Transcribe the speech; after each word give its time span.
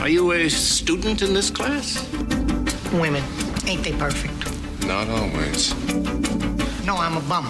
Are 0.00 0.08
you 0.08 0.32
a 0.32 0.48
student 0.48 1.20
in 1.20 1.34
this 1.34 1.50
class? 1.50 2.08
Women, 2.90 3.22
ain't 3.66 3.84
they 3.84 3.92
perfect? 3.92 4.32
Not 4.86 5.08
always. 5.10 5.74
No, 6.86 6.96
I'm 6.96 7.18
a 7.18 7.20
bum. 7.28 7.44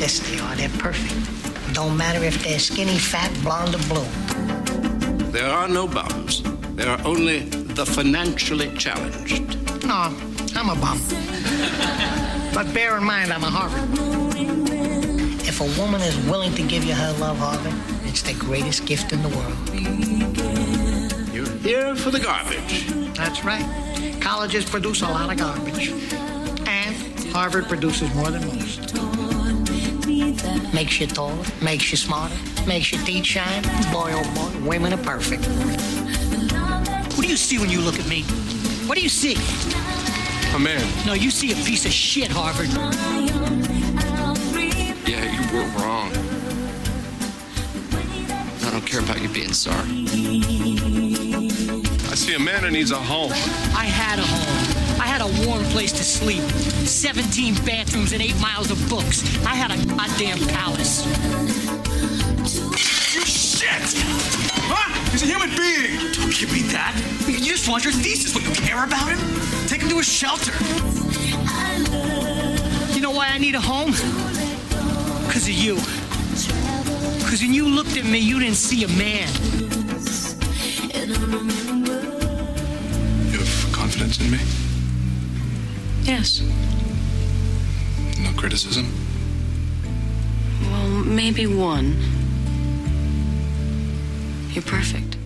Yes, 0.00 0.20
they 0.20 0.38
are. 0.38 0.56
They're 0.56 0.70
perfect. 0.80 1.74
Don't 1.74 1.98
matter 1.98 2.24
if 2.24 2.42
they're 2.42 2.58
skinny, 2.58 2.96
fat, 2.98 3.30
blonde, 3.42 3.74
or 3.74 3.82
blue. 3.88 4.06
There 5.30 5.50
are 5.50 5.68
no 5.68 5.86
bums. 5.86 6.42
There 6.76 6.88
are 6.88 7.00
only 7.04 7.40
the 7.40 7.84
financially 7.84 8.74
challenged. 8.76 9.54
No, 9.84 10.16
I'm 10.56 10.70
a 10.70 10.76
bum. 10.80 10.98
but 12.54 12.72
bear 12.72 12.96
in 12.96 13.04
mind, 13.04 13.34
I'm 13.34 13.44
a 13.44 13.50
Harvard. 13.50 13.86
If 15.46 15.60
a 15.60 15.80
woman 15.80 16.00
is 16.00 16.16
willing 16.26 16.54
to 16.54 16.62
give 16.62 16.84
you 16.84 16.94
her 16.94 17.12
love, 17.20 17.36
Harvard, 17.36 17.74
it's 18.06 18.22
the 18.22 18.32
greatest 18.32 18.86
gift 18.86 19.12
in 19.12 19.22
the 19.22 19.28
world. 19.28 20.27
You're 21.68 21.84
here 21.84 21.96
for 21.96 22.10
the 22.10 22.18
garbage. 22.18 22.86
That's 23.14 23.44
right. 23.44 23.66
Colleges 24.22 24.64
produce 24.64 25.02
a 25.02 25.04
lot 25.04 25.30
of 25.30 25.36
garbage. 25.36 25.90
And 26.66 26.96
Harvard 27.30 27.68
produces 27.68 28.14
more 28.14 28.30
than 28.30 28.46
most. 28.46 28.94
Makes 30.72 30.98
you 30.98 31.06
taller, 31.08 31.44
makes 31.60 31.90
you 31.90 31.98
smarter, 31.98 32.34
makes 32.66 32.90
your 32.90 33.02
teeth 33.04 33.26
shine. 33.26 33.62
Boy, 33.92 34.12
oh 34.14 34.24
boy, 34.34 34.66
women 34.66 34.94
are 34.94 35.02
perfect. 35.02 35.44
What 37.16 37.22
do 37.26 37.28
you 37.28 37.36
see 37.36 37.58
when 37.58 37.68
you 37.68 37.82
look 37.82 38.00
at 38.00 38.08
me? 38.08 38.22
What 38.88 38.96
do 38.96 39.02
you 39.02 39.10
see? 39.10 39.36
A 40.54 40.58
man. 40.58 40.82
No, 41.04 41.12
you 41.12 41.30
see 41.30 41.52
a 41.52 41.56
piece 41.66 41.84
of 41.84 41.92
shit, 41.92 42.30
Harvard. 42.30 42.68
Yeah, 45.06 45.22
you 45.36 45.54
were 45.54 45.66
wrong. 45.78 46.12
I 48.64 48.70
don't 48.70 48.86
care 48.86 49.00
about 49.00 49.20
you 49.20 49.28
being 49.28 49.52
sorry. 49.52 51.17
I 51.38 52.14
see 52.16 52.34
a 52.34 52.38
man 52.40 52.64
who 52.64 52.70
needs 52.72 52.90
a 52.90 52.96
home. 52.96 53.30
I 53.30 53.84
had 53.84 54.18
a 54.18 54.22
home. 54.22 55.00
I 55.00 55.06
had 55.06 55.20
a 55.20 55.46
warm 55.46 55.62
place 55.66 55.92
to 55.92 56.02
sleep. 56.02 56.42
17 56.42 57.54
bathrooms 57.64 58.12
and 58.12 58.20
8 58.20 58.40
miles 58.40 58.72
of 58.72 58.88
books. 58.88 59.22
I 59.46 59.54
had 59.54 59.70
a 59.70 59.76
goddamn 59.86 60.38
palace. 60.48 61.06
You 63.14 63.20
shit! 63.24 63.70
Huh? 64.66 65.10
He's 65.12 65.22
a 65.22 65.26
human 65.26 65.50
being! 65.50 66.10
Don't 66.12 66.34
give 66.34 66.52
me 66.52 66.62
that. 66.72 66.92
You 67.28 67.38
just 67.38 67.68
want 67.68 67.84
your 67.84 67.92
thesis. 67.92 68.34
What, 68.34 68.42
you 68.42 68.52
care 68.66 68.82
about 68.82 69.08
him? 69.08 69.18
Take 69.68 69.82
him 69.82 69.90
to 69.90 70.00
a 70.00 70.02
shelter. 70.02 70.50
You 72.94 73.00
know 73.00 73.12
why 73.12 73.28
I 73.28 73.38
need 73.38 73.54
a 73.54 73.60
home? 73.60 73.92
Because 75.28 75.46
of 75.46 75.54
you. 75.54 75.76
Because 77.22 77.42
when 77.42 77.54
you 77.54 77.68
looked 77.68 77.96
at 77.96 78.04
me, 78.04 78.18
you 78.18 78.40
didn't 78.40 78.56
see 78.56 78.82
a 78.82 78.88
man. 78.88 79.67
You 81.08 81.14
have 83.38 83.72
confidence 83.72 84.20
in 84.20 84.30
me? 84.30 84.38
Yes. 86.02 86.42
No 88.18 88.30
criticism? 88.36 88.92
Well, 90.64 90.88
maybe 90.88 91.46
one. 91.46 91.96
You're 94.50 94.64
perfect. 94.64 95.17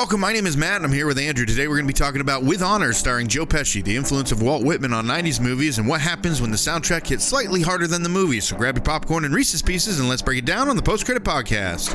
Welcome. 0.00 0.20
My 0.20 0.32
name 0.32 0.46
is 0.46 0.56
Matt 0.56 0.76
and 0.76 0.86
I'm 0.86 0.92
here 0.92 1.06
with 1.06 1.18
Andrew. 1.18 1.44
Today 1.44 1.68
we're 1.68 1.74
going 1.74 1.84
to 1.84 1.92
be 1.92 1.92
talking 1.92 2.22
about 2.22 2.42
With 2.42 2.62
Honor 2.62 2.94
starring 2.94 3.28
Joe 3.28 3.44
Pesci, 3.44 3.84
the 3.84 3.94
influence 3.94 4.32
of 4.32 4.40
Walt 4.40 4.64
Whitman 4.64 4.94
on 4.94 5.04
90s 5.04 5.38
movies, 5.42 5.76
and 5.76 5.86
what 5.86 6.00
happens 6.00 6.40
when 6.40 6.50
the 6.50 6.56
soundtrack 6.56 7.06
hits 7.06 7.22
slightly 7.22 7.60
harder 7.60 7.86
than 7.86 8.02
the 8.02 8.08
movie. 8.08 8.40
So 8.40 8.56
grab 8.56 8.76
your 8.76 8.82
popcorn 8.82 9.26
and 9.26 9.34
Reese's 9.34 9.60
Pieces 9.60 10.00
and 10.00 10.08
let's 10.08 10.22
break 10.22 10.38
it 10.38 10.46
down 10.46 10.70
on 10.70 10.76
the 10.76 10.80
Post 10.80 11.04
Credit 11.04 11.22
Podcast. 11.22 11.94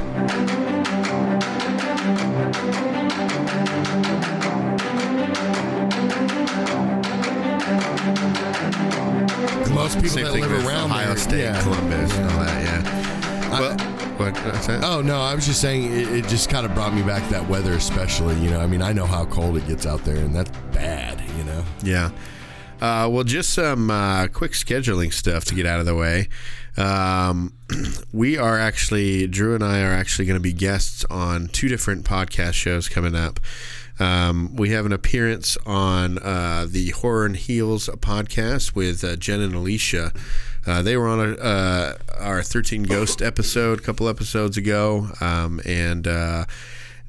Most 9.74 9.96
people 9.96 10.10
Same 10.10 10.26
that 10.26 10.34
live 10.34 10.52
around 10.64 10.92
Ohio 10.92 11.08
there, 11.08 11.18
State, 11.18 11.40
yeah. 11.40 11.64
Columbus, 11.64 12.16
and 12.16 12.30
all 12.30 12.40
that, 12.44 12.64
yeah. 12.64 13.60
Well, 13.60 13.95
what? 14.20 14.36
Oh 14.84 15.02
no, 15.02 15.22
I 15.22 15.36
was 15.36 15.46
just 15.46 15.62
saying 15.62 15.92
it, 15.92 16.08
it 16.10 16.28
just 16.28 16.50
kind 16.50 16.66
of 16.66 16.74
brought 16.74 16.94
me 16.94 17.02
back 17.02 17.28
that 17.30 17.48
weather, 17.48 17.74
especially. 17.74 18.36
You 18.40 18.50
know, 18.50 18.60
I 18.60 18.68
mean, 18.68 18.82
I 18.82 18.94
know 18.94 19.06
how 19.06 19.26
cold 19.26 19.58
it 19.58 19.68
gets 19.68 19.86
out 19.86 20.04
there, 20.04 20.18
and 20.18 20.36
that's 20.36 20.52
bad. 20.72 21.22
You 21.38 21.44
know. 21.44 21.64
Yeah. 21.84 22.12
Uh, 22.82 23.08
well, 23.10 23.24
just 23.24 23.52
some 23.52 23.90
uh, 23.90 24.28
quick 24.28 24.52
scheduling 24.52 25.12
stuff 25.12 25.46
to 25.46 25.56
get 25.56 25.66
out 25.66 25.80
of 25.80 25.86
the 25.86 25.96
way. 25.96 26.28
Um, 26.78 27.54
we 28.12 28.38
are 28.38 28.60
actually, 28.60 29.28
Drew 29.28 29.56
and 29.56 29.64
I 29.64 29.82
are 29.82 29.94
actually 29.94 30.26
going 30.26 30.38
to 30.38 30.44
be 30.44 30.52
guests 30.52 31.06
on 31.10 31.48
two 31.48 31.70
different 31.70 32.06
podcast 32.06 32.54
shows 32.54 32.90
coming 32.90 33.16
up. 33.16 33.40
Um, 34.00 34.56
we 34.56 34.72
have 34.72 34.86
an 34.86 34.94
appearance 34.94 35.58
on 35.66 36.18
uh, 36.20 36.66
the 36.70 36.90
Horror 36.92 37.26
and 37.26 37.36
Heels 37.36 37.88
podcast 37.88 38.76
with 38.76 39.04
uh, 39.04 39.16
Jen 39.16 39.42
and 39.42 39.56
Alicia. 39.56 40.12
Uh, 40.66 40.82
they 40.82 40.98
were 40.98 41.08
on 41.08 41.20
a, 41.20 41.34
uh, 41.36 41.98
our 42.20 42.42
13 42.42 42.84
Ghost 42.84 43.22
episode 43.22 43.80
a 43.80 43.82
couple 43.82 44.10
episodes 44.10 44.58
ago. 44.58 45.10
Um, 45.22 45.62
and 45.66 46.08
uh, 46.08 46.46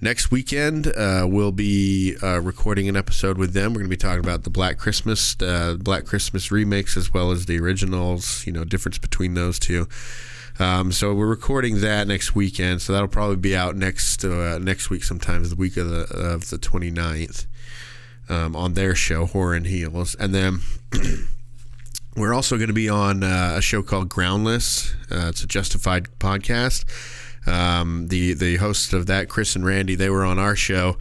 next 0.00 0.30
weekend, 0.30 0.86
uh, 0.88 1.26
we'll 1.28 1.52
be 1.52 2.16
uh, 2.22 2.41
recording 2.41 2.88
an 2.88 2.97
episode 2.97 3.38
with 3.38 3.53
them. 3.53 3.72
We're 3.72 3.80
going 3.80 3.91
to 3.91 3.97
be 3.97 3.97
talking 3.97 4.20
about 4.20 4.44
the 4.44 4.50
Black 4.50 4.78
Christmas, 4.78 5.36
uh, 5.41 5.76
Black 5.80 6.04
Christmas 6.04 6.53
remakes, 6.53 6.97
as 6.97 7.12
well 7.12 7.30
as 7.30 7.47
the 7.47 7.58
originals, 7.58 8.47
you 8.47 8.53
know, 8.53 8.64
difference 8.64 8.98
between 8.98 9.34
those 9.34 9.58
two. 9.58 9.88
Um, 10.58 10.90
so 10.90 11.12
we're 11.14 11.26
recording 11.26 11.80
that 11.82 12.08
next 12.08 12.34
weekend. 12.34 12.80
So 12.82 12.92
that'll 12.92 13.08
probably 13.08 13.36
be 13.36 13.54
out 13.54 13.76
next 13.76 14.24
uh, 14.24 14.58
next 14.58 14.90
week, 14.90 15.04
sometimes 15.04 15.50
the 15.50 15.56
week 15.56 15.76
of 15.76 15.88
the 15.90 16.06
of 16.12 16.50
the 16.50 16.56
29th, 16.56 17.46
um, 18.28 18.56
on 18.56 18.74
their 18.74 18.94
show, 18.94 19.26
Horror 19.26 19.54
and 19.54 19.66
Heels, 19.66 20.14
and 20.16 20.34
then. 20.34 20.60
We're 22.16 22.32
also 22.32 22.56
going 22.56 22.68
to 22.68 22.72
be 22.72 22.88
on 22.88 23.22
uh, 23.22 23.56
a 23.58 23.60
show 23.60 23.82
called 23.82 24.08
Groundless. 24.08 24.94
Uh, 25.10 25.26
it's 25.28 25.44
a 25.44 25.46
Justified 25.46 26.06
podcast. 26.18 26.86
Um, 27.46 28.08
the 28.08 28.32
the 28.32 28.56
hosts 28.56 28.94
of 28.94 29.06
that, 29.06 29.28
Chris 29.28 29.54
and 29.54 29.66
Randy, 29.66 29.94
they 29.94 30.08
were 30.08 30.24
on 30.24 30.38
our 30.38 30.56
show 30.56 30.96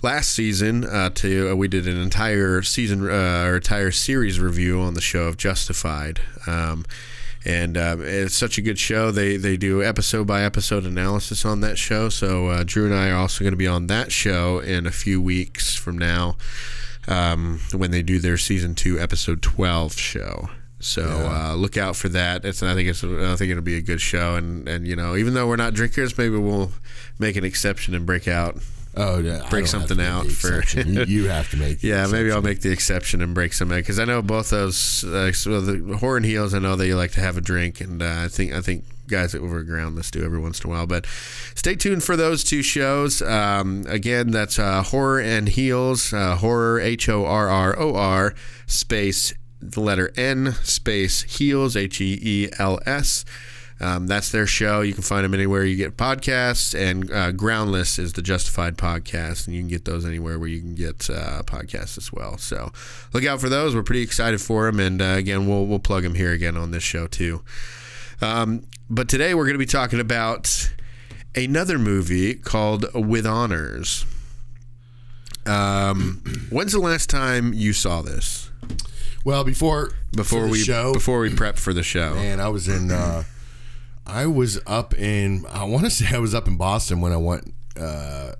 last 0.00 0.30
season. 0.30 0.84
Uh, 0.84 1.10
to 1.10 1.50
uh, 1.50 1.54
we 1.56 1.66
did 1.66 1.88
an 1.88 2.00
entire 2.00 2.62
season 2.62 3.08
uh, 3.08 3.44
or 3.44 3.56
entire 3.56 3.90
series 3.90 4.38
review 4.38 4.80
on 4.80 4.94
the 4.94 5.00
show 5.00 5.24
of 5.24 5.36
Justified. 5.36 6.20
Um, 6.46 6.84
and 7.44 7.76
uh, 7.76 7.96
it's 8.00 8.36
such 8.36 8.58
a 8.58 8.62
good 8.62 8.78
show. 8.78 9.10
They 9.10 9.36
they 9.36 9.56
do 9.56 9.82
episode 9.82 10.26
by 10.26 10.42
episode 10.42 10.84
analysis 10.84 11.44
on 11.44 11.60
that 11.60 11.78
show. 11.78 12.08
So 12.08 12.48
uh, 12.48 12.64
Drew 12.66 12.86
and 12.86 12.94
I 12.94 13.10
are 13.10 13.16
also 13.16 13.44
going 13.44 13.52
to 13.52 13.58
be 13.58 13.66
on 13.66 13.86
that 13.86 14.12
show 14.12 14.58
in 14.58 14.86
a 14.86 14.90
few 14.90 15.22
weeks 15.22 15.74
from 15.74 15.96
now 15.96 16.36
um, 17.08 17.60
when 17.72 17.90
they 17.90 18.02
do 18.02 18.18
their 18.18 18.36
season 18.36 18.74
two 18.74 18.98
episode 18.98 19.42
twelve 19.42 19.94
show. 19.94 20.50
So 20.80 21.02
uh, 21.02 21.54
look 21.54 21.76
out 21.76 21.94
for 21.96 22.08
that. 22.10 22.44
It's 22.44 22.62
I 22.62 22.74
think 22.74 22.88
it's 22.88 23.04
I 23.04 23.36
think 23.36 23.50
it'll 23.50 23.62
be 23.62 23.76
a 23.76 23.82
good 23.82 24.00
show. 24.00 24.36
And 24.36 24.68
and 24.68 24.86
you 24.86 24.96
know 24.96 25.16
even 25.16 25.34
though 25.34 25.46
we're 25.46 25.56
not 25.56 25.74
drinkers, 25.74 26.16
maybe 26.16 26.36
we'll 26.36 26.72
make 27.18 27.36
an 27.36 27.44
exception 27.44 27.94
and 27.94 28.04
break 28.06 28.28
out. 28.28 28.56
Oh, 29.00 29.18
yeah. 29.18 29.46
Break 29.48 29.66
something 29.66 30.00
out 30.00 30.26
for 30.26 30.62
you, 30.76 31.04
you 31.04 31.28
have 31.28 31.50
to 31.50 31.56
make. 31.56 31.82
yeah, 31.82 32.06
maybe 32.06 32.30
I'll 32.30 32.42
make 32.42 32.60
the 32.60 32.70
exception 32.70 33.22
and 33.22 33.34
break 33.34 33.52
some 33.54 33.72
out 33.72 33.76
because 33.76 33.98
I 33.98 34.04
know 34.04 34.20
both 34.20 34.50
those 34.50 35.04
uh, 35.04 35.32
so 35.32 35.60
the 35.60 35.96
horror 35.96 36.18
and 36.18 36.26
heels. 36.26 36.52
I 36.52 36.58
know 36.58 36.76
they 36.76 36.92
like 36.92 37.12
to 37.12 37.20
have 37.20 37.36
a 37.36 37.40
drink, 37.40 37.80
and 37.80 38.02
uh, 38.02 38.22
I 38.24 38.28
think 38.28 38.52
I 38.52 38.60
think 38.60 38.84
guys 39.08 39.34
at 39.34 39.40
Overground 39.40 39.96
let's 39.96 40.10
do 40.10 40.22
every 40.22 40.38
once 40.38 40.60
in 40.60 40.70
a 40.70 40.72
while. 40.72 40.86
But 40.86 41.06
stay 41.54 41.76
tuned 41.76 42.04
for 42.04 42.16
those 42.16 42.44
two 42.44 42.62
shows. 42.62 43.22
Um, 43.22 43.84
again, 43.88 44.30
that's 44.30 44.58
uh, 44.58 44.82
horror 44.82 45.20
and 45.20 45.48
heels. 45.48 46.12
Uh, 46.12 46.36
horror 46.36 46.78
H 46.80 47.08
O 47.08 47.24
R 47.24 47.48
R 47.48 47.78
O 47.78 47.94
R 47.94 48.34
space 48.66 49.32
the 49.60 49.80
letter 49.80 50.10
N 50.16 50.54
space 50.62 51.22
heels 51.22 51.76
H 51.76 52.00
E 52.00 52.18
E 52.22 52.48
L 52.58 52.80
S. 52.86 53.24
Um, 53.82 54.06
that's 54.06 54.30
their 54.30 54.46
show. 54.46 54.82
You 54.82 54.92
can 54.92 55.02
find 55.02 55.24
them 55.24 55.32
anywhere 55.32 55.64
you 55.64 55.74
get 55.76 55.96
podcasts, 55.96 56.78
and 56.78 57.10
uh, 57.10 57.32
Groundless 57.32 57.98
is 57.98 58.12
the 58.12 58.20
Justified 58.20 58.76
podcast, 58.76 59.46
and 59.46 59.56
you 59.56 59.62
can 59.62 59.68
get 59.68 59.86
those 59.86 60.04
anywhere 60.04 60.38
where 60.38 60.48
you 60.48 60.60
can 60.60 60.74
get 60.74 61.08
uh, 61.08 61.42
podcasts 61.44 61.96
as 61.96 62.12
well. 62.12 62.36
So 62.36 62.72
look 63.14 63.24
out 63.24 63.40
for 63.40 63.48
those. 63.48 63.74
We're 63.74 63.82
pretty 63.82 64.02
excited 64.02 64.40
for 64.42 64.66
them, 64.66 64.80
and 64.80 65.00
uh, 65.00 65.04
again, 65.16 65.46
we'll 65.48 65.64
we'll 65.66 65.78
plug 65.78 66.02
them 66.02 66.14
here 66.14 66.32
again 66.32 66.58
on 66.58 66.72
this 66.72 66.82
show 66.82 67.06
too. 67.06 67.42
Um, 68.20 68.64
but 68.90 69.08
today 69.08 69.32
we're 69.34 69.44
going 69.44 69.54
to 69.54 69.58
be 69.58 69.64
talking 69.64 69.98
about 69.98 70.70
another 71.34 71.78
movie 71.78 72.34
called 72.34 72.84
With 72.92 73.24
Honors. 73.24 74.04
Um, 75.46 76.22
when's 76.50 76.72
the 76.72 76.80
last 76.80 77.08
time 77.08 77.54
you 77.54 77.72
saw 77.72 78.02
this? 78.02 78.50
Well, 79.24 79.42
before 79.42 79.92
Before 80.12 80.46
we 80.48 80.58
show, 80.58 80.92
before 80.92 81.20
we 81.20 81.34
prep 81.34 81.56
for 81.56 81.72
the 81.72 81.82
show. 81.82 82.14
man, 82.14 82.40
I 82.40 82.48
was 82.50 82.68
in. 82.68 82.90
Uh, 82.90 83.24
I 84.10 84.26
was 84.26 84.60
up 84.66 84.94
in. 84.98 85.44
I 85.50 85.64
want 85.64 85.84
to 85.84 85.90
say 85.90 86.14
I 86.14 86.18
was 86.18 86.34
up 86.34 86.48
in 86.48 86.56
Boston 86.56 87.00
when 87.00 87.12
I 87.12 87.16
went 87.16 87.54
uh, 87.78 88.32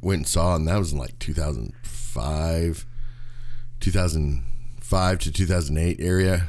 went 0.00 0.18
and 0.18 0.28
saw, 0.28 0.54
and 0.54 0.68
that 0.68 0.78
was 0.78 0.92
in 0.92 0.98
like 0.98 1.18
2005, 1.18 2.86
2005 3.80 5.18
to 5.18 5.32
2008 5.32 6.00
area. 6.00 6.46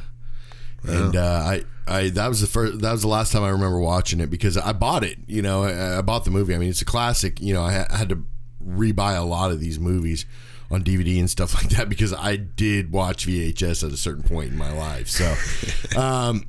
and 0.87 1.15
uh, 1.15 1.43
I. 1.45 1.63
I, 1.87 2.09
that 2.09 2.27
was 2.27 2.39
the 2.39 2.45
first. 2.45 2.81
That 2.81 2.91
was 2.91 3.01
the 3.01 3.07
last 3.07 3.31
time 3.31 3.43
I 3.43 3.49
remember 3.49 3.79
watching 3.79 4.19
it 4.19 4.29
because 4.29 4.57
I 4.57 4.73
bought 4.73 5.03
it. 5.03 5.17
You 5.25 5.41
know, 5.41 5.63
I, 5.63 5.97
I 5.97 6.01
bought 6.03 6.23
the 6.23 6.29
movie. 6.29 6.53
I 6.53 6.59
mean, 6.59 6.69
it's 6.69 6.83
a 6.83 6.85
classic. 6.85 7.41
You 7.41 7.55
know, 7.55 7.63
I, 7.63 7.83
I 7.89 7.97
had 7.97 8.09
to 8.09 8.23
rebuy 8.63 9.17
a 9.17 9.23
lot 9.23 9.49
of 9.49 9.59
these 9.59 9.79
movies 9.79 10.27
on 10.69 10.83
DVD 10.83 11.19
and 11.19 11.29
stuff 11.29 11.53
like 11.63 11.69
that 11.69 11.89
because 11.89 12.13
I 12.13 12.35
did 12.35 12.91
watch 12.91 13.25
VHS 13.25 13.83
at 13.83 13.91
a 13.91 13.97
certain 13.97 14.23
point 14.23 14.51
in 14.51 14.57
my 14.57 14.71
life. 14.71 15.09
So, 15.09 15.35
um, 15.99 16.45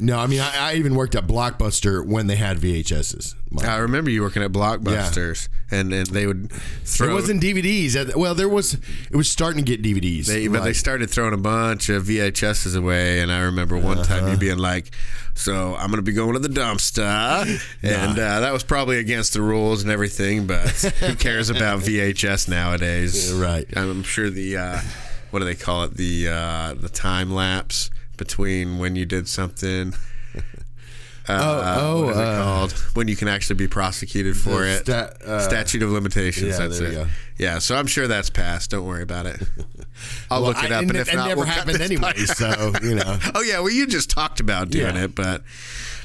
no, 0.00 0.18
I 0.18 0.26
mean, 0.26 0.40
I, 0.40 0.70
I 0.70 0.74
even 0.74 0.94
worked 0.94 1.14
at 1.14 1.26
Blockbuster 1.26 2.06
when 2.06 2.26
they 2.28 2.36
had 2.36 2.58
VHSs. 2.58 3.34
My- 3.50 3.64
I 3.66 3.76
remember 3.78 4.10
you 4.10 4.22
working 4.22 4.42
at 4.42 4.52
Blockbusters, 4.52 5.48
and, 5.70 5.92
and 5.92 6.06
they 6.08 6.26
would 6.26 6.52
throw. 6.84 7.10
it 7.10 7.14
wasn't 7.14 7.42
DVDs. 7.42 8.14
Well, 8.14 8.34
there 8.34 8.48
was. 8.48 8.74
It 9.10 9.16
was 9.16 9.28
starting 9.30 9.64
to 9.64 9.76
get 9.76 9.82
DVDs. 9.82 10.26
They, 10.26 10.46
but 10.48 10.62
they 10.64 10.72
started 10.72 11.10
throwing 11.10 11.34
a 11.34 11.38
bunch 11.38 11.88
of 11.88 12.04
VHSs 12.04 12.76
away, 12.76 13.20
and 13.20 13.32
I 13.32 13.40
remember 13.40 13.76
one 13.78 14.02
time 14.04 14.24
Uh-huh. 14.24 14.32
you 14.32 14.36
being 14.38 14.58
like, 14.58 14.90
"So 15.34 15.74
I'm 15.74 15.86
going 15.90 15.96
to 15.96 16.02
be 16.02 16.12
going 16.12 16.34
to 16.34 16.38
the 16.38 16.48
dumpster," 16.48 17.60
and 17.82 18.12
uh, 18.18 18.40
that 18.40 18.52
was 18.52 18.62
probably 18.62 18.98
against 18.98 19.32
the 19.32 19.42
rules 19.42 19.82
and 19.82 19.90
everything. 19.90 20.46
But 20.46 20.68
who 21.00 21.14
cares 21.16 21.50
about 21.50 21.80
VHS 21.80 22.48
nowadays? 22.48 23.32
Yeah, 23.32 23.40
right. 23.42 23.66
I'm 23.76 24.02
sure 24.02 24.30
the 24.30 24.56
uh, 24.58 24.80
what 25.30 25.38
do 25.40 25.44
they 25.46 25.54
call 25.54 25.84
it? 25.84 25.94
The 25.96 26.28
uh, 26.28 26.74
the 26.74 26.88
time 26.90 27.30
lapse 27.32 27.90
between 28.18 28.78
when 28.78 28.94
you 28.96 29.06
did 29.06 29.28
something. 29.28 29.94
Uh, 31.30 31.76
oh, 31.82 32.04
what 32.06 32.12
is 32.12 32.16
it 32.16 32.22
uh, 32.24 32.42
called? 32.42 32.72
When 32.94 33.06
you 33.06 33.14
can 33.14 33.28
actually 33.28 33.56
be 33.56 33.68
prosecuted 33.68 34.34
for 34.34 34.64
it. 34.64 34.86
sta- 34.86 35.10
uh, 35.26 35.40
Statute 35.40 35.82
of 35.82 35.90
limitations. 35.90 36.58
yeah, 36.58 36.66
that's 36.66 36.78
it. 36.78 37.06
Yeah, 37.38 37.58
so 37.60 37.76
I'm 37.76 37.86
sure 37.86 38.08
that's 38.08 38.30
passed. 38.30 38.70
Don't 38.70 38.84
worry 38.86 39.02
about 39.02 39.26
it. 39.26 39.40
I'll 40.30 40.42
Well, 40.42 40.50
look 40.52 40.64
it 40.64 40.72
I- 40.72 40.76
up, 40.76 40.82
and 40.82 40.90
and, 40.90 40.96
it- 40.98 41.00
if 41.02 41.12
it 41.12 41.16
not, 41.16 41.28
never 41.28 41.40
we'll 41.40 41.46
happened 41.46 41.80
anyway, 41.80 42.14
so, 42.16 42.72
you 42.82 42.94
know. 42.96 43.18
oh 43.34 43.42
yeah, 43.42 43.60
well 43.60 43.70
you 43.70 43.86
just 43.86 44.10
talked 44.10 44.40
about 44.40 44.70
doing 44.70 44.96
Yeah. 44.96 45.04
it, 45.04 45.14
but 45.14 45.42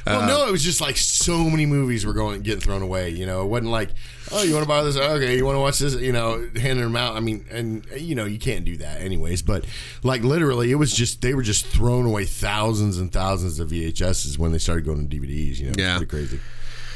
Well, 0.06 0.22
uh, 0.22 0.28
no, 0.28 0.48
it 0.48 0.52
was 0.52 0.64
just 0.64 0.80
like 0.82 0.98
so 0.98 1.50
many 1.50 1.66
movies 1.66 2.06
were 2.06 2.14
going 2.14 2.42
getting 2.42 2.60
thrown 2.62 2.82
away. 2.82 3.10
You 3.10 3.26
know, 3.26 3.42
it 3.44 3.46
wasn't 3.48 3.72
like, 3.72 3.90
oh, 4.32 4.44
you 4.44 4.54
want 4.54 4.64
to 4.64 4.68
buy 4.68 4.84
this? 4.84 4.98
Okay, 4.98 5.38
you 5.38 5.46
want 5.46 5.56
to 5.56 5.60
watch 5.62 5.80
this? 5.80 5.96
You 5.96 6.12
know, 6.12 6.48
handing 6.56 6.84
them 6.84 6.96
out. 6.96 7.16
I 7.16 7.20
mean, 7.22 7.46
and 7.50 7.86
you 7.98 8.14
know, 8.14 8.26
you 8.26 8.38
can't 8.38 8.66
do 8.66 8.78
that 8.78 9.02
anyways. 9.02 9.42
But 9.44 9.66
like 10.04 10.22
literally, 10.24 10.72
it 10.72 10.76
was 10.76 10.92
just 10.94 11.22
they 11.22 11.34
were 11.34 11.42
just 11.44 11.66
throwing 11.66 12.06
away 12.06 12.26
thousands 12.26 12.98
and 12.98 13.12
thousands 13.14 13.60
of 13.60 13.70
VHSs 13.70 14.38
when 14.38 14.52
they 14.52 14.58
started 14.60 14.86
going 14.86 15.08
to 15.08 15.16
DVDs. 15.20 15.58
You 15.60 15.68
know, 15.68 15.74
Yeah. 15.78 15.98
pretty 15.98 16.10
crazy. 16.10 16.40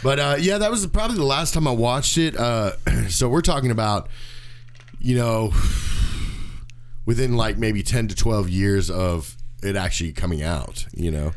But 0.03 0.19
uh, 0.19 0.35
yeah, 0.39 0.57
that 0.59 0.69
was 0.71 0.85
probably 0.87 1.17
the 1.17 1.23
last 1.23 1.53
time 1.53 1.67
I 1.67 1.71
watched 1.71 2.17
it. 2.17 2.35
Uh, 2.37 2.71
so 3.09 3.27
we're 3.29 3.41
talking 3.41 3.71
about, 3.71 4.09
you 4.99 5.15
know, 5.15 5.51
within 7.05 7.35
like 7.35 7.57
maybe 7.57 7.83
ten 7.83 8.07
to 8.07 8.15
twelve 8.15 8.49
years 8.49 8.89
of 8.89 9.35
it 9.63 9.75
actually 9.75 10.13
coming 10.13 10.43
out. 10.43 10.85
You 10.93 11.11
know, 11.11 11.31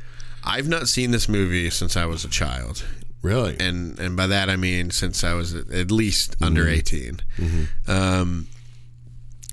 I've 0.44 0.68
not 0.68 0.88
seen 0.88 1.10
this 1.10 1.28
movie 1.28 1.70
since 1.70 1.96
I 1.96 2.04
was 2.06 2.24
a 2.24 2.28
child, 2.28 2.84
really. 3.22 3.56
and 3.58 3.98
and 3.98 4.16
by 4.16 4.26
that 4.26 4.50
I 4.50 4.56
mean 4.56 4.90
since 4.90 5.24
I 5.24 5.34
was 5.34 5.54
at 5.54 5.90
least 5.90 6.36
under 6.42 6.64
Mm-hmm. 6.64 6.70
18. 7.38 7.68
Um, 7.88 8.46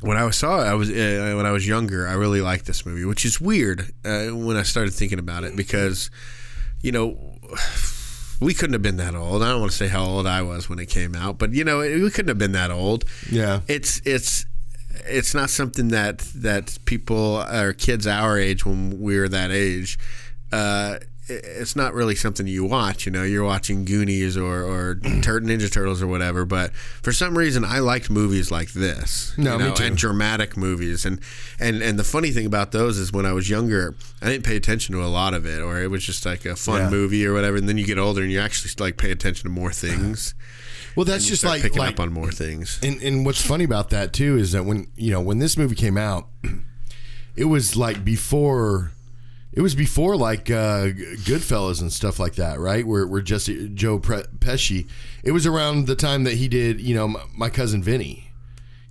when 0.01 0.15
I 0.17 0.29
saw 0.29 0.61
it, 0.61 0.65
I 0.65 0.73
was 0.75 0.89
uh, 0.89 1.33
when 1.37 1.45
I 1.45 1.51
was 1.51 1.67
younger. 1.67 2.07
I 2.07 2.13
really 2.13 2.41
liked 2.41 2.65
this 2.65 2.85
movie, 2.85 3.05
which 3.05 3.25
is 3.25 3.39
weird 3.41 3.93
uh, 4.05 4.27
when 4.27 4.57
I 4.57 4.63
started 4.63 4.93
thinking 4.93 5.17
about 5.19 5.43
it 5.43 5.55
because, 5.55 6.11
you 6.81 6.91
know. 6.91 7.35
We 8.39 8.53
couldn't 8.53 8.73
have 8.73 8.81
been 8.81 8.97
that 8.97 9.15
old. 9.15 9.41
I 9.41 9.49
don't 9.49 9.59
want 9.61 9.71
to 9.71 9.77
say 9.77 9.87
how 9.87 10.03
old 10.05 10.27
I 10.27 10.41
was 10.43 10.69
when 10.69 10.79
it 10.79 10.87
came 10.87 11.15
out, 11.15 11.37
but 11.37 11.53
you 11.53 11.63
know, 11.63 11.79
we 11.79 12.09
couldn't 12.11 12.29
have 12.29 12.37
been 12.37 12.51
that 12.51 12.71
old. 12.71 13.05
Yeah. 13.31 13.61
it's 13.67 14.01
it's 14.05 14.45
it's 15.05 15.33
not 15.33 15.49
something 15.49 15.89
that 15.89 16.19
that 16.35 16.77
people 16.85 17.37
or 17.51 17.73
kids 17.73 18.05
our 18.07 18.37
age 18.37 18.65
when 18.65 18.99
we 18.99 19.17
were 19.19 19.29
that 19.29 19.51
age 19.51 19.97
uh 20.51 20.97
it's 21.29 21.75
not 21.75 21.93
really 21.93 22.15
something 22.15 22.47
you 22.47 22.63
watch 22.63 23.05
you 23.05 23.11
know 23.11 23.23
you're 23.23 23.43
watching 23.43 23.83
goonies 23.85 24.37
or 24.37 24.63
or 24.63 24.95
Tur- 25.21 25.41
ninja 25.41 25.71
turtles 25.71 26.01
or 26.01 26.07
whatever 26.07 26.45
but 26.45 26.73
for 26.75 27.11
some 27.11 27.37
reason 27.37 27.65
i 27.65 27.79
liked 27.79 28.09
movies 28.09 28.49
like 28.51 28.71
this 28.71 29.33
No, 29.37 29.57
you 29.57 29.65
me 29.65 29.73
too. 29.75 29.83
and 29.83 29.97
dramatic 29.97 30.55
movies 30.55 31.05
and 31.05 31.19
and 31.59 31.81
and 31.81 31.99
the 31.99 32.03
funny 32.05 32.31
thing 32.31 32.45
about 32.45 32.71
those 32.71 32.97
is 32.97 33.11
when 33.11 33.25
i 33.25 33.33
was 33.33 33.49
younger 33.49 33.95
i 34.21 34.29
didn't 34.29 34.45
pay 34.45 34.55
attention 34.55 34.95
to 34.95 35.03
a 35.03 35.07
lot 35.07 35.33
of 35.33 35.45
it 35.45 35.61
or 35.61 35.81
it 35.81 35.91
was 35.91 36.03
just 36.05 36.25
like 36.25 36.45
a 36.45 36.55
fun 36.55 36.79
Yeah. 36.83 36.89
movie 36.89 37.25
or 37.25 37.33
whatever 37.33 37.57
and 37.57 37.67
then 37.67 37.77
you 37.77 37.85
get 37.85 37.97
older 37.97 38.21
and 38.21 38.31
you 38.31 38.39
actually 38.39 38.71
like 38.79 38.95
pay 38.97 39.11
attention 39.11 39.43
to 39.43 39.49
more 39.49 39.71
things 39.71 40.33
Well, 40.95 41.05
that's 41.05 41.27
just 41.27 41.43
like 41.43 41.61
picking 41.61 41.77
like 41.77 41.93
up 41.93 41.99
on 41.99 42.11
more 42.11 42.31
things 42.31 42.79
And 42.81 42.99
and 43.03 43.23
what's 43.23 43.39
funny 43.45 43.65
about 43.65 43.89
that 43.91 44.13
too 44.13 44.35
is 44.35 44.53
that 44.53 44.63
when 44.65 44.87
you 44.95 45.11
know 45.11 45.21
when 45.21 45.37
this 45.37 45.55
movie 45.55 45.75
came 45.75 45.95
out, 45.95 46.27
it 47.35 47.45
was 47.45 47.75
like 47.75 48.03
before, 48.03 48.93
it 49.57 49.61
was 49.61 49.73
before 49.73 50.15
like 50.15 50.51
uh, 50.51 50.89
Goodfellas 51.25 51.81
and 51.81 51.91
stuff 51.91 52.19
like 52.19 52.35
that, 52.35 52.59
right? 52.59 52.85
Where 52.85 53.07
where 53.07 53.21
Jesse 53.21 53.69
Joe 53.69 53.97
Pre- 53.97 54.21
Pesci, 54.37 54.87
it 55.23 55.31
was 55.31 55.47
around 55.47 55.87
the 55.87 55.95
time 55.95 56.25
that 56.25 56.35
he 56.35 56.47
did 56.47 56.79
you 56.79 56.93
know 56.93 57.07
my, 57.07 57.23
my 57.35 57.49
cousin 57.49 57.81
Vinny. 57.81 58.29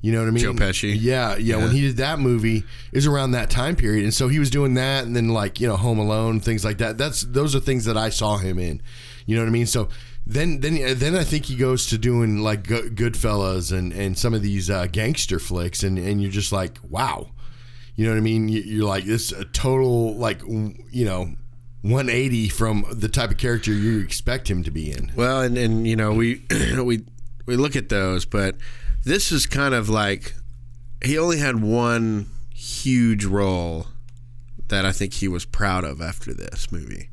You 0.02 0.10
know 0.10 0.18
what 0.18 0.26
I 0.26 0.30
mean? 0.32 0.42
Joe 0.42 0.54
Pesci? 0.54 0.96
Yeah, 0.98 1.36
yeah, 1.36 1.56
When 1.58 1.70
he 1.70 1.82
did 1.82 1.98
that 1.98 2.18
movie, 2.18 2.64
it 2.90 2.96
was 2.96 3.06
around 3.06 3.30
that 3.30 3.48
time 3.48 3.76
period, 3.76 4.02
and 4.02 4.12
so 4.12 4.26
he 4.26 4.40
was 4.40 4.50
doing 4.50 4.74
that, 4.74 5.04
and 5.04 5.14
then 5.14 5.28
like 5.28 5.60
you 5.60 5.68
know 5.68 5.76
Home 5.76 6.00
Alone, 6.00 6.40
things 6.40 6.64
like 6.64 6.78
that. 6.78 6.98
That's 6.98 7.22
those 7.22 7.54
are 7.54 7.60
things 7.60 7.84
that 7.84 7.96
I 7.96 8.08
saw 8.08 8.36
him 8.38 8.58
in. 8.58 8.82
You 9.24 9.36
know 9.36 9.42
what 9.42 9.48
I 9.48 9.52
mean? 9.52 9.66
So 9.66 9.88
then, 10.26 10.58
then, 10.60 10.98
then 10.98 11.14
I 11.14 11.22
think 11.22 11.44
he 11.44 11.54
goes 11.54 11.86
to 11.86 11.98
doing 11.98 12.38
like 12.38 12.64
Goodfellas 12.64 13.70
and 13.70 13.92
and 13.92 14.18
some 14.18 14.34
of 14.34 14.42
these 14.42 14.68
uh, 14.68 14.88
gangster 14.88 15.38
flicks, 15.38 15.84
and 15.84 15.96
and 15.96 16.20
you're 16.20 16.32
just 16.32 16.50
like, 16.50 16.78
wow. 16.82 17.30
You 17.96 18.04
know 18.06 18.12
what 18.12 18.18
I 18.18 18.20
mean? 18.22 18.48
You- 18.48 18.62
You're 18.62 18.86
like 18.86 19.04
this 19.04 19.32
a 19.32 19.44
total 19.46 20.14
like 20.16 20.40
you 20.46 21.04
know. 21.04 21.34
180 21.82 22.48
from 22.48 22.84
the 22.90 23.08
type 23.08 23.30
of 23.30 23.36
character 23.36 23.70
you 23.72 24.00
expect 24.00 24.50
him 24.50 24.64
to 24.64 24.72
be 24.72 24.90
in. 24.90 25.12
Well, 25.14 25.40
and, 25.42 25.56
and 25.56 25.86
you 25.86 25.94
know 25.94 26.12
we 26.12 26.42
we 26.82 27.04
we 27.44 27.54
look 27.54 27.76
at 27.76 27.90
those, 27.90 28.24
but 28.24 28.56
this 29.04 29.30
is 29.30 29.46
kind 29.46 29.72
of 29.72 29.88
like 29.88 30.34
he 31.04 31.16
only 31.16 31.38
had 31.38 31.62
one 31.62 32.26
huge 32.52 33.24
role 33.24 33.86
that 34.66 34.84
I 34.84 34.90
think 34.90 35.14
he 35.14 35.28
was 35.28 35.44
proud 35.44 35.84
of 35.84 36.00
after 36.00 36.34
this 36.34 36.72
movie, 36.72 37.08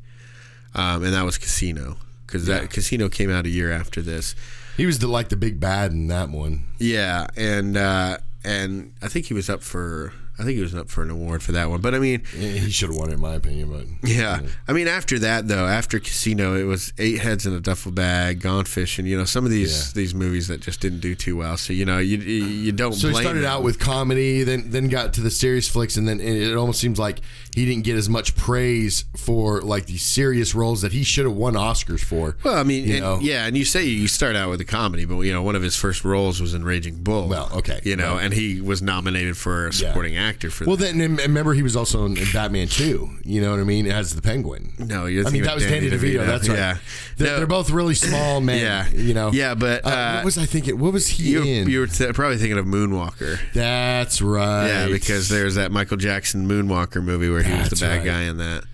um, 0.74 1.04
and 1.04 1.12
that 1.14 1.24
was 1.24 1.38
Casino 1.38 1.96
because 2.26 2.46
that 2.46 2.70
Casino 2.70 3.08
came 3.08 3.30
out 3.30 3.46
a 3.46 3.50
year 3.50 3.70
after 3.70 4.02
this. 4.02 4.34
He 4.76 4.86
was 4.86 4.98
the 4.98 5.06
like 5.06 5.28
the 5.28 5.36
big 5.36 5.60
bad 5.60 5.92
in 5.92 6.08
that 6.08 6.30
one. 6.30 6.64
Yeah, 6.80 7.28
and 7.36 7.76
uh, 7.76 8.18
and 8.44 8.92
I 9.00 9.06
think 9.06 9.26
he 9.26 9.34
was 9.34 9.48
up 9.48 9.62
for 9.62 10.12
I 10.38 10.42
think 10.42 10.56
he 10.56 10.62
was 10.62 10.74
up 10.74 10.90
for 10.90 11.02
an 11.02 11.10
award 11.10 11.42
for 11.42 11.52
that 11.52 11.70
one. 11.70 11.80
But 11.80 11.94
I 11.94 11.98
mean, 11.98 12.24
He 12.24 12.70
should 12.70 12.88
have 12.90 12.98
won 12.98 13.10
it, 13.10 13.14
in 13.14 13.20
my 13.20 13.34
opinion. 13.34 13.70
But 13.70 14.08
Yeah, 14.08 14.40
I 14.66 14.72
mean, 14.72 14.88
after 14.88 15.18
that 15.20 15.48
though, 15.48 15.66
after 15.66 16.00
Casino, 16.00 16.54
it 16.56 16.64
was 16.64 16.92
Eight 16.98 17.20
Heads 17.20 17.46
in 17.46 17.52
a 17.52 17.60
Duffel 17.60 17.92
Bag, 17.92 18.40
Gone 18.40 18.64
Fishing. 18.64 19.06
You 19.06 19.16
know, 19.18 19.24
some 19.24 19.44
of 19.44 19.50
these 19.50 19.92
these 19.92 20.14
movies 20.14 20.48
that 20.48 20.60
just 20.60 20.80
didn't 20.80 21.00
do 21.00 21.14
too 21.14 21.36
well. 21.36 21.56
So 21.56 21.72
you 21.72 21.84
know, 21.84 21.98
you 21.98 22.18
you, 22.18 22.72
don't. 22.72 22.92
So 22.94 23.08
he 23.08 23.14
started 23.14 23.40
him. 23.40 23.46
out 23.46 23.62
with 23.62 23.78
comedy, 23.78 24.42
then 24.42 24.70
then 24.70 24.88
got 24.88 25.14
to 25.14 25.20
the 25.20 25.30
serious 25.30 25.68
flicks, 25.68 25.96
and 25.96 26.08
then 26.08 26.20
it 26.20 26.54
almost 26.56 26.80
seems 26.80 26.98
like 26.98 27.20
he 27.54 27.64
didn't 27.64 27.84
get 27.84 27.96
as 27.96 28.08
much 28.08 28.34
praise 28.36 29.04
for 29.16 29.60
like 29.62 29.86
these 29.86 30.02
serious 30.02 30.54
roles 30.54 30.82
that 30.82 30.92
he 30.92 31.04
should 31.04 31.24
have 31.26 31.36
won 31.36 31.54
Oscars 31.54 32.00
for. 32.00 32.36
Well, 32.42 32.56
I 32.56 32.62
mean, 32.64 32.86
you 32.88 32.94
and- 32.94 33.02
know, 33.02 33.18
yeah, 33.20 33.46
and 33.46 33.56
you 33.56 33.64
say 33.64 33.84
you 33.84 34.08
start 34.08 34.34
out 34.36 34.50
with 34.50 34.60
a 34.60 34.64
comedy, 34.64 35.04
but 35.04 35.20
you 35.20 35.32
know, 35.32 35.42
one 35.42 35.54
of 35.54 35.62
his 35.62 35.76
first 35.76 36.04
roles 36.04 36.40
was 36.40 36.54
in 36.54 36.64
Raging 36.64 36.96
Bull. 37.02 37.28
Well, 37.28 37.48
okay. 37.54 37.80
you 37.84 37.94
know, 37.96 38.14
Well- 38.14 38.18
and 38.24 38.34
he 38.34 38.60
was 38.60 38.82
nominated 38.82 39.36
for 39.36 39.68
a 39.68 39.72
supporting 39.72 40.16
actor 40.24 40.50
for. 40.50 40.64
Well, 40.64 40.76
that. 40.76 40.94
then 40.94 41.16
remember 41.16 41.54
he 41.54 41.62
was 41.62 41.76
also 41.76 42.04
in, 42.06 42.16
in 42.16 42.26
Batman 42.32 42.68
2, 42.68 43.10
You 43.24 43.40
know 43.40 43.50
what 43.50 43.60
I 43.60 43.64
mean? 43.64 43.86
As 43.86 44.14
the 44.14 44.22
Penguin. 44.22 44.72
No, 44.78 45.06
I 45.06 45.30
mean 45.30 45.42
that 45.44 45.54
was 45.54 45.64
Danny 45.64 45.90
DeVito. 45.90 45.98
DeVito. 46.20 46.26
That's 46.26 46.48
right. 46.48 46.58
Yeah. 46.58 46.78
They're, 47.16 47.28
No. 47.28 47.36
they're 47.38 47.46
both 47.46 47.70
really 47.70 47.94
small 47.94 48.40
men. 48.40 48.60
Yeah. 48.60 48.88
you 48.90 49.14
know. 49.14 49.30
Yeah, 49.32 49.54
but, 49.54 49.84
Uh, 49.84 49.88
uh, 49.88 50.14
what 50.16 50.24
was 50.24 50.38
I 50.38 50.46
thinking? 50.46 50.78
What 50.78 50.92
was 50.92 51.06
he 51.08 51.30
you, 51.32 51.42
in? 51.42 51.68
you 51.68 51.80
were 51.80 51.86
th- 51.86 52.14
probably 52.14 52.38
thinking 52.38 52.58
of 52.58 52.66
Moonwalker. 52.66 53.38
That's 53.52 54.20
right. 54.22 54.66
Yeah, 54.66 54.86
because 54.88 55.28
there's 55.28 55.54
that 55.56 55.70
Michael 55.70 55.96
Jackson 55.96 56.48
Moonwalker 56.48 57.02
movie 57.02 57.28
where 57.30 57.42
he 57.42 57.52
was 57.52 57.70
the 57.70 57.76
bad 57.76 57.98
right. 57.98 58.04
guy 58.04 58.22
in 58.22 58.38
that. 58.38 58.64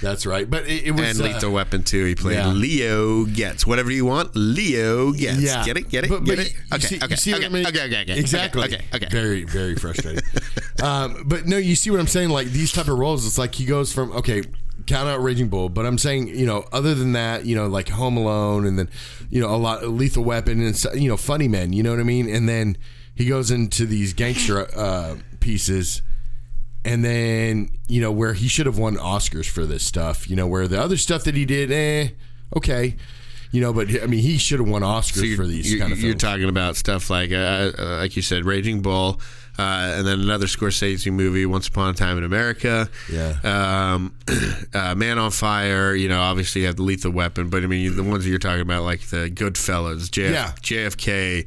That's 0.00 0.26
right. 0.26 0.48
But 0.48 0.66
it, 0.66 0.86
it 0.86 0.90
was 0.92 1.18
and 1.18 1.20
uh, 1.20 1.32
Lethal 1.34 1.52
Weapon 1.52 1.82
2, 1.82 2.04
he 2.04 2.14
played 2.14 2.36
yeah. 2.36 2.48
Leo 2.48 3.24
Getz. 3.24 3.66
Whatever 3.66 3.90
you 3.90 4.04
want, 4.04 4.34
Leo 4.34 5.12
Getz. 5.12 5.40
Yeah. 5.40 5.64
Get 5.64 5.76
it? 5.76 5.88
Get 5.88 6.04
it? 6.04 6.10
But- 6.10 6.24
get 6.24 6.36
but 6.36 6.46
it? 6.46 6.54
Okay, 6.74 6.86
see- 6.86 7.00
okay, 7.02 7.16
see 7.16 7.32
what 7.32 7.38
okay, 7.38 7.46
I 7.46 7.48
mean? 7.50 7.66
okay, 7.66 7.86
okay, 7.86 8.02
okay, 8.02 8.18
Exactly. 8.18 8.64
Okay, 8.64 8.84
okay. 8.94 9.08
Very, 9.10 9.44
very 9.44 9.74
frustrating. 9.74 10.22
um, 10.82 11.24
but 11.26 11.46
no, 11.46 11.56
you 11.56 11.74
see 11.74 11.90
what 11.90 12.00
I'm 12.00 12.06
saying? 12.06 12.30
Like 12.30 12.48
these 12.48 12.72
type 12.72 12.88
of 12.88 12.98
roles, 12.98 13.26
it's 13.26 13.38
like 13.38 13.54
he 13.54 13.64
goes 13.64 13.92
from 13.92 14.12
okay, 14.12 14.42
count 14.86 15.08
out 15.08 15.22
Raging 15.22 15.48
Bull, 15.48 15.68
but 15.68 15.86
I'm 15.86 15.98
saying 15.98 16.28
you 16.28 16.46
know, 16.46 16.64
other 16.72 16.94
than 16.94 17.12
that, 17.12 17.44
you 17.44 17.54
know, 17.54 17.66
like 17.66 17.88
Home 17.90 18.16
Alone, 18.16 18.66
and 18.66 18.78
then 18.78 18.88
you 19.30 19.40
know 19.40 19.54
a 19.54 19.56
lot 19.56 19.86
Lethal 19.88 20.24
Weapon, 20.24 20.60
and 20.60 20.84
you 20.94 21.08
know, 21.08 21.16
Funny 21.16 21.48
Men. 21.48 21.72
You 21.72 21.82
know 21.82 21.90
what 21.90 22.00
I 22.00 22.04
mean? 22.04 22.28
And 22.28 22.48
then 22.48 22.76
he 23.14 23.26
goes 23.26 23.50
into 23.50 23.86
these 23.86 24.12
gangster 24.14 24.68
uh, 24.76 25.16
pieces. 25.40 26.02
And 26.84 27.04
then 27.04 27.70
you 27.88 28.00
know 28.00 28.12
where 28.12 28.32
he 28.34 28.48
should 28.48 28.66
have 28.66 28.78
won 28.78 28.96
Oscars 28.96 29.46
for 29.48 29.66
this 29.66 29.82
stuff. 29.82 30.28
You 30.30 30.36
know 30.36 30.46
where 30.46 30.66
the 30.68 30.80
other 30.80 30.96
stuff 30.96 31.24
that 31.24 31.34
he 31.34 31.44
did, 31.44 31.70
eh, 31.72 32.14
okay, 32.56 32.96
you 33.50 33.60
know. 33.60 33.72
But 33.72 33.88
I 34.02 34.06
mean, 34.06 34.20
he 34.20 34.38
should 34.38 34.60
have 34.60 34.68
won 34.68 34.82
Oscars 34.82 35.32
So 35.32 35.36
for 35.42 35.46
these 35.46 35.78
kind 35.78 35.92
of 35.92 35.98
you're 36.00 36.12
films. 36.12 36.22
talking 36.22 36.48
about 36.48 36.76
stuff 36.76 37.10
like, 37.10 37.30
uh, 37.32 37.72
uh, 37.78 37.96
like 38.00 38.16
you 38.16 38.22
said, 38.22 38.44
Raging 38.44 38.80
Bull, 38.80 39.20
Uh, 39.58 39.94
and 39.96 40.06
then 40.06 40.20
another 40.20 40.46
Scorsese 40.46 41.12
movie, 41.12 41.44
Once 41.44 41.66
Upon 41.66 41.90
a 41.90 41.92
Time 41.92 42.16
in 42.16 42.22
America. 42.22 42.88
Yeah. 43.12 43.38
Um, 43.42 44.14
uh, 44.72 44.94
Man 44.94 45.18
on 45.18 45.32
Fire. 45.32 45.94
You 45.96 46.08
know, 46.08 46.20
obviously 46.20 46.60
you 46.60 46.68
have 46.68 46.76
the 46.76 46.84
Lethal 46.84 47.10
Weapon, 47.10 47.48
but 47.50 47.64
I 47.64 47.66
mean 47.66 47.96
the 47.96 48.04
ones 48.04 48.22
that 48.22 48.30
you're 48.30 48.38
talking 48.38 48.60
about, 48.60 48.84
like 48.84 49.00
the 49.08 49.28
Goodfellas, 49.28 50.10
JF, 50.10 50.30
Yeah. 50.32 50.52
JFK, 50.62 51.46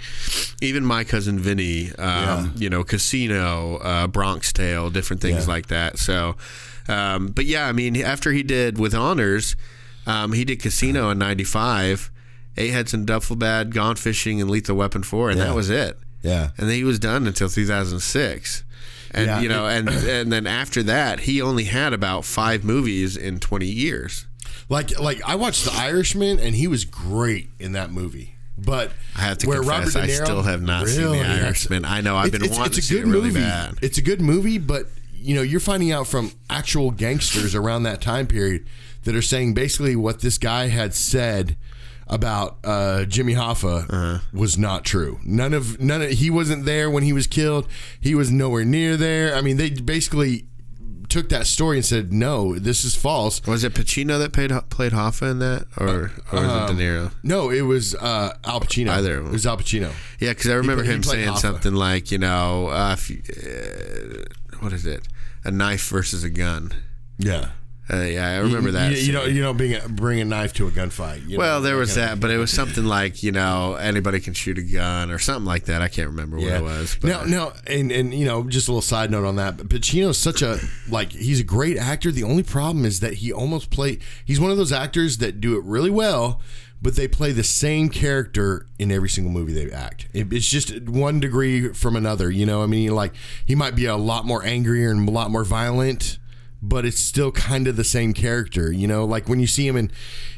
even 0.62 0.86
My 0.86 1.06
Cousin 1.06 1.39
Vinny. 1.39 1.91
Um, 1.96 2.53
You 2.58 2.70
know, 2.70 2.84
Casino, 2.84 3.77
uh, 3.77 4.08
Bronx 4.08 4.51
Tale, 4.51 4.89
different 4.89 5.22
things 5.22 5.46
Yeah. 5.48 5.53
like 5.53 5.68
that. 5.68 5.98
So, 5.98 6.36
um, 6.89 7.27
but 7.27 7.46
yeah, 7.46 7.65
I 7.68 7.72
mean, 7.72 7.96
after 7.96 8.34
he 8.34 8.44
did 8.44 8.77
with 8.77 8.94
honors, 8.94 9.56
um, 10.06 10.34
he 10.34 10.44
did 10.44 10.62
Casino 10.62 11.10
in 11.12 11.18
'95. 11.20 12.12
Eight 12.58 12.72
Heads 12.72 12.94
and 12.94 13.08
Duffel 13.08 13.38
Bag, 13.38 13.72
Gone 13.74 13.96
Fishing, 13.96 14.41
and 14.41 14.50
Lethal 14.50 14.75
Weapon 14.75 15.03
Four, 15.03 15.30
and 15.30 15.39
Yeah. 15.39 15.46
that 15.46 15.56
was 15.56 15.70
it 15.70 15.98
Yeah. 16.24 16.50
and 16.58 16.68
then 16.70 16.75
he 16.75 16.84
was 16.84 17.00
done 17.00 17.25
until 17.28 17.50
2006 17.50 18.63
and 19.13 19.25
Yeah, 19.28 19.40
you 19.42 19.50
know 19.50 19.68
and 19.68 19.90
and 20.16 20.32
then 20.32 20.48
after 20.48 20.84
that 20.84 21.22
he 21.22 21.42
only 21.42 21.66
had 21.66 21.94
about 21.94 22.25
five 22.25 22.63
movies 22.63 23.18
in 23.18 23.40
20 23.40 23.66
years 23.66 24.25
Like 24.70 25.00
like 25.00 25.22
I 25.28 25.36
watched 25.36 25.66
The 25.66 25.74
Irishman 25.74 26.40
and 26.40 26.56
he 26.56 26.68
was 26.68 26.86
great 26.86 27.50
in 27.60 27.72
that 27.74 27.92
movie. 27.92 28.36
But 28.58 28.92
i 29.16 29.22
have 29.22 29.40
to 29.40 29.48
where 29.48 29.60
confess 29.62 29.96
Robert 29.96 30.04
i 30.04 30.06
De 30.06 30.13
Niro- 30.13 30.25
still 30.25 30.42
have 30.44 30.62
not 30.62 30.88
seen 30.88 31.12
the 31.12 31.20
irishman 31.25 31.84
i 31.84 32.00
know 32.01 32.16
i've 32.16 32.32
been 32.32 32.44
It's- 32.44 32.56
wanting 32.58 32.78
it's, 32.78 32.88
to 32.88 32.94
see 32.94 33.00
it 33.00 33.06
really 33.06 33.30
movie. 33.30 33.40
bad 33.42 33.75
It's 33.82 33.98
a 33.98 34.01
good 34.04 34.22
movie, 34.22 34.60
but 34.60 34.86
you 35.24 35.36
know, 35.36 35.42
you're 35.44 35.60
finding 35.60 35.92
out 35.92 36.08
from 36.08 36.32
actual 36.50 36.90
gangsters 36.90 37.54
around 37.54 37.84
that 37.84 38.01
time 38.01 38.25
period 38.25 38.66
that 39.04 39.16
are 39.16 39.22
saying 39.22 39.54
basically 39.54 39.96
what 39.96 40.22
this 40.22 40.40
guy 40.40 40.68
had 40.68 40.96
said 40.96 41.56
about 42.12 42.58
uh, 42.63 43.06
Jimmy 43.06 43.34
Hoffa 43.34 43.86
Uh-huh. 43.89 44.20
was 44.34 44.58
not 44.58 44.84
true. 44.86 45.20
None 45.25 45.53
of 45.53 45.80
none 45.80 46.01
of 46.03 46.10
he 46.12 46.30
wasn't 46.30 46.65
there 46.65 46.89
when 46.91 47.03
he 47.03 47.13
was 47.13 47.25
killed. 47.25 47.68
He 48.00 48.13
was 48.13 48.30
nowhere 48.30 48.65
near 48.65 48.98
there. 48.98 49.34
I 49.36 49.41
mean, 49.41 49.58
they 49.58 49.70
basically 49.72 50.46
took 51.10 51.27
that 51.30 51.46
story 51.48 51.77
and 51.77 51.86
said, 51.86 52.13
"No, 52.13 52.58
this 52.58 52.84
is 52.86 52.96
false." 52.96 53.41
was 53.46 53.63
it 53.63 53.74
pacino 53.74 54.18
that 54.20 54.32
played 54.34 54.51
played 54.70 54.91
hoffa 54.94 55.30
in 55.32 55.39
that 55.39 55.65
or 55.77 56.12
or 56.32 56.41
was 56.41 56.70
it 56.72 56.74
de 56.75 56.84
niro 56.84 57.12
No, 57.24 57.50
it 57.50 57.62
was 57.63 57.96
uh, 57.96 58.34
Al 58.46 58.62
Pacino. 58.62 58.89
Either. 58.91 59.18
It 59.20 59.32
was 59.32 59.46
Al 59.46 59.58
Pacino. 59.58 59.91
yeah 60.20 60.30
because 60.32 60.50
i 60.50 60.53
remember 60.53 60.84
he 60.84 60.91
him 60.91 61.01
played 61.01 61.15
saying 61.25 61.30
Hoffa. 61.34 61.38
something 61.39 61.74
like 61.74 62.12
you 62.12 62.18
know 62.18 62.68
uh, 62.68 62.94
if 62.98 63.10
you, 63.10 63.22
uh, 63.30 64.24
what 64.60 64.72
is 64.74 64.86
it 64.86 65.08
a 65.44 65.51
knife 65.51 65.89
versus 65.89 66.24
a 66.24 66.30
gun 66.30 66.72
Yeah. 67.18 67.50
Uh, 67.91 67.98
yeah 68.01 68.29
i 68.29 68.38
remember 68.38 68.69
you, 68.69 68.74
that 68.74 68.91
You, 68.91 68.98
you 68.98 69.12
don't 69.12 69.31
you 69.31 69.41
don't 69.41 69.57
bring 69.57 69.74
a, 69.75 69.88
bring 69.89 70.19
a 70.21 70.25
knife 70.25 70.53
to 70.53 70.67
a 70.67 70.71
gunfight. 70.71 71.27
you 71.27 71.38
Well, 71.38 71.60
know, 71.60 71.65
there 71.65 71.75
was 71.77 71.95
that, 71.95 72.19
but 72.19 72.29
it 72.31 72.38
was 72.38 72.51
something 72.51 72.86
like 72.86 73.24
you 73.24 73.31
know 73.31 73.75
anybody 73.75 74.19
can 74.19 74.33
shoot 74.33 74.57
a 74.57 74.62
gun 74.63 75.12
or 75.12 75.19
something 75.19 75.45
like 75.45 75.65
that. 75.65 75.81
I 75.81 75.88
can't 75.88 76.07
remember 76.10 76.38
what 76.38 76.48
it 76.48 76.63
was. 76.63 76.98
But 77.01 77.07
now, 77.10 77.24
now, 77.24 77.53
and 77.67 77.91
and 77.91 78.13
you 78.13 78.25
know, 78.25 78.43
just 78.48 78.67
a 78.67 78.71
little 78.71 78.81
side 78.81 79.12
note 79.12 79.25
on 79.25 79.36
that. 79.38 79.57
But 79.57 79.67
Pacino's 79.69 80.17
such 80.17 80.41
a 80.41 80.60
like 80.89 81.12
he's 81.12 81.39
a 81.39 81.43
great 81.43 81.77
actor. 81.77 82.12
The 82.12 82.24
only 82.24 82.43
problem 82.43 82.86
is 82.86 83.00
that 83.01 83.15
he 83.15 83.31
almost 83.33 83.69
play. 83.71 84.00
He's 84.25 84.39
one 84.39 84.51
of 84.51 84.57
those 84.57 84.71
actors 84.71 85.17
that 85.17 85.41
do 85.41 85.57
it 85.57 85.63
really 85.65 85.89
well, 85.91 86.39
but 86.81 86.95
they 86.95 87.07
play 87.07 87.31
the 87.31 87.43
same 87.43 87.89
character 87.89 88.65
in 88.79 88.91
every 88.91 89.10
single 89.10 89.31
movie 89.33 89.53
they 89.53 89.71
act. 89.71 90.07
It, 90.13 90.31
it's 90.31 90.48
just 90.50 90.88
one 90.88 91.19
degree 91.19 91.74
from 91.74 91.95
another. 91.95 92.31
You 92.31 92.45
know, 92.45 92.63
I 92.63 92.67
mean, 92.67 92.91
like 92.95 93.13
he 93.45 93.55
might 93.55 93.75
be 93.75 93.86
a 93.86 93.98
lot 93.98 94.25
more 94.25 94.43
angrier 94.45 94.91
and 94.91 95.07
a 95.07 95.12
lot 95.12 95.29
more 95.31 95.43
violent. 95.43 96.19
But 96.63 96.86
it's 96.86 97.00
still 97.00 97.32
kind 97.32 97.68
of 97.68 97.75
the 97.75 97.84
same 97.84 98.13
character, 98.13 98.72
you 98.72 98.88
know. 98.88 99.03
Like 99.06 99.27
when 99.27 99.39
you 99.39 99.48
see 99.48 99.68
him 99.68 99.75
in, 99.75 99.91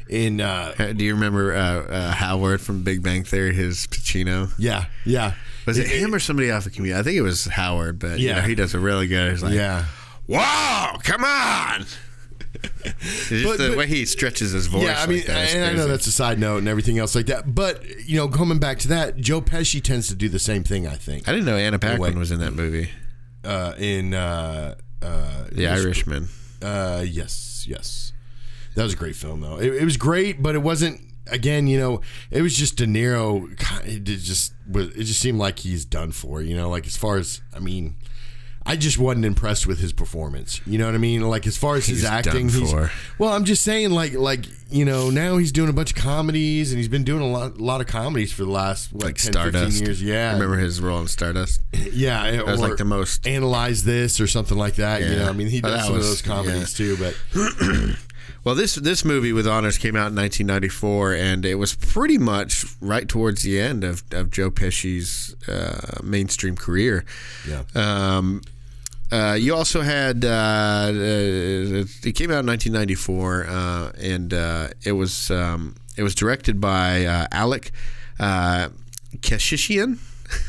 in 0.08 0.40
uh, 0.40 0.74
Uh, 0.78 0.92
do 0.94 1.04
you 1.04 1.12
remember 1.14 1.54
uh, 1.54 1.58
uh, 1.60 2.10
Howard 2.12 2.62
from 2.62 2.82
Big 2.82 3.02
Bang 3.02 3.24
Theory? 3.24 3.54
His 3.54 3.86
Pacino 3.86 4.50
yeah, 4.58 4.86
yeah, 5.04 5.34
was 5.66 5.76
it, 5.76 5.86
him 5.86 6.14
or 6.14 6.18
somebody 6.18 6.50
off 6.50 6.64
the 6.64 6.70
community? 6.70 6.98
I 6.98 7.02
think 7.02 7.16
it 7.18 7.22
was 7.22 7.44
Howard, 7.44 7.98
but 7.98 8.18
yeah, 8.20 8.36
Yeah. 8.36 8.46
he 8.46 8.54
does 8.54 8.72
a 8.72 8.78
really 8.78 9.06
good. 9.06 9.32
He's 9.32 9.42
like, 9.42 9.52
yeah. 9.52 9.84
whoa, 10.26 10.98
come 11.02 11.24
on. 11.24 11.84
Just 13.28 13.44
But- 13.44 13.58
the 13.58 13.68
but- 13.70 13.76
way 13.78 13.86
he 13.86 14.06
stretches 14.06 14.52
his 14.52 14.66
voice. 14.66 14.84
Yeah, 14.84 15.02
I 15.02 15.06
mean, 15.06 15.18
like 15.28 15.54
and 15.54 15.64
I 15.64 15.72
know 15.74 15.86
that's 15.86 16.06
a 16.06 16.12
side 16.12 16.38
note 16.38 16.58
and 16.58 16.68
everything 16.68 16.98
else 16.98 17.14
like 17.14 17.26
that. 17.26 17.54
But 17.54 17.82
you 18.06 18.16
know, 18.16 18.28
coming 18.28 18.58
back 18.58 18.78
to 18.80 18.88
that, 18.88 19.18
Joe 19.18 19.40
Pesci 19.42 19.82
tends 19.82 20.08
to 20.08 20.14
do 20.14 20.28
the 20.28 20.38
same 20.38 20.64
thing. 20.64 20.86
I 20.86 20.94
think 20.96 21.28
I 21.28 21.32
didn't 21.32 21.44
know 21.46 21.56
Anna 21.56 21.78
Paquin 21.78 22.18
was 22.18 22.30
in 22.30 22.40
that 22.40 22.54
movie, 22.54 22.88
uh, 23.44 23.74
in 23.78 24.14
uh, 24.14 24.76
uh, 25.04 25.44
The 25.52 25.66
Irishman. 25.68 26.28
Uh, 26.62 27.04
yes, 27.06 27.66
yes, 27.68 28.12
that 28.74 28.82
was 28.82 28.94
a 28.94 28.96
great 28.96 29.16
film 29.16 29.40
though. 29.40 29.58
It, 29.58 29.74
it 29.74 29.84
was 29.84 29.96
great, 29.96 30.42
but 30.42 30.54
it 30.54 30.62
wasn't. 30.62 31.00
Again, 31.26 31.66
you 31.66 31.78
know, 31.78 32.02
it 32.30 32.42
was 32.42 32.54
just 32.54 32.76
De 32.76 32.84
Niro. 32.86 33.50
It 33.86 34.04
just 34.04 34.52
was. 34.70 34.88
It 34.88 35.04
just 35.04 35.20
seemed 35.20 35.38
like 35.38 35.60
he's 35.60 35.84
done 35.84 36.12
for. 36.12 36.42
You 36.42 36.56
know, 36.56 36.68
like 36.68 36.86
as 36.86 36.96
far 36.96 37.16
as 37.16 37.40
I 37.54 37.58
mean. 37.60 37.96
I 38.66 38.76
just 38.76 38.98
wasn't 38.98 39.26
impressed 39.26 39.66
with 39.66 39.78
his 39.78 39.92
performance. 39.92 40.60
You 40.66 40.78
know 40.78 40.86
what 40.86 40.94
I 40.94 40.98
mean? 40.98 41.20
Like 41.20 41.46
as 41.46 41.56
far 41.56 41.76
as 41.76 41.84
his 41.86 41.98
He's 41.98 42.04
acting, 42.06 42.48
done 42.48 42.60
he's 42.60 42.70
for. 42.72 42.90
well. 43.18 43.30
I'm 43.32 43.44
just 43.44 43.62
saying, 43.62 43.90
like, 43.90 44.14
like 44.14 44.46
you 44.70 44.86
know, 44.86 45.10
now 45.10 45.36
he's 45.36 45.52
doing 45.52 45.68
a 45.68 45.72
bunch 45.74 45.90
of 45.90 45.96
comedies, 45.96 46.72
and 46.72 46.78
he's 46.78 46.88
been 46.88 47.04
doing 47.04 47.20
a 47.22 47.26
lot, 47.26 47.58
lot 47.58 47.80
of 47.82 47.86
comedies 47.86 48.32
for 48.32 48.44
the 48.44 48.50
last 48.50 48.90
what, 48.92 49.04
Like 49.04 49.16
10, 49.16 49.32
Stardust. 49.32 49.64
15 49.78 49.86
years. 49.86 50.02
Yeah, 50.02 50.30
I 50.30 50.32
remember 50.32 50.56
his 50.56 50.80
role 50.80 50.98
in 51.00 51.08
Stardust? 51.08 51.60
yeah, 51.92 52.30
That 52.30 52.46
was 52.46 52.58
like 52.60 52.76
the 52.78 52.84
most. 52.86 53.26
analyze 53.26 53.84
this 53.84 54.18
or 54.18 54.26
something 54.26 54.56
like 54.56 54.76
that. 54.76 55.02
You 55.02 55.08
Yeah. 55.08 55.16
know, 55.24 55.28
I 55.28 55.32
mean, 55.32 55.48
he 55.48 55.60
does 55.60 55.84
some 55.84 55.92
was- 55.96 56.04
of 56.06 56.10
those 56.10 56.22
comedies 56.22 56.72
too. 56.72 56.96
But 56.96 57.16
Well, 58.44 58.54
this 58.54 58.74
this 58.74 59.06
movie 59.06 59.32
with 59.32 59.46
honors 59.46 59.78
came 59.78 59.96
out 59.96 60.08
in 60.08 60.16
1994, 60.16 61.14
and 61.14 61.46
it 61.46 61.54
was 61.54 61.74
pretty 61.74 62.18
much 62.18 62.66
right 62.80 63.08
towards 63.08 63.42
the 63.42 63.58
end 63.58 63.84
of, 63.84 64.02
of 64.10 64.30
Joe 64.30 64.50
Pesci's 64.50 65.34
uh, 65.48 66.00
mainstream 66.02 66.54
career. 66.54 67.06
Yeah. 67.48 67.62
Um, 67.74 68.42
uh, 69.14 69.34
you 69.34 69.54
also 69.54 69.80
had 69.80 70.24
uh, 70.24 70.28
uh, 70.28 71.84
it 72.02 72.14
came 72.16 72.30
out 72.32 72.40
in 72.40 72.46
1994, 72.46 73.46
uh, 73.46 73.92
and 74.00 74.34
uh, 74.34 74.68
it 74.84 74.92
was 74.92 75.30
um, 75.30 75.76
it 75.96 76.02
was 76.02 76.14
directed 76.16 76.60
by 76.60 77.04
uh, 77.04 77.26
Alec 77.30 77.70
uh, 78.18 78.70
Keshishian. 79.18 79.98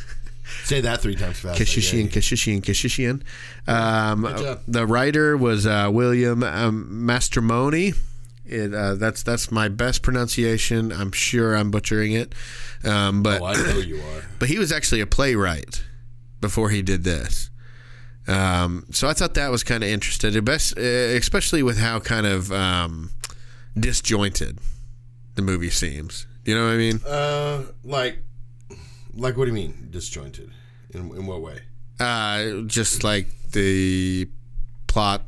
say 0.64 0.82
that 0.82 1.00
three 1.02 1.16
times 1.16 1.40
fast. 1.40 1.62
Keshishian, 1.62 2.10
Keshishian, 2.10 2.62
Keshishian. 2.62 3.22
Um, 3.68 4.24
the 4.68 4.88
writer 4.88 5.38
was 5.38 5.68
uh, 5.68 5.90
William 5.92 6.42
um, 6.42 7.06
Mastromoni. 7.08 7.96
It, 8.48 8.74
uh, 8.74 8.96
that's 8.96 9.22
that's 9.22 9.52
my 9.52 9.68
best 9.68 10.02
pronunciation. 10.02 10.92
I'm 10.92 11.12
sure 11.12 11.56
I'm 11.56 11.70
butchering 11.70 12.14
it, 12.14 12.34
um, 12.84 13.22
but 13.22 13.42
Oh, 13.42 13.46
I 13.46 13.54
know 13.54 13.78
you 13.78 13.98
are. 13.98 14.24
but 14.40 14.50
he 14.50 14.58
was 14.58 14.72
actually 14.72 15.02
a 15.02 15.08
playwright 15.08 15.84
before 16.42 16.70
he 16.72 16.82
did 16.82 17.04
this. 17.04 17.52
Um, 18.28 18.86
so 18.92 19.08
I 19.08 19.14
thought 19.14 19.36
that 19.36 19.52
was 19.52 19.64
kind 19.64 19.84
of 19.84 19.90
interesting, 19.90 20.44
best, 20.44 20.78
uh, 20.78 20.82
especially 20.82 21.62
with 21.64 21.78
how 21.78 22.00
kind 22.00 22.26
of 22.26 22.52
um, 22.52 23.12
disjointed 23.80 24.60
the 25.36 25.42
movie 25.42 25.70
seems. 25.70 26.26
You 26.44 26.56
know 26.56 26.66
what 26.66 26.74
I 26.74 26.78
mean? 26.78 27.02
Uh, 27.06 27.64
like, 27.84 28.20
like 29.14 29.38
what 29.38 29.46
do 29.46 29.52
you 29.52 29.54
mean 29.54 29.90
disjointed? 29.92 30.52
In 30.92 31.02
in 31.12 31.26
what 31.26 31.42
way? 31.42 31.60
uh, 32.00 32.62
just 32.66 33.04
like 33.04 33.28
the 33.52 34.28
plot 34.88 35.22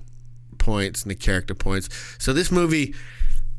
points 0.57 1.03
and 1.03 1.11
the 1.11 1.15
character 1.15 1.55
points. 1.55 1.89
So 2.19 2.33
this 2.33 2.51
movie, 2.51 2.93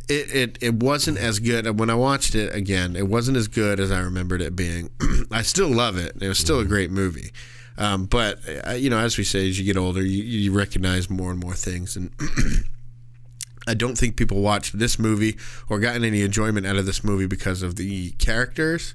it, 0.08 0.34
it, 0.34 0.58
it 0.60 0.74
wasn't 0.74 1.18
as 1.18 1.38
good. 1.38 1.78
When 1.78 1.90
I 1.90 1.94
watched 1.94 2.34
it 2.34 2.54
again, 2.54 2.96
it 2.96 3.08
wasn't 3.08 3.36
as 3.36 3.48
good 3.48 3.80
as 3.80 3.90
I 3.90 4.00
remembered 4.00 4.42
it 4.42 4.54
being. 4.56 4.90
I 5.30 5.42
still 5.42 5.68
love 5.68 5.96
it. 5.96 6.16
It 6.20 6.28
was 6.28 6.38
still 6.38 6.60
a 6.60 6.64
great 6.64 6.90
movie. 6.90 7.32
Um, 7.78 8.06
but 8.06 8.40
uh, 8.66 8.72
you 8.72 8.90
know, 8.90 8.98
as 8.98 9.16
we 9.16 9.24
say, 9.24 9.48
as 9.48 9.58
you 9.58 9.64
get 9.64 9.76
older, 9.76 10.02
you, 10.02 10.22
you 10.22 10.52
recognize 10.52 11.08
more 11.08 11.30
and 11.30 11.38
more 11.38 11.54
things, 11.54 11.96
and 11.96 12.10
I 13.68 13.74
don't 13.74 13.96
think 13.96 14.16
people 14.16 14.40
watched 14.42 14.78
this 14.78 14.98
movie 14.98 15.36
or 15.68 15.78
gotten 15.78 16.04
any 16.04 16.22
enjoyment 16.22 16.66
out 16.66 16.76
of 16.76 16.86
this 16.86 17.04
movie 17.04 17.26
because 17.26 17.62
of 17.62 17.76
the 17.76 18.10
characters 18.12 18.94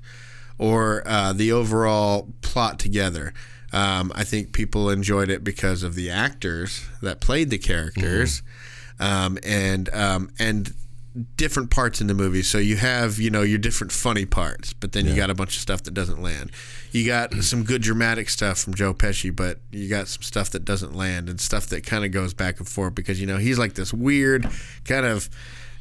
or 0.57 1.03
uh, 1.05 1.31
the 1.31 1.51
overall 1.51 2.33
plot 2.41 2.77
together. 2.77 3.33
Um, 3.71 4.11
I 4.13 4.23
think 4.23 4.51
people 4.51 4.89
enjoyed 4.89 5.29
it 5.29 5.43
because 5.43 5.81
of 5.81 5.95
the 5.95 6.09
actors 6.09 6.85
that 7.01 7.21
played 7.21 7.49
the 7.49 7.57
characters, 7.57 8.43
um, 8.99 9.39
and 9.43 9.89
um, 9.93 10.29
and 10.37 10.73
different 11.37 11.69
parts 11.69 12.01
in 12.01 12.07
the 12.07 12.13
movie. 12.13 12.41
So 12.43 12.57
you 12.57 12.77
have 12.77 13.19
you 13.19 13.29
know 13.29 13.41
your 13.43 13.59
different 13.59 13.91
funny 13.91 14.25
parts, 14.25 14.73
but 14.73 14.91
then 14.93 15.05
you 15.05 15.15
got 15.15 15.29
a 15.29 15.35
bunch 15.35 15.55
of 15.55 15.61
stuff 15.61 15.83
that 15.83 15.93
doesn't 15.93 16.21
land. 16.21 16.51
You 16.91 17.05
got 17.05 17.33
some 17.43 17.63
good 17.63 17.81
dramatic 17.81 18.29
stuff 18.29 18.57
from 18.59 18.73
Joe 18.73 18.93
Pesci, 18.93 19.35
but 19.35 19.59
you 19.71 19.87
got 19.89 20.07
some 20.07 20.21
stuff 20.23 20.49
that 20.51 20.65
doesn't 20.65 20.95
land 20.95 21.29
and 21.29 21.39
stuff 21.39 21.67
that 21.67 21.85
kind 21.85 22.03
of 22.05 22.11
goes 22.11 22.33
back 22.33 22.59
and 22.59 22.67
forth 22.67 22.95
because 22.95 23.19
you 23.21 23.27
know 23.27 23.37
he's 23.37 23.59
like 23.59 23.73
this 23.73 23.93
weird 23.93 24.47
kind 24.85 25.05
of 25.05 25.29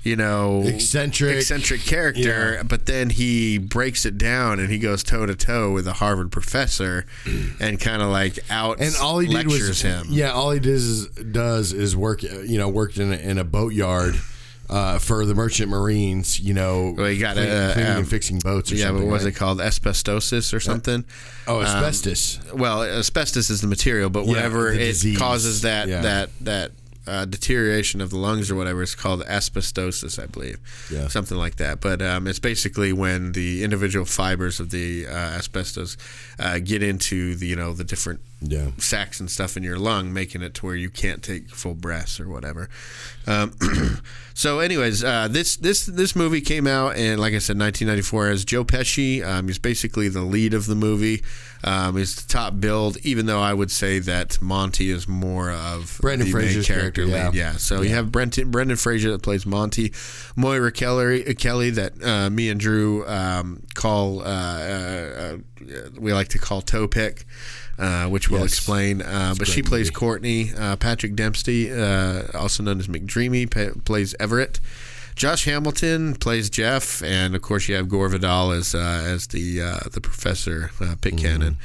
you 0.03 0.17
know 0.17 0.63
Eccentric. 0.67 1.37
eccentric 1.37 1.81
character, 1.83 2.55
Yeah. 2.55 2.63
but 2.65 2.87
then 2.87 3.09
he 3.11 3.57
breaks 3.59 4.05
it 4.05 4.19
down 4.19 4.59
and 4.59 4.69
he 4.69 4.79
goes 4.79 5.03
toe 5.05 5.27
to 5.27 5.35
toe 5.37 5.71
with 5.71 5.87
a 5.87 5.93
Harvard 5.95 6.33
professor 6.33 7.07
and 7.61 7.79
kind 7.81 8.03
of 8.03 8.09
like 8.09 8.39
out 8.51 8.81
And 8.81 8.95
all 9.01 9.21
he 9.21 9.29
did 9.29 9.47
was 9.47 9.81
him. 9.81 10.07
Yeah, 10.11 10.33
all 10.33 10.51
he 10.51 10.59
does 10.61 10.83
is 10.85 11.07
does 11.07 11.73
is 11.73 11.97
work. 11.97 12.23
You 12.23 12.59
know, 12.59 12.69
worked 12.69 12.99
in 12.99 13.13
a, 13.13 13.17
in 13.17 13.39
a 13.39 13.45
boatyard. 13.45 14.17
uh, 14.73 14.99
for 14.99 15.27
the 15.27 15.35
merchant 15.35 15.69
marines. 15.69 16.41
You 16.41 16.55
know, 16.55 16.95
Well, 16.97 17.11
you 17.11 17.21
got 17.21 17.37
uh, 17.39 17.73
cleaning 17.75 17.91
um, 17.93 17.99
and 17.99 18.09
fixing 18.09 18.39
boats. 18.39 18.73
Or 18.73 18.77
yeah, 18.77 18.91
but 18.93 19.03
what 19.03 19.07
was 19.09 19.25
right? 19.25 19.33
it 19.35 19.37
called? 19.37 19.59
Asbestosis 19.61 20.53
or 20.55 20.61
something? 20.61 21.05
Oh, 21.47 21.61
Um, 21.61 21.67
asbestos. 21.67 22.41
well, 22.55 22.83
asbestos 22.83 23.51
is 23.51 23.61
the 23.61 23.67
material, 23.67 24.09
but 24.11 24.25
Yeah, 24.25 24.33
whenever 24.33 24.73
it 24.73 24.79
disease. 24.79 25.19
causes 25.19 25.61
that 25.63 25.89
Yeah. 25.89 26.01
that 26.03 26.31
that 26.41 26.71
uh, 27.05 27.25
deterioration 27.25 28.01
of 28.01 28.11
the 28.11 28.17
lungs 28.17 28.49
or 28.49 28.55
whatever, 28.55 28.81
it's 28.81 28.95
called 28.95 29.25
asbestosis, 29.27 30.23
I 30.23 30.27
believe. 30.27 30.59
Yeah. 30.89 31.09
something 31.09 31.37
like 31.37 31.57
that. 31.57 31.81
But 31.81 32.01
um, 32.01 32.29
it's 32.29 32.39
basically 32.39 32.93
when 32.93 33.33
the 33.33 33.65
individual 33.65 34.05
fibers 34.07 34.61
of 34.61 34.71
the 34.71 35.07
uh, 35.09 35.11
asbestos 35.11 35.97
uh, 36.39 36.61
get 36.61 36.81
into 36.83 37.35
the 37.35 37.47
you 37.49 37.57
know 37.57 37.73
the 37.73 37.85
different 37.85 38.21
Yeah. 38.43 38.71
sacs 38.79 39.21
and 39.21 39.31
stuff 39.31 39.57
in 39.57 39.63
your 39.63 39.79
lung, 39.79 40.13
making 40.13 40.43
it 40.43 40.55
to 40.55 40.67
where 40.67 40.75
you 40.75 40.91
can't 40.91 41.23
take 41.23 41.51
full 41.51 41.75
breaths 41.75 42.19
or 42.19 42.29
whatever. 42.29 42.69
Um, 43.27 43.53
so, 44.35 44.61
anyways, 44.61 45.05
uh, 45.05 45.29
this 45.29 45.57
this 45.57 45.87
this 45.87 46.17
movie 46.17 46.41
came 46.41 46.67
out 46.67 46.97
in, 46.97 47.19
like 47.19 47.35
I 47.35 47.39
said, 47.39 47.59
1994 47.59 48.29
as 48.29 48.45
Joe 48.45 48.65
Pesci. 48.65 49.25
Um, 49.25 49.47
he's 49.47 49.59
basically 49.59 50.09
the 50.09 50.23
lead 50.23 50.55
of 50.55 50.67
the 50.67 50.75
movie. 50.75 51.23
Um, 51.65 51.97
he's 51.97 52.17
the 52.17 52.27
top 52.27 52.59
billed, 52.59 52.97
even 53.05 53.27
though 53.27 53.41
I 53.41 53.55
would 53.55 53.71
say 53.71 54.01
that 54.01 54.43
Monty 54.43 54.91
is 54.91 55.07
more 55.07 55.51
of 55.53 55.99
Brendan 56.01 56.29
Fraser's 56.29 56.67
character, 56.67 57.05
yeah. 57.05 57.27
lead. 57.27 57.35
Yeah. 57.35 57.53
So 57.53 57.83
you 57.83 57.91
have 57.91 58.11
Brenton, 58.11 58.51
Brendan 58.51 58.77
Fraser 58.77 59.13
that 59.13 59.23
plays 59.23 59.47
Monty, 59.47 59.93
Moira 60.35 60.73
Kelly, 60.73 61.23
Kelly 61.35 61.71
that 61.71 62.03
uh, 62.03 62.31
me 62.31 62.49
and 62.49 62.59
Drew 62.59 63.07
um, 63.07 63.63
call 63.75 64.23
uh, 64.23 64.25
uh, 64.25 65.37
uh, 65.61 65.91
we 65.99 66.13
like 66.13 66.29
to 66.29 66.39
call 66.39 66.63
toe 66.63 66.89
pick. 66.89 67.25
Uh, 67.79 68.07
which 68.07 68.29
we'll 68.31 68.43
Yes. 68.43 68.53
explain. 68.53 69.01
Uh, 69.03 69.35
but 69.39 69.49
she 69.49 69.63
plays 69.63 69.87
movie. 69.87 69.95
Courtney. 69.95 70.53
Uh, 70.57 70.77
Patrick 70.77 71.15
Dempsey, 71.17 71.73
uh, 71.73 72.25
also 72.35 72.63
known 72.63 72.79
as 72.79 72.87
McDreamy, 72.87 73.51
pa- 73.51 73.79
plays 73.85 74.15
Everett. 74.21 74.61
Josh 75.17 75.45
Hamilton 75.47 76.15
plays 76.15 76.49
Jeff, 76.51 77.03
and 77.03 77.35
of 77.35 77.43
course 77.43 77.69
you 77.69 77.75
have 77.75 77.89
Gore 77.89 78.09
Vidal 78.09 78.53
as 78.53 78.75
uh, 78.75 78.79
as 79.07 79.27
the 79.29 79.61
uh, 79.63 79.79
the 79.91 80.01
professor, 80.01 80.71
uh, 80.81 80.95
Pitt 81.01 81.17
Mm-hmm. 81.17 81.25
Cannon. 81.25 81.57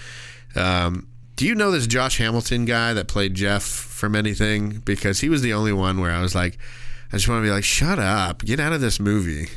Um, 0.56 1.08
do 1.36 1.46
you 1.46 1.54
know 1.56 1.72
this 1.72 1.88
Josh 1.88 2.18
Hamilton 2.18 2.66
guy 2.66 2.94
that 2.94 3.08
played 3.08 3.36
Jeff 3.36 3.64
from 3.64 4.16
anything? 4.16 4.82
Because 4.86 5.20
he 5.20 5.30
was 5.30 5.42
the 5.42 5.54
only 5.54 5.72
one 5.74 6.00
where 6.00 6.12
I 6.12 6.22
was 6.22 6.34
like, 6.34 6.58
I 7.14 7.18
just 7.18 7.28
want 7.30 7.42
to 7.44 7.48
be 7.48 7.52
like, 7.52 7.64
shut 7.64 8.00
up, 8.00 8.44
get 8.44 8.60
out 8.60 8.74
of 8.74 8.82
this 8.82 9.00
movie. 9.00 9.50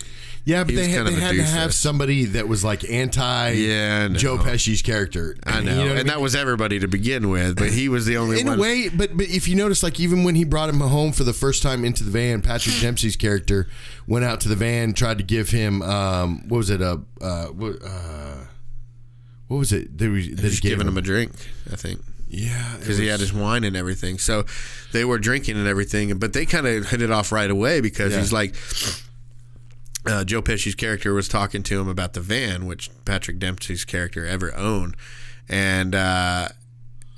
Yeah, 0.45 0.65
but 0.65 0.75
they 0.75 0.89
had, 0.89 1.07
they 1.07 1.13
had 1.13 1.35
to 1.37 1.43
have 1.43 1.75
somebody 1.75 2.25
that 2.25 2.49
was 2.49 2.65
like 2.65 2.89
anti 2.91 3.51
Yeah. 3.51 4.09
Joe 4.09 4.39
Pesci's 4.39 4.81
character. 4.83 5.37
I 5.45 5.61
know, 5.61 5.73
You 5.73 5.79
what 5.79 5.83
and 5.83 5.91
I 5.91 5.95
mean? 5.99 6.07
that 6.07 6.21
was 6.21 6.35
everybody 6.35 6.79
to 6.81 6.89
begin 6.89 7.29
with, 7.29 7.57
but 7.57 7.69
he 7.71 7.89
was 7.89 8.07
the 8.07 8.17
only 8.17 8.41
in 8.41 8.47
one. 8.47 8.59
a 8.59 8.61
way, 8.63 8.89
but 8.89 9.17
but 9.17 9.27
if 9.27 9.47
you 9.47 9.55
notice, 9.55 9.83
like 9.83 10.01
even 10.01 10.25
when 10.25 10.35
he 10.35 10.45
brought 10.45 10.69
him 10.71 10.81
home 10.81 11.13
for 11.13 11.25
the 11.25 11.35
first 11.35 11.63
time 11.63 11.85
into 11.85 12.03
the 12.05 12.11
van, 12.11 12.41
Patrick 12.43 12.77
Dempsey's 12.81 13.17
character 13.17 13.69
went 14.07 14.25
out 14.25 14.41
to 14.41 14.49
the 14.49 14.57
van, 14.57 14.95
tried 14.95 15.19
to 15.19 15.25
give 15.25 15.51
him 15.51 15.83
um, 15.83 16.49
what 16.49 16.59
was 16.59 16.71
it 16.71 16.81
a 16.81 17.01
uh, 17.21 17.47
what, 17.49 17.77
uh, 17.85 18.37
what 19.49 19.59
was 19.59 19.73
it 19.73 19.99
They 19.99 20.09
we, 20.09 20.35
that 20.35 20.43
he 20.43 20.49
just 20.51 20.63
giving 20.63 20.87
him 20.89 20.97
a 20.97 21.03
drink, 21.03 21.33
I 21.71 21.77
think. 21.77 22.01
yeah 22.29 22.77
because 22.79 22.97
he 22.99 23.09
had 23.09 23.21
his 23.21 23.33
wine 23.33 23.63
and 23.65 23.77
everything. 23.77 24.19
So 24.19 24.45
they 24.93 25.05
were 25.05 25.19
drinking 25.19 25.57
and 25.59 25.69
everything, 25.69 26.17
but 26.19 26.33
they 26.33 26.47
kind 26.47 26.67
of 26.67 26.89
hit 26.89 27.03
it 27.03 27.11
off 27.11 27.31
right 27.31 27.51
away 27.51 27.81
because 27.83 28.13
Yeah. 28.15 28.21
he's 28.21 28.33
like. 28.33 28.55
Uh, 30.07 30.25
Joe 30.25 30.41
Pesci's 30.43 30.75
character 30.75 31.13
was 31.13 31.29
talking 31.29 31.63
to 31.65 31.81
him 31.81 31.89
about 31.89 32.15
the 32.15 32.21
van, 32.21 32.67
which 32.67 32.91
Patrick 33.05 33.39
Dempsey's 33.39 33.85
character 33.85 34.25
ever 34.27 34.55
owned, 34.57 34.97
and 35.49 35.95
uh, 35.95 36.49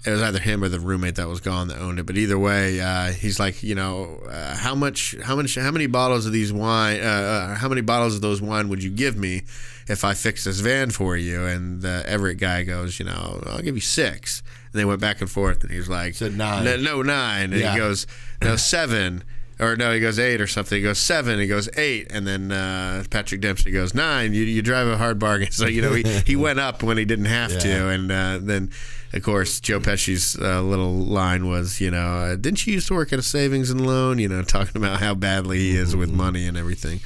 it 0.04 0.10
was 0.10 0.20
either 0.20 0.40
him 0.40 0.64
or 0.64 0.68
the 0.68 0.80
roommate 0.80 1.14
that 1.14 1.28
was 1.28 1.38
gone 1.40 1.68
that 1.68 1.78
owned 1.78 2.00
it. 2.00 2.06
But 2.06 2.16
either 2.18 2.36
way, 2.36 2.80
uh, 2.80 3.12
he's 3.12 3.38
like, 3.38 3.62
you 3.62 3.76
know, 3.76 4.20
uh, 4.28 4.56
how 4.56 4.74
much, 4.74 5.14
how 5.22 5.36
much, 5.36 5.54
how 5.54 5.70
many 5.70 5.86
bottles 5.86 6.26
of 6.26 6.32
these 6.32 6.52
wine, 6.52 7.00
uh, 7.00 7.04
uh, 7.04 7.54
how 7.54 7.68
many 7.68 7.82
bottles 7.82 8.16
of 8.16 8.20
those 8.20 8.42
wine 8.42 8.68
would 8.68 8.82
you 8.82 8.90
give 8.90 9.16
me 9.16 9.42
if 9.86 10.04
I 10.04 10.14
fix 10.14 10.42
this 10.42 10.58
van 10.58 10.90
for 10.90 11.16
you? 11.16 11.44
And 11.46 11.82
the 11.82 12.02
Everett 12.04 12.38
guy 12.38 12.64
goes, 12.64 12.98
you 12.98 13.04
know, 13.04 13.42
I'll 13.46 13.62
give 13.62 13.76
you 13.76 13.80
six. 13.80 14.42
And 14.72 14.80
they 14.80 14.84
went 14.84 15.00
back 15.00 15.20
and 15.20 15.30
forth, 15.30 15.62
and 15.62 15.70
he's 15.70 15.88
like, 15.88 16.14
Said 16.14 16.36
nine. 16.36 16.64
No, 16.64 16.76
no 16.78 17.02
nine. 17.02 17.52
And 17.52 17.60
Yeah. 17.60 17.72
he 17.74 17.78
goes, 17.78 18.08
no 18.42 18.56
seven. 18.56 19.22
Or 19.62 19.76
no, 19.76 19.92
he 19.92 20.00
goes 20.00 20.18
eight 20.18 20.40
or 20.40 20.48
something. 20.48 20.76
He 20.76 20.82
goes 20.82 20.98
seven. 20.98 21.38
He 21.38 21.46
goes 21.46 21.68
eight, 21.76 22.10
and 22.10 22.26
then 22.26 22.50
uh, 22.50 23.04
Patrick 23.10 23.40
Dempsey 23.40 23.70
goes 23.70 23.94
nine. 23.94 24.34
You, 24.34 24.42
you 24.42 24.60
drive 24.60 24.88
a 24.88 24.96
hard 24.96 25.18
bargain. 25.18 25.48
So 25.52 25.66
you 25.66 25.82
know 25.82 25.92
he, 25.92 26.02
he 26.26 26.34
went 26.34 26.58
up 26.58 26.82
when 26.82 26.96
he 26.96 27.04
didn't 27.04 27.26
have 27.26 27.56
to, 27.60 27.88
and 27.88 28.10
uh, 28.10 28.38
then 28.40 28.70
of 29.12 29.22
course 29.22 29.60
Joe 29.60 29.78
Pesci's 29.78 30.36
uh, 30.40 30.62
little 30.62 30.94
line 30.94 31.46
was, 31.46 31.80
you 31.80 31.90
know, 31.90 32.16
uh, 32.16 32.36
didn't 32.36 32.66
you 32.66 32.74
used 32.74 32.88
to 32.88 32.94
work 32.94 33.12
at 33.12 33.18
a 33.18 33.22
savings 33.22 33.70
and 33.70 33.86
loan? 33.86 34.18
You 34.18 34.28
know, 34.28 34.42
talking 34.42 34.76
about 34.76 34.98
how 35.00 35.14
badly 35.14 35.58
he 35.58 35.76
is 35.76 35.94
with 35.94 36.10
money 36.10 36.46
and 36.46 36.56
everything. 36.56 37.00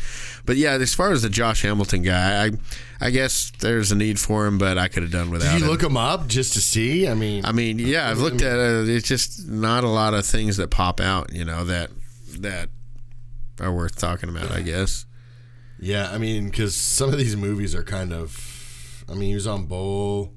But 0.46 0.56
yeah, 0.56 0.74
as 0.74 0.94
far 0.94 1.10
as 1.10 1.22
the 1.22 1.28
Josh 1.28 1.62
Hamilton 1.62 2.02
guy, 2.02 2.46
I 2.46 2.52
I 3.00 3.10
guess 3.10 3.52
there's 3.58 3.92
a 3.92 3.96
need 3.96 4.18
for 4.18 4.46
him, 4.46 4.56
but 4.56 4.78
I 4.78 4.88
could 4.88 5.02
have 5.02 5.12
done 5.12 5.30
without. 5.30 5.52
Did 5.52 5.58
you 5.58 5.64
him. 5.66 5.70
look 5.70 5.82
him 5.82 5.96
up 5.96 6.28
just 6.28 6.54
to 6.54 6.60
see? 6.60 7.08
I 7.08 7.14
mean, 7.14 7.44
I 7.44 7.52
mean, 7.52 7.78
yeah, 7.78 8.08
I've 8.08 8.20
looked 8.20 8.42
at 8.42 8.58
it. 8.58 8.88
It's 8.88 9.08
just 9.08 9.46
not 9.46 9.84
a 9.84 9.88
lot 9.88 10.14
of 10.14 10.24
things 10.24 10.56
that 10.56 10.70
pop 10.70 11.00
out, 11.00 11.32
you 11.34 11.44
know, 11.44 11.64
that 11.64 11.90
that 12.42 12.68
are 13.60 13.72
worth 13.72 13.96
talking 13.96 14.28
about. 14.28 14.50
I 14.50 14.62
guess. 14.62 15.06
yeah, 15.78 16.10
I 16.10 16.18
mean, 16.18 16.46
because 16.46 16.74
some 16.74 17.10
of 17.10 17.18
these 17.18 17.36
movies 17.36 17.74
are 17.74 17.84
kind 17.84 18.12
of. 18.12 19.04
I 19.08 19.14
mean, 19.14 19.28
he 19.28 19.34
was 19.34 19.46
on 19.46 19.66
Bowl, 19.66 20.32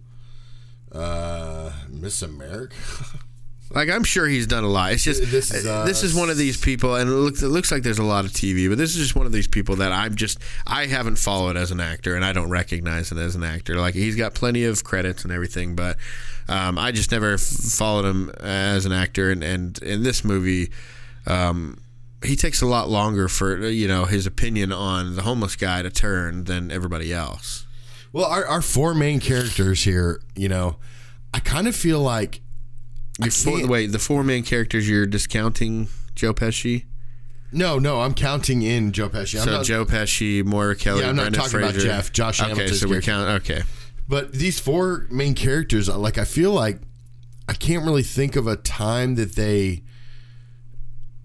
uh, 0.92 1.72
Miss 1.90 2.22
America. 2.22 2.76
Like 3.72 3.88
I'm 3.88 4.04
sure 4.04 4.26
he's 4.28 4.48
done 4.48 4.64
a 4.64 4.68
lot. 4.68 4.94
It's 4.94 5.04
just 5.04 5.22
This 5.30 5.54
is 5.54 5.64
this 5.64 6.02
is 6.02 6.16
one 6.16 6.32
of 6.32 6.38
these 6.38 6.60
people, 6.60 6.96
and 6.96 7.08
it 7.08 7.14
looks 7.14 7.44
it 7.44 7.50
looks 7.50 7.72
like 7.72 7.84
there's 7.84 8.00
a 8.00 8.04
lot 8.04 8.26
of 8.26 8.32
TV, 8.32 8.68
but 8.68 8.80
this 8.80 8.96
is 8.96 8.98
just 8.98 9.16
one 9.16 9.28
of 9.28 9.32
these 9.32 9.48
people 9.48 9.76
that 9.76 9.92
I'm 9.92 10.16
just 10.16 10.40
I 10.66 10.88
haven't 10.88 11.18
followed 11.18 11.56
as 11.56 11.70
an 11.70 11.80
actor, 11.80 12.16
and 12.16 12.26
I 12.26 12.34
don't 12.34 12.50
recognize 12.50 13.12
it 13.12 13.20
as 13.20 13.36
an 13.36 13.44
actor. 13.44 13.76
Like 13.76 13.94
he's 13.94 14.16
got 14.16 14.34
plenty 14.34 14.64
of 14.66 14.84
credits 14.84 15.24
and 15.24 15.32
everything, 15.32 15.76
but 15.76 15.98
um, 16.48 16.80
I 16.80 16.92
just 16.92 17.12
never 17.12 17.34
f- 17.36 17.42
followed 17.42 18.06
him 18.06 18.32
as 18.40 18.88
an 18.88 18.92
actor. 18.92 19.30
And, 19.30 19.44
and 19.44 19.78
in 19.84 20.02
this 20.02 20.24
movie, 20.24 20.72
um, 21.28 21.78
he 22.24 22.36
takes 22.36 22.62
a 22.62 22.66
lot 22.66 22.90
longer 22.90 23.28
for 23.28 23.68
you 23.70 23.88
know 23.88 24.06
his 24.06 24.26
opinion 24.26 24.72
on 24.72 25.16
the 25.16 25.22
homeless 25.24 25.56
guy 25.56 25.82
to 25.82 25.90
turn 25.90 26.44
than 26.46 26.72
everybody 26.72 27.14
else. 27.14 27.66
Well, 28.12 28.26
our, 28.26 28.46
our 28.46 28.62
four 28.62 28.94
main 28.96 29.20
characters 29.20 29.84
here, 29.84 30.20
you 30.36 30.50
know, 30.50 30.78
I 31.34 31.40
kind 31.40 31.68
of 31.68 31.76
feel 31.76 32.00
like 32.00 32.42
Your 33.22 33.30
four, 33.32 33.68
wait, 33.68 33.88
the 33.92 34.00
four 34.00 34.24
main 34.24 34.44
characters 34.44 34.90
you're 34.90 35.06
discounting 35.06 35.90
Joe 36.16 36.34
Pesci. 36.34 36.86
no, 37.52 37.78
no, 37.78 38.02
I'm 38.02 38.16
counting 38.16 38.64
in 38.64 38.92
Joe 38.94 39.10
Pesci. 39.10 39.40
I'm 39.40 39.46
So 39.46 39.52
not, 39.52 39.66
Joe 39.66 39.86
Pesci, 39.86 40.44
Moira 40.44 40.76
Kelly, 40.76 41.02
Yeah, 41.02 41.10
I'm 41.10 41.16
not 41.16 41.24
Brendan 41.32 41.42
talking 41.42 41.60
about 41.60 41.72
Fraser. 41.74 41.88
Jeff, 41.88 42.12
Josh 42.12 42.40
Okay, 42.42 42.50
Hamilton's 42.50 42.80
so 42.80 42.88
we 42.88 43.00
character. 43.00 43.12
count. 43.12 43.30
Okay, 43.44 43.62
But 44.08 44.34
these 44.34 44.60
four 44.60 45.06
main 45.12 45.36
characters, 45.36 45.88
like 45.88 46.18
I 46.18 46.26
feel 46.26 46.52
like 46.52 46.80
I 47.48 47.54
can't 47.54 47.86
really 47.86 48.04
think 48.04 48.36
of 48.36 48.48
a 48.48 48.56
time 48.56 49.16
that 49.16 49.36
they 49.36 49.84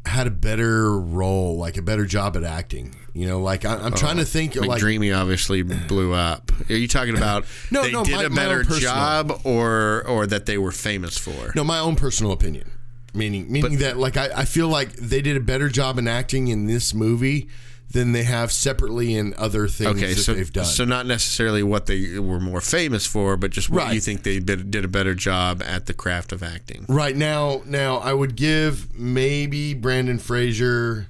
had 0.07 0.27
a 0.27 0.31
better 0.31 0.99
role, 0.99 1.57
like 1.57 1.77
a 1.77 1.83
better 1.83 2.05
job 2.05 2.37
at 2.37 2.45
acting. 2.45 2.95
You 3.15 3.27
know, 3.29 3.41
like 3.41 3.65
I, 3.65 3.77
I'm 3.77 3.93
oh, 3.93 3.97
trying 3.97 4.17
to 4.17 4.25
think, 4.25 4.57
like 4.57 4.81
Dreamy 4.81 5.13
obviously 5.13 5.63
blew 5.63 6.13
up. 6.13 6.51
Are 6.69 6.75
you 6.75 6.89
talking 6.89 7.17
about 7.17 7.45
No, 7.71 7.83
they 7.83 7.93
no, 7.93 8.05
did 8.05 8.17
my- 8.17 8.23
a 8.25 8.31
better 8.31 8.63
job, 8.65 9.41
or 9.45 10.05
or 10.07 10.27
that 10.27 10.47
they 10.47 10.59
were 10.59 10.73
famous 10.73 11.17
for? 11.17 11.53
no, 11.55 11.65
my 11.65 11.79
own 11.79 11.97
personal 11.97 12.33
opinion, 12.33 12.71
meaning 13.15 13.51
meaning 13.51 13.79
that 13.79 13.97
like 13.97 14.17
I, 14.17 14.31
I 14.35 14.45
feel 14.45 14.69
like 14.69 14.95
they 14.95 15.23
did 15.23 15.37
a 15.37 15.41
better 15.41 15.69
job 15.69 15.99
in 15.99 16.09
acting 16.09 16.49
in 16.49 16.67
this 16.67 16.93
movie 16.93 17.49
than 17.93 18.13
they 18.13 18.25
have 18.25 18.51
separately 18.51 19.15
in 19.15 19.33
other 19.39 19.69
things 19.69 19.91
Okay, 19.91 20.15
that 20.15 20.21
so 20.21 20.35
they've 20.35 20.53
done. 20.53 20.65
so 20.65 20.85
not 20.85 21.07
necessarily 21.07 21.63
what 21.63 21.87
they 21.87 22.19
were 22.19 22.41
more 22.41 22.61
famous 22.61 23.07
for, 23.07 23.37
but 23.37 23.51
just 23.53 23.71
what 23.71 23.85
Right. 23.85 23.95
you 23.95 24.01
think 24.01 24.25
they 24.25 24.41
did, 24.41 24.71
did 24.71 24.85
a 24.85 24.89
better 24.89 25.15
job 25.15 25.63
at 25.65 25.87
the 25.87 25.95
craft 25.95 26.33
of 26.33 26.43
acting. 26.43 26.87
Right 26.89 27.15
now, 27.17 27.63
now 27.67 27.99
I 27.99 28.13
would 28.13 28.35
give 28.35 28.93
maybe 28.99 29.75
Brandon 29.75 30.19
Fraser, 30.19 31.07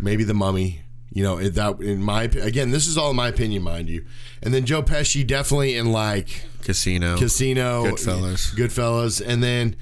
maybe 0.00 0.24
the 0.24 0.34
Mummy. 0.34 0.80
You 1.12 1.22
know, 1.22 1.36
that 1.48 1.80
in 1.80 2.02
my 2.02 2.24
again, 2.24 2.72
this 2.72 2.88
is 2.88 2.98
all 2.98 3.10
in 3.10 3.16
my 3.16 3.28
opinion, 3.28 3.62
mind 3.62 3.88
you. 3.88 4.04
And 4.42 4.52
then 4.52 4.66
Joe 4.66 4.82
Pesci 4.82 5.24
definitely 5.24 5.76
in 5.76 5.92
like 5.92 6.42
Casino, 6.64 7.16
Casino, 7.16 7.84
Goodfellas. 7.84 8.52
Goodfellas, 8.56 9.22
and 9.24 9.40
then 9.40 9.76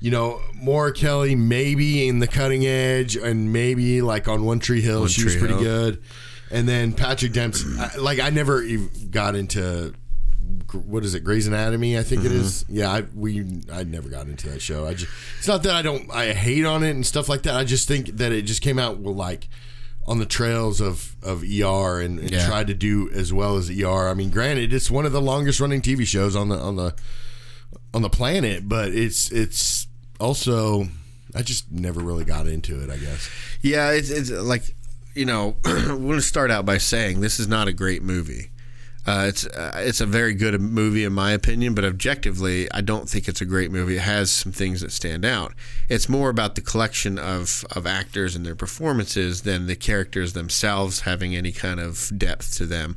you 0.00 0.10
know 0.10 0.40
Moira 0.54 0.92
Kelly 0.92 1.34
maybe 1.34 2.06
in 2.08 2.18
The 2.20 2.26
Cutting 2.26 2.64
Edge, 2.66 3.16
and 3.16 3.52
maybe 3.52 4.00
like 4.02 4.28
on 4.28 4.44
One 4.44 4.58
Tree 4.58 4.80
Hill, 4.80 5.00
One 5.00 5.08
she 5.08 5.24
was 5.24 5.36
pretty 5.36 5.54
Hill. 5.54 5.62
good. 5.62 6.02
And 6.50 6.66
then 6.68 6.92
Patrick 6.94 7.32
Dempsey, 7.32 7.66
I, 7.78 7.96
like 7.96 8.20
I 8.20 8.30
never 8.30 8.62
even 8.62 8.88
got 9.10 9.34
into 9.34 9.92
what 10.72 11.04
is 11.04 11.14
it, 11.14 11.24
Grey's 11.24 11.46
Anatomy? 11.46 11.98
I 11.98 12.02
think 12.02 12.24
it 12.24 12.28
Mm-hmm. 12.32 12.40
is. 12.40 12.64
Yeah, 12.68 12.90
I 12.90 13.00
we 13.14 13.44
I 13.72 13.84
never 13.84 14.08
got 14.08 14.26
into 14.28 14.48
that 14.50 14.60
show. 14.62 14.86
I 14.86 14.94
just 14.94 15.10
it's 15.38 15.48
not 15.48 15.62
that 15.64 15.74
I 15.74 15.82
don't 15.82 16.10
I 16.10 16.32
hate 16.32 16.64
on 16.64 16.82
it 16.84 16.90
and 16.90 17.04
stuff 17.06 17.28
like 17.28 17.42
that. 17.42 17.54
I 17.54 17.64
just 17.64 17.86
think 17.88 18.08
that 18.16 18.32
it 18.32 18.42
just 18.42 18.62
came 18.62 18.78
out 18.78 19.02
like 19.02 19.48
on 20.06 20.18
the 20.18 20.26
trails 20.26 20.80
of 20.80 21.16
of 21.22 21.42
ER 21.42 22.00
and, 22.00 22.18
and 22.18 22.30
Yeah. 22.30 22.46
tried 22.46 22.66
to 22.68 22.74
do 22.74 23.10
as 23.12 23.30
well 23.32 23.56
as 23.56 23.68
ER. 23.70 24.08
I 24.08 24.14
mean, 24.14 24.30
granted, 24.30 24.72
it's 24.72 24.90
one 24.90 25.04
of 25.04 25.12
the 25.12 25.20
longest 25.20 25.60
running 25.60 25.82
TV 25.82 26.06
shows 26.06 26.34
on 26.34 26.48
the 26.48 26.56
on 26.58 26.76
the 26.76 26.94
on 27.92 28.00
the 28.02 28.10
planet, 28.10 28.68
but 28.68 28.88
it's 28.94 29.30
it's 29.30 29.86
also 30.20 30.88
I 31.34 31.42
just 31.42 31.70
never 31.70 32.00
really 32.00 32.24
got 32.24 32.46
into 32.46 32.82
it. 32.82 32.90
I 32.90 32.96
guess. 32.96 33.30
Yeah, 33.62 33.92
it's, 33.92 34.10
it's 34.10 34.30
like 34.30 34.74
you 35.14 35.24
know, 35.24 35.56
I 35.64 35.92
want 35.92 36.20
to 36.20 36.26
start 36.26 36.50
out 36.50 36.64
by 36.64 36.78
saying 36.78 37.20
this 37.20 37.40
is 37.40 37.48
not 37.48 37.68
a 37.68 37.72
great 37.72 38.02
movie. 38.02 38.50
Uh, 39.06 39.24
it's 39.26 39.46
uh, 39.46 39.72
it's 39.76 40.02
a 40.02 40.06
very 40.06 40.34
good 40.34 40.60
movie 40.60 41.02
in 41.02 41.12
my 41.14 41.32
opinion, 41.32 41.74
but 41.74 41.82
objectively, 41.82 42.70
I 42.72 42.82
don't 42.82 43.08
think 43.08 43.26
it's 43.26 43.40
a 43.40 43.46
great 43.46 43.70
movie. 43.70 43.96
It 43.96 44.02
has 44.02 44.30
some 44.30 44.52
things 44.52 44.82
that 44.82 44.92
stand 44.92 45.24
out. 45.24 45.54
It's 45.88 46.10
more 46.10 46.28
about 46.28 46.56
the 46.56 46.60
collection 46.60 47.18
of, 47.18 47.64
of 47.74 47.86
actors 47.86 48.36
and 48.36 48.44
their 48.44 48.54
performances 48.54 49.42
than 49.42 49.66
the 49.66 49.76
characters 49.76 50.34
themselves 50.34 51.00
having 51.00 51.34
any 51.34 51.52
kind 51.52 51.80
of 51.80 52.12
depth 52.18 52.54
to 52.56 52.66
them, 52.66 52.96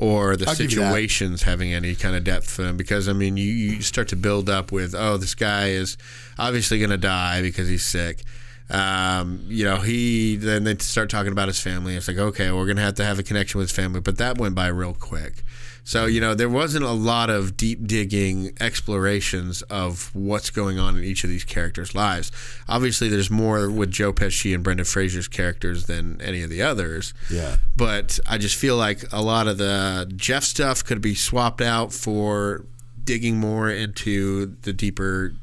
or 0.00 0.34
the 0.34 0.48
I'll 0.48 0.56
give 0.56 0.72
you 0.72 0.78
that. 0.78 0.88
situations 0.88 1.42
having 1.42 1.74
any 1.74 1.94
kind 1.94 2.16
of 2.16 2.24
depth 2.24 2.56
to 2.56 2.62
them. 2.62 2.78
Because 2.78 3.06
I 3.06 3.12
mean, 3.12 3.36
you, 3.36 3.44
you 3.44 3.82
start 3.82 4.08
to 4.08 4.16
build 4.16 4.48
up 4.48 4.72
with, 4.72 4.94
oh, 4.94 5.18
this 5.18 5.34
guy 5.34 5.68
is 5.68 5.98
obviously 6.38 6.78
going 6.78 6.90
to 6.90 6.96
die 6.96 7.42
because 7.42 7.68
he's 7.68 7.84
sick. 7.84 8.22
Um, 8.70 9.42
you 9.46 9.64
know, 9.64 9.76
he 9.76 10.36
then 10.36 10.64
they 10.64 10.76
start 10.78 11.10
talking 11.10 11.32
about 11.32 11.48
his 11.48 11.60
family. 11.60 11.96
It's 11.96 12.08
like, 12.08 12.16
okay, 12.16 12.50
we're 12.50 12.66
gonna 12.66 12.82
have 12.82 12.94
to 12.94 13.04
have 13.04 13.18
a 13.18 13.24
connection 13.24 13.58
with 13.58 13.68
his 13.68 13.76
family, 13.76 14.00
but 14.00 14.16
that 14.18 14.38
went 14.38 14.54
by 14.54 14.68
real 14.68 14.94
quick. 14.94 15.42
So 15.84 16.06
you 16.06 16.20
know, 16.20 16.34
there 16.34 16.48
wasn't 16.48 16.84
a 16.84 16.92
lot 16.92 17.30
of 17.30 17.56
deep 17.56 17.86
digging 17.86 18.52
explorations 18.60 19.62
of 19.62 20.14
what's 20.14 20.50
going 20.50 20.78
on 20.78 20.96
in 20.96 21.04
each 21.04 21.24
of 21.24 21.30
these 21.30 21.44
characters' 21.44 21.94
lives. 21.94 22.30
Obviously, 22.68 23.08
there's 23.08 23.30
more 23.30 23.70
with 23.70 23.90
Joe 23.90 24.12
Pesci 24.12 24.54
and 24.54 24.62
Brendan 24.62 24.86
Fraser's 24.86 25.28
characters 25.28 25.86
than 25.86 26.20
any 26.20 26.42
of 26.42 26.50
the 26.50 26.62
others. 26.62 27.14
Yeah. 27.30 27.56
But 27.76 28.18
I 28.28 28.38
just 28.38 28.56
feel 28.56 28.76
like 28.76 29.04
a 29.12 29.22
lot 29.22 29.48
of 29.48 29.58
the 29.58 30.10
Jeff 30.16 30.44
stuff 30.44 30.84
could 30.84 31.00
be 31.00 31.14
swapped 31.14 31.60
out 31.60 31.92
for 31.92 32.66
digging 33.02 33.38
more 33.38 33.70
into 33.70 34.56
the 34.62 34.72
deeper, 34.72 35.34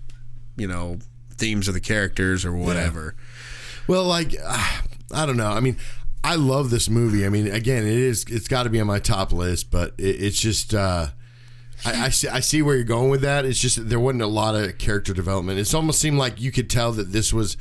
you 0.55 0.67
know, 0.67 0.99
themes 1.37 1.67
of 1.67 1.73
the 1.73 1.79
characters 1.79 2.45
or 2.45 2.53
whatever. 2.53 3.15
Well, 3.87 4.05
like 4.05 4.35
I 5.13 5.25
don't 5.25 5.37
know. 5.37 5.51
I 5.51 5.59
mean, 5.59 5.77
I 6.27 6.35
love 6.35 6.71
this 6.71 6.89
movie. 6.89 7.25
I 7.25 7.29
mean, 7.29 7.47
again, 7.47 7.85
it 7.85 7.93
is 7.93 8.25
it's 8.27 8.49
got 8.49 8.63
to 8.63 8.69
be 8.69 8.81
on 8.81 8.87
my 8.87 8.99
top 8.99 9.31
list, 9.31 9.71
but 9.71 9.93
it, 9.97 10.21
it's 10.21 10.37
just 10.37 10.73
uh, 10.73 11.07
I, 11.85 12.05
I 12.05 12.09
see 12.09 12.27
I 12.27 12.41
see 12.41 12.61
where 12.61 12.75
you're 12.75 12.83
going 12.83 13.09
with 13.09 13.21
that. 13.21 13.45
It's 13.45 13.61
just 13.61 13.87
there 13.87 13.97
wasn't 13.97 14.23
a 14.23 14.27
lot 14.27 14.53
of 14.53 14.77
character 14.77 15.13
development. 15.13 15.57
It's 15.57 15.73
almost 15.73 16.01
seemed 16.01 16.17
like 16.17 16.41
you 16.41 16.51
could 16.51 16.69
tell 16.69 16.91
that 16.91 17.13
this 17.13 17.31
was 17.31 17.55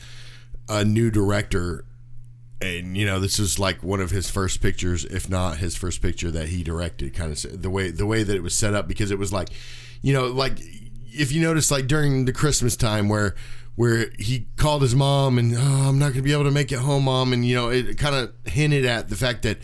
a 0.68 0.84
new 0.84 1.12
director. 1.12 1.84
And 2.60 2.96
you 2.96 3.06
know 3.06 3.20
this 3.20 3.38
was 3.38 3.60
like 3.60 3.84
one 3.84 4.00
of 4.00 4.10
his 4.10 4.28
first 4.28 4.60
pictures, 4.60 5.04
if 5.04 5.30
not 5.30 5.58
his 5.58 5.76
first 5.76 6.02
picture 6.02 6.32
that 6.32 6.48
he 6.48 6.64
directed. 6.64 7.14
Kind 7.14 7.30
of 7.30 7.62
the 7.62 7.70
way 7.70 7.92
the 7.92 8.06
way 8.06 8.24
that 8.24 8.34
it 8.34 8.42
was 8.42 8.56
set 8.56 8.74
up, 8.74 8.88
because 8.88 9.12
it 9.12 9.18
was 9.18 9.32
like, 9.32 9.50
you 10.02 10.12
know, 10.12 10.26
like 10.26 10.58
if 11.12 11.30
you 11.30 11.40
notice, 11.40 11.70
like 11.70 11.86
during 11.86 12.24
the 12.24 12.32
Christmas 12.32 12.74
time 12.74 13.08
where 13.08 13.36
where 13.76 14.10
he 14.18 14.46
called 14.56 14.82
his 14.82 14.94
mom 14.94 15.38
and 15.38 15.54
oh, 15.54 15.60
I'm 15.60 15.98
not 15.98 16.06
going 16.06 16.16
to 16.16 16.22
be 16.22 16.32
able 16.32 16.44
to 16.44 16.50
make 16.50 16.72
it 16.72 16.78
home, 16.78 17.04
mom, 17.04 17.32
and 17.32 17.46
you 17.46 17.54
know 17.54 17.68
it 17.68 17.96
kind 17.98 18.14
of 18.14 18.32
hinted 18.50 18.84
at 18.84 19.08
the 19.08 19.16
fact 19.16 19.42
that 19.42 19.58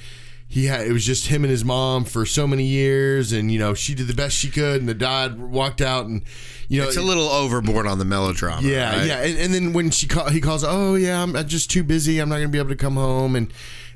he 0.47 0.67
had 0.67 0.87
it 0.87 0.93
was 0.93 1.07
just 1.07 1.29
him 1.29 1.45
and 1.45 1.51
his 1.51 1.65
mom 1.65 2.05
for 2.05 2.27
so 2.27 2.47
many 2.47 2.65
years, 2.65 3.33
and 3.33 3.51
you 3.51 3.59
know 3.59 3.73
she 3.73 3.95
did 3.95 4.07
the 4.07 4.15
best 4.15 4.37
she 4.37 4.51
could, 4.51 4.81
and 4.81 4.89
the 4.89 4.95
dad 4.95 5.41
walked 5.41 5.81
out, 5.81 6.05
and 6.05 6.23
you 6.69 6.81
know 6.81 6.89
It's 6.89 6.99
a 6.99 7.03
little 7.03 7.29
overboard 7.29 7.87
on 7.87 7.99
the 7.99 8.05
melodrama. 8.05 8.61
yeah, 8.69 8.99
right? 8.99 9.07
yeah, 9.07 9.23
and, 9.23 9.39
and 9.39 9.55
then 9.55 9.73
when 9.73 9.91
she 9.91 10.07
call, 10.07 10.29
he 10.29 10.43
calls, 10.43 10.63
oh 10.63 10.95
yeah, 10.95 11.23
I'm 11.23 11.33
just 11.49 11.71
too 11.71 11.83
busy. 11.83 12.19
I'm 12.19 12.29
not 12.29 12.37
gonna 12.37 12.49
be 12.49 12.59
able 12.59 12.69
to 12.69 12.77
come 12.77 12.97
home, 12.97 13.35
and 13.35 13.51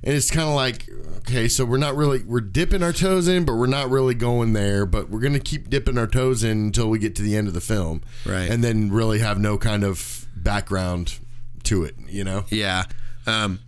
and 0.07 0.15
it's 0.15 0.31
kind 0.31 0.49
of 0.49 0.55
like, 0.55 0.89
okay, 1.19 1.49
so 1.49 1.65
we're 1.65 1.79
not 1.79 1.97
really 1.97 2.23
we're 2.23 2.41
dipping 2.41 2.81
our 2.81 2.93
toes 2.93 3.27
in, 3.27 3.45
but 3.45 3.57
we're 3.57 3.67
not 3.67 3.91
really 3.91 4.15
going 4.15 4.53
there. 4.53 4.87
But 4.87 5.11
we're 5.11 5.19
gonna 5.19 5.41
keep 5.41 5.69
dipping 5.69 5.99
our 5.99 6.07
toes 6.07 6.45
in 6.45 6.67
until 6.67 6.89
we 6.89 7.01
get 7.01 7.17
to 7.17 7.23
the 7.23 7.37
end 7.37 7.49
of 7.49 7.55
the 7.55 7.61
film, 7.61 8.03
Right. 8.25 8.49
And 8.49 8.63
then 8.63 8.93
really 8.93 9.19
have 9.19 9.41
no 9.41 9.59
kind 9.59 9.83
of 9.83 10.27
background 10.37 11.19
to 11.65 11.83
it, 11.83 11.97
you 12.09 12.23
know? 12.23 12.45
Yeah. 12.51 12.85
Um, 13.27 13.59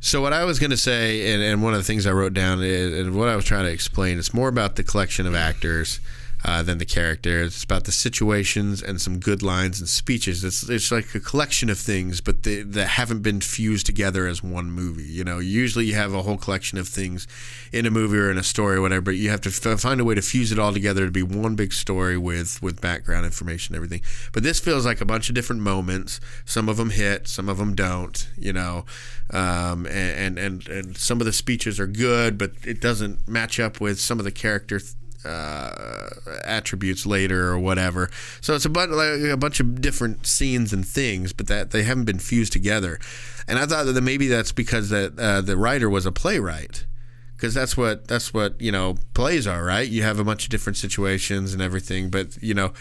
so 0.00 0.22
what 0.22 0.32
I 0.32 0.44
was 0.44 0.58
going 0.58 0.70
to 0.70 0.78
say, 0.78 1.34
and, 1.34 1.42
and 1.42 1.62
one 1.62 1.74
of 1.74 1.80
the 1.80 1.84
things 1.84 2.06
I 2.06 2.12
wrote 2.12 2.32
down, 2.32 2.62
is, 2.62 2.98
and 2.98 3.14
what 3.14 3.28
I 3.28 3.36
was 3.36 3.44
trying 3.44 3.66
to 3.66 3.70
explain, 3.70 4.18
it's 4.18 4.32
more 4.32 4.48
about 4.48 4.76
the 4.76 4.82
collection 4.82 5.26
of 5.26 5.34
actors 5.34 6.00
uh, 6.44 6.62
than 6.62 6.78
the 6.78 6.84
characters. 6.84 7.54
It's 7.54 7.64
about 7.64 7.84
the 7.84 7.92
situations 7.92 8.82
and 8.82 9.00
some 9.00 9.18
good 9.18 9.42
lines 9.42 9.80
and 9.80 9.88
speeches. 9.88 10.44
It's 10.44 10.68
it's 10.68 10.90
like 10.90 11.14
a 11.14 11.20
collection 11.20 11.68
of 11.70 11.78
things, 11.78 12.20
but 12.20 12.42
they, 12.42 12.62
that 12.62 12.88
haven't 12.88 13.22
been 13.22 13.40
fused 13.40 13.86
together 13.86 14.26
as 14.26 14.42
one 14.42 14.70
movie. 14.70 15.04
You 15.04 15.24
know, 15.24 15.38
usually 15.38 15.86
you 15.86 15.94
have 15.94 16.14
a 16.14 16.22
whole 16.22 16.36
collection 16.36 16.78
of 16.78 16.88
things 16.88 17.26
in 17.72 17.86
a 17.86 17.90
movie 17.90 18.18
or 18.18 18.30
in 18.30 18.38
a 18.38 18.42
story 18.42 18.76
or 18.76 18.80
whatever, 18.80 19.02
but 19.02 19.16
you 19.16 19.30
have 19.30 19.40
to 19.42 19.48
f- 19.50 19.80
find 19.80 20.00
a 20.00 20.04
way 20.04 20.14
to 20.14 20.22
fuse 20.22 20.52
it 20.52 20.58
all 20.58 20.72
together 20.72 21.06
to 21.06 21.12
be 21.12 21.22
one 21.22 21.54
big 21.54 21.72
story 21.72 22.16
with 22.16 22.62
with 22.62 22.80
background 22.80 23.24
information 23.24 23.74
and 23.74 23.84
everything. 23.84 24.02
But 24.32 24.42
this 24.42 24.60
feels 24.60 24.86
like 24.86 25.00
a 25.00 25.06
bunch 25.06 25.28
of 25.28 25.34
different 25.34 25.62
moments. 25.62 26.20
Some 26.44 26.68
of 26.68 26.76
them 26.76 26.90
hit, 26.90 27.28
some 27.28 27.48
of 27.48 27.58
them 27.58 27.74
don't. 27.74 28.28
You 28.38 28.52
know, 28.52 28.84
um, 29.30 29.86
and, 29.86 30.38
and 30.38 30.38
and 30.38 30.68
and 30.68 30.96
some 30.96 31.20
of 31.20 31.26
the 31.26 31.32
speeches 31.32 31.78
are 31.78 31.86
good, 31.86 32.38
but 32.38 32.52
it 32.64 32.80
doesn't 32.80 33.28
match 33.28 33.60
up 33.60 33.80
with 33.80 34.00
some 34.00 34.18
of 34.18 34.24
the 34.24 34.32
character 34.32 34.80
uh, 35.24 36.08
attributes 36.44 37.06
later 37.06 37.48
or 37.48 37.58
whatever. 37.58 38.10
So 38.40 38.54
it's 38.54 38.64
a 38.64 38.68
like 38.68 39.30
a 39.30 39.36
bunch 39.36 39.60
of 39.60 39.80
different 39.80 40.26
scenes 40.26 40.72
and 40.72 40.86
things, 40.86 41.32
but 41.32 41.46
that 41.48 41.70
they 41.70 41.82
haven't 41.82 42.04
been 42.04 42.18
fused 42.18 42.52
together. 42.52 42.98
And 43.46 43.58
I 43.58 43.66
thought 43.66 43.84
that 43.84 44.00
maybe 44.00 44.28
that's 44.28 44.52
because 44.52 44.90
that 44.90 45.18
uh, 45.18 45.40
the 45.40 45.56
writer 45.56 45.90
was 45.90 46.06
a 46.06 46.12
playwright. 46.12 46.86
Because 47.36 47.54
that's 47.54 47.74
what 47.74 48.06
that's 48.06 48.34
what 48.34 48.60
you 48.60 48.70
know 48.70 48.96
plays 49.14 49.46
are, 49.46 49.64
right? 49.64 49.88
You 49.88 50.02
have 50.02 50.18
a 50.18 50.24
bunch 50.24 50.44
of 50.44 50.50
different 50.50 50.76
situations 50.76 51.54
and 51.54 51.62
everything, 51.62 52.10
but 52.10 52.36
you 52.42 52.52
know, 52.52 52.74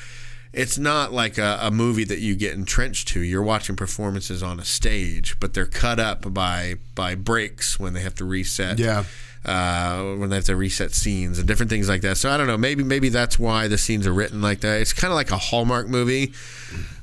it's 0.51 0.77
not 0.77 1.13
like 1.13 1.37
a, 1.37 1.59
a 1.61 1.71
movie 1.71 2.03
that 2.05 2.19
you 2.19 2.35
get 2.35 2.53
entrenched 2.55 3.07
to. 3.09 3.19
You're 3.21 3.43
watching 3.43 3.75
performances 3.75 4.41
on 4.41 4.59
a 4.59 4.65
stage, 4.65 5.39
but 5.39 5.53
they're 5.53 5.65
cut 5.65 5.99
up 5.99 6.33
by 6.33 6.75
by 6.95 7.15
breaks 7.15 7.79
when 7.79 7.93
they 7.93 8.01
have 8.01 8.15
to 8.15 8.25
reset 8.25 8.79
Yeah. 8.79 9.03
uh, 9.45 10.15
when 10.15 10.29
they 10.29 10.35
have 10.37 10.45
to 10.45 10.55
reset 10.55 10.91
scenes 10.93 11.37
and 11.39 11.47
different 11.47 11.69
things 11.69 11.87
like 11.87 12.01
that. 12.01 12.17
So 12.17 12.29
I 12.31 12.37
don't 12.37 12.47
know. 12.47 12.57
Maybe 12.57 12.83
maybe 12.83 13.09
that's 13.09 13.37
why 13.37 13.67
the 13.67 13.77
scenes 13.77 14.07
are 14.07 14.13
written 14.13 14.41
like 14.41 14.61
that. 14.61 14.81
It's 14.81 14.91
kind 14.93 15.11
of 15.11 15.15
like 15.15 15.31
a 15.31 15.37
Hallmark 15.37 15.87
movie 15.87 16.33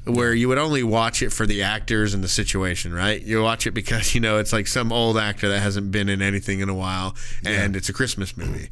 where 0.04 0.32
you 0.35 0.46
would 0.48 0.59
only 0.59 0.82
watch 0.85 1.20
it 1.22 1.30
for 1.30 1.46
the 1.46 1.62
actors 1.62 2.14
and 2.14 2.22
the 2.22 2.28
situation, 2.28 2.92
right? 2.94 3.20
You 3.22 3.42
watch 3.42 3.66
it 3.66 3.72
because 3.72 4.14
you 4.14 4.20
know 4.20 4.38
it's 4.38 4.52
like 4.52 4.66
some 4.66 4.92
old 4.92 5.16
actor 5.18 5.48
that 5.48 5.61
hasn't 5.61 5.90
been 5.92 6.09
in 6.09 6.20
anything 6.22 6.61
in 6.61 6.68
a 6.68 6.74
while, 6.74 7.14
and 7.44 7.74
it's 7.76 7.88
a 7.88 7.92
Christmas 7.92 8.37
movie. 8.37 8.68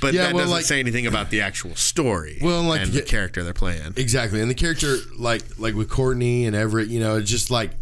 But 0.00 0.14
Yeah, 0.14 0.24
that 0.26 0.34
well, 0.34 0.44
doesn't 0.44 0.56
like- 0.56 0.64
say 0.64 0.80
anything 0.80 1.06
about 1.06 1.30
the 1.30 1.42
actual 1.42 1.74
story 1.76 2.38
Well, 2.40 2.62
like 2.62 2.80
and 2.82 2.92
the- 2.92 3.02
character 3.02 3.42
they're 3.44 3.52
playing. 3.52 3.92
Exactly. 3.96 4.40
And 4.40 4.50
the 4.50 4.54
character 4.54 4.96
like 5.18 5.42
like 5.58 5.74
with 5.74 5.88
Courtney 5.90 6.46
and 6.46 6.56
Everett, 6.56 6.88
you 6.88 7.00
know, 7.00 7.16
it's 7.16 7.30
just 7.30 7.50
like 7.50 7.72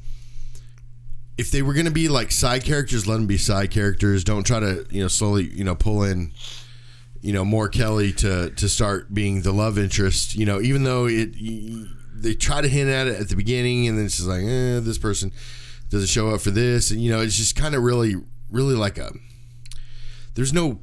if 1.36 1.50
they 1.52 1.62
were 1.62 1.72
going 1.74 1.86
to 1.86 1.92
be 1.92 2.08
like 2.08 2.32
side 2.32 2.64
characters, 2.64 3.06
let 3.06 3.14
them 3.16 3.26
be 3.26 3.36
side 3.38 3.70
characters. 3.70 4.24
Don't 4.24 4.44
try 4.44 4.58
to, 4.58 4.84
you 4.90 5.00
know, 5.00 5.06
slowly, 5.08 5.44
you 5.44 5.62
know, 5.64 5.74
pull 5.74 6.02
in 6.02 6.32
you 7.20 7.32
know, 7.32 7.44
Moira 7.44 7.68
Kelly 7.70 8.12
to 8.12 8.50
to 8.50 8.68
start 8.68 9.12
being 9.12 9.42
the 9.42 9.52
love 9.52 9.76
interest, 9.78 10.34
you 10.36 10.46
know, 10.46 10.60
even 10.60 10.84
though 10.84 11.06
it 11.06 11.34
they 12.14 12.34
try 12.34 12.60
to 12.60 12.68
hint 12.68 12.88
at 12.90 13.06
it 13.08 13.20
at 13.20 13.28
the 13.28 13.36
beginning 13.36 13.86
and 13.88 13.98
then 13.98 14.06
it's 14.06 14.16
just 14.16 14.28
like, 14.28 14.42
eh, 14.42 14.78
this 14.80 14.98
person 14.98 15.32
doesn't 15.90 16.08
show 16.08 16.30
up 16.30 16.40
for 16.40 16.50
this 16.50 16.90
and 16.92 17.02
you 17.02 17.10
know, 17.10 17.20
it's 17.20 17.36
just 17.36 17.56
kind 17.56 17.74
of 17.74 17.82
really 17.82 18.14
really 18.50 18.74
like 18.76 18.98
a 18.98 19.10
there's 20.34 20.52
no 20.52 20.80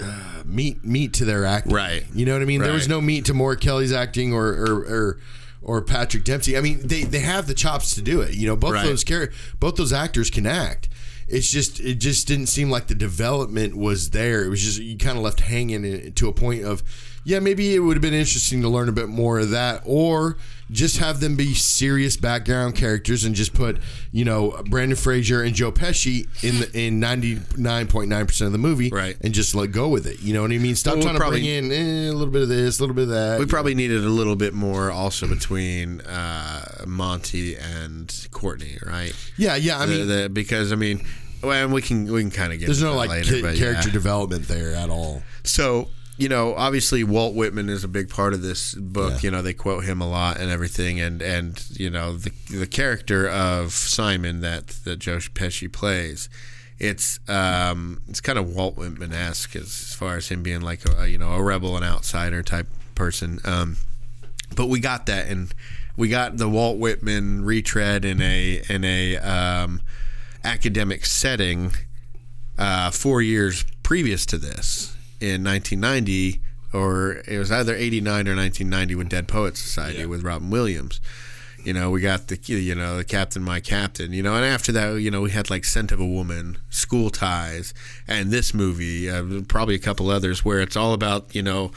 uh, 0.00 0.42
meat 0.44 0.84
meat 0.84 1.12
to 1.14 1.24
their 1.24 1.44
acting. 1.44 1.72
Right. 1.72 2.04
You 2.14 2.26
know 2.26 2.32
what 2.32 2.42
I 2.42 2.46
mean? 2.46 2.60
There 2.60 2.72
was 2.72 2.88
no 2.88 3.00
meat 3.00 3.24
to 3.26 3.34
Moira 3.34 3.56
Kelly's 3.56 3.92
acting 3.92 4.32
or 4.32 4.46
or, 4.48 4.74
or 4.84 5.18
or 5.62 5.82
Patrick 5.82 6.24
Dempsey. 6.24 6.56
I 6.56 6.60
mean, 6.60 6.86
they 6.86 7.04
they 7.04 7.20
have 7.20 7.46
the 7.46 7.54
chops 7.54 7.94
to 7.94 8.02
do 8.02 8.20
it. 8.20 8.34
You 8.34 8.46
know, 8.48 8.56
both 8.56 8.72
Right. 8.74 8.84
those 8.86 9.04
char- 9.04 9.30
both 9.60 9.76
those 9.76 9.92
actors 9.92 10.30
can 10.30 10.46
act. 10.46 10.88
It's 11.26 11.50
just 11.50 11.80
it 11.80 11.94
just 11.96 12.28
didn't 12.28 12.46
seem 12.48 12.70
like 12.70 12.88
the 12.88 12.94
development 12.94 13.76
was 13.76 14.10
there. 14.10 14.44
It 14.44 14.48
was 14.48 14.60
just 14.62 14.78
you 14.80 14.98
kind 14.98 15.16
of 15.16 15.24
left 15.24 15.40
hanging 15.40 16.12
to 16.12 16.28
a 16.28 16.32
point 16.32 16.64
of 16.64 16.82
yeah, 17.24 17.38
maybe 17.40 17.74
it 17.74 17.78
would 17.80 17.96
have 17.96 18.02
been 18.02 18.14
interesting 18.14 18.60
to 18.62 18.68
learn 18.68 18.88
a 18.88 18.92
bit 18.92 19.08
more 19.08 19.38
of 19.40 19.50
that 19.50 19.82
or 19.84 20.36
just 20.70 20.96
have 20.98 21.20
them 21.20 21.36
be 21.36 21.54
serious 21.54 22.16
background 22.16 22.74
characters 22.74 23.24
and 23.24 23.34
just 23.34 23.52
put, 23.54 23.78
you 24.12 24.24
know, 24.24 24.62
Brandon 24.70 24.96
Fraser 24.96 25.42
and 25.42 25.54
Joe 25.54 25.70
Pesci 25.72 26.26
in 26.42 26.60
the 26.60 26.70
in 26.78 27.00
99.9% 27.00 28.46
of 28.46 28.52
the 28.52 28.58
movie 28.58 28.90
Right. 28.90 29.16
and 29.20 29.32
just 29.34 29.54
let 29.54 29.72
go 29.72 29.88
with 29.88 30.06
it. 30.06 30.20
You 30.22 30.34
know 30.34 30.42
what 30.42 30.52
I 30.52 30.58
mean? 30.58 30.74
Stop 30.74 30.94
Well, 30.94 31.02
trying 31.02 31.14
to 31.14 31.20
probably- 31.20 31.40
bring 31.42 31.70
in 31.70 31.72
eh, 31.72 32.10
a 32.10 32.12
little 32.12 32.32
bit 32.32 32.42
of 32.42 32.48
this, 32.48 32.78
a 32.78 32.82
little 32.82 32.94
bit 32.96 33.02
of 33.04 33.08
that. 33.10 33.38
We 33.38 33.46
probably 33.46 33.74
needed 33.74 34.04
a 34.04 34.08
little 34.08 34.36
bit 34.36 34.54
more 34.54 34.90
also 34.90 35.26
between 35.26 36.00
uh, 36.02 36.84
Monty 36.86 37.56
and 37.56 38.28
Courtney, 38.30 38.78
right? 38.84 39.12
Yeah, 39.36 39.56
yeah, 39.56 39.80
I 39.80 39.86
The- 39.86 39.92
mean 39.92 40.08
the- 40.08 40.28
because 40.30 40.72
I 40.72 40.76
mean, 40.76 41.04
well, 41.42 41.68
we 41.68 41.82
can 41.82 42.10
we 42.10 42.22
can 42.22 42.30
kind 42.30 42.52
of 42.52 42.58
get 42.58 42.66
there's 42.66 42.80
into 42.80 42.92
no 42.92 42.96
like 42.96 43.10
later, 43.10 43.40
ca- 43.42 43.54
character 43.54 43.88
yeah. 43.88 43.92
development 43.92 44.48
there 44.48 44.74
at 44.74 44.88
all. 44.88 45.22
So 45.44 45.88
you 46.16 46.28
know, 46.28 46.54
obviously 46.54 47.02
Walt 47.02 47.34
Whitman 47.34 47.68
is 47.68 47.82
a 47.82 47.88
big 47.88 48.08
part 48.08 48.34
of 48.34 48.42
this 48.42 48.74
book. 48.74 49.14
Yeah. 49.14 49.18
You 49.22 49.30
know, 49.32 49.42
they 49.42 49.52
quote 49.52 49.84
him 49.84 50.00
a 50.00 50.08
lot 50.08 50.38
and 50.38 50.50
everything, 50.50 51.00
and 51.00 51.20
and 51.20 51.64
you 51.70 51.90
know 51.90 52.16
the 52.16 52.30
the 52.50 52.66
character 52.66 53.28
of 53.28 53.72
Simon 53.72 54.40
that 54.40 54.68
that 54.84 54.98
Joe 54.98 55.18
Pesci 55.18 55.72
plays. 55.72 56.28
It's 56.78 57.18
um 57.28 58.02
it's 58.08 58.20
kind 58.20 58.38
of 58.38 58.54
Walt 58.54 58.76
Whitman 58.76 59.12
esque 59.12 59.56
as, 59.56 59.64
as 59.64 59.94
far 59.94 60.16
as 60.16 60.28
him 60.28 60.42
being 60.42 60.60
like 60.60 60.82
a 60.88 61.08
you 61.08 61.18
know 61.18 61.32
a 61.32 61.42
rebel 61.42 61.76
and 61.76 61.84
outsider 61.84 62.42
type 62.42 62.68
person. 62.94 63.40
Um, 63.44 63.76
but 64.54 64.66
we 64.66 64.78
got 64.78 65.06
that, 65.06 65.26
and 65.26 65.52
we 65.96 66.08
got 66.08 66.36
the 66.36 66.48
Walt 66.48 66.78
Whitman 66.78 67.44
retread 67.44 68.04
in 68.04 68.22
a 68.22 68.62
in 68.68 68.84
a 68.84 69.16
um, 69.16 69.80
academic 70.44 71.06
setting, 71.06 71.72
uh, 72.56 72.92
four 72.92 73.20
years 73.20 73.64
previous 73.82 74.24
to 74.26 74.38
this 74.38 74.93
in 75.24 75.42
1990, 75.42 76.40
or 76.72 77.22
it 77.26 77.38
was 77.38 77.50
either 77.50 77.74
89 77.74 78.28
or 78.28 78.36
1990 78.36 78.94
with 78.94 79.08
Dead 79.08 79.28
Poets 79.28 79.60
Society 79.60 80.04
with 80.04 80.22
Robin 80.22 80.50
Williams. 80.50 81.00
You 81.64 81.72
know, 81.72 81.90
we 81.90 82.02
got 82.02 82.28
the 82.28 82.38
you 82.46 82.74
know 82.74 82.98
the 82.98 83.04
Captain 83.04 83.42
My 83.42 83.58
Captain. 83.58 84.12
You 84.12 84.22
know, 84.22 84.34
and 84.34 84.44
after 84.44 84.70
that, 84.72 85.00
you 85.00 85.10
know, 85.10 85.22
we 85.22 85.30
had 85.30 85.48
like 85.48 85.64
Scent 85.64 85.92
of 85.92 85.98
a 86.00 86.06
Woman, 86.06 86.58
School 86.68 87.08
Ties, 87.08 87.72
and 88.06 88.30
this 88.30 88.52
movie, 88.52 89.08
uh, 89.08 89.24
probably 89.48 89.74
a 89.74 89.78
couple 89.78 90.10
others, 90.10 90.44
where 90.44 90.60
it's 90.60 90.76
all 90.76 90.92
about 90.92 91.34
you 91.34 91.42
know, 91.42 91.72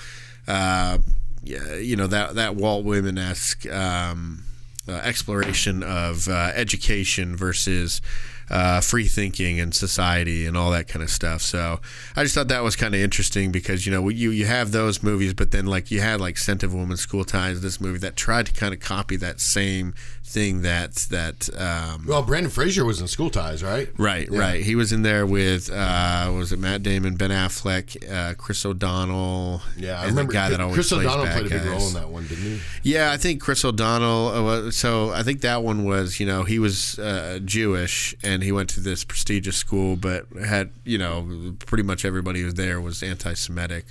uh, 0.45 0.97
you 1.43 1.95
know 1.95 2.07
that 2.07 2.36
that 2.36 2.55
Walt 2.55 2.83
Whitman 2.83 3.17
esque 3.17 3.65
um, 3.71 4.43
uh, 4.89 4.93
exploration 5.03 5.83
of 5.83 6.27
uh, 6.27 6.51
education 6.53 7.38
versus 7.38 8.01
uh, 8.49 8.81
free 8.81 9.07
thinking 9.07 9.60
and 9.60 9.73
society 9.73 10.45
and 10.45 10.55
all 10.55 10.71
that 10.71 10.88
kind 10.88 11.03
of 11.03 11.10
stuff. 11.10 11.41
So 11.41 11.79
I 12.15 12.23
just 12.23 12.36
thought 12.36 12.47
that 12.47 12.63
was 12.63 12.75
kind 12.75 12.95
of 12.95 13.01
interesting 13.01 13.51
because 13.51 13.86
you 13.86 13.91
know 13.91 14.07
you 14.10 14.31
you 14.31 14.45
have 14.45 14.71
those 14.71 15.03
movies, 15.03 15.33
but 15.33 15.51
then 15.51 15.65
like 15.65 15.91
you 15.91 15.99
had 16.01 16.21
like 16.21 16.38
Scent 16.38 16.63
of 16.63 16.73
Woman, 16.73 16.97
School 16.97 17.25
Ties, 17.25 17.62
this 17.62 17.81
movie 17.81 17.99
that 17.99 18.15
tried 18.15 18.45
to 18.47 18.53
kind 18.53 18.73
of 18.73 18.79
copy 18.79 19.15
that 19.17 19.39
same 19.39 19.93
thing 20.23 20.62
that 20.62 20.93
that 21.10 21.49
um, 21.57 22.05
Well, 22.07 22.21
Brandon 22.23 22.51
Fraser 22.51 22.83
was 22.86 22.99
in 23.01 23.07
School 23.07 23.29
Ties, 23.29 23.63
right? 23.63 23.89
Right, 23.97 24.27
Yeah. 24.31 24.39
right. 24.39 24.63
He 24.63 24.75
was 24.75 24.91
in 24.91 25.01
there 25.01 25.25
with 25.25 25.69
uh, 25.71 26.31
was 26.36 26.51
it 26.51 26.60
Matt 26.60 26.83
Damon, 26.83 27.15
Ben 27.15 27.29
Affleck, 27.31 27.95
uh, 28.12 28.33
Chris 28.36 28.65
O'Donnell. 28.65 29.62
Yeah, 29.77 29.99
I 30.01 30.05
remember 30.05 30.31
the 30.31 30.38
guy 30.38 30.49
that 30.49 30.60
always 30.62 30.75
Chris 30.75 30.91
O'Donnell 30.93 31.27
played 31.27 31.45
a 31.45 31.49
big 31.49 31.60
guys. 31.63 31.67
role 31.67 31.88
in 31.88 31.93
that 31.93 32.10
one, 32.10 32.27
didn't 32.27 32.43
he? 32.43 32.60
Yeah, 32.83 33.12
I 33.12 33.17
think 33.17 33.41
Chris 33.41 33.63
O'Donnell. 33.63 34.47
Uh, 34.67 34.71
so 34.71 35.12
I 35.12 35.23
think 35.23 35.41
that 35.41 35.63
one 35.63 35.86
was, 35.86 36.19
you 36.19 36.25
know, 36.25 36.43
he 36.43 36.60
was 36.60 36.97
uh, 36.99 37.39
Jewish 37.43 38.15
and 38.23 38.37
he 38.43 38.52
went 38.52 38.69
to 38.71 38.80
this 38.80 39.04
prestigious 39.04 39.56
school, 39.58 39.95
but 39.95 40.26
had, 40.45 40.71
you 40.84 40.97
know, 40.97 41.56
pretty 41.65 41.84
much 41.84 42.06
everybody 42.06 42.39
who 42.39 42.45
was 42.45 42.54
there 42.56 42.80
was 42.82 43.02
anti-Semitic, 43.04 43.86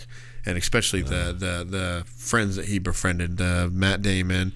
and 0.44 0.56
especially 0.58 1.02
the 1.02 1.34
the 1.36 1.64
the 1.68 2.04
friends 2.06 2.56
that 2.56 2.66
he 2.66 2.78
befriended, 2.78 3.40
uh, 3.40 3.68
Matt 3.70 4.02
Damon. 4.02 4.52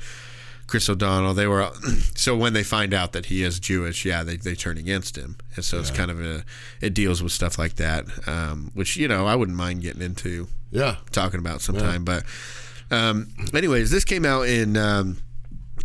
Chris 0.67 0.89
O'Donnell, 0.89 1.35
they 1.35 1.49
were 1.49 1.69
so 2.15 2.37
when 2.37 2.53
they 2.53 2.63
find 2.63 2.95
out 2.95 3.11
that 3.13 3.27
he 3.27 3.43
is 3.43 3.59
Jewish, 3.59 4.05
yeah, 4.05 4.23
they, 4.23 4.37
they 4.37 4.55
turn 4.55 4.79
against 4.79 5.17
him, 5.19 5.37
and 5.57 5.65
so 5.65 5.81
it's 5.81 5.91
kind 5.91 6.13
of 6.13 6.21
a 6.21 6.45
it 6.81 6.95
deals 6.95 7.25
with 7.25 7.33
stuff 7.33 7.59
like 7.59 7.75
that, 7.75 8.05
um, 8.29 8.71
which 8.75 8.97
you 8.97 9.09
know 9.09 9.27
I 9.27 9.35
wouldn't 9.35 9.57
mind 9.59 9.83
getting 9.83 10.01
into 10.01 10.47
Yeah. 10.71 10.99
talking 11.11 11.41
about 11.41 11.61
sometime. 11.61 12.05
But 12.05 12.23
um, 12.93 13.31
anyways, 13.53 13.91
this 13.91 14.05
came 14.05 14.25
out 14.25 14.43
in 14.47 14.77
um, 14.77 15.17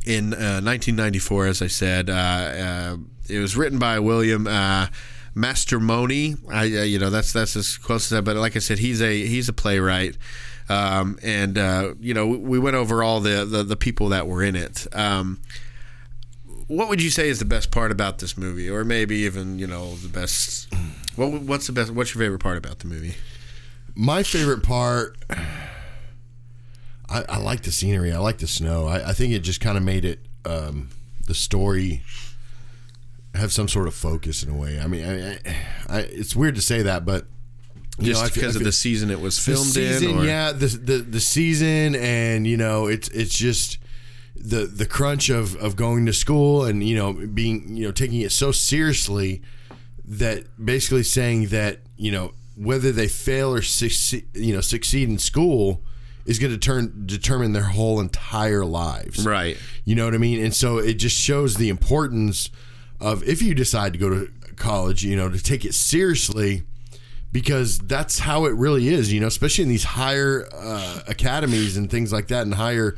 in 0.06 0.36
uh, 0.36 0.62
1994, 0.62 1.48
as 1.48 1.62
I 1.63 1.68
said. 1.68 2.08
Uh, 2.12 2.13
uh, 2.13 2.98
it 3.29 3.39
was 3.39 3.55
written 3.55 3.79
by 3.79 3.99
William. 3.99 4.47
Uh, 4.47 4.88
Mastermoni, 5.35 6.38
I 6.49 6.61
uh, 6.61 6.83
you 6.83 6.97
know 6.97 7.09
that's 7.09 7.33
that's 7.33 7.57
as 7.57 7.77
close 7.77 8.05
as 8.05 8.09
that. 8.11 8.23
But 8.23 8.38
like 8.38 8.55
I 8.55 8.59
said, 8.59 8.79
he's 8.79 9.01
a 9.01 9.25
he's 9.25 9.49
a 9.49 9.53
playwright, 9.53 10.17
um, 10.69 11.19
and 11.21 11.57
uh, 11.57 11.93
you 11.99 12.13
know 12.13 12.25
we 12.25 12.57
went 12.57 12.77
over 12.77 13.03
all 13.03 13.19
the, 13.19 13.43
the 13.43 13.63
the 13.63 13.75
people 13.75 14.09
that 14.09 14.27
were 14.27 14.41
in 14.41 14.55
it. 14.55 14.88
Um, 14.95 15.41
what 16.67 16.88
would 16.88 17.01
you 17.01 17.09
say 17.09 17.27
is 17.27 17.39
the 17.39 17.45
best 17.45 17.69
part 17.69 17.91
about 17.91 18.19
this 18.19 18.38
movie, 18.38 18.69
or 18.69 18.85
maybe 18.85 19.17
even 19.17 19.59
you 19.59 19.67
know 19.67 19.95
the 19.95 20.07
best? 20.07 20.73
What 21.17 21.41
what's 21.41 21.67
the 21.67 21.73
best? 21.73 21.91
What's 21.91 22.15
your 22.15 22.23
favorite 22.23 22.39
part 22.39 22.57
about 22.57 22.79
the 22.79 22.88
movie? 22.88 23.15
My 23.93 24.23
favorite 24.23 24.63
part, 24.63 25.17
I, 27.09 27.23
I 27.27 27.38
like 27.38 27.63
the 27.63 27.71
scenery. 27.71 28.11
I 28.11 28.19
like 28.19 28.38
the 28.38 28.47
snow. 28.47 28.88
I, 28.88 29.09
I 29.09 29.13
think 29.13 29.33
it 29.33 29.39
just 29.39 29.61
kind 29.61 29.77
of 29.77 29.83
made 29.83 30.05
it 30.05 30.19
um, 30.45 30.89
the 31.27 31.33
story 31.33 32.03
have 33.36 33.52
some 33.52 33.67
sort 33.67 33.88
of 33.88 33.93
focus 33.93 34.43
in 34.43 34.50
a 34.50 34.56
way. 34.56 34.80
I 34.80 34.88
mean, 34.88 35.06
I, 35.06 35.34
I, 35.34 35.39
I, 35.88 36.00
it's 36.02 36.36
weird 36.36 36.56
to 36.56 36.62
say 36.62 36.82
that, 36.84 37.06
but 37.06 37.26
you 38.00 38.08
Just 38.08 38.21
know, 38.21 38.26
I 38.26 38.30
feel- 38.30 38.41
because 38.43 38.56
of 38.56 38.63
the 38.63 38.71
season 38.71 39.10
it 39.10 39.19
was 39.21 39.39
filmed 39.39 39.67
season, 39.67 40.10
in, 40.12 40.19
or? 40.19 40.26
yeah, 40.26 40.52
the, 40.52 40.67
the 40.67 40.98
the 40.98 41.19
season, 41.19 41.95
and 41.95 42.45
you 42.45 42.58
know, 42.58 42.88
it's 42.88 43.08
it's 43.10 43.38
just 43.38 43.78
the 44.36 44.65
the 44.65 44.86
crunch 44.86 45.30
of 45.30 45.56
of 45.58 45.76
going 45.76 46.06
to 46.06 46.13
school 46.13 46.65
and 46.65 46.84
you 46.84 46.95
know 46.95 47.13
being 47.13 47.76
you 47.78 47.86
know 47.86 47.91
taking 47.91 48.19
it 48.21 48.32
so 48.34 48.52
seriously 48.52 49.41
that 50.04 50.43
basically 50.63 51.04
saying 51.04 51.48
that 51.48 51.80
you 51.98 52.12
know 52.12 52.34
whether 52.58 52.91
they 52.91 53.08
fail 53.08 53.54
or 53.54 53.62
succeed, 53.62 54.28
you 54.34 54.54
know 54.54 54.62
succeed 54.62 55.08
in 55.10 55.17
school 55.17 55.82
is 56.26 56.38
going 56.39 56.52
to 56.52 56.58
turn 56.58 57.04
determine 57.06 57.54
their 57.54 57.63
whole 57.63 58.00
entire 58.02 58.65
lives. 58.65 59.26
Right. 59.26 59.58
You 59.86 59.95
know 59.95 60.06
what 60.06 60.13
I 60.13 60.17
mean? 60.17 60.43
And 60.43 60.54
so 60.54 60.80
it 60.80 60.95
just 60.95 61.15
shows 61.17 61.56
the 61.56 61.69
importance 61.69 62.50
of 62.99 63.23
if 63.27 63.41
you 63.41 63.53
decide 63.53 63.93
to 63.93 63.99
go 63.99 64.10
to 64.10 64.31
college, 64.55 65.03
you 65.03 65.15
know, 65.15 65.29
to 65.29 65.41
take 65.41 65.65
it 65.65 65.73
seriously 65.73 66.63
because 67.31 67.79
that's 67.79 68.19
how 68.19 68.45
it 68.45 68.53
really 68.53 68.88
is, 68.88 69.12
you 69.12 69.19
know, 69.19 69.27
especially 69.27 69.63
in 69.63 69.69
these 69.69 69.84
higher 69.84 70.47
uh, 70.53 71.01
academies 71.08 71.75
and 71.75 71.91
things 71.91 72.13
like 72.13 72.29
that 72.29 72.43
and 72.43 72.53
higher 72.53 72.97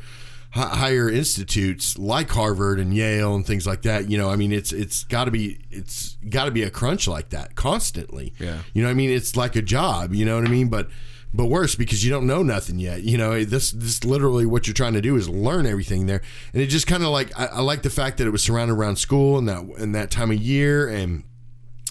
hi- 0.51 0.75
higher 0.75 1.10
institutes 1.10 1.97
like 1.97 2.29
Harvard 2.29 2.79
and 2.79 2.93
Yale 2.93 3.36
and 3.36 3.45
things 3.45 3.65
like 3.65 3.81
that. 3.83 4.10
You 4.10 4.17
know, 4.17 4.29
I 4.29 4.36
mean, 4.36 4.51
it's 4.51 4.71
it's 4.71 5.03
got 5.05 5.25
to 5.25 5.31
be 5.31 5.60
it's 5.71 6.17
got 6.29 6.45
to 6.45 6.51
be 6.51 6.63
a 6.63 6.69
crunch 6.69 7.07
like 7.07 7.29
that 7.29 7.55
constantly. 7.55 8.33
Yeah. 8.39 8.60
You 8.73 8.81
know, 8.81 8.89
what 8.89 8.91
I 8.91 8.95
mean, 8.95 9.10
it's 9.10 9.36
like 9.36 9.55
a 9.55 9.62
job. 9.62 10.13
You 10.13 10.25
know 10.25 10.36
what 10.36 10.45
I 10.45 10.51
mean, 10.51 10.69
but 10.69 10.89
but 11.38 11.45
worse 11.45 11.76
because 11.76 12.04
you 12.04 12.10
don't 12.10 12.28
know 12.28 12.43
nothing 12.43 12.80
yet. 12.80 13.04
You 13.04 13.17
know, 13.17 13.43
this 13.45 13.71
this 13.71 14.04
literally 14.04 14.45
what 14.45 14.67
you're 14.67 14.73
trying 14.73 14.93
to 14.93 15.02
do 15.02 15.15
is 15.15 15.30
learn 15.30 15.65
everything 15.65 16.08
there, 16.08 16.21
and 16.52 16.62
it 16.62 16.67
just 16.67 16.88
kind 16.88 17.04
of 17.04 17.10
like 17.10 17.32
I, 17.39 17.45
I 17.45 17.62
like 17.62 17.84
the 17.84 17.89
fact 17.89 18.17
that 18.17 18.28
it 18.28 18.32
was 18.32 18.43
surrounded 18.43 18.73
around 18.73 18.97
school 18.97 19.38
and 19.38 19.47
that 19.47 19.62
and 19.80 19.95
that 19.95 20.12
time 20.12 20.32
of 20.32 20.38
year 20.38 20.89
and 20.89 21.23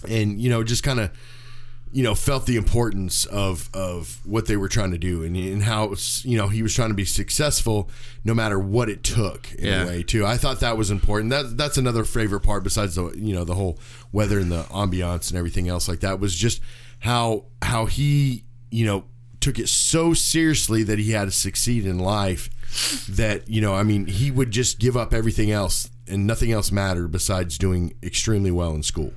and 0.09 0.41
you 0.41 0.51
know 0.51 0.63
just 0.63 0.83
kind 0.83 1.01
of 1.01 1.11
you 1.93 2.03
know 2.03 2.15
felt 2.15 2.45
the 2.47 2.57
importance 2.57 3.25
of 3.27 3.71
of 3.73 4.21
what 4.27 4.47
they 4.47 4.57
were 4.57 4.69
trying 4.69 4.91
to 4.91 4.99
do 4.99 5.23
and, 5.23 5.37
and 5.37 5.63
how 5.63 5.95
you 6.23 6.37
know 6.37 6.49
he 6.49 6.63
was 6.63 6.75
trying 6.75 6.89
to 6.91 6.95
be 6.95 7.05
successful 7.05 7.89
no 8.25 8.35
matter 8.35 8.59
what 8.59 8.89
it 8.91 9.03
took 9.05 9.51
in 9.55 9.65
Yeah. 9.67 9.85
a 9.85 9.87
way 9.87 10.03
too 10.03 10.27
i 10.27 10.37
thought 10.37 10.61
that 10.61 10.77
was 10.77 10.91
important 10.91 11.31
that 11.31 11.57
that's 11.57 11.79
another 11.79 12.05
favorite 12.05 12.41
part 12.41 12.65
besides 12.65 12.97
the 12.97 13.13
you 13.17 13.33
know 13.33 13.45
the 13.45 13.55
whole 13.55 13.79
weather 14.13 14.39
and 14.41 14.51
the 14.51 14.65
ambiance 14.65 15.31
and 15.31 15.39
everything 15.39 15.69
else 15.69 15.89
like 15.89 16.01
that 16.01 16.19
was 16.21 16.35
just 16.35 16.61
how 16.99 17.45
how 17.63 17.87
he 17.87 18.45
you 18.71 18.85
know 18.85 19.05
took 19.47 19.61
it 19.61 19.69
so 19.69 20.13
seriously 20.13 20.83
that 20.83 20.99
he 20.99 21.13
had 21.13 21.27
to 21.27 21.31
succeed 21.31 21.87
in 21.87 22.01
life 22.01 22.51
that 23.09 23.49
you 23.49 23.61
know 23.61 23.77
i 23.77 23.85
mean 23.85 24.07
he 24.07 24.29
would 24.29 24.51
just 24.51 24.81
give 24.81 24.97
up 24.97 25.15
everything 25.15 25.53
else 25.53 25.89
and 26.09 26.27
nothing 26.27 26.51
else 26.51 26.73
mattered 26.73 27.13
besides 27.13 27.57
doing 27.57 27.95
extremely 28.03 28.51
well 28.51 28.75
in 28.75 28.83
school 28.83 29.13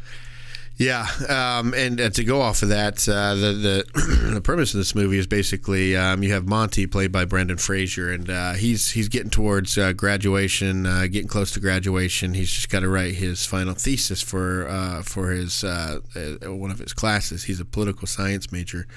Yeah, 0.78 1.08
um, 1.28 1.74
and 1.74 1.98
to 2.14 2.24
go 2.24 2.40
off 2.40 2.64
of 2.64 2.70
that, 2.70 3.06
uh, 3.10 3.36
the 3.36 3.52
the 3.52 4.32
the 4.34 4.40
premise 4.40 4.74
of 4.74 4.78
this 4.78 4.96
movie 4.96 5.18
is 5.18 5.28
basically 5.28 5.98
um, 5.98 6.24
you 6.24 6.32
have 6.32 6.48
Monty 6.48 6.88
played 6.88 7.12
by 7.12 7.26
Brendan 7.26 7.58
Fraser, 7.58 8.10
and 8.10 8.30
uh, 8.30 8.54
he's 8.54 8.92
he's 8.92 9.10
getting 9.10 9.30
towards 9.30 9.78
uh, 9.78 9.92
graduation, 9.92 10.86
uh, 10.86 11.08
getting 11.12 11.28
close 11.28 11.52
to 11.52 11.60
graduation. 11.60 12.34
He's 12.34 12.50
just 12.50 12.70
got 12.70 12.80
to 12.80 12.88
write 12.88 13.16
his 13.16 13.46
final 13.46 13.74
thesis 13.74 14.22
for 14.22 14.70
uh, 14.70 15.02
for 15.02 15.32
his 15.32 15.66
uh, 15.66 16.00
one 16.44 16.72
of 16.72 16.80
his 16.80 16.94
classes. 16.94 17.44
He's 17.44 17.60
a 17.60 17.66
political 17.66 18.08
science 18.08 18.50
major, 18.50 18.88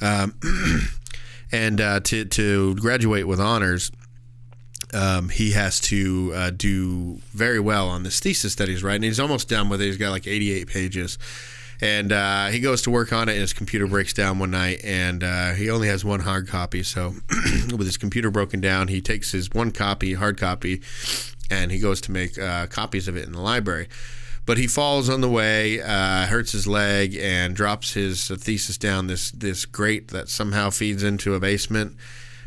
um, 0.00 0.38
and 1.52 1.80
uh, 1.80 2.00
to 2.00 2.24
to 2.24 2.74
graduate 2.76 3.26
with 3.26 3.40
honors 3.40 3.90
um, 4.94 5.28
he 5.28 5.52
has 5.52 5.80
to 5.80 6.32
uh, 6.34 6.50
do 6.50 7.20
very 7.32 7.60
well 7.60 7.88
on 7.88 8.02
this 8.02 8.20
thesis 8.20 8.54
that 8.56 8.68
he's 8.68 8.82
writing. 8.82 9.02
He's 9.02 9.20
almost 9.20 9.48
done 9.48 9.68
with 9.68 9.80
it. 9.80 9.86
He's 9.86 9.96
got 9.96 10.10
like 10.10 10.26
88 10.26 10.68
pages. 10.68 11.18
And 11.80 12.12
uh, 12.12 12.46
he 12.46 12.60
goes 12.60 12.80
to 12.82 12.90
work 12.90 13.12
on 13.12 13.28
it, 13.28 13.32
and 13.32 13.42
his 13.42 13.52
computer 13.52 13.86
breaks 13.86 14.14
down 14.14 14.38
one 14.38 14.50
night, 14.50 14.80
and 14.82 15.22
uh, 15.22 15.52
he 15.52 15.68
only 15.68 15.88
has 15.88 16.06
one 16.06 16.20
hard 16.20 16.48
copy. 16.48 16.82
So, 16.82 17.14
with 17.76 17.84
his 17.84 17.98
computer 17.98 18.30
broken 18.30 18.62
down, 18.62 18.88
he 18.88 19.02
takes 19.02 19.32
his 19.32 19.50
one 19.52 19.72
copy, 19.72 20.14
hard 20.14 20.38
copy, 20.38 20.80
and 21.50 21.70
he 21.70 21.78
goes 21.78 22.00
to 22.02 22.12
make 22.12 22.38
uh, 22.38 22.66
copies 22.68 23.08
of 23.08 23.16
it 23.18 23.26
in 23.26 23.32
the 23.32 23.42
library. 23.42 23.88
But 24.46 24.58
he 24.58 24.68
falls 24.68 25.08
on 25.08 25.20
the 25.20 25.28
way, 25.28 25.82
uh, 25.82 26.26
hurts 26.26 26.52
his 26.52 26.68
leg, 26.68 27.16
and 27.16 27.54
drops 27.54 27.94
his 27.94 28.28
thesis 28.28 28.78
down 28.78 29.08
this 29.08 29.32
this 29.32 29.66
grate 29.66 30.08
that 30.08 30.28
somehow 30.28 30.70
feeds 30.70 31.02
into 31.02 31.34
a 31.34 31.40
basement. 31.40 31.96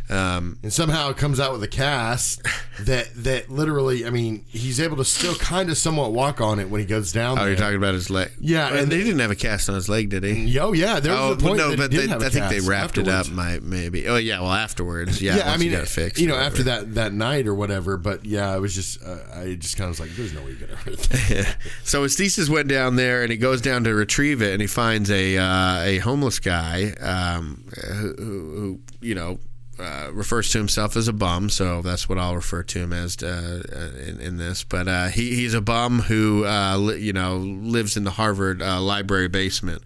Um, 0.09 0.57
and 0.63 0.73
somehow 0.73 1.09
it 1.11 1.17
comes 1.17 1.39
out 1.39 1.51
with 1.51 1.61
a 1.61 1.67
cast 1.67 2.41
that 2.79 3.09
that 3.15 3.49
literally 3.51 4.07
I 4.07 4.09
mean 4.09 4.43
he's 4.47 4.79
able 4.79 4.97
to 4.97 5.05
still 5.05 5.35
kind 5.35 5.69
of 5.69 5.77
somewhat 5.77 6.13
walk 6.13 6.41
on 6.41 6.57
it 6.59 6.67
when 6.69 6.81
he 6.81 6.87
goes 6.87 7.11
down 7.11 7.37
Oh, 7.37 7.41
there. 7.41 7.49
you're 7.49 7.57
talking 7.57 7.77
about 7.77 7.93
his 7.93 8.09
leg. 8.09 8.31
Yeah, 8.39 8.69
and 8.69 8.77
and- 8.79 8.91
they 8.91 9.03
didn't 9.03 9.19
have 9.19 9.29
a 9.29 9.35
cast 9.35 9.69
on 9.69 9.75
his 9.75 9.87
leg, 9.87 10.09
did 10.09 10.23
he? 10.23 10.57
Oh 10.59 10.73
yeah, 10.73 10.99
there 10.99 11.11
was 11.11 11.21
oh 11.21 11.33
a 11.33 11.37
point 11.37 11.57
no, 11.57 11.75
but 11.77 11.91
he 11.91 11.97
they, 11.97 12.01
did 12.03 12.09
have 12.09 12.23
a 12.23 12.25
I 12.25 12.29
think 12.29 12.49
they 12.49 12.59
wrapped 12.59 12.97
it 12.97 13.07
up. 13.07 13.29
My 13.29 13.59
maybe. 13.61 14.07
Oh 14.07 14.15
yeah, 14.15 14.39
well 14.41 14.51
afterwards, 14.51 15.21
yeah. 15.21 15.37
Yeah, 15.37 15.51
I 15.51 15.57
mean, 15.57 15.69
you 15.69 15.75
got 15.75 15.83
it 15.83 15.89
fixed, 15.89 16.19
you 16.19 16.27
know, 16.27 16.37
after 16.37 16.63
that 16.63 16.95
that 16.95 17.13
night 17.13 17.45
or 17.45 17.53
whatever. 17.53 17.95
But 17.97 18.25
yeah, 18.25 18.51
I 18.51 18.57
was 18.57 18.73
just, 18.73 19.03
uh, 19.03 19.17
I 19.35 19.53
just 19.55 19.77
kind 19.77 19.85
of 19.85 19.91
was 19.91 19.99
like, 19.99 20.09
"There's 20.15 20.33
no 20.33 20.41
way 20.41 20.51
you're 20.57 20.67
gonna 20.67 20.75
hurt 20.75 20.97
that." 21.09 21.55
So 21.83 22.01
his 22.01 22.15
thesis 22.15 22.49
went 22.49 22.67
down 22.67 22.95
there, 22.95 23.21
and 23.21 23.31
he 23.31 23.37
goes 23.37 23.61
down 23.61 23.83
to 23.83 23.93
retrieve 23.93 24.41
it, 24.41 24.53
and 24.53 24.61
he 24.61 24.67
finds 24.67 25.11
a 25.11 25.37
uh, 25.37 25.81
a 25.83 25.97
homeless 25.99 26.39
guy 26.39 26.93
um, 26.99 27.63
who, 27.85 28.15
who, 28.17 28.23
who, 28.55 28.79
you 29.01 29.13
know, 29.13 29.39
uh, 29.79 30.09
refers 30.11 30.49
to 30.51 30.57
himself 30.57 30.95
as 30.95 31.07
a 31.07 31.13
bum, 31.13 31.49
so 31.49 31.81
that's 31.81 32.07
what 32.09 32.17
I'll 32.17 32.35
refer 32.35 32.63
to 32.63 32.79
him 32.79 32.93
as 32.93 33.21
uh, 33.23 33.61
uh, 33.71 33.99
in, 34.01 34.19
in 34.19 34.37
this. 34.37 34.63
But 34.63 34.87
uh, 34.87 35.07
he, 35.07 35.35
he's 35.35 35.53
a 35.53 35.61
bum 35.61 35.99
who, 36.01 36.45
uh, 36.45 36.77
li- 36.77 36.99
you 36.99 37.13
know, 37.13 37.37
lives 37.37 37.95
in 37.97 38.03
the 38.03 38.11
Harvard 38.11 38.59
library 38.61 39.27
basement. 39.29 39.81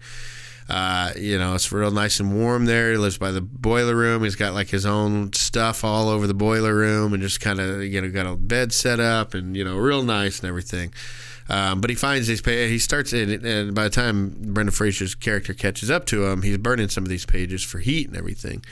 You 0.68 1.38
know, 1.38 1.54
it's 1.54 1.70
real 1.72 1.90
nice 1.90 2.20
and 2.20 2.34
warm 2.38 2.64
there. 2.66 2.92
He 2.92 2.96
lives 2.98 3.18
by 3.18 3.30
the 3.30 3.40
boiler 3.40 3.94
room. 3.94 4.24
He's 4.24 4.36
got 4.36 4.54
like 4.54 4.68
his 4.70 4.86
own 4.86 5.32
stuff 5.32 5.84
all 5.84 6.08
over 6.08 6.26
the 6.26 6.34
boiler 6.34 6.74
room, 6.74 7.12
and 7.12 7.22
just 7.22 7.40
kind 7.40 7.60
of 7.60 7.82
you 7.84 8.00
know 8.00 8.10
got 8.10 8.26
a 8.26 8.36
bed 8.36 8.72
set 8.72 9.00
up, 9.00 9.34
and 9.34 9.56
you 9.56 9.64
know, 9.64 9.76
real 9.76 10.02
nice 10.02 10.40
and 10.40 10.48
everything. 10.48 10.92
Um, 11.46 11.82
but 11.82 11.90
he 11.90 11.96
finds 11.96 12.26
these. 12.26 12.40
pa- 12.40 12.50
He 12.50 12.78
starts 12.78 13.12
in, 13.12 13.44
and 13.44 13.74
by 13.74 13.84
the 13.84 13.90
time 13.90 14.30
Brendan 14.54 14.72
Fraser's 14.72 15.14
character 15.14 15.52
catches 15.52 15.90
up 15.90 16.06
to 16.06 16.24
him, 16.24 16.40
he's 16.40 16.56
burning 16.56 16.88
some 16.88 17.04
of 17.04 17.10
these 17.10 17.26
pages 17.26 17.62
for 17.62 17.80
heat 17.80 18.08
and 18.08 18.16
everything. 18.16 18.64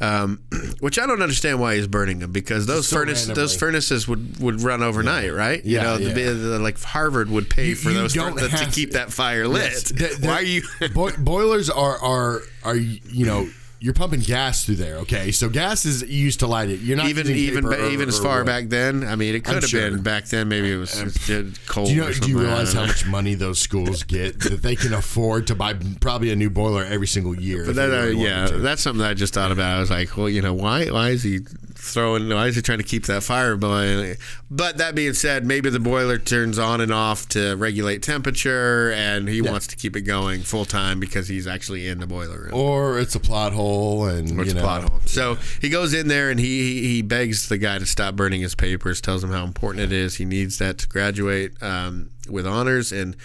Um, 0.00 0.40
which 0.80 0.98
I 0.98 1.06
don't 1.06 1.22
understand 1.22 1.60
why 1.60 1.76
he's 1.76 1.86
burning 1.86 2.18
them 2.18 2.32
because 2.32 2.66
those 2.66 2.88
so 2.88 2.96
furnace 2.96 3.22
randomly. 3.26 3.42
those 3.42 3.56
furnaces 3.56 4.08
would, 4.08 4.40
would 4.40 4.60
run 4.62 4.82
overnight, 4.82 5.32
right? 5.32 5.64
Yeah, 5.64 5.98
you 5.98 6.04
know, 6.04 6.06
yeah. 6.08 6.14
The, 6.14 6.32
the, 6.34 6.58
like 6.58 6.80
Harvard 6.82 7.30
would 7.30 7.48
pay 7.48 7.68
You- 7.68 7.76
for 7.76 7.90
you 7.90 7.94
those 7.98 8.14
fur- 8.14 8.30
to 8.32 8.68
keep 8.72 8.92
that 8.92 9.12
fire 9.12 9.46
lit. 9.46 9.70
Yes. 9.72 9.92
Th- 9.92 10.18
why 10.20 10.32
are 10.34 10.42
you? 10.42 10.62
Boi- 10.92 11.16
boilers 11.18 11.70
are 11.70 11.98
are 11.98 12.42
are 12.64 12.76
you 12.76 13.26
know 13.26 13.48
you're 13.84 13.92
pumping 13.92 14.20
gas 14.20 14.64
through 14.64 14.76
there. 14.76 14.96
Okay, 14.96 15.30
so 15.30 15.50
gas 15.50 15.84
is 15.84 16.02
used 16.02 16.40
to 16.40 16.46
light 16.46 16.70
it. 16.70 16.80
You're 16.80 16.96
not 16.96 17.08
even 17.08 17.26
using 17.26 17.36
even 17.36 17.64
or- 17.66 17.90
even 17.90 18.08
as 18.08 18.18
far 18.18 18.38
wood. 18.38 18.46
back 18.46 18.68
then. 18.70 19.04
I 19.04 19.14
mean, 19.14 19.34
it 19.34 19.44
could 19.44 19.56
have 19.56 19.66
sure. 19.66 19.90
been 19.90 20.00
back 20.00 20.24
then. 20.24 20.48
Maybe 20.48 20.72
it 20.72 20.76
was 20.76 20.94
just 20.94 21.66
cold. 21.66 21.88
Do 21.88 21.94
you 21.94 22.00
know? 22.00 22.08
or 22.08 22.12
Do 22.14 22.30
you 22.30 22.38
realize 22.40 22.72
how 22.72 22.86
much 22.86 23.04
money 23.04 23.34
those 23.34 23.58
schools 23.58 24.02
get 24.02 24.40
that 24.40 24.62
they 24.62 24.74
can 24.74 24.94
afford 24.94 25.46
to 25.48 25.54
buy 25.54 25.74
probably 26.00 26.30
a 26.30 26.36
new 26.36 26.48
boiler 26.48 26.82
every 26.82 27.06
single 27.06 27.38
year? 27.38 27.66
But 27.66 27.74
that, 27.74 27.88
they 27.88 27.98
uh, 27.98 28.06
yeah, 28.06 28.46
that's 28.46 28.80
something 28.80 29.02
that 29.02 29.10
I 29.10 29.14
just 29.14 29.34
thought 29.34 29.52
about. 29.52 29.76
I 29.76 29.80
was 29.80 29.90
like, 29.90 30.16
well, 30.16 30.30
you 30.30 30.40
know, 30.40 30.54
why 30.54 30.86
why 30.86 31.10
is 31.10 31.22
he 31.22 31.40
throwing? 31.74 32.30
Why 32.30 32.46
is 32.46 32.56
he 32.56 32.62
trying 32.62 32.78
to 32.78 32.84
keep 32.84 33.04
that 33.06 33.22
fire 33.22 33.54
going? 33.56 34.16
But 34.50 34.78
that 34.78 34.94
being 34.94 35.12
said, 35.14 35.44
maybe 35.44 35.68
the 35.68 35.80
boiler 35.80 36.16
turns 36.16 36.58
on 36.58 36.80
and 36.80 36.92
off 36.92 37.28
to 37.30 37.54
regulate 37.56 38.02
temperature, 38.02 38.92
and 38.92 39.28
he 39.28 39.42
wants 39.42 39.66
to 39.66 39.76
keep 39.76 39.94
it 39.94 40.02
going 40.02 40.40
full 40.42 40.64
time 40.64 41.00
because 41.00 41.28
he's 41.28 41.46
actually 41.46 41.86
in 41.88 41.98
the 41.98 42.06
boiler 42.06 42.44
room. 42.44 42.54
or 42.54 42.98
it's 42.98 43.14
a 43.14 43.20
plot 43.20 43.52
hole, 43.52 43.73
and 44.04 44.38
Or 44.38 44.44
you 44.44 44.54
know, 44.54 44.62
hole. 44.66 45.00
So 45.06 45.36
he 45.60 45.68
goes 45.68 45.94
in 45.94 46.08
there 46.08 46.30
and 46.30 46.38
he 46.40 46.86
he 46.88 47.02
begs 47.02 47.48
the 47.48 47.58
guy 47.58 47.78
to 47.78 47.86
stop 47.86 48.16
burning 48.16 48.40
his 48.40 48.54
papers, 48.54 49.00
tells 49.00 49.22
him 49.22 49.30
how 49.30 49.44
important 49.44 49.84
it 49.84 49.92
is. 49.92 50.16
He 50.16 50.24
needs 50.24 50.58
that 50.58 50.78
to 50.78 50.88
graduate 50.88 51.60
um, 51.62 52.10
with 52.28 52.46
honors, 52.46 52.92
and 52.92 53.16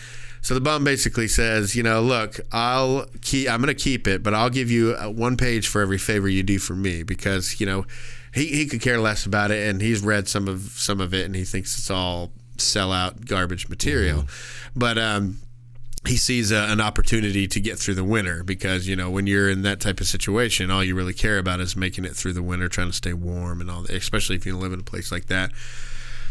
so 0.42 0.54
the 0.54 0.62
bum 0.62 0.84
basically 0.84 1.28
says, 1.28 1.76
you 1.76 1.84
know, 1.84 2.02
look, 2.02 2.40
I'll 2.52 3.06
keep, 3.22 3.50
I'm 3.50 3.62
going 3.62 3.76
to 3.76 3.84
keep 3.84 4.08
it, 4.08 4.24
but 4.24 4.34
I'll 4.34 4.50
give 4.50 4.72
you 4.72 4.96
uh, 4.96 5.10
one 5.10 5.36
page 5.36 5.68
for 5.68 5.82
every 5.82 5.98
favor 5.98 6.30
you 6.30 6.44
do 6.44 6.60
for 6.60 6.76
me 6.76 7.04
because 7.04 7.60
you 7.60 7.66
know 7.66 7.86
he 8.34 8.48
he 8.48 8.66
could 8.66 8.82
care 8.82 9.00
less 9.00 9.26
about 9.26 9.52
it, 9.52 9.68
and 9.70 9.82
he's 9.82 10.02
read 10.02 10.28
some 10.28 10.48
of 10.48 10.62
some 10.62 11.02
of 11.02 11.14
it, 11.14 11.26
and 11.26 11.36
he 11.36 11.44
thinks 11.44 11.78
it's 11.78 11.92
all 11.92 12.32
sellout 12.58 13.26
garbage 13.26 13.70
material, 13.70 14.26
but 14.76 14.98
um 14.98 15.38
he 16.08 16.16
sees 16.16 16.52
a, 16.52 16.58
an 16.70 16.80
opportunity 16.80 17.48
to 17.48 17.60
get 17.60 17.78
through 17.78 17.96
the 17.96 18.04
winter 18.04 18.44
because 18.44 18.88
you 18.88 18.96
know 18.96 19.10
when 19.10 19.28
you're 19.28 19.50
in 19.50 19.64
that 19.64 19.80
type 19.80 20.00
of 20.00 20.08
situation, 20.08 20.72
all 20.72 20.84
you 20.84 20.96
really 20.96 21.14
care 21.14 21.38
about 21.38 21.60
is 21.60 21.76
making 21.76 22.06
it 22.06 22.16
through 22.16 22.34
the 22.34 22.44
winter, 22.44 22.70
trying 22.70 22.88
to 22.88 22.94
stay 22.94 23.14
warm 23.14 23.62
and 23.62 23.70
all. 23.70 23.82
that, 23.84 23.92
Especially 23.92 24.36
if 24.36 24.46
you 24.46 24.58
live 24.58 24.74
in 24.74 24.80
a 24.80 24.84
place 24.84 25.12
like 25.12 25.26
that. 25.28 25.52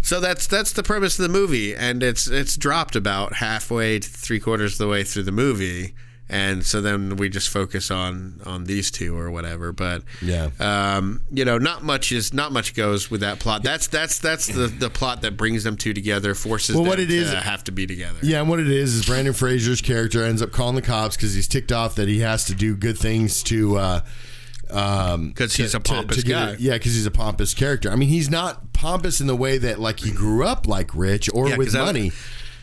So 0.01 0.21
that's 0.21 0.47
that's 0.47 0.73
the 0.73 0.83
premise 0.83 1.19
of 1.19 1.25
the 1.25 1.29
movie, 1.39 1.75
and 1.75 2.03
it's 2.03 2.29
it's 2.29 2.57
dropped 2.57 2.97
about 2.97 3.35
halfway 3.35 3.99
to 3.99 4.09
three 4.09 4.41
quarters 4.41 4.75
of 4.75 4.79
the 4.79 4.89
way 4.89 5.05
through 5.05 5.25
the 5.25 5.33
movie, 5.33 5.95
and 6.31 6.65
so 6.67 6.81
then 6.81 7.17
we 7.17 7.29
just 7.29 7.49
focus 7.49 7.91
on 7.91 8.41
on 8.45 8.65
these 8.65 8.91
two 8.91 9.17
or 9.17 9.31
whatever. 9.31 9.73
But 9.73 10.03
Yeah. 10.21 10.51
um, 10.61 11.23
you 11.33 11.45
know, 11.45 11.59
not 11.59 11.83
much 11.85 12.13
is 12.13 12.33
not 12.35 12.53
much 12.53 12.75
goes 12.75 13.11
with 13.11 13.21
that 13.23 13.39
plot. 13.39 13.63
That's 13.63 13.87
that's 13.87 14.19
that's 14.19 14.47
the 14.47 14.67
the 14.67 14.91
plot 14.91 15.23
that 15.23 15.37
brings 15.37 15.65
them 15.65 15.77
two 15.77 15.95
together, 15.95 16.35
forces 16.35 16.75
Well, 16.75 16.85
them 16.85 16.91
what 16.91 17.01
it 17.01 17.07
to 17.09 17.37
have 17.41 17.65
to 17.65 17.73
be 17.73 17.87
together. 17.87 18.19
Yeah, 18.23 18.41
and 18.41 18.49
what 18.49 18.61
it 18.61 18.69
is 18.71 18.95
is 18.95 19.07
Brandon 19.07 19.33
Fraser's 19.33 19.81
character 19.81 20.23
ends 20.23 20.43
up 20.43 20.53
calling 20.53 20.75
the 20.77 20.83
cops 20.83 21.17
because 21.17 21.35
he's 21.35 21.49
ticked 21.49 21.73
off 21.73 21.95
that 21.95 22.09
he 22.09 22.21
has 22.21 22.45
to 22.47 22.55
do 22.55 22.77
good 22.77 22.99
things 22.99 23.43
to. 23.45 23.77
Uh, 23.79 24.01
um, 24.71 25.33
'Cause 25.33 25.55
he's 25.55 25.75
a 25.75 25.81
pompous 25.81 26.19
to 26.19 26.23
get 26.23 26.33
guy. 26.35 26.51
it- 26.53 26.61
yeah, 26.61 26.75
because 26.75 26.95
he's 26.95 27.07
a 27.07 27.11
pompous 27.11 27.55
character. 27.55 27.91
I 27.91 27.97
mean, 27.97 28.11
he's 28.11 28.29
not 28.29 28.73
pompous 28.75 29.19
in 29.21 29.27
the 29.27 29.35
way 29.37 29.57
that 29.57 29.81
like 29.81 30.01
he 30.01 30.11
grew 30.11 30.45
up 30.45 30.67
like 30.69 30.95
rich 30.95 31.31
or 31.33 31.49
Yeah, 31.49 31.57
with 31.57 31.75
I- 31.75 31.85
money. 31.85 32.05
You 32.05 32.13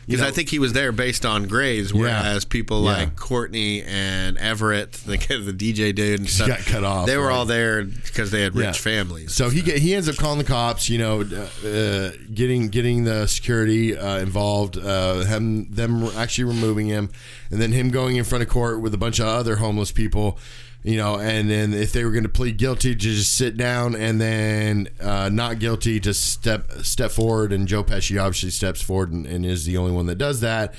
Because 0.06 0.22
I 0.22 0.30
think 0.30 0.50
he 0.50 0.58
was 0.60 0.72
there 0.72 0.92
based 0.92 1.26
on 1.26 1.48
grades, 1.48 1.92
whereas 1.92 2.44
people 2.44 2.84
Yeah. 2.84 2.92
like 2.92 3.16
Courtney 3.16 3.82
and 3.82 4.38
Everett, 4.38 4.92
the 5.06 5.16
the 5.16 5.52
DJ 5.52 5.92
dude, 5.94 6.20
and 6.20 6.28
stuff, 6.28 6.46
got 6.48 6.60
cut 6.60 6.84
off, 6.84 7.06
They 7.06 7.16
were 7.16 7.26
right. 7.26 7.34
all 7.34 7.44
there 7.44 7.82
because 7.84 8.30
they 8.30 8.42
had 8.42 8.54
rich 8.54 8.64
Yeah. 8.66 8.72
families. 8.72 9.34
So 9.34 9.48
he 9.50 9.62
get, 9.62 9.78
he 9.78 9.94
ends 9.94 10.08
up 10.08 10.14
calling 10.16 10.38
the 10.38 10.44
cops, 10.44 10.88
you 10.88 10.98
know, 10.98 11.22
uh, 11.22 12.12
getting 12.32 12.68
getting 12.68 13.02
the 13.04 13.26
security 13.26 13.96
uh, 13.96 14.18
involved, 14.18 14.78
uh, 14.78 15.24
him 15.24 15.70
them 15.72 16.04
actually 16.16 16.44
removing 16.44 16.86
him, 16.86 17.10
and 17.50 17.60
then 17.60 17.72
him 17.72 17.90
going 17.90 18.14
in 18.16 18.22
front 18.24 18.42
of 18.42 18.48
court 18.48 18.80
with 18.80 18.94
a 18.94 18.98
bunch 18.98 19.18
of 19.18 19.26
other 19.26 19.56
homeless 19.56 19.90
people, 19.90 20.38
you 20.86 20.96
know, 20.96 21.18
and 21.18 21.50
then 21.50 21.74
if 21.74 21.92
they 21.92 22.04
were 22.04 22.12
going 22.12 22.22
to 22.22 22.28
plead 22.28 22.58
guilty, 22.58 22.94
to 22.94 22.96
just 22.96 23.32
sit 23.32 23.56
down, 23.56 23.96
and 23.96 24.20
then 24.20 24.88
uh, 25.00 25.28
not 25.28 25.58
guilty 25.58 25.98
to 25.98 26.14
step 26.14 26.70
step 26.82 27.10
forward, 27.10 27.52
and 27.52 27.66
Joe 27.66 27.82
Pesci 27.82 28.22
obviously 28.22 28.50
steps 28.50 28.80
forward 28.80 29.10
and, 29.10 29.26
and 29.26 29.44
is 29.44 29.64
the 29.64 29.76
only 29.78 29.90
one 29.90 30.06
that 30.06 30.14
does 30.14 30.40
that. 30.42 30.74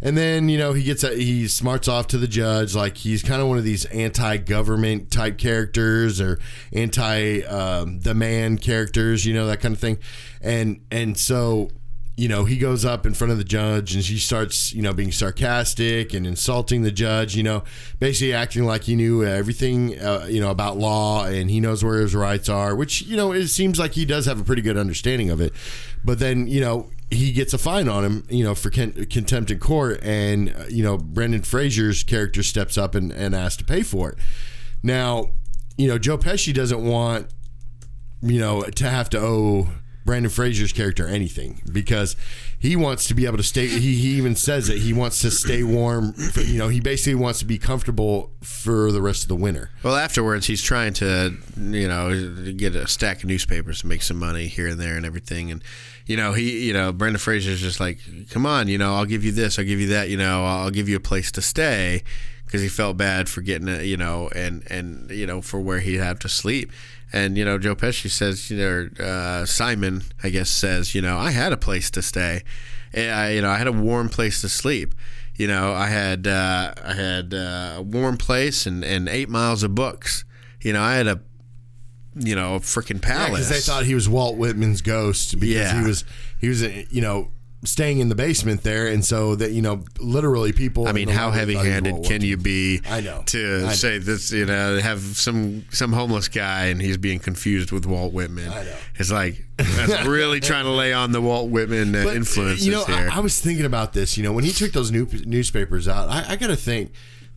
And 0.00 0.16
then 0.16 0.48
you 0.48 0.58
know 0.58 0.74
he 0.74 0.84
gets 0.84 1.02
a, 1.02 1.12
he 1.12 1.48
smarts 1.48 1.88
off 1.88 2.06
to 2.08 2.18
the 2.18 2.28
judge 2.28 2.76
like 2.76 2.98
he's 2.98 3.20
kind 3.24 3.42
of 3.42 3.48
one 3.48 3.58
of 3.58 3.64
these 3.64 3.84
anti-government 3.86 5.10
type 5.10 5.38
characters 5.38 6.20
or 6.20 6.38
anti 6.72 7.42
um, 7.42 7.98
characters, 8.58 9.26
you 9.26 9.34
know 9.34 9.46
that 9.48 9.58
kind 9.58 9.74
of 9.74 9.80
thing. 9.80 9.98
And 10.40 10.82
and 10.92 11.18
so 11.18 11.70
you 12.18 12.26
know 12.26 12.44
he 12.44 12.58
goes 12.58 12.84
up 12.84 13.06
in 13.06 13.14
front 13.14 13.30
of 13.30 13.38
the 13.38 13.44
judge 13.44 13.94
and 13.94 14.04
he 14.04 14.18
starts 14.18 14.74
you 14.74 14.82
know 14.82 14.92
being 14.92 15.12
sarcastic 15.12 16.12
and 16.12 16.26
insulting 16.26 16.82
the 16.82 16.90
judge. 16.90 17.36
You 17.36 17.44
know 17.44 17.62
basically 18.00 18.34
acting 18.34 18.64
like 18.64 18.82
he 18.84 18.96
knew 18.96 19.24
everything 19.24 19.96
uh, 20.00 20.26
you 20.28 20.40
know 20.40 20.50
about 20.50 20.76
law 20.76 21.26
and 21.26 21.48
he 21.48 21.60
knows 21.60 21.84
where 21.84 22.00
his 22.00 22.16
rights 22.16 22.48
are, 22.48 22.74
which 22.74 23.02
you 23.02 23.16
know 23.16 23.30
it 23.30 23.46
seems 23.46 23.78
like 23.78 23.92
he 23.92 24.04
does 24.04 24.26
have 24.26 24.40
a 24.40 24.44
pretty 24.44 24.62
good 24.62 24.76
understanding 24.76 25.30
of 25.30 25.40
it. 25.40 25.52
But 26.04 26.18
then 26.18 26.48
you 26.48 26.60
know 26.60 26.90
he 27.10 27.30
gets 27.32 27.54
a 27.54 27.58
fine 27.58 27.88
on 27.88 28.04
him, 28.04 28.26
you 28.28 28.44
know, 28.44 28.54
for 28.54 28.68
con- 28.68 29.06
contempt 29.08 29.50
in 29.50 29.60
court, 29.60 30.00
and 30.02 30.54
uh, 30.54 30.64
you 30.68 30.82
know 30.82 30.98
Brendan 30.98 31.42
Fraser's 31.42 32.02
character 32.02 32.42
steps 32.42 32.76
up 32.76 32.96
and, 32.96 33.12
and 33.12 33.32
asks 33.32 33.58
to 33.58 33.64
pay 33.64 33.82
for 33.82 34.10
it. 34.10 34.18
Now, 34.82 35.30
you 35.76 35.86
know 35.86 35.98
Joe 35.98 36.18
Pesci 36.18 36.52
doesn't 36.52 36.84
want 36.84 37.28
you 38.20 38.40
know 38.40 38.62
to 38.62 38.90
have 38.90 39.08
to 39.10 39.20
owe 39.20 39.68
Brandon 40.08 40.30
Fraser's 40.30 40.72
character 40.72 41.06
anything 41.06 41.60
because 41.70 42.16
he 42.58 42.76
wants 42.76 43.06
to 43.08 43.14
be 43.14 43.26
able 43.26 43.36
to 43.36 43.42
stay. 43.42 43.66
He, 43.66 43.94
he 43.94 44.08
even 44.16 44.36
says 44.36 44.70
it. 44.70 44.78
He 44.78 44.94
wants 44.94 45.20
to 45.20 45.30
stay 45.30 45.62
warm. 45.62 46.14
For, 46.14 46.40
you 46.40 46.56
know, 46.56 46.68
he 46.68 46.80
basically 46.80 47.16
wants 47.16 47.40
to 47.40 47.44
be 47.44 47.58
comfortable 47.58 48.32
for 48.40 48.90
the 48.90 49.02
rest 49.02 49.20
of 49.20 49.28
the 49.28 49.36
winter. 49.36 49.68
Well, 49.82 49.96
afterwards, 49.96 50.46
he's 50.46 50.62
trying 50.62 50.94
to, 50.94 51.36
you 51.58 51.86
know, 51.86 52.52
get 52.56 52.74
a 52.74 52.88
stack 52.88 53.18
of 53.18 53.26
newspapers 53.26 53.82
to 53.82 53.86
make 53.86 54.00
some 54.00 54.18
money 54.18 54.46
here 54.46 54.68
and 54.68 54.80
there 54.80 54.96
and 54.96 55.04
everything. 55.04 55.50
And, 55.50 55.62
you 56.06 56.16
know, 56.16 56.32
he, 56.32 56.66
you 56.66 56.72
know, 56.72 56.90
Brendan 56.90 57.18
Fraser's 57.18 57.60
just 57.60 57.78
like, 57.78 57.98
come 58.30 58.46
on, 58.46 58.66
you 58.68 58.78
know, 58.78 58.94
I'll 58.94 59.04
give 59.04 59.24
you 59.24 59.32
this, 59.32 59.58
I'll 59.58 59.66
give 59.66 59.78
you 59.78 59.88
that, 59.88 60.08
you 60.08 60.16
know, 60.16 60.46
I'll 60.46 60.70
give 60.70 60.88
you 60.88 60.96
a 60.96 61.00
place 61.00 61.30
to 61.32 61.42
stay 61.42 62.02
because 62.48 62.62
he 62.62 62.68
felt 62.68 62.96
bad 62.96 63.28
for 63.28 63.42
getting 63.42 63.68
it, 63.68 63.84
you 63.84 63.96
know, 63.98 64.30
and, 64.34 64.64
and, 64.70 65.10
you 65.10 65.26
know, 65.26 65.42
for 65.42 65.60
where 65.60 65.80
he'd 65.80 65.96
have 65.98 66.18
to 66.20 66.28
sleep. 66.30 66.72
And, 67.12 67.36
you 67.36 67.44
know, 67.44 67.58
Joe 67.58 67.76
Pesci 67.76 68.10
says, 68.10 68.50
you 68.50 68.56
know, 68.56 68.88
uh, 68.98 69.44
Simon, 69.44 70.02
I 70.24 70.30
guess, 70.30 70.48
says, 70.48 70.94
you 70.94 71.02
know, 71.02 71.18
I 71.18 71.30
had 71.30 71.52
a 71.52 71.56
place 71.58 71.90
to 71.92 72.00
stay. 72.02 72.42
And 72.94 73.10
I, 73.14 73.30
you 73.32 73.42
know, 73.42 73.50
I 73.50 73.56
had 73.58 73.66
a 73.66 73.72
warm 73.72 74.08
place 74.08 74.40
to 74.40 74.48
sleep 74.48 74.94
you 75.36 75.46
know, 75.46 75.72
I 75.72 75.86
had 75.86 76.26
uh, 76.26 76.72
I 76.84 76.94
had 76.94 77.32
uh, 77.32 77.74
a 77.76 77.82
warm 77.82 78.16
place 78.16 78.66
and, 78.66 78.82
and 78.84 79.08
eight 79.08 79.28
miles 79.28 79.62
of 79.62 79.72
books. 79.72 80.24
You 80.60 80.72
know, 80.72 80.82
I 80.82 80.94
had 80.94 81.06
a 81.06 81.20
you 82.16 82.34
know 82.34 82.56
a 82.56 82.58
freaking 82.58 83.00
palace. 83.00 83.30
because 83.30 83.48
they 83.48 83.60
thought 83.60 83.84
he 83.84 83.94
was 83.94 84.08
Walt 84.08 84.36
Whitman's 84.36 84.82
ghost 84.82 85.38
because 85.38 85.54
Yeah. 85.54 85.80
he 85.80 85.86
was 85.86 86.04
he 86.40 86.48
was 86.48 86.62
you 86.92 87.00
know 87.00 87.30
staying 87.64 87.98
in 87.98 88.08
the 88.08 88.14
basement 88.14 88.62
there, 88.62 88.86
and 88.86 89.04
so 89.04 89.34
that 89.34 89.52
you 89.52 89.62
know 89.62 89.84
literally 89.98 90.52
people. 90.52 90.86
I 90.86 90.92
mean, 90.92 91.08
how 91.08 91.28
library 91.28 91.46
thought 91.46 91.50
he 91.50 91.56
was 91.56 91.66
heavy-handed 91.66 92.04
can 92.04 92.22
you 92.22 92.36
be? 92.36 92.80
I 92.88 93.00
know. 93.00 93.22
to 93.26 93.58
I 93.64 93.68
know. 93.68 93.72
say 93.72 93.98
this. 93.98 94.32
You 94.32 94.46
know, 94.46 94.78
have 94.78 95.00
some 95.00 95.64
some 95.70 95.92
homeless 95.92 96.28
guy 96.28 96.66
and 96.66 96.80
he's 96.80 96.96
being 96.96 97.18
confused 97.18 97.72
with 97.72 97.86
Walt 97.86 98.12
Whitman. 98.12 98.50
I 98.52 98.64
know. 98.64 98.76
It's 98.96 99.10
like 99.10 99.44
that's 99.56 100.06
really 100.06 100.40
trying 100.40 100.64
to 100.64 100.70
lay 100.70 100.92
on 100.92 101.12
the 101.12 101.20
Walt 101.20 101.50
Whitman 101.50 101.94
uh, 101.94 102.04
But, 102.04 102.16
influences 102.16 102.66
You 102.66 102.72
know, 102.72 102.84
here. 102.84 103.08
I, 103.10 103.16
I 103.16 103.20
was 103.20 103.40
thinking 103.40 103.66
about 103.66 103.92
this. 103.92 104.16
You 104.16 104.22
know, 104.22 104.32
when 104.32 104.44
he 104.44 104.52
took 104.52 104.72
those 104.72 104.90
new, 104.90 105.06
newspapers 105.24 105.88
out, 105.88 106.08
I, 106.08 106.32
I 106.32 106.36
got 106.36 106.48
to 106.48 106.56
think 106.56 106.92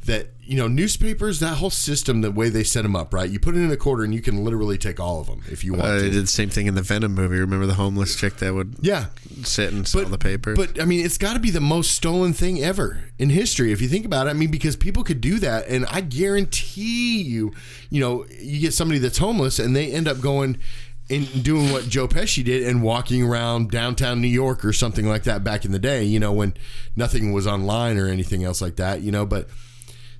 that 0.06 0.30
you 0.40 0.58
know 0.58 0.68
newspapers 0.68 1.40
that 1.40 1.58
whole 1.58 1.70
system 1.70 2.22
the 2.22 2.32
way 2.32 2.50
they 2.50 2.64
set 2.64 2.82
them 2.82 2.96
up 2.96 3.14
right 3.14 3.30
you 3.30 3.40
put 3.40 3.56
it 3.56 3.60
in 3.60 3.72
a 3.72 3.78
quarter 3.78 4.04
and 4.04 4.16
you 4.16 4.22
can 4.22 4.44
literally 4.44 4.76
take 4.78 5.00
all 5.00 5.22
of 5.22 5.28
them 5.28 5.42
if 5.50 5.64
you 5.64 5.74
want 5.74 5.86
Uh, 5.86 5.96
to 5.98 6.02
they 6.02 6.10
did 6.10 6.24
the 6.24 6.28
same 6.28 6.50
thing 6.50 6.66
in 6.66 6.74
the 6.74 6.82
Venom 6.82 7.14
movie. 7.14 7.38
Remember 7.40 7.68
the 7.68 7.76
homeless 7.76 8.16
chick 8.16 8.38
that 8.38 8.54
would 8.54 8.76
yeah 8.82 9.06
sit 9.44 9.72
and 9.72 9.88
sell 9.88 10.06
the 10.06 10.18
papers? 10.18 10.58
But 10.58 10.82
I 10.82 10.86
mean, 10.86 11.06
it's 11.06 11.20
got 11.20 11.34
to 11.34 11.40
be 11.40 11.52
the 11.52 11.62
most 11.62 11.92
stolen 11.92 12.34
thing 12.34 12.62
ever 12.64 13.04
in 13.20 13.30
history, 13.30 13.72
if 13.72 13.80
you 13.80 13.88
think 13.88 14.06
about 14.06 14.26
it. 14.26 14.32
I 14.32 14.34
mean, 14.34 14.50
because 14.50 14.76
people 14.76 15.04
could 15.04 15.22
do 15.22 15.38
that, 15.40 15.68
and 15.68 15.86
I 15.86 16.02
guarantee 16.02 17.22
you, 17.22 17.54
you 17.92 18.02
know, 18.02 18.26
you 18.40 18.60
get 18.60 18.74
somebody 18.74 19.00
that's 19.00 19.20
homeless, 19.20 19.60
and 19.60 19.76
they 19.76 19.92
end 19.92 20.08
up 20.08 20.20
going 20.20 20.58
and 21.10 21.44
doing 21.44 21.72
what 21.72 21.88
Joe 21.90 22.08
Pesci 22.08 22.44
did 22.44 22.64
and 22.68 22.82
walking 22.82 23.22
around 23.24 23.70
downtown 23.70 24.20
New 24.22 24.28
York 24.28 24.66
or 24.66 24.74
something 24.74 25.08
like 25.08 25.24
that 25.24 25.44
back 25.44 25.64
in 25.66 25.72
the 25.72 25.80
day. 25.80 26.04
You 26.04 26.20
know, 26.20 26.32
when 26.34 26.56
nothing 26.96 27.32
was 27.34 27.46
online 27.46 27.98
or 27.98 28.08
anything 28.08 28.44
else 28.44 28.62
like 28.62 28.78
that. 28.78 29.02
You 29.02 29.12
know, 29.12 29.26
but. 29.28 29.48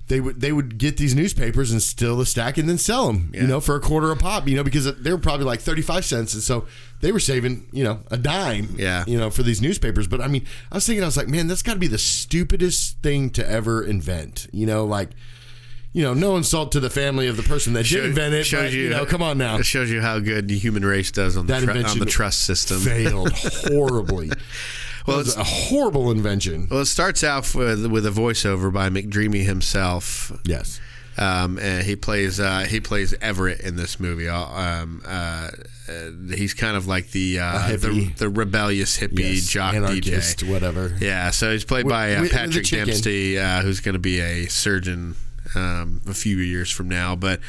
They 0.08 0.20
would 0.20 0.40
they 0.40 0.52
would 0.52 0.78
get 0.78 0.96
these 0.96 1.14
newspapers 1.14 1.70
and 1.70 1.80
steal 1.82 2.16
the 2.16 2.26
stack 2.26 2.58
and 2.58 2.68
then 2.68 2.76
sell 2.76 3.06
them, 3.06 3.30
you 3.32 3.46
know, 3.46 3.60
for 3.60 3.76
a 3.76 3.80
quarter 3.80 4.10
a 4.10 4.16
pop, 4.16 4.46
you 4.48 4.56
know, 4.56 4.64
because 4.64 4.84
they 5.00 5.10
were 5.10 5.16
probably 5.18 5.46
like 5.46 5.60
thirty 5.60 5.80
five 5.80 6.04
cents, 6.04 6.34
and 6.34 6.42
so 6.42 6.66
they 7.00 7.12
were 7.12 7.20
saving, 7.20 7.66
you 7.72 7.82
know, 7.84 8.00
a 8.10 8.16
dime, 8.18 8.74
Yeah. 8.76 9.04
you 9.06 9.16
know, 9.16 9.30
for 9.30 9.42
these 9.42 9.62
newspapers. 9.62 10.06
But 10.08 10.20
I 10.20 10.26
mean, 10.28 10.44
I 10.70 10.74
was 10.76 10.86
thinking, 10.86 11.02
I 11.02 11.06
was 11.06 11.16
like, 11.16 11.28
man, 11.28 11.46
that's 11.46 11.62
got 11.62 11.74
to 11.74 11.78
be 11.78 11.86
the 11.86 11.98
stupidest 11.98 12.98
thing 12.98 13.30
to 13.30 13.48
ever 13.48 13.82
invent. 13.82 14.48
You 14.52 14.66
know, 14.66 14.84
like, 14.84 15.10
you 15.92 16.02
know, 16.02 16.14
no 16.14 16.36
insult 16.36 16.72
to 16.72 16.80
the 16.80 16.90
family 16.90 17.26
of 17.28 17.36
the 17.36 17.42
person 17.44 17.72
that 17.74 17.86
did 17.86 18.04
invent 18.04 18.34
it. 18.34 18.44
shows 18.44 18.64
but, 18.64 18.72
you, 18.72 18.88
know, 18.90 19.06
come 19.06 19.22
on 19.22 19.38
now, 19.38 19.56
It 19.58 19.66
shows 19.66 19.90
you 19.90 20.00
how 20.00 20.18
good 20.18 20.48
the 20.48 20.58
human 20.58 20.84
race 20.84 21.10
does 21.12 21.36
on 21.36 21.46
the, 21.46 21.52
That 21.60 21.84
on 21.86 21.98
the 21.98 22.06
trust 22.06 22.42
system. 22.42 22.80
failed 22.80 23.30
horribly. 23.68 24.30
Well, 25.06 25.20
it's 25.20 25.36
a 25.36 25.44
horrible 25.44 26.10
invention. 26.10 26.68
Well, 26.70 26.80
it 26.80 26.86
starts 26.86 27.22
out 27.24 27.54
with 27.54 27.86
with 27.86 28.06
a 28.06 28.10
voiceover 28.10 28.72
by 28.72 28.88
McDreamy 28.90 29.44
himself. 29.44 30.32
Yes. 30.44 30.80
Um, 31.18 31.58
and 31.58 31.84
he 31.84 31.94
plays 31.94 32.40
uh, 32.40 32.60
he 32.60 32.80
plays 32.80 33.12
Everett 33.20 33.60
in 33.60 33.76
this 33.76 34.00
movie. 34.00 34.28
Uh, 34.28 34.44
Um, 34.44 35.02
uh, 35.06 35.50
uh, 35.88 36.10
he's 36.34 36.54
kind 36.54 36.74
of 36.76 36.86
like 36.86 37.10
the 37.10 37.38
uh, 37.38 37.68
the, 37.76 38.12
the 38.16 38.28
rebellious 38.30 38.98
hippie 38.98 39.34
Yes, 39.34 39.46
jock 39.46 39.74
anarchist, 39.74 40.38
DJ. 40.38 40.50
whatever. 40.50 40.96
Yeah, 41.00 41.30
so 41.30 41.52
he's 41.52 41.64
played 41.64 41.86
by 41.86 42.14
uh, 42.14 42.22
with- 42.22 42.32
Patrick. 42.32 42.66
Dempsey, 42.66 43.38
uh, 43.38 43.60
who's 43.62 43.80
going 43.80 43.92
to 43.92 43.98
be 43.98 44.20
a 44.20 44.46
surgeon 44.46 45.16
um, 45.54 46.00
a 46.08 46.14
few 46.14 46.38
years 46.38 46.70
from 46.70 46.88
now. 46.88 47.14
But 47.14 47.40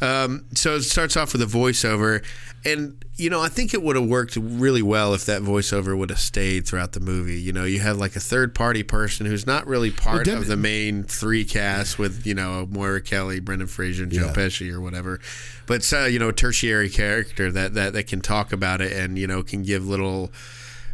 um, 0.00 0.44
so 0.54 0.74
it 0.74 0.82
starts 0.82 1.16
off 1.16 1.32
with 1.32 1.42
a 1.42 1.46
voiceover, 1.46 2.24
and 2.64 2.96
you 3.16 3.30
know 3.30 3.40
I 3.40 3.48
think 3.48 3.72
it 3.74 3.82
would 3.82 3.96
have 3.96 4.06
worked 4.06 4.36
really 4.36 4.82
well 4.82 5.14
if 5.14 5.24
that 5.26 5.42
voiceover 5.42 5.96
would 5.96 6.10
have 6.10 6.18
stayed 6.18 6.66
throughout 6.66 6.92
the 6.92 7.00
movie. 7.00 7.40
You 7.40 7.52
know, 7.52 7.64
you 7.64 7.80
have 7.80 7.98
like 7.98 8.16
a 8.16 8.20
third 8.20 8.54
party 8.54 8.82
person 8.82 9.26
who's 9.26 9.46
not 9.46 9.66
really 9.66 9.90
part 9.90 10.26
Well, 10.26 10.38
of 10.38 10.46
the 10.46 10.56
main 10.56 11.04
three 11.04 11.44
cast 11.44 11.98
with 11.98 12.26
you 12.26 12.34
know 12.34 12.66
Moira 12.70 13.00
Kelly, 13.00 13.40
Brendan 13.40 13.68
Fraser, 13.68 14.02
and 14.04 14.12
Joe 14.12 14.26
Yeah. 14.26 14.32
Pesci 14.32 14.72
or 14.72 14.80
whatever, 14.80 15.20
but 15.66 15.90
uh, 15.92 16.04
you 16.06 16.18
know 16.18 16.28
a 16.30 16.32
tertiary 16.32 16.88
character 16.90 17.50
that, 17.52 17.74
that 17.74 17.92
that 17.92 18.06
can 18.06 18.20
talk 18.20 18.52
about 18.52 18.80
it 18.80 18.92
and 18.92 19.18
you 19.18 19.26
know 19.26 19.42
can 19.42 19.62
give 19.62 19.86
little. 19.86 20.32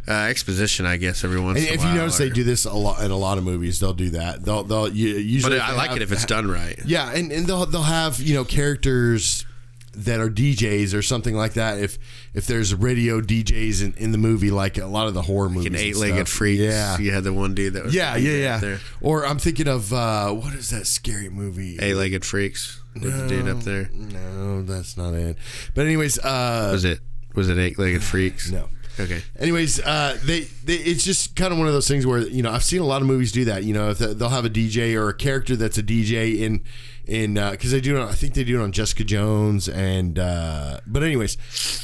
Uh, 0.07 0.11
exposition, 0.13 0.85
I 0.85 0.97
guess, 0.97 1.23
every 1.23 1.39
once 1.39 1.59
And 1.59 1.67
in 1.67 1.71
a 1.73 1.75
if 1.75 1.79
while. 1.81 1.93
you 1.93 1.99
notice, 1.99 2.19
or- 2.19 2.23
they 2.23 2.29
do 2.31 2.43
this 2.43 2.65
a 2.65 2.73
lot 2.73 3.03
in 3.03 3.11
a 3.11 3.17
lot 3.17 3.37
of 3.37 3.43
movies. 3.43 3.79
They'll 3.79 3.93
do 3.93 4.09
that. 4.11 4.43
They'll 4.43 4.63
they'll 4.63 4.87
you, 4.89 5.09
usually. 5.17 5.57
But 5.59 5.63
I 5.67 5.75
like 5.75 5.89
have- 5.89 5.97
it 5.97 6.01
if 6.03 6.11
it's 6.11 6.25
done 6.25 6.49
right. 6.49 6.79
Yeah, 6.85 7.11
and, 7.11 7.31
and 7.31 7.45
they'll 7.45 7.65
they'll 7.67 7.83
have 7.83 8.19
you 8.19 8.33
know 8.33 8.43
characters 8.43 9.45
that 9.93 10.21
are 10.21 10.29
DJs 10.29 10.93
or 10.95 11.01
something 11.01 11.35
like 11.35 11.53
that. 11.53 11.77
If 11.79 11.99
if 12.33 12.47
there's 12.47 12.73
radio 12.73 13.21
DJs 13.21 13.83
in, 13.83 13.93
in 13.97 14.11
the 14.11 14.17
movie, 14.17 14.49
like 14.49 14.77
a 14.79 14.87
lot 14.87 15.07
of 15.07 15.13
the 15.13 15.21
horror 15.21 15.49
movies, 15.49 15.67
An 15.67 15.75
and 15.75 15.83
eight-legged 15.83 16.27
freak. 16.29 16.59
Yeah, 16.59 16.97
you 16.97 17.11
had 17.11 17.23
the 17.23 17.33
one 17.33 17.53
dude 17.53 17.73
that 17.73 17.83
was 17.83 17.93
yeah, 17.93 18.15
yeah, 18.15 18.31
yeah. 18.37 18.57
there. 18.57 18.79
Or 19.01 19.25
I'm 19.27 19.37
thinking 19.37 19.67
of 19.67 19.91
uh, 19.93 20.31
what 20.31 20.53
is 20.55 20.69
that 20.71 20.87
scary 20.87 21.29
movie? 21.29 21.77
Eight-legged 21.79 22.25
freaks 22.25 22.81
with 22.95 23.03
the 23.03 23.27
dude 23.27 23.47
up 23.47 23.59
there. 23.63 23.89
No, 23.93 24.63
that's 24.63 24.97
not 24.97 25.13
it. 25.13 25.37
But 25.75 25.85
anyways, 25.85 26.17
uh, 26.19 26.69
Was 26.71 26.85
it? 26.85 27.01
Was 27.35 27.49
it 27.49 27.57
eight-legged 27.59 28.01
freaks? 28.03 28.49
No. 28.49 28.67
Okay. 28.99 29.21
Anyways, 29.39 29.79
uh, 29.81 30.17
they, 30.23 30.41
they 30.63 30.75
it's 30.75 31.03
just 31.03 31.35
kind 31.35 31.51
of 31.53 31.57
one 31.59 31.67
of 31.67 31.73
those 31.73 31.87
things 31.87 32.05
where 32.05 32.19
you 32.19 32.43
know 32.43 32.51
I've 32.51 32.63
seen 32.63 32.81
a 32.81 32.85
lot 32.85 33.01
of 33.01 33.07
movies 33.07 33.31
do 33.31 33.45
that. 33.45 33.63
You 33.63 33.73
know, 33.73 33.93
they'll 33.93 34.29
have 34.29 34.45
a 34.45 34.49
DJ 34.49 34.95
or 34.95 35.09
a 35.09 35.13
character 35.13 35.55
that's 35.55 35.77
a 35.77 35.83
DJ 35.83 36.39
in 36.39 36.63
in 37.05 37.33
because 37.35 37.71
they 37.71 37.81
do 37.81 37.95
it. 37.97 38.01
on- 38.01 38.09
I 38.09 38.13
think 38.13 38.33
they 38.33 38.43
do 38.43 38.59
it 38.59 38.63
on 38.63 38.71
Jessica 38.71 39.03
Jones 39.03 39.67
and 39.69 40.19
uh, 40.19 40.79
but 40.85 41.03
anyways, 41.03 41.37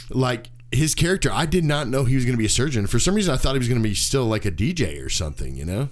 like 0.09 0.47
his 0.71 0.93
character, 0.95 1.31
I 1.31 1.45
did 1.45 1.63
not 1.63 1.87
know 1.87 2.03
he 2.03 2.15
was 2.15 2.25
going 2.25 2.33
to 2.35 2.37
be 2.39 2.45
a 2.45 2.49
surgeon. 2.49 2.87
For 2.87 2.99
some 2.99 3.15
reason, 3.15 3.33
I 3.33 3.37
thought 3.37 3.53
he 3.53 3.59
was 3.59 3.69
going 3.69 3.81
to 3.81 3.87
be 3.87 3.95
still 3.95 4.25
like 4.25 4.45
a 4.45 4.51
DJ 4.51 5.03
or 5.03 5.09
something. 5.09 5.55
You 5.55 5.65
know. 5.65 5.89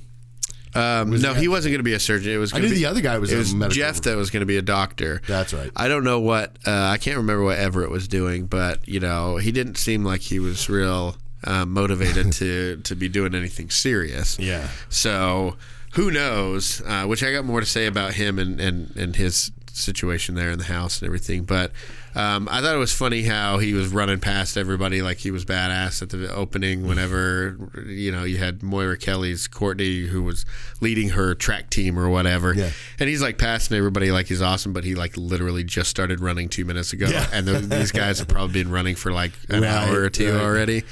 Um, 0.76 1.12
no, 1.22 1.34
he 1.34 1.48
wasn't 1.48 1.72
going 1.72 1.80
to 1.80 1.84
be 1.84 1.94
a 1.94 2.00
surgeon. 2.00 2.34
It 2.34 2.38
was. 2.38 2.54
I 2.54 2.60
knew 2.60 2.70
be, 2.70 2.76
the 2.76 2.86
other 2.86 3.02
guy 3.02 3.18
was 3.18 3.32
It 3.32 3.36
a 3.36 3.58
was 3.58 3.76
Jeff 3.76 4.02
that 4.02 4.18
was 4.18 4.30
going 4.30 4.42
to 4.42 4.46
be 4.46 4.58
a 4.58 4.62
doctor. 4.62 5.22
That's 5.28 5.54
right. 5.54 5.72
I 5.76 5.88
don't 5.88 6.04
know 6.04 6.20
what. 6.20 6.58
Uh, 6.66 6.72
I 6.72 6.98
can't 6.98 7.18
remember 7.18 7.44
what 7.44 7.58
Everett 7.58 7.90
was 7.90 8.08
doing, 8.08 8.46
but 8.48 8.86
you 8.88 9.00
know, 9.00 9.38
he 9.38 9.52
didn't 9.52 9.78
seem 9.78 10.04
like 10.04 10.22
he 10.22 10.40
was 10.40 10.70
real 10.70 11.16
uh, 11.46 11.66
motivated 11.66 12.34
to 12.34 12.78
to 12.78 12.96
be 12.96 13.08
doing 13.08 13.34
anything 13.34 13.70
serious. 13.70 14.38
Yeah. 14.38 14.68
So 14.90 15.56
who 15.96 16.12
knows? 16.12 16.82
Uh, 16.86 17.06
which 17.06 17.24
I 17.24 17.32
got 17.32 17.46
more 17.46 17.62
to 17.62 17.66
say 17.66 17.86
about 17.86 18.14
him 18.16 18.38
and, 18.38 18.60
and, 18.60 18.94
and 18.98 19.16
his 19.16 19.52
situation 19.76 20.36
there 20.36 20.52
in 20.52 20.58
the 20.58 20.66
house 20.66 21.00
and 21.02 21.06
everything. 21.08 21.44
But 21.44 21.72
um, 22.16 22.48
I 22.50 22.62
thought 22.62 22.74
it 22.76 22.80
was 22.80 22.94
funny 22.94 23.24
how 23.24 23.58
he 23.58 23.74
was 23.74 23.90
running 23.90 24.20
past 24.20 24.56
everybody 24.58 25.02
like 25.02 25.18
he 25.18 25.32
was 25.32 25.44
badass 25.46 26.02
at 26.02 26.10
the 26.10 26.34
opening. 26.34 26.88
Whenever 26.88 27.58
you 27.86 28.12
know 28.12 28.24
you 28.24 28.38
had 28.38 28.64
Moira 28.64 28.98
Kelly's 28.98 29.48
Courtney 29.48 30.02
who 30.08 30.24
was 30.24 30.46
leading 30.82 31.10
her 31.10 31.36
track 31.36 31.70
team 31.70 32.00
or 32.00 32.10
whatever, 32.10 32.54
Yeah. 32.54 32.72
and 33.00 33.10
he's 33.10 33.22
like 33.22 33.38
passing 33.38 33.76
everybody 33.78 34.12
like 34.12 34.28
he's 34.28 34.42
awesome, 34.42 34.72
but 34.74 34.84
he 34.86 34.96
like 34.96 35.18
literally 35.18 35.64
just 35.64 35.90
started 35.90 36.20
running 36.22 36.48
two 36.50 36.64
minutes 36.66 36.94
ago, 36.94 37.08
Yeah. 37.10 37.28
and 37.34 37.46
the, 37.46 37.60
these 37.60 37.92
guys 37.92 38.20
have 38.20 38.28
probably 38.30 38.54
been 38.64 38.72
running 38.72 38.96
for 38.96 39.12
like 39.12 39.34
an 39.50 39.62
Right, 39.64 39.70
hour 39.72 40.00
or 40.02 40.10
two 40.10 40.34
right. 40.34 40.42
already. 40.42 40.84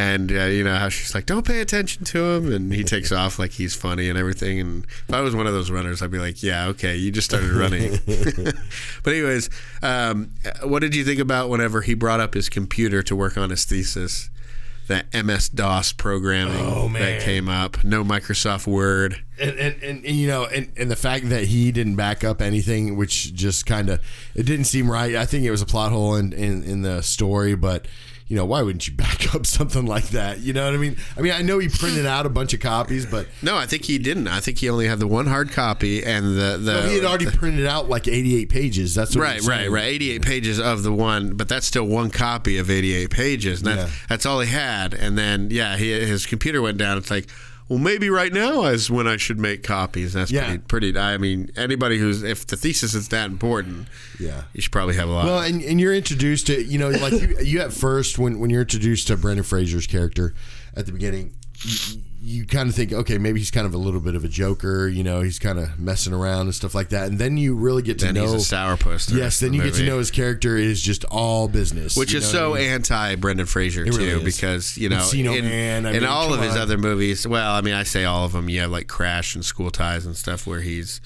And 0.00 0.32
uh, 0.32 0.44
you 0.44 0.64
know 0.64 0.76
how 0.76 0.88
she's 0.88 1.14
like, 1.14 1.26
"Don't 1.26 1.46
pay 1.46 1.60
attention 1.60 2.04
to 2.06 2.24
him," 2.24 2.50
and 2.50 2.72
he 2.72 2.84
takes 2.94 3.12
off 3.12 3.38
like 3.38 3.50
he's 3.50 3.74
funny 3.74 4.08
and 4.08 4.18
everything. 4.18 4.58
And 4.58 4.84
if 5.06 5.12
I 5.12 5.20
was 5.20 5.36
one 5.36 5.46
of 5.46 5.52
those 5.52 5.70
runners, 5.70 6.00
I'd 6.00 6.10
be 6.10 6.18
like, 6.18 6.42
"Yeah, 6.42 6.68
okay, 6.68 6.96
you 6.96 7.10
just 7.10 7.28
started 7.28 7.50
running." 7.52 7.98
but 9.02 9.12
anyways, 9.12 9.50
um, 9.82 10.30
what 10.62 10.78
did 10.80 10.94
you 10.94 11.04
think 11.04 11.20
about 11.20 11.50
whenever 11.50 11.82
he 11.82 11.92
brought 11.92 12.18
up 12.18 12.32
his 12.32 12.48
computer 12.48 13.02
to 13.02 13.14
work 13.14 13.36
on 13.36 13.50
his 13.50 13.64
thesis? 13.66 14.30
That 14.88 15.06
MS 15.14 15.50
DOS 15.50 15.92
programming 15.92 16.56
Oh, 16.66 16.88
that 16.94 17.20
came 17.20 17.48
up, 17.48 17.84
no 17.84 18.02
Microsoft 18.02 18.66
Word. 18.66 19.22
and, 19.38 19.56
and, 19.56 19.82
and 19.82 20.04
you 20.04 20.26
know 20.26 20.46
and, 20.46 20.72
and 20.76 20.90
the 20.90 20.96
fact 20.96 21.28
that 21.28 21.44
he 21.44 21.70
didn't 21.70 21.94
back 21.94 22.24
up 22.24 22.40
anything 22.42 22.96
which 22.96 23.32
just 23.34 23.66
kind 23.66 23.88
of 23.88 24.00
it 24.34 24.44
didn't 24.46 24.64
seem 24.64 24.90
right 24.90 25.14
i 25.14 25.24
think 25.24 25.44
it 25.44 25.50
was 25.52 25.62
a 25.62 25.66
plot 25.66 25.92
hole 25.92 26.16
in, 26.16 26.32
in, 26.32 26.64
in 26.64 26.82
the 26.82 27.02
story 27.02 27.54
but 27.54 27.86
you 28.30 28.36
know 28.36 28.44
why 28.46 28.62
wouldn't 28.62 28.86
you 28.86 28.94
back 28.96 29.34
up 29.34 29.44
something 29.44 29.84
like 29.84 30.08
that 30.10 30.38
you 30.38 30.52
know 30.52 30.64
what 30.64 30.72
i 30.72 30.76
mean 30.78 30.96
i 31.18 31.20
mean 31.20 31.32
i 31.32 31.42
know 31.42 31.58
he 31.58 31.68
printed 31.68 32.06
out 32.06 32.24
a 32.24 32.28
bunch 32.30 32.54
of 32.54 32.60
copies 32.60 33.04
but 33.04 33.26
No, 33.42 33.56
I 33.56 33.66
think 33.66 33.84
he 33.84 33.98
didn't. 33.98 34.28
I 34.28 34.38
think 34.40 34.58
he 34.58 34.68
only 34.70 34.86
had 34.86 35.00
the 35.00 35.06
one 35.06 35.26
hard 35.26 35.50
copy 35.50 36.04
and 36.04 36.24
the 36.38 36.58
the. 36.58 36.72
well, 36.72 36.88
he 36.88 36.94
had 36.96 37.04
already 37.04 37.26
printed 37.26 37.66
out 37.66 37.88
like 37.88 38.06
88 38.06 38.48
pages 38.48 38.94
that's 38.94 39.16
what 39.16 39.22
Right, 39.22 39.42
right, 39.42 39.70
right. 39.70 39.84
88 39.84 40.22
pages 40.22 40.60
of 40.60 40.82
the 40.82 40.92
one, 40.92 41.34
but 41.36 41.48
that's 41.48 41.66
still 41.66 41.84
one 41.86 42.10
copy 42.10 42.58
of 42.58 42.70
88 42.70 43.10
pages. 43.10 43.60
And 43.60 43.68
that, 43.68 43.78
Yeah. 43.78 43.90
That's 44.08 44.26
all 44.26 44.40
he 44.40 44.48
had. 44.50 44.94
And 44.94 45.18
then, 45.18 45.48
yeah, 45.50 45.76
he, 45.76 45.90
his 45.90 46.26
computer 46.26 46.62
went 46.62 46.78
down. 46.78 46.98
It's 46.98 47.10
like, 47.10 47.26
well, 47.70 47.78
maybe 47.78 48.10
right 48.10 48.32
now 48.32 48.64
is 48.64 48.90
when 48.90 49.06
I 49.06 49.16
should 49.16 49.38
make 49.38 49.62
copies. 49.62 50.12
That's 50.12 50.30
Yeah. 50.30 50.44
pretty, 50.46 50.90
pretty. 50.92 50.98
I 50.98 51.16
mean, 51.16 51.50
anybody 51.56 51.96
who's, 51.98 52.22
if 52.22 52.46
the 52.46 52.56
thesis 52.56 52.92
is 52.94 53.08
that 53.08 53.30
important, 53.30 53.86
Yeah. 54.18 54.42
you 54.52 54.60
should 54.60 54.72
probably 54.72 54.96
have 54.96 55.08
a 55.08 55.12
lot. 55.12 55.24
Well, 55.26 55.38
and, 55.40 55.62
and 55.62 55.80
you're 55.80 55.94
introduced 55.94 56.48
to, 56.48 56.62
you 56.62 56.78
know, 56.78 56.90
like 56.90 57.12
you, 57.12 57.36
you 57.42 57.60
at 57.60 57.72
first, 57.72 58.18
when, 58.18 58.40
when 58.40 58.50
you're 58.50 58.62
introduced 58.62 59.06
to 59.06 59.16
Brendan 59.16 59.44
Fraser's 59.44 59.86
character 59.86 60.34
at 60.74 60.86
the 60.86 60.92
beginning, 60.92 61.32
you, 61.62 62.02
you 62.22 62.44
kind 62.44 62.68
of 62.68 62.74
think, 62.74 62.92
okay, 62.92 63.16
maybe 63.16 63.38
he's 63.38 63.50
kind 63.50 63.66
of 63.66 63.72
a 63.72 63.78
little 63.78 64.00
bit 64.00 64.14
of 64.14 64.24
a 64.24 64.28
joker, 64.28 64.86
you 64.86 65.02
know, 65.02 65.22
he's 65.22 65.38
kind 65.38 65.58
of 65.58 65.78
messing 65.78 66.12
around 66.12 66.42
and 66.42 66.54
stuff 66.54 66.74
like 66.74 66.90
that. 66.90 67.08
And 67.08 67.18
then 67.18 67.38
you 67.38 67.54
really 67.54 67.82
get 67.82 67.98
to 68.00 68.06
then 68.06 68.14
know. 68.14 68.32
he's 68.32 68.52
a 68.52 68.54
sourpuss. 68.54 69.06
the 69.06 69.16
Yes, 69.16 69.40
then 69.40 69.50
of 69.50 69.54
you 69.54 69.62
the 69.62 69.70
get 69.70 69.76
to 69.76 69.86
know 69.86 69.98
his 69.98 70.10
character 70.10 70.56
is 70.56 70.82
just 70.82 71.04
all 71.06 71.48
business. 71.48 71.96
Which 71.96 72.12
is 72.12 72.28
so 72.28 72.54
I 72.54 72.58
mean? 72.58 72.70
anti 72.70 73.14
Brendan 73.16 73.46
Fraser 73.46 73.84
It 73.86 73.92
too, 73.92 73.98
really 73.98 74.24
because 74.24 74.76
you 74.76 74.90
know 74.90 74.98
Encino 74.98 75.36
in, 75.36 75.44
Man, 75.46 75.86
I 75.86 75.92
in 75.92 76.04
all 76.04 76.34
of 76.34 76.42
his 76.42 76.52
on. 76.52 76.58
other 76.58 76.76
movies. 76.76 77.26
Well, 77.26 77.52
I 77.52 77.62
mean, 77.62 77.74
I 77.74 77.84
say 77.84 78.04
all 78.04 78.26
of 78.26 78.32
them. 78.32 78.50
You 78.50 78.60
have 78.60 78.70
like 78.70 78.86
Crash 78.86 79.34
and 79.34 79.44
School 79.44 79.70
Ties 79.70 80.04
and 80.04 80.14
stuff 80.14 80.46
where 80.46 80.60
he's, 80.60 81.00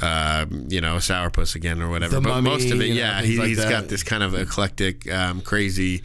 um, 0.00 0.66
you 0.70 0.80
know, 0.80 0.96
a 0.96 1.00
sourpuss 1.00 1.54
again 1.54 1.82
or 1.82 1.90
whatever. 1.90 2.14
The 2.14 2.20
but 2.22 2.30
Mummy, 2.30 2.50
most 2.50 2.70
of 2.70 2.80
it, 2.80 2.86
you 2.86 2.94
know, 2.94 3.00
yeah, 3.00 3.20
things 3.20 3.34
he, 3.34 3.38
like 3.38 3.56
that. 3.56 3.70
got 3.70 3.88
this 3.88 4.02
kind 4.02 4.22
of 4.22 4.34
eclectic, 4.34 5.10
um, 5.12 5.42
crazy. 5.42 6.02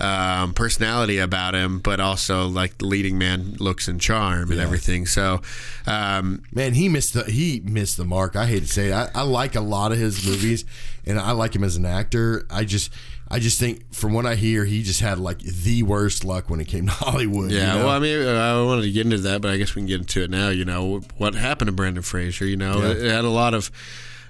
Um, 0.00 0.54
personality 0.54 1.18
about 1.18 1.54
him, 1.54 1.80
but 1.80 1.98
also 1.98 2.46
like 2.46 2.78
the 2.78 2.86
leading 2.86 3.18
man 3.18 3.56
looks 3.58 3.88
and 3.88 4.00
charm 4.00 4.50
and 4.50 4.58
Yeah. 4.58 4.62
everything. 4.62 5.06
So, 5.06 5.40
um, 5.88 6.42
Man, 6.52 6.74
he 6.74 6.88
missed 6.88 7.14
the 7.14 7.24
he 7.24 7.60
missed 7.64 7.96
the 7.96 8.04
mark. 8.04 8.36
I 8.36 8.46
hate 8.46 8.60
to 8.60 8.68
say 8.68 8.88
it. 8.88 8.92
I, 8.92 9.10
I 9.14 9.22
like 9.22 9.56
a 9.56 9.60
lot 9.60 9.90
of 9.90 9.98
his 9.98 10.24
movies, 10.24 10.64
and 11.04 11.18
I 11.18 11.32
like 11.32 11.54
him 11.56 11.64
as 11.64 11.74
an 11.76 11.84
actor. 11.84 12.46
I 12.48 12.62
just 12.64 12.92
I 13.30 13.40
just 13.40 13.58
think, 13.58 13.92
from 13.92 14.12
what 14.14 14.24
I 14.24 14.36
hear, 14.36 14.64
he 14.64 14.82
just 14.82 15.00
had 15.00 15.18
like 15.18 15.40
the 15.40 15.82
worst 15.82 16.24
luck 16.24 16.48
when 16.48 16.60
it 16.60 16.68
came 16.68 16.86
to 16.86 16.92
Hollywood. 17.04 17.50
Yeah, 17.50 17.72
you 17.74 17.78
know? 17.80 17.86
well, 17.86 17.94
I 17.94 17.98
mean, 17.98 18.26
I 18.26 18.62
wanted 18.62 18.82
to 18.82 18.92
get 18.92 19.04
into 19.04 19.18
that, 19.18 19.42
but 19.42 19.50
I 19.50 19.56
guess 19.56 19.74
we 19.74 19.80
can 19.80 19.86
get 19.86 20.00
into 20.00 20.22
it 20.22 20.30
now. 20.30 20.48
You 20.50 20.64
know, 20.64 21.00
what 21.18 21.34
happened 21.34 21.66
to 21.68 21.72
Brendan 21.72 22.04
Fraser? 22.04 22.46
You 22.46 22.56
know, 22.56 22.78
Yeah. 22.80 22.90
it, 22.90 23.04
it 23.04 23.10
had 23.10 23.24
a 23.24 23.30
lot 23.30 23.52
of 23.52 23.70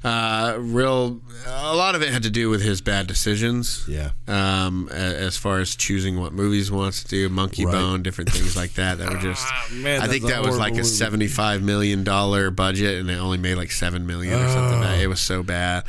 uh, 0.04 0.56
real, 0.58 1.20
a 1.46 1.74
lot 1.74 1.94
of 1.94 2.02
it 2.02 2.12
had 2.12 2.22
to 2.22 2.30
do 2.30 2.50
with 2.50 2.62
his 2.62 2.80
bad 2.80 3.06
decisions. 3.06 3.84
Yeah. 3.88 4.10
Um, 4.26 4.88
as 4.90 5.36
far 5.36 5.58
as 5.58 5.74
choosing 5.74 6.20
what 6.20 6.32
movies 6.32 6.68
he 6.68 6.74
wants 6.74 7.02
to 7.02 7.08
do, 7.08 7.28
Monkey 7.28 7.64
Right. 7.64 7.72
Bone, 7.72 8.02
different 8.02 8.30
things 8.30 8.56
like 8.56 8.74
that. 8.74 8.98
That 8.98 9.10
were 9.10 9.18
just, 9.18 9.46
man, 9.72 10.00
I 10.00 10.06
think 10.06 10.26
that 10.26 10.42
was 10.42 10.56
like 10.56 10.74
horrible 10.74 10.80
a 10.80 10.84
seventy-five 10.84 11.62
million 11.62 12.04
dollar 12.04 12.50
budget, 12.50 13.00
and 13.00 13.10
it 13.10 13.16
only 13.16 13.38
made 13.38 13.56
like 13.56 13.72
seven 13.72 14.06
million 14.06 14.34
or 14.34 14.48
something. 14.48 14.82
Oh. 14.82 14.94
It 14.94 15.08
was 15.08 15.20
so 15.20 15.42
bad, 15.42 15.84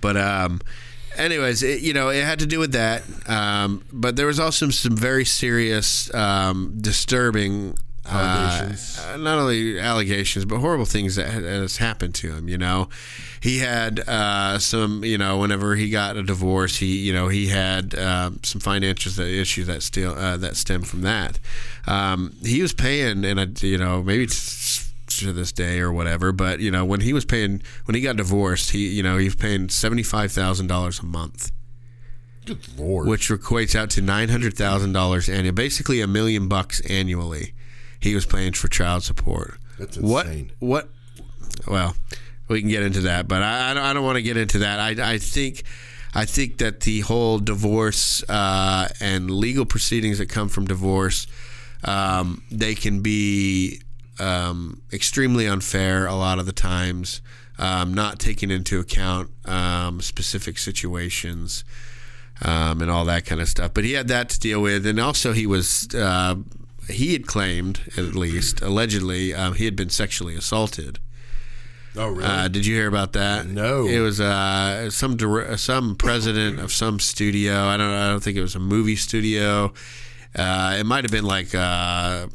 but 0.00 0.16
um. 0.16 0.60
Anyways, 1.14 1.62
it, 1.62 1.82
you 1.82 1.92
know, 1.92 2.08
it 2.08 2.24
had 2.24 2.38
to 2.38 2.46
do 2.46 2.58
with 2.58 2.72
that, 2.72 3.02
um, 3.28 3.84
but 3.92 4.16
there 4.16 4.24
was 4.26 4.40
also 4.40 4.70
some 4.70 4.96
very 4.96 5.26
serious, 5.26 6.12
um, 6.14 6.78
disturbing 6.80 7.76
Allegations. 8.08 8.98
uh, 8.98 9.16
not 9.16 9.38
only 9.38 9.78
allegations, 9.78 10.44
but 10.44 10.58
horrible 10.58 10.84
things 10.84 11.16
that 11.16 11.28
has 11.30 11.76
happened 11.76 12.14
to 12.16 12.32
him. 12.34 12.48
You 12.48 12.58
know, 12.58 12.88
he 13.40 13.58
had 13.58 14.00
uh, 14.08 14.58
some. 14.58 15.04
You 15.04 15.18
know, 15.18 15.38
whenever 15.38 15.76
he 15.76 15.88
got 15.88 16.16
a 16.16 16.22
divorce, 16.22 16.76
he 16.76 16.98
you 16.98 17.12
know 17.12 17.28
he 17.28 17.48
had 17.48 17.94
um, 17.96 18.40
some 18.42 18.60
financial 18.60 19.22
issues 19.22 19.66
that 19.68 19.82
still 19.82 20.12
uh, 20.14 20.36
that 20.38 20.56
stem 20.56 20.82
from 20.82 21.02
that. 21.02 21.38
Um, 21.86 22.34
he 22.42 22.60
was 22.60 22.72
paying, 22.72 23.24
and 23.24 23.40
I, 23.40 23.46
you 23.60 23.78
know 23.78 24.02
maybe. 24.02 24.24
It's, 24.24 24.90
to 25.18 25.30
this 25.30 25.52
day 25.52 25.78
or 25.78 25.92
whatever, 25.92 26.32
but 26.32 26.60
you 26.60 26.70
know 26.70 26.86
when 26.86 27.02
he 27.02 27.12
was 27.12 27.26
paying 27.26 27.62
when 27.84 27.94
he 27.94 28.00
got 28.00 28.16
divorced, 28.16 28.70
he 28.70 28.88
you 28.88 29.02
know 29.02 29.18
he 29.18 29.26
was 29.26 29.34
paying 29.36 29.68
seventy 29.68 30.02
five 30.02 30.32
thousand 30.32 30.68
dollars 30.68 31.00
a 31.00 31.04
month 31.04 31.52
Good 32.46 32.58
lord. 32.78 33.06
which 33.06 33.28
equates 33.28 33.74
out 33.74 33.90
to 33.90 34.00
nine 34.00 34.30
hundred 34.30 34.54
thousand 34.54 34.92
dollars 34.94 35.28
annually, 35.28 35.50
basically 35.50 36.00
a 36.00 36.06
million 36.06 36.48
bucks 36.48 36.80
annually. 36.88 37.52
He 38.02 38.14
was 38.14 38.26
paying 38.26 38.52
for 38.52 38.68
child 38.68 39.04
support. 39.04 39.54
That's 39.78 39.96
what? 39.96 40.26
insane. 40.26 40.52
What? 40.58 40.88
Well, 41.66 41.94
we 42.48 42.60
can 42.60 42.68
get 42.68 42.82
into 42.82 43.02
that, 43.02 43.28
but 43.28 43.42
I, 43.42 43.70
I 43.70 43.74
don't, 43.74 43.82
I 43.84 43.92
don't 43.92 44.04
want 44.04 44.16
to 44.16 44.22
get 44.22 44.36
into 44.36 44.58
that. 44.58 44.80
I, 44.80 45.14
I 45.14 45.18
think. 45.18 45.64
I 46.14 46.26
think 46.26 46.58
that 46.58 46.80
the 46.80 47.00
whole 47.00 47.38
divorce 47.38 48.22
uh, 48.28 48.86
and 49.00 49.30
legal 49.30 49.64
proceedings 49.64 50.18
that 50.18 50.28
come 50.28 50.50
from 50.50 50.66
divorce, 50.66 51.26
um, 51.84 52.42
they 52.50 52.74
can 52.74 53.00
be 53.00 53.80
um, 54.20 54.82
extremely 54.92 55.46
unfair 55.46 56.06
a 56.06 56.14
lot 56.14 56.38
of 56.38 56.44
the 56.44 56.52
times, 56.52 57.22
um, 57.58 57.94
not 57.94 58.18
taking 58.18 58.50
into 58.50 58.78
account 58.78 59.30
um, 59.46 60.02
specific 60.02 60.58
situations 60.58 61.64
um, 62.42 62.82
and 62.82 62.90
all 62.90 63.06
that 63.06 63.24
kind 63.24 63.40
of 63.40 63.48
stuff. 63.48 63.72
But 63.72 63.84
he 63.84 63.92
had 63.92 64.08
that 64.08 64.28
to 64.30 64.38
deal 64.38 64.60
with, 64.60 64.86
and 64.86 65.00
also 65.00 65.32
he 65.32 65.46
was 65.46 65.88
uh, 65.94 66.34
he 66.88 67.12
had 67.12 67.26
claimed, 67.26 67.80
at 67.96 68.14
least 68.14 68.60
allegedly, 68.60 69.32
um, 69.34 69.54
he 69.54 69.64
had 69.64 69.76
been 69.76 69.90
sexually 69.90 70.34
assaulted. 70.34 70.98
oh, 71.96 72.08
really? 72.08 72.24
Uh, 72.24 72.48
did 72.48 72.64
you 72.66 72.74
hear 72.74 72.88
about 72.88 73.12
that? 73.12 73.46
No. 73.46 73.86
It 73.86 74.00
was 74.00 74.20
uh, 74.20 74.90
some 74.90 75.16
some 75.58 75.94
president 75.96 76.58
of 76.60 76.72
some 76.72 76.98
studio. 77.00 77.64
I 77.64 77.76
don't. 77.76 77.90
I 77.92 78.08
don't 78.08 78.22
think 78.22 78.36
it 78.36 78.42
was 78.42 78.54
a 78.54 78.60
movie 78.60 78.96
studio. 78.96 79.72
Uh, 80.34 80.76
it 80.80 80.84
might 80.86 81.04
have 81.04 81.10
been 81.12 81.24
like 81.26 81.54
uh, 81.54 82.26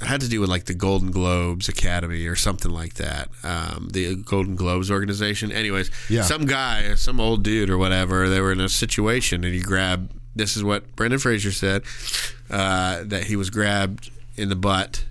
it 0.00 0.06
had 0.06 0.20
to 0.22 0.28
do 0.28 0.40
with 0.40 0.48
like 0.48 0.64
the 0.64 0.74
Golden 0.74 1.10
Globes 1.10 1.68
Academy 1.68 2.26
or 2.26 2.34
something 2.34 2.70
like 2.70 2.94
that. 2.94 3.28
Um, 3.44 3.90
the 3.92 4.16
Golden 4.16 4.56
Globes 4.56 4.90
organization. 4.90 5.52
Anyways, 5.52 5.90
Yeah. 6.08 6.22
some 6.22 6.46
guy, 6.46 6.94
some 6.96 7.20
old 7.20 7.42
dude 7.44 7.68
or 7.70 7.76
whatever, 7.78 8.28
they 8.28 8.40
were 8.40 8.50
in 8.52 8.60
a 8.60 8.68
situation 8.68 9.44
and 9.44 9.54
he 9.54 9.60
grabbed. 9.60 10.10
This 10.34 10.56
is 10.56 10.64
what 10.64 10.94
Brendan 10.96 11.18
Fraser 11.20 11.52
said 11.52 11.82
uh, 12.50 13.02
that 13.04 13.24
he 13.24 13.36
was 13.36 13.50
grabbed 13.50 14.10
in 14.36 14.48
the 14.48 14.56
butt 14.56 15.04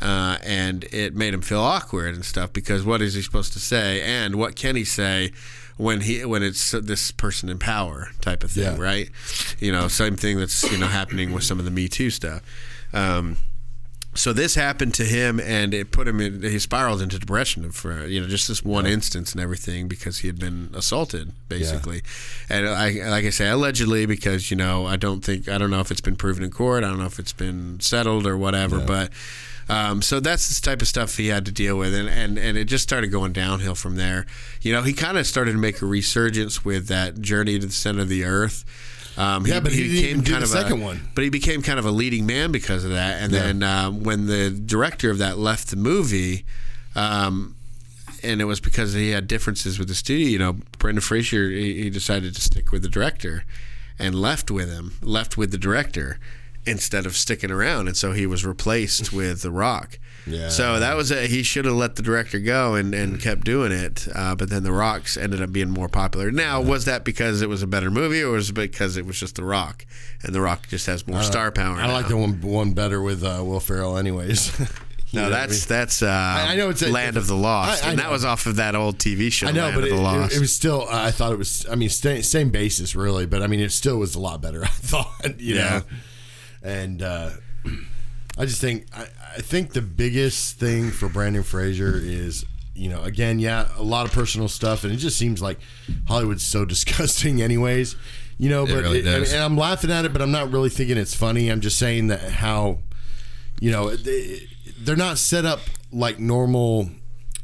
uh, 0.00 0.38
and 0.42 0.84
it 0.84 1.14
made 1.14 1.34
him 1.34 1.42
feel 1.42 1.60
awkward 1.60 2.14
and 2.14 2.24
stuff 2.24 2.52
because 2.52 2.84
what 2.84 3.00
is 3.02 3.14
he 3.14 3.22
supposed 3.22 3.52
to 3.52 3.58
say 3.60 4.00
and 4.02 4.36
what 4.36 4.56
can 4.56 4.76
he 4.76 4.84
say 4.84 5.32
when 5.76 6.00
he 6.02 6.24
when 6.24 6.42
it's 6.42 6.70
this 6.70 7.10
person 7.12 7.50
in 7.50 7.58
power 7.58 8.08
type 8.22 8.42
of 8.42 8.50
thing, 8.50 8.62
Yeah. 8.64 8.76
right? 8.78 9.10
You 9.58 9.72
know, 9.72 9.88
same 9.88 10.16
thing 10.16 10.38
that's 10.38 10.62
you 10.72 10.78
know 10.78 10.86
happening 10.86 11.32
with 11.32 11.44
some 11.44 11.58
of 11.58 11.66
the 11.66 11.70
Me 11.70 11.86
Too 11.88 12.08
stuff. 12.08 12.40
Um, 12.94 13.36
so 14.16 14.32
this 14.32 14.54
happened 14.54 14.94
to 14.94 15.04
him, 15.04 15.38
and 15.38 15.72
it 15.72 15.92
put 15.92 16.08
him 16.08 16.20
in. 16.20 16.42
He 16.42 16.58
spiraled 16.58 17.00
into 17.00 17.18
depression 17.18 17.70
for 17.72 18.06
you 18.06 18.20
know 18.20 18.26
just 18.26 18.48
this 18.48 18.64
one 18.64 18.86
instance 18.86 19.32
and 19.32 19.40
everything 19.40 19.88
because 19.88 20.18
he 20.18 20.26
had 20.26 20.38
been 20.38 20.70
assaulted 20.74 21.32
basically, 21.48 22.02
and 22.48 22.68
I 22.68 22.90
like 23.08 23.24
I 23.24 23.30
say 23.30 23.48
allegedly 23.48 24.06
because 24.06 24.50
you 24.50 24.56
know 24.56 24.86
I 24.86 24.96
don't 24.96 25.24
think 25.24 25.48
I 25.48 25.58
don't 25.58 25.70
know 25.70 25.80
if 25.80 25.90
it's 25.90 26.00
been 26.00 26.16
proven 26.16 26.42
in 26.42 26.50
court. 26.50 26.84
I 26.84 26.88
don't 26.88 26.98
know 26.98 27.06
if 27.06 27.18
it's 27.18 27.32
been 27.32 27.80
settled 27.80 28.26
or 28.26 28.36
whatever, 28.36 28.80
but. 28.86 29.10
Um, 29.68 30.00
so 30.00 30.20
that's 30.20 30.60
the 30.60 30.64
type 30.64 30.80
of 30.80 30.86
stuff 30.86 31.16
he 31.16 31.26
had 31.26 31.44
to 31.46 31.50
deal 31.50 31.76
with, 31.76 31.92
and, 31.92 32.08
and, 32.08 32.38
and 32.38 32.56
it 32.56 32.66
just 32.66 32.84
started 32.84 33.08
going 33.08 33.32
downhill 33.32 33.74
from 33.74 33.96
there. 33.96 34.24
You 34.60 34.72
know, 34.72 34.82
he 34.82 34.92
kind 34.92 35.18
of 35.18 35.26
started 35.26 35.52
to 35.52 35.58
make 35.58 35.82
a 35.82 35.86
resurgence 35.86 36.64
with 36.64 36.86
that 36.86 37.20
journey 37.20 37.58
to 37.58 37.66
the 37.66 37.72
center 37.72 38.02
of 38.02 38.08
the 38.08 38.22
earth. 38.22 38.64
Um, 39.16 39.46
Yeah, 39.46 39.60
but 39.60 39.72
he 39.72 39.84
didn't 39.88 40.10
even 40.10 40.20
do 40.24 40.38
the 40.40 40.46
second 40.46 40.80
a, 40.80 40.84
one. 40.84 41.00
But 41.14 41.24
he 41.24 41.30
became 41.30 41.62
kind 41.62 41.78
of 41.78 41.86
a 41.86 41.90
leading 41.90 42.26
man 42.26 42.52
because 42.52 42.84
of 42.84 42.90
that. 42.90 43.22
And 43.22 43.32
Yeah. 43.32 43.42
then 43.44 43.62
um, 43.62 44.02
when 44.02 44.26
the 44.26 44.50
director 44.50 45.10
of 45.10 45.18
that 45.18 45.38
left 45.38 45.68
the 45.68 45.76
movie, 45.76 46.44
um, 46.94 47.54
and 48.22 48.40
it 48.40 48.44
was 48.44 48.60
because 48.60 48.92
he 48.94 49.10
had 49.10 49.26
differences 49.28 49.78
with 49.78 49.88
the 49.88 49.94
studio. 49.94 50.28
You 50.28 50.38
know, 50.38 50.56
Brendan 50.78 51.00
Fraser 51.02 51.50
he, 51.50 51.84
he 51.84 51.90
decided 51.90 52.34
to 52.34 52.40
stick 52.40 52.72
with 52.72 52.82
the 52.82 52.88
director, 52.88 53.44
and 53.98 54.14
left 54.14 54.50
with 54.50 54.70
him, 54.70 54.94
left 55.02 55.36
with 55.38 55.50
the 55.50 55.58
director 55.58 56.18
instead 56.66 57.06
of 57.06 57.16
sticking 57.16 57.50
around, 57.50 57.88
and 57.88 57.96
so 57.96 58.12
he 58.12 58.26
was 58.26 58.44
replaced 58.44 59.12
with 59.12 59.42
The 59.42 59.50
Rock. 59.50 59.98
Yeah. 60.26 60.48
So 60.48 60.80
that 60.80 60.96
was 60.96 61.12
a, 61.12 61.28
he 61.28 61.44
should 61.44 61.66
have 61.66 61.74
let 61.74 61.94
the 61.94 62.02
director 62.02 62.40
go 62.40 62.74
and, 62.74 62.92
and 62.94 63.20
kept 63.20 63.44
doing 63.44 63.70
it, 63.70 64.08
uh, 64.12 64.34
but 64.34 64.50
then 64.50 64.64
The 64.64 64.72
Rock's 64.72 65.16
ended 65.16 65.40
up 65.40 65.52
being 65.52 65.70
more 65.70 65.88
popular. 65.88 66.32
Now, 66.32 66.60
was 66.60 66.84
that 66.86 67.04
because 67.04 67.42
it 67.42 67.48
was 67.48 67.62
a 67.62 67.66
better 67.68 67.90
movie, 67.92 68.22
or 68.22 68.32
was 68.32 68.50
it 68.50 68.54
because 68.54 68.96
it 68.96 69.06
was 69.06 69.20
just 69.20 69.36
The 69.36 69.44
Rock, 69.44 69.86
and 70.24 70.34
The 70.34 70.40
Rock 70.40 70.66
just 70.66 70.86
has 70.86 71.06
more 71.06 71.22
star 71.22 71.52
power? 71.52 71.76
I 71.76 71.92
like 71.92 72.08
the 72.08 72.16
one 72.16 72.40
one 72.40 72.72
better 72.72 73.00
with 73.00 73.22
uh, 73.22 73.40
Will 73.44 73.60
Ferrell, 73.60 73.96
anyways. 73.96 74.50
No, 75.12 75.26
I 75.26 75.28
that's 75.28 75.66
that's 75.66 76.02
uh, 76.02 76.08
I 76.48 76.56
know 76.56 76.68
it's 76.68 76.82
a- 76.82 76.90
Land 76.90 77.16
of 77.16 77.28
the 77.28 77.36
Lost, 77.36 77.82
I- 77.84 77.86
I 77.86 77.90
and 77.90 77.98
that 78.00 78.06
know. 78.06 78.10
was 78.10 78.24
off 78.24 78.44
of 78.46 78.56
that 78.56 78.74
old 78.74 78.98
TV 78.98 79.30
show. 79.30 79.46
I 79.46 79.52
know, 79.52 79.62
Land 79.62 79.74
but 79.76 79.84
of 79.84 79.90
it, 79.92 79.94
the 79.96 80.02
Lost. 80.02 80.32
it, 80.32 80.36
it 80.36 80.40
was 80.40 80.52
still. 80.52 80.82
Uh, 80.82 81.04
I 81.04 81.10
thought 81.12 81.32
it 81.32 81.38
was. 81.38 81.64
I 81.70 81.76
mean, 81.76 81.88
same, 81.90 82.22
same 82.24 82.50
basis, 82.50 82.96
really. 82.96 83.24
But 83.24 83.40
I 83.40 83.46
mean, 83.46 83.60
it 83.60 83.70
still 83.70 83.98
was 83.98 84.16
a 84.16 84.20
lot 84.20 84.42
better. 84.42 84.64
I 84.64 84.66
thought, 84.66 85.40
you 85.40 85.54
Yeah. 85.54 85.62
know, 85.70 85.82
and 86.66 87.02
uh, 87.02 87.30
I 88.38 88.44
just 88.44 88.60
think 88.60 88.86
I, 88.94 89.06
I 89.36 89.40
think 89.40 89.72
the 89.72 89.82
biggest 89.82 90.58
thing 90.58 90.90
for 90.90 91.08
Brandon 91.08 91.42
Fraser 91.42 91.94
is. 91.96 92.44
You 92.78 92.90
know, 92.90 93.02
again, 93.04 93.38
yeah, 93.38 93.68
a 93.78 93.82
lot 93.82 94.04
of 94.04 94.12
personal 94.12 94.48
stuff, 94.48 94.84
and 94.84 94.92
it 94.92 94.98
just 94.98 95.16
seems 95.16 95.40
like 95.40 95.58
Hollywood's 96.08 96.44
so 96.44 96.64
disgusting, 96.74 97.40
anyways. 97.40 97.96
You 98.36 98.50
know, 98.50 98.66
but 98.66 98.74
really 98.82 98.98
it- 98.98 99.06
and, 99.06 99.24
does. 99.24 99.32
and 99.32 99.42
I'm 99.42 99.56
laughing 99.56 99.90
at 99.90 100.04
it, 100.04 100.12
but 100.12 100.20
I'm 100.20 100.30
not 100.30 100.52
really 100.52 100.68
thinking 100.68 100.98
it's 100.98 101.14
funny. 101.14 101.48
I'm 101.48 101.62
just 101.62 101.78
saying 101.78 102.08
that 102.08 102.20
how 102.20 102.80
you 103.62 103.70
know 103.70 103.96
they, 103.96 104.46
they're 104.78 104.94
not 104.94 105.16
set 105.16 105.46
up 105.46 105.60
like 105.90 106.18
normal 106.18 106.90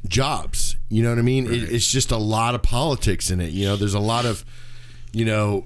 jobs 0.06 0.76
you 0.90 1.02
know 1.02 1.10
what 1.10 1.18
i 1.18 1.22
mean 1.22 1.46
it, 1.46 1.62
it's 1.72 1.86
just 1.90 2.10
a 2.10 2.16
lot 2.16 2.54
of 2.54 2.62
politics 2.62 3.30
in 3.30 3.40
it 3.40 3.52
you 3.52 3.64
know 3.64 3.76
there's 3.76 3.94
a 3.94 4.00
lot 4.00 4.26
of 4.26 4.44
you 5.12 5.24
know 5.24 5.58
it, 5.58 5.64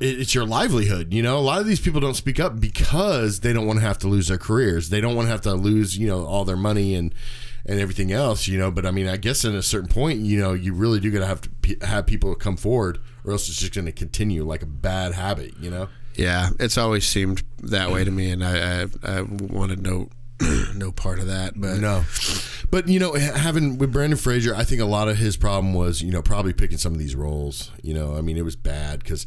it's 0.00 0.34
your 0.34 0.46
livelihood 0.46 1.12
you 1.12 1.22
know 1.22 1.38
a 1.38 1.40
lot 1.40 1.60
of 1.60 1.66
these 1.66 1.80
people 1.80 2.00
don't 2.00 2.14
speak 2.14 2.40
up 2.40 2.58
because 2.58 3.40
they 3.40 3.52
don't 3.52 3.66
want 3.66 3.78
to 3.78 3.84
have 3.84 3.98
to 3.98 4.08
lose 4.08 4.28
their 4.28 4.38
careers 4.38 4.88
they 4.88 5.00
don't 5.00 5.14
want 5.14 5.26
to 5.26 5.30
have 5.30 5.40
to 5.42 5.52
lose 5.54 5.96
you 5.98 6.06
know 6.06 6.24
all 6.24 6.44
their 6.44 6.56
money 6.56 6.94
and 6.94 7.14
and 7.66 7.78
everything 7.78 8.10
else 8.10 8.48
you 8.48 8.58
know 8.58 8.70
but 8.70 8.86
i 8.86 8.90
mean 8.90 9.06
i 9.06 9.16
guess 9.16 9.44
at 9.44 9.54
a 9.54 9.62
certain 9.62 9.88
point 9.88 10.18
you 10.20 10.40
know 10.40 10.54
you 10.54 10.72
really 10.72 10.98
do 11.00 11.10
gotta 11.10 11.26
have 11.26 11.42
to 11.42 11.76
have 11.86 12.06
people 12.06 12.34
come 12.34 12.56
forward 12.56 12.98
or 13.24 13.32
else 13.32 13.48
it's 13.48 13.58
just 13.58 13.74
going 13.74 13.84
to 13.84 13.92
continue 13.92 14.42
like 14.44 14.62
a 14.62 14.66
bad 14.66 15.12
habit 15.12 15.52
you 15.60 15.70
know 15.70 15.88
Yeah, 16.16 16.50
it's 16.58 16.76
always 16.76 17.06
seemed 17.06 17.42
that 17.62 17.90
way 17.90 18.04
to 18.04 18.10
me, 18.10 18.30
and 18.30 18.42
I 18.44 18.82
I, 18.82 18.86
I 19.04 19.22
wanted 19.22 19.80
no 19.82 20.08
no 20.74 20.90
part 20.90 21.18
of 21.20 21.26
that. 21.28 21.52
But 21.54 21.78
No, 21.78 22.04
but 22.70 22.88
you 22.88 22.98
know, 22.98 23.14
having 23.14 23.78
with 23.78 23.92
Brandon 23.92 24.18
Fraser, 24.18 24.54
I 24.54 24.64
think 24.64 24.80
a 24.80 24.86
lot 24.86 25.08
of 25.08 25.18
his 25.18 25.36
problem 25.36 25.72
was 25.72 26.02
you 26.02 26.10
know 26.10 26.20
probably 26.20 26.52
picking 26.52 26.78
some 26.78 26.92
of 26.92 26.98
these 26.98 27.14
roles. 27.14 27.70
You 27.82 27.94
know, 27.94 28.16
I 28.16 28.22
mean, 28.22 28.36
it 28.36 28.44
was 28.44 28.56
bad 28.56 28.98
because 28.98 29.26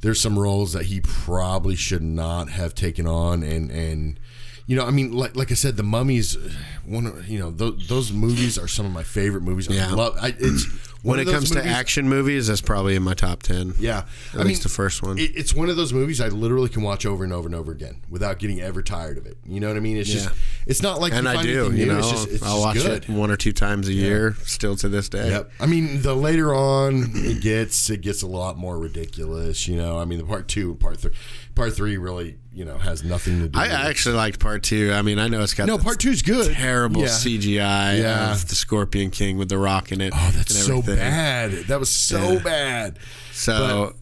there's 0.00 0.20
some 0.20 0.38
roles 0.38 0.72
that 0.72 0.84
he 0.86 1.00
probably 1.00 1.74
should 1.76 2.02
not 2.02 2.48
have 2.50 2.74
taken 2.74 3.06
on, 3.06 3.42
and 3.42 3.70
and 3.70 4.18
you 4.66 4.76
know, 4.76 4.84
I 4.86 4.90
mean, 4.90 5.12
like 5.12 5.34
like 5.36 5.50
I 5.50 5.54
said, 5.54 5.76
the 5.76 5.82
Mummies, 5.82 6.36
one 6.84 7.06
of- 7.06 7.26
you 7.28 7.38
know, 7.38 7.50
th- 7.50 7.88
those 7.88 8.12
movies 8.12 8.58
are 8.58 8.68
some 8.68 8.84
of 8.86 8.92
my 8.92 9.02
favorite 9.02 9.42
movies. 9.42 9.68
I 9.70 9.74
Yeah. 9.74 9.92
love. 9.94 10.16
I, 10.20 10.34
it's 10.38 10.66
when 11.02 11.20
it 11.20 11.26
comes 11.26 11.52
movies- 11.54 11.64
to 11.70 11.76
action 11.76 12.08
movies, 12.08 12.46
that's 12.48 12.60
probably 12.60 12.96
in 12.96 13.02
my 13.02 13.14
top 13.14 13.42
ten. 13.42 13.74
Yeah, 13.78 14.04
At 14.34 14.46
least 14.46 14.62
the 14.64 14.68
first 14.68 15.02
one. 15.02 15.18
It, 15.18 15.32
it's 15.36 15.54
one 15.54 15.68
of 15.70 15.76
those 15.76 15.92
movies 15.92 16.20
I 16.20 16.28
literally 16.28 16.68
can 16.68 16.82
watch 16.82 17.06
over 17.06 17.24
and 17.24 17.32
over 17.32 17.46
and 17.46 17.54
over 17.54 17.70
again 17.72 18.02
without 18.10 18.38
getting 18.38 18.60
ever 18.60 18.82
tired 18.82 19.16
of 19.18 19.26
it. 19.26 19.38
You 19.46 19.60
know 19.60 19.68
what 19.68 19.76
I 19.76 19.80
mean? 19.80 19.96
It's 19.96 20.10
just, 20.10 20.30
it's 20.66 20.82
not 20.82 21.00
like 21.00 21.12
and 21.12 21.24
you 21.24 21.30
I 21.30 21.34
find 21.34 21.46
do. 21.46 21.72
You 21.72 21.86
know, 21.86 21.98
it's 21.98 22.10
just, 22.10 22.28
it's 22.28 22.42
I'll 22.42 22.60
watch 22.60 22.76
good. 22.76 23.04
it 23.04 23.08
one 23.08 23.30
or 23.30 23.36
two 23.36 23.52
times 23.52 23.88
a 23.88 23.92
year, 23.92 24.34
still 24.44 24.76
to 24.76 24.88
this 24.88 25.08
day. 25.08 25.30
Yep. 25.30 25.50
I 25.60 25.66
mean, 25.66 26.02
the 26.02 26.14
later 26.14 26.54
on 26.54 27.10
it 27.14 27.40
gets, 27.42 27.88
it 27.90 28.00
gets 28.00 28.22
a 28.22 28.26
lot 28.26 28.56
more 28.58 28.78
ridiculous. 28.78 29.68
You 29.68 29.76
know, 29.76 29.98
I 29.98 30.04
mean, 30.04 30.18
the 30.18 30.24
part 30.24 30.48
two, 30.48 30.74
part 30.76 30.98
three, 30.98 31.12
part 31.54 31.74
three 31.74 31.96
really, 31.96 32.38
you 32.58 32.64
know, 32.64 32.76
has 32.76 33.04
nothing 33.04 33.38
to 33.40 33.48
do. 33.48 33.58
I 33.58 33.62
with 33.64 33.72
it. 33.72 33.74
actually 33.74 34.14
liked 34.16 34.40
part 34.40 34.64
two. 34.64 34.92
I 34.92 35.02
mean, 35.02 35.18
I 35.20 35.28
know 35.28 35.42
it's 35.42 35.54
got 35.54 35.68
no, 35.68 35.78
part 35.78 36.00
two's 36.00 36.22
good. 36.22 36.52
terrible 36.54 37.02
Yeah. 37.02 37.06
CGI 37.08 38.00
Yeah. 38.00 38.32
of 38.32 38.48
the 38.48 38.56
Scorpion 38.56 39.10
King 39.10 39.38
with 39.38 39.48
the 39.48 39.58
Rock 39.58 39.92
in 39.92 40.00
it. 40.00 40.12
Oh, 40.16 40.30
that's 40.34 40.54
so 40.56 40.82
bad. 40.82 41.52
That 41.68 41.78
was 41.78 41.88
so 41.90 42.32
Yeah. 42.32 42.38
bad. 42.40 42.98
So 43.32 43.94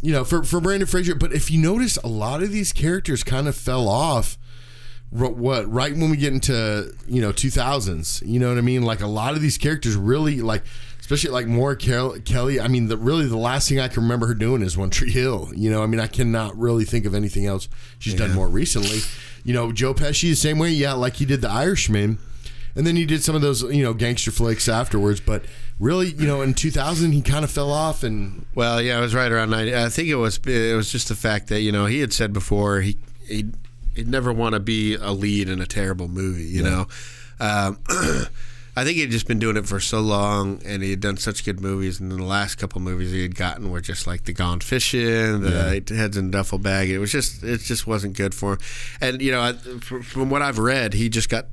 you 0.00 0.12
know, 0.12 0.24
for 0.24 0.42
for 0.42 0.60
Brandon 0.60 0.86
Fraser. 0.86 1.14
But 1.14 1.32
if 1.34 1.50
you 1.50 1.60
notice, 1.60 1.98
a 2.02 2.08
lot 2.08 2.42
of 2.42 2.50
these 2.50 2.72
characters 2.72 3.22
kind 3.22 3.46
of 3.46 3.54
fell 3.56 3.88
off. 3.88 4.38
What 5.10 5.70
right 5.72 5.92
when 5.96 6.10
we 6.10 6.16
get 6.18 6.32
into 6.34 6.92
you 7.06 7.20
know 7.22 7.32
two 7.32 7.50
thousands, 7.50 8.22
you 8.24 8.38
know 8.38 8.48
what 8.50 8.58
I 8.58 8.62
mean? 8.62 8.82
Like 8.82 9.00
a 9.00 9.06
lot 9.06 9.34
of 9.34 9.40
these 9.40 9.56
characters 9.58 9.96
really 9.96 10.40
like, 10.42 10.62
especially 11.08 11.30
like 11.30 11.46
more 11.46 11.74
Kel- 11.74 12.18
Kelly. 12.20 12.60
I 12.60 12.68
mean, 12.68 12.88
the 12.88 12.98
really 12.98 13.24
the 13.24 13.38
last 13.38 13.66
thing 13.66 13.80
I 13.80 13.88
can 13.88 14.02
remember 14.02 14.26
her 14.26 14.34
doing 14.34 14.60
is 14.60 14.76
One 14.76 14.90
Tree 14.90 15.10
Hill. 15.10 15.50
You 15.56 15.70
know, 15.70 15.82
I 15.82 15.86
mean, 15.86 16.00
I 16.00 16.06
cannot 16.06 16.54
really 16.58 16.84
think 16.84 17.06
of 17.06 17.14
anything 17.14 17.46
else 17.46 17.66
she's 17.98 18.12
done 18.12 18.34
more 18.34 18.46
recently. 18.46 18.98
You 19.42 19.54
know, 19.54 19.72
Joe 19.72 19.94
Pesci 19.94 20.28
the 20.28 20.34
same 20.34 20.58
way. 20.58 20.68
Yeah, 20.68 20.92
like 20.92 21.16
he 21.16 21.24
did 21.24 21.40
The 21.40 21.48
Irishman. 21.48 22.18
And 22.76 22.86
then 22.86 22.94
he 22.94 23.06
did 23.06 23.24
some 23.24 23.34
of 23.34 23.40
those, 23.40 23.62
you 23.62 23.82
know, 23.82 23.94
gangster 23.94 24.30
flicks 24.30 24.68
afterwards. 24.68 25.18
But 25.18 25.46
really, 25.80 26.08
you 26.08 26.26
know, 26.26 26.42
in 26.42 26.52
2000, 26.52 27.12
he 27.12 27.22
kind 27.22 27.42
of 27.42 27.50
fell 27.50 27.72
off. 27.72 28.02
And 28.02 28.44
Well, 28.54 28.82
yeah, 28.82 28.98
it 28.98 29.00
was 29.00 29.14
right 29.14 29.32
around 29.32 29.48
ninety. 29.48 29.74
I 29.74 29.88
think 29.88 30.08
it 30.08 30.16
was 30.16 30.38
it 30.46 30.76
was 30.76 30.92
just 30.92 31.08
the 31.08 31.16
fact 31.16 31.48
that 31.48 31.62
you 31.62 31.72
know 31.72 31.86
he 31.86 32.00
had 32.00 32.12
said 32.12 32.34
before 32.34 32.82
he 32.82 32.98
he 33.26 33.46
he'd 33.94 34.08
never 34.08 34.30
want 34.30 34.52
to 34.52 34.60
be 34.60 34.94
a 34.94 35.12
lead 35.12 35.48
in 35.48 35.62
a 35.62 35.66
terrible 35.66 36.06
movie. 36.06 36.44
You 36.44 36.64
know, 36.64 36.86
um, 37.40 37.78
I 38.80 38.84
think 38.84 38.96
he'd 38.96 39.10
just 39.10 39.26
been 39.26 39.38
doing 39.38 39.56
it 39.56 39.66
for 39.66 39.80
so 39.80 40.00
long, 40.00 40.62
and 40.64 40.82
he 40.82 40.90
had 40.90 41.00
done 41.00 41.16
such 41.16 41.44
good 41.44 41.60
movies. 41.60 41.98
And 42.00 42.10
then 42.12 42.18
the 42.18 42.24
last 42.24 42.54
couple 42.56 42.80
movies 42.80 43.10
he 43.12 43.22
had 43.22 43.34
gotten 43.34 43.70
were 43.70 43.80
just 43.80 44.06
like 44.06 44.24
the 44.24 44.32
Gone 44.32 44.60
Fishing, 44.60 45.40
the 45.40 45.82
Heads 45.94 46.16
in 46.16 46.28
a 46.28 46.30
Duffel 46.30 46.58
Bag. 46.58 46.88
It 46.90 46.98
was 46.98 47.10
just 47.12 47.42
it 47.42 47.60
just 47.60 47.86
wasn't 47.86 48.16
good 48.16 48.34
for 48.34 48.52
him. 48.54 48.58
And 49.00 49.20
you 49.22 49.32
know, 49.32 49.40
I, 49.40 49.52
from 49.52 50.30
what 50.30 50.42
I've 50.42 50.58
read, 50.58 50.94
he 50.94 51.08
just 51.08 51.28
got 51.28 51.46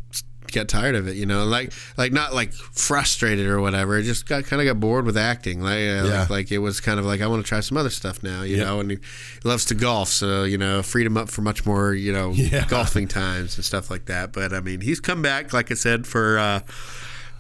got 0.54 0.68
tired 0.70 0.96
of 0.96 1.08
it, 1.08 1.16
you 1.18 1.26
know, 1.26 1.44
like 1.46 1.74
like 1.98 2.14
not 2.14 2.34
like 2.34 2.54
frustrated 2.54 3.48
or 3.48 3.60
whatever. 3.60 3.98
It 3.98 4.04
just 4.04 4.28
got 4.28 4.46
kind 4.46 4.62
of 4.62 4.68
got 4.68 4.80
bored 4.80 5.06
with 5.06 5.18
acting. 5.18 5.60
Like, 5.62 5.74
uh, 5.80 6.06
Yeah. 6.06 6.20
like 6.22 6.30
like 6.30 6.52
it 6.52 6.60
was 6.60 6.80
kind 6.80 7.00
of 7.00 7.06
like 7.06 7.20
I 7.22 7.28
want 7.28 7.44
to 7.44 7.50
try 7.50 7.60
some 7.62 7.76
other 7.78 7.90
stuff 7.90 8.22
now, 8.24 8.44
you 8.44 8.58
know. 8.58 8.80
And 8.80 8.92
he 8.92 9.00
loves 9.44 9.66
to 9.66 9.74
golf, 9.76 10.10
so 10.10 10.44
you 10.44 10.58
know, 10.58 10.84
freed 10.84 11.08
him 11.08 11.18
up 11.18 11.30
for 11.30 11.42
much 11.42 11.66
more, 11.66 11.94
you 11.94 12.14
know, 12.14 12.32
Yeah. 12.36 12.66
golfing 12.68 13.08
times 13.08 13.56
and 13.58 13.66
stuff 13.66 13.90
like 13.90 14.06
that. 14.06 14.32
But 14.32 14.54
I 14.54 14.62
mean, 14.62 14.82
he's 14.82 15.00
come 15.00 15.22
back, 15.24 15.52
like 15.54 15.72
I 15.72 15.74
said, 15.74 16.06
for 16.06 16.38
uh, 16.38 16.60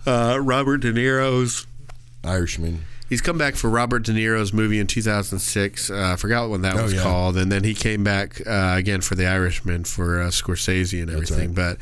uh, 0.06 0.40
Robert 0.42 0.78
De 0.80 0.92
Niro's. 0.94 1.66
Irishman. 2.24 2.86
He's 3.08 3.22
come 3.22 3.38
back 3.38 3.56
for 3.56 3.70
Robert 3.70 4.04
De 4.04 4.12
Niro's 4.12 4.52
movie 4.52 4.80
in 4.80 4.88
2006. 4.88 5.92
Uh, 5.92 6.12
I 6.14 6.16
forgot 6.16 6.50
what 6.50 6.64
that 6.64 6.76
Oh, 6.76 6.84
was 6.84 6.94
yeah. 6.94 7.04
called, 7.04 7.38
and 7.38 7.52
then 7.52 7.64
he 7.64 7.76
came 7.76 8.04
back 8.04 8.42
uh, 8.48 8.74
again 8.78 9.02
for 9.02 9.14
The 9.14 9.28
Irishman 9.28 9.84
for 9.84 10.22
uh, 10.22 10.28
Scorsese 10.30 11.00
and 11.02 11.12
everything. 11.12 11.54
But, 11.54 11.78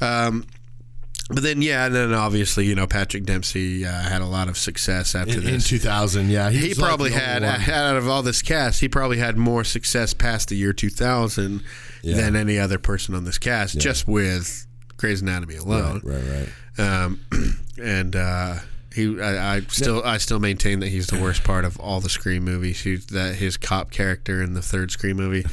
um, 0.00 0.44
but 1.28 1.44
then 1.44 1.62
yeah, 1.62 1.86
and 1.86 1.94
then 1.94 2.12
obviously 2.14 2.66
you 2.66 2.74
know 2.74 2.86
Patrick 2.88 3.24
Dempsey 3.24 3.84
uh, 3.86 3.92
had 3.92 4.22
a 4.22 4.26
lot 4.26 4.48
of 4.48 4.58
success 4.58 5.14
after 5.14 5.38
In, 5.40 5.46
in 5.48 5.60
2000, 5.60 6.30
yeah. 6.30 6.50
he 6.50 6.68
like 6.70 6.78
probably 6.78 7.10
only 7.10 7.22
had 7.22 7.42
one. 7.42 7.70
out 7.70 7.96
of 7.96 8.08
all 8.08 8.22
this 8.24 8.42
cast, 8.42 8.80
he 8.80 8.88
probably 8.88 9.18
had 9.18 9.36
more 9.36 9.62
success 9.62 10.14
past 10.14 10.48
the 10.48 10.56
year 10.56 10.72
2000 10.72 11.62
Yeah. 12.02 12.16
than 12.16 12.34
any 12.34 12.58
other 12.58 12.78
person 12.78 13.14
on 13.14 13.24
this 13.24 13.38
cast, 13.38 13.78
just 13.78 14.06
with 14.08 14.65
Grey's 14.96 15.22
Anatomy 15.22 15.56
alone. 15.56 16.00
Right, 16.04 16.22
right, 16.22 16.48
right. 16.78 17.04
Um, 17.04 17.20
and 17.82 18.16
uh, 18.16 18.56
he, 18.94 19.20
I, 19.20 19.56
I 19.56 19.60
still, 19.68 20.02
I 20.04 20.18
still 20.18 20.40
maintain 20.40 20.80
that 20.80 20.88
he's 20.88 21.06
the 21.08 21.20
worst 21.20 21.44
part 21.44 21.64
of 21.64 21.78
all 21.80 22.00
the 22.00 22.08
Scream 22.08 22.44
movies. 22.44 22.82
He, 22.82 22.96
that 22.96 23.36
his 23.36 23.56
cop 23.56 23.90
character 23.90 24.42
in 24.42 24.54
the 24.54 24.62
third 24.62 24.90
Scream 24.90 25.16
movie, 25.16 25.44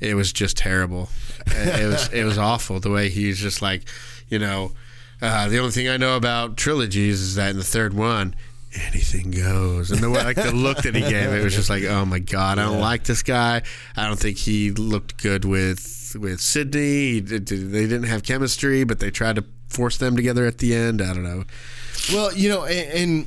it 0.00 0.14
was 0.14 0.32
just 0.32 0.56
terrible. 0.56 1.08
it 1.46 1.86
was, 1.86 2.12
it 2.12 2.24
was 2.24 2.38
awful 2.38 2.80
the 2.80 2.90
way 2.90 3.08
he's 3.08 3.38
just 3.38 3.62
like, 3.62 3.88
you 4.28 4.38
know, 4.38 4.72
uh, 5.20 5.48
the 5.48 5.58
only 5.58 5.72
thing 5.72 5.88
I 5.88 5.96
know 5.96 6.16
about 6.16 6.56
trilogies 6.56 7.20
is 7.20 7.34
that 7.36 7.50
in 7.50 7.56
the 7.56 7.64
third 7.64 7.94
one. 7.94 8.34
Anything 8.86 9.30
goes, 9.30 9.90
and 9.90 10.00
the 10.02 10.10
way, 10.10 10.22
like 10.22 10.36
the 10.36 10.52
look 10.52 10.82
that 10.82 10.94
he 10.94 11.00
gave, 11.00 11.32
it 11.32 11.42
was 11.42 11.54
just 11.54 11.70
like, 11.70 11.84
oh 11.84 12.04
my 12.04 12.18
god, 12.18 12.58
I 12.58 12.66
don't 12.66 12.80
like 12.80 13.02
this 13.04 13.22
guy. 13.22 13.62
I 13.96 14.06
don't 14.06 14.18
think 14.18 14.36
he 14.36 14.72
looked 14.72 15.20
good 15.22 15.46
with 15.46 15.80
with 16.14 16.40
Sydney. 16.40 17.20
They 17.20 17.38
didn't 17.38 18.04
have 18.04 18.22
chemistry, 18.22 18.84
but 18.84 19.00
they 19.00 19.10
tried 19.10 19.36
to 19.36 19.44
force 19.68 19.96
them 19.96 20.16
together 20.16 20.46
at 20.46 20.58
the 20.58 20.74
end. 20.74 21.02
I 21.02 21.14
don't 21.14 21.24
know. 21.24 21.44
Well, 22.12 22.32
you 22.34 22.48
know, 22.48 22.64
and, 22.64 22.92
and 22.92 23.26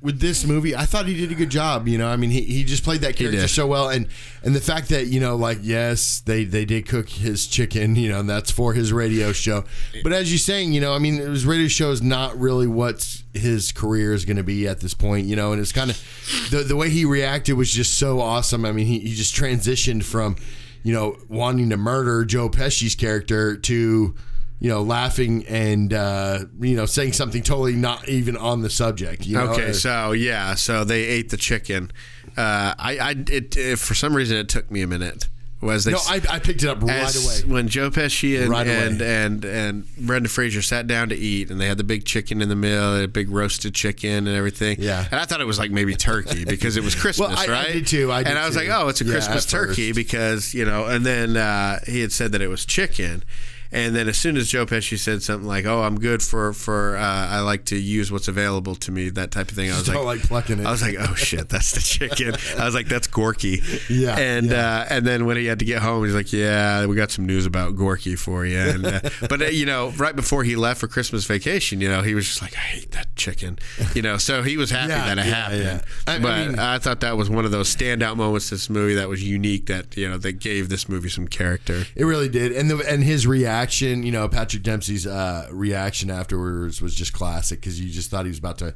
with 0.00 0.20
this 0.20 0.44
movie, 0.44 0.76
I 0.76 0.84
thought 0.84 1.06
he 1.06 1.14
did 1.16 1.32
a 1.32 1.34
good 1.34 1.50
job. 1.50 1.88
You 1.88 1.98
know, 1.98 2.08
I 2.08 2.16
mean, 2.16 2.30
he, 2.30 2.42
he 2.42 2.62
just 2.62 2.84
played 2.84 3.00
that 3.00 3.16
character 3.16 3.48
so 3.48 3.66
well, 3.66 3.88
and 3.88 4.06
and 4.42 4.54
the 4.54 4.60
fact 4.60 4.90
that 4.90 5.06
you 5.08 5.18
know, 5.18 5.34
like, 5.34 5.58
yes, 5.60 6.20
they 6.20 6.44
they 6.44 6.64
did 6.64 6.86
cook 6.86 7.08
his 7.08 7.46
chicken, 7.46 7.96
you 7.96 8.08
know, 8.08 8.20
and 8.20 8.30
that's 8.30 8.50
for 8.50 8.74
his 8.74 8.92
radio 8.92 9.32
show. 9.32 9.64
But 10.04 10.12
as 10.12 10.30
you're 10.30 10.38
saying, 10.38 10.72
you 10.72 10.80
know, 10.80 10.94
I 10.94 10.98
mean, 10.98 11.16
his 11.16 11.44
radio 11.44 11.68
show 11.68 11.90
is 11.90 12.00
not 12.00 12.38
really 12.38 12.68
what 12.68 13.22
his 13.34 13.72
career 13.72 14.12
is 14.12 14.24
going 14.24 14.36
to 14.36 14.44
be 14.44 14.68
at 14.68 14.80
this 14.80 14.94
point, 14.94 15.26
you 15.26 15.34
know, 15.36 15.52
and 15.52 15.60
it's 15.60 15.72
kind 15.72 15.90
of 15.90 16.48
the 16.50 16.58
the 16.58 16.76
way 16.76 16.90
he 16.90 17.04
reacted 17.04 17.56
was 17.56 17.70
just 17.70 17.98
so 17.98 18.20
awesome. 18.20 18.64
I 18.64 18.72
mean, 18.72 18.86
he 18.86 19.00
he 19.00 19.14
just 19.14 19.34
transitioned 19.34 20.04
from 20.04 20.36
you 20.82 20.92
know 20.92 21.16
wanting 21.28 21.70
to 21.70 21.76
murder 21.76 22.24
Joe 22.24 22.48
Pesci's 22.48 22.94
character 22.94 23.56
to 23.56 24.14
you 24.60 24.68
know, 24.68 24.82
laughing 24.82 25.46
and 25.46 25.92
uh, 25.92 26.44
you 26.60 26.74
know 26.74 26.86
saying 26.86 27.12
something 27.12 27.42
totally 27.42 27.74
not 27.74 28.08
even 28.08 28.36
on 28.36 28.62
the 28.62 28.70
subject. 28.70 29.26
You 29.26 29.36
know? 29.36 29.52
Okay, 29.52 29.72
so 29.72 30.12
yeah, 30.12 30.54
so 30.54 30.84
they 30.84 31.04
ate 31.04 31.30
the 31.30 31.36
chicken. 31.36 31.92
Uh, 32.36 32.74
I, 32.78 32.98
I, 32.98 33.10
it, 33.28 33.56
it, 33.56 33.78
for 33.78 33.94
some 33.94 34.14
reason, 34.14 34.36
it 34.36 34.48
took 34.48 34.70
me 34.70 34.82
a 34.82 34.86
minute. 34.86 35.28
Was 35.60 35.84
they 35.84 35.90
no, 35.90 35.98
I, 36.06 36.20
I 36.30 36.38
picked 36.38 36.62
it 36.62 36.68
up 36.68 36.80
right 36.82 37.14
away. 37.16 37.40
when 37.52 37.66
Joe 37.66 37.90
Pesci 37.90 38.40
and, 38.40 38.48
Right 38.48 38.64
and 38.66 39.02
and 39.02 39.44
and 39.44 39.96
Brendan 39.96 40.28
Fraser 40.28 40.62
sat 40.62 40.86
down 40.86 41.08
to 41.08 41.16
eat, 41.16 41.50
and 41.50 41.60
they 41.60 41.66
had 41.66 41.78
the 41.78 41.84
big 41.84 42.04
chicken 42.04 42.40
in 42.40 42.48
the 42.48 42.54
middle, 42.54 42.94
a 43.02 43.08
big 43.08 43.28
roasted 43.28 43.74
chicken 43.74 44.28
and 44.28 44.36
everything. 44.36 44.76
Yeah. 44.78 45.04
and 45.10 45.18
I 45.20 45.24
thought 45.24 45.40
it 45.40 45.46
was 45.48 45.58
like 45.58 45.72
maybe 45.72 45.96
turkey 45.96 46.44
because 46.44 46.76
it 46.76 46.84
was 46.84 46.94
Christmas, 47.00 47.28
Well, 47.30 47.36
I- 47.36 47.46
I 47.46 47.48
right? 47.64 47.72
did 47.72 47.86
too, 47.88 48.12
I 48.12 48.22
did 48.22 48.30
and 48.30 48.38
I 48.38 48.46
was 48.46 48.54
too. 48.54 48.60
like, 48.62 48.70
oh, 48.70 48.86
it's 48.88 49.00
a 49.00 49.04
Yeah, 49.04 49.12
Christmas 49.14 49.46
turkey 49.46 49.88
first. 49.88 49.96
because 49.96 50.54
you 50.54 50.64
know. 50.64 50.84
And 50.86 51.04
then 51.04 51.36
uh, 51.36 51.80
he 51.86 52.02
had 52.02 52.12
said 52.12 52.30
that 52.32 52.40
it 52.40 52.48
was 52.48 52.64
chicken. 52.64 53.24
And 53.70 53.94
then 53.94 54.08
as 54.08 54.16
soon 54.16 54.36
as 54.36 54.48
Joe 54.48 54.64
Pesci 54.64 54.98
said 54.98 55.22
something 55.22 55.46
like, 55.46 55.66
"Oh, 55.66 55.82
I'm 55.82 55.98
good 55.98 56.22
for 56.22 56.52
for 56.54 56.96
uh, 56.96 57.00
I 57.28 57.40
like 57.40 57.66
to 57.66 57.76
use 57.76 58.10
what's 58.10 58.26
available 58.28 58.74
to 58.76 58.90
me," 58.90 59.10
that 59.10 59.30
type 59.30 59.50
of 59.50 59.56
thing, 59.56 59.70
I 59.70 59.76
was 59.76 59.88
like, 59.88 60.02
like 60.04 60.20
plucking 60.22 60.60
it. 60.60 60.66
I 60.66 60.70
was 60.70 60.80
like, 60.80 60.96
"Oh 60.98 61.14
shit, 61.14 61.48
that's 61.50 61.72
the 61.72 61.80
chicken." 61.80 62.34
I 62.58 62.64
was 62.64 62.74
like, 62.74 62.88
"That's 62.88 63.06
Gorky." 63.06 63.60
Yeah, 63.90 64.16
And 64.18 64.46
yeah. 64.46 64.80
Uh, 64.80 64.86
and 64.94 65.06
then 65.06 65.26
when 65.26 65.36
he 65.36 65.44
had 65.46 65.58
to 65.58 65.64
get 65.66 65.82
home, 65.82 66.04
he's 66.04 66.14
like, 66.14 66.32
"Yeah, 66.32 66.86
we 66.86 66.96
got 66.96 67.10
some 67.10 67.26
news 67.26 67.44
about 67.44 67.76
Gorky 67.76 68.16
for 68.16 68.46
you." 68.46 68.58
And, 68.58 68.86
uh, 68.86 69.00
but 69.28 69.42
uh, 69.42 69.46
you 69.46 69.66
know, 69.66 69.90
right 69.98 70.16
before 70.16 70.44
he 70.44 70.56
left 70.56 70.80
for 70.80 70.88
Christmas 70.88 71.26
vacation, 71.26 71.80
you 71.82 71.88
know, 71.90 72.00
he 72.00 72.14
was 72.14 72.26
just 72.26 72.40
like, 72.40 72.54
"I 72.56 72.60
hate 72.60 72.92
that 72.92 73.14
chicken," 73.16 73.58
you 73.94 74.00
know. 74.00 74.16
So 74.16 74.42
he 74.42 74.56
was 74.56 74.70
happy 74.70 74.88
Yeah, 74.92 75.14
that 75.14 75.18
it 75.18 75.26
yeah, 75.26 75.34
happened. 75.34 75.84
I- 76.06 76.14
I 76.14 76.18
but 76.20 76.32
I, 76.32 76.46
mean- 76.72 76.80
thought 76.80 77.00
that 77.00 77.16
was 77.18 77.28
one 77.28 77.44
of 77.44 77.50
those 77.50 77.74
standout 77.74 78.16
moments 78.16 78.50
in 78.50 78.54
this 78.56 78.70
movie 78.70 78.94
that 78.94 79.10
was 79.10 79.22
unique. 79.22 79.66
That 79.66 79.94
you 79.94 80.08
know, 80.08 80.16
that 80.16 80.38
gave 80.40 80.70
this 80.70 80.88
movie 80.88 81.10
some 81.10 81.28
character. 81.28 81.84
It 81.94 82.04
really 82.04 82.30
did, 82.30 82.52
and 82.52 82.70
the 82.70 82.78
and 82.88 83.04
his 83.04 83.26
reaction, 83.26 83.57
you 84.04 84.12
know, 84.12 84.28
Patrick 84.28 84.62
Dempsey's 84.62 85.06
uh, 85.06 85.48
reaction 85.50 86.10
afterwards 86.10 86.80
was 86.82 86.94
just 86.94 87.12
classic 87.12 87.60
because 87.60 87.80
you 87.80 87.90
just 87.90 88.10
thought 88.10 88.24
he 88.24 88.30
was 88.30 88.38
about 88.38 88.58
to 88.58 88.74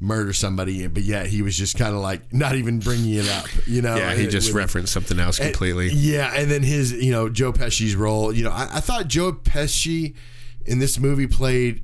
murder 0.00 0.32
somebody, 0.32 0.86
but 0.88 1.02
yet 1.04 1.26
he 1.26 1.42
was 1.42 1.56
just 1.56 1.78
kind 1.78 1.94
of 1.94 2.00
like 2.00 2.32
not 2.32 2.56
even 2.56 2.80
bringing 2.80 3.14
it 3.14 3.28
up, 3.28 3.46
you 3.66 3.80
know. 3.82 3.94
Yeah, 3.96 4.14
he 4.14 4.26
just 4.26 4.48
With- 4.48 4.56
referenced 4.56 4.92
something 4.92 5.20
else 5.20 5.38
And- 5.38 5.52
completely. 5.52 5.90
yeah, 5.92 6.32
and 6.34 6.50
then 6.50 6.62
his, 6.62 6.92
you 6.92 7.12
know, 7.12 7.28
Joe 7.28 7.52
Pesci's 7.52 7.94
role. 7.94 8.32
You 8.32 8.44
know, 8.44 8.50
I, 8.50 8.68
I 8.74 8.80
thought 8.80 9.06
Joe 9.08 9.32
Pesci 9.32 10.14
in 10.66 10.78
this 10.80 10.98
movie 10.98 11.26
played 11.28 11.82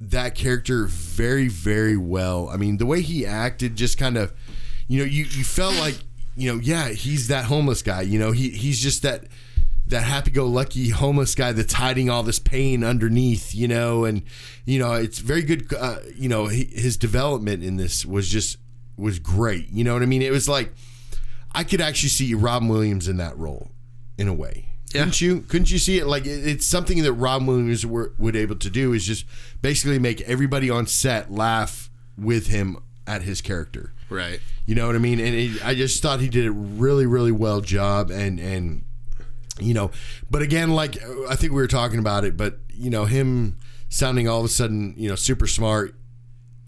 that 0.00 0.34
character 0.34 0.86
very, 0.86 1.48
very 1.48 1.96
well. 1.96 2.48
I 2.50 2.56
mean, 2.56 2.76
the 2.78 2.86
way 2.86 3.00
he 3.02 3.24
acted, 3.24 3.76
just 3.76 3.96
kind 3.98 4.16
of, 4.18 4.32
you 4.88 4.98
know, 4.98 5.04
you 5.04 5.24
you 5.24 5.44
felt 5.44 5.74
like, 5.76 5.94
you 6.36 6.52
know, 6.52 6.60
yeah, 6.60 6.88
he's 6.88 7.28
that 7.28 7.44
homeless 7.46 7.82
guy. 7.82 8.02
You 8.02 8.18
know, 8.18 8.32
he 8.32 8.50
he's 8.50 8.80
just 8.80 9.02
that 9.04 9.24
that 9.92 10.02
happy-go-lucky 10.02 10.90
homeless 10.90 11.34
guy 11.34 11.52
that's 11.52 11.72
hiding 11.72 12.10
all 12.10 12.22
this 12.22 12.38
pain 12.38 12.84
underneath. 12.84 13.54
You 13.54 13.68
know, 13.68 14.04
and 14.04 14.22
you 14.66 14.78
know, 14.78 14.92
it's 14.94 15.20
very 15.20 15.42
good. 15.42 15.72
Uh, 15.72 15.98
you 16.16 16.28
know, 16.28 16.46
he, 16.48 16.64
his 16.64 16.96
development 16.96 17.62
in 17.64 17.76
this 17.76 18.04
was 18.04 18.28
just 18.28 18.58
was 18.96 19.18
great. 19.18 19.68
You 19.70 19.84
know 19.84 19.94
what 19.94 20.02
I 20.02 20.06
mean? 20.06 20.22
It 20.22 20.32
was 20.32 20.48
like. 20.48 20.72
I 21.54 21.64
could 21.64 21.82
actually 21.82 22.08
see 22.08 22.32
Robin 22.32 22.66
Williams 22.66 23.08
in 23.08 23.18
that 23.18 23.36
role, 23.36 23.72
in 24.16 24.26
a 24.26 24.32
way. 24.32 24.68
Yeah. 24.94 25.02
Couldn't 25.02 25.20
you? 25.20 25.40
Couldn't 25.42 25.70
you 25.70 25.76
see 25.76 25.98
it? 25.98 26.06
Like 26.06 26.24
it- 26.24 26.46
it's 26.46 26.64
something 26.64 27.02
that 27.02 27.12
Robin 27.12 27.46
Williams 27.46 27.84
were, 27.84 28.14
would 28.16 28.34
able 28.36 28.56
to 28.56 28.70
do 28.70 28.94
is 28.94 29.04
just 29.06 29.26
basically 29.60 29.98
make 29.98 30.22
everybody 30.22 30.70
on 30.70 30.86
set 30.86 31.30
laugh 31.30 31.90
with 32.16 32.46
him 32.46 32.78
at 33.06 33.22
his 33.24 33.42
character. 33.42 33.92
Right. 34.08 34.40
You 34.64 34.74
know 34.74 34.86
what 34.86 34.96
I 34.96 34.98
mean? 34.98 35.20
And 35.20 35.34
it, 35.34 35.62
I 35.62 35.74
just 35.74 36.02
thought 36.02 36.20
he 36.20 36.30
did 36.30 36.46
a 36.46 36.52
really, 36.52 37.04
really 37.04 37.32
well 37.32 37.60
job. 37.60 38.10
And 38.10 38.40
and 38.40 38.84
you 39.60 39.74
know, 39.74 39.90
but 40.30 40.42
again, 40.42 40.70
like 40.70 40.96
I 41.28 41.36
think 41.36 41.52
we 41.52 41.60
were 41.60 41.66
talking 41.68 41.98
about 41.98 42.24
it, 42.24 42.36
but 42.36 42.58
you 42.68 42.90
know, 42.90 43.04
him 43.04 43.58
sounding 43.88 44.28
all 44.28 44.38
of 44.40 44.46
a 44.46 44.48
sudden, 44.48 44.94
you 44.96 45.08
know, 45.08 45.14
super 45.14 45.46
smart 45.46 45.94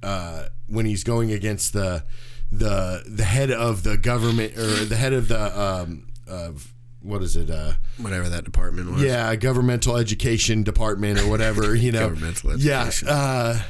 uh, 0.03 0.47
when 0.67 0.87
he's 0.87 1.05
going 1.05 1.33
against 1.33 1.73
the 1.73 2.05
the 2.53 3.03
the 3.09 3.25
head 3.25 3.51
of 3.51 3.83
the 3.83 3.97
government 3.97 4.57
or 4.57 4.85
the 4.85 4.97
head 4.97 5.13
of 5.13 5.29
the 5.29 5.61
um, 5.61 6.07
of 6.27 6.73
what 7.01 7.23
is 7.23 7.37
it? 7.37 7.51
Uh, 7.51 7.73
Whatever 7.99 8.29
that 8.31 8.45
department 8.45 8.91
was. 8.91 9.03
yeah, 9.03 9.35
governmental 9.37 9.97
education 9.97 10.63
department 10.63 11.21
or 11.21 11.29
whatever. 11.29 11.75
You 11.75 11.93
know, 11.93 12.09
Governmental 12.11 12.51
education. 12.53 13.09
Yeah. 13.09 13.15
Uh, 13.15 13.63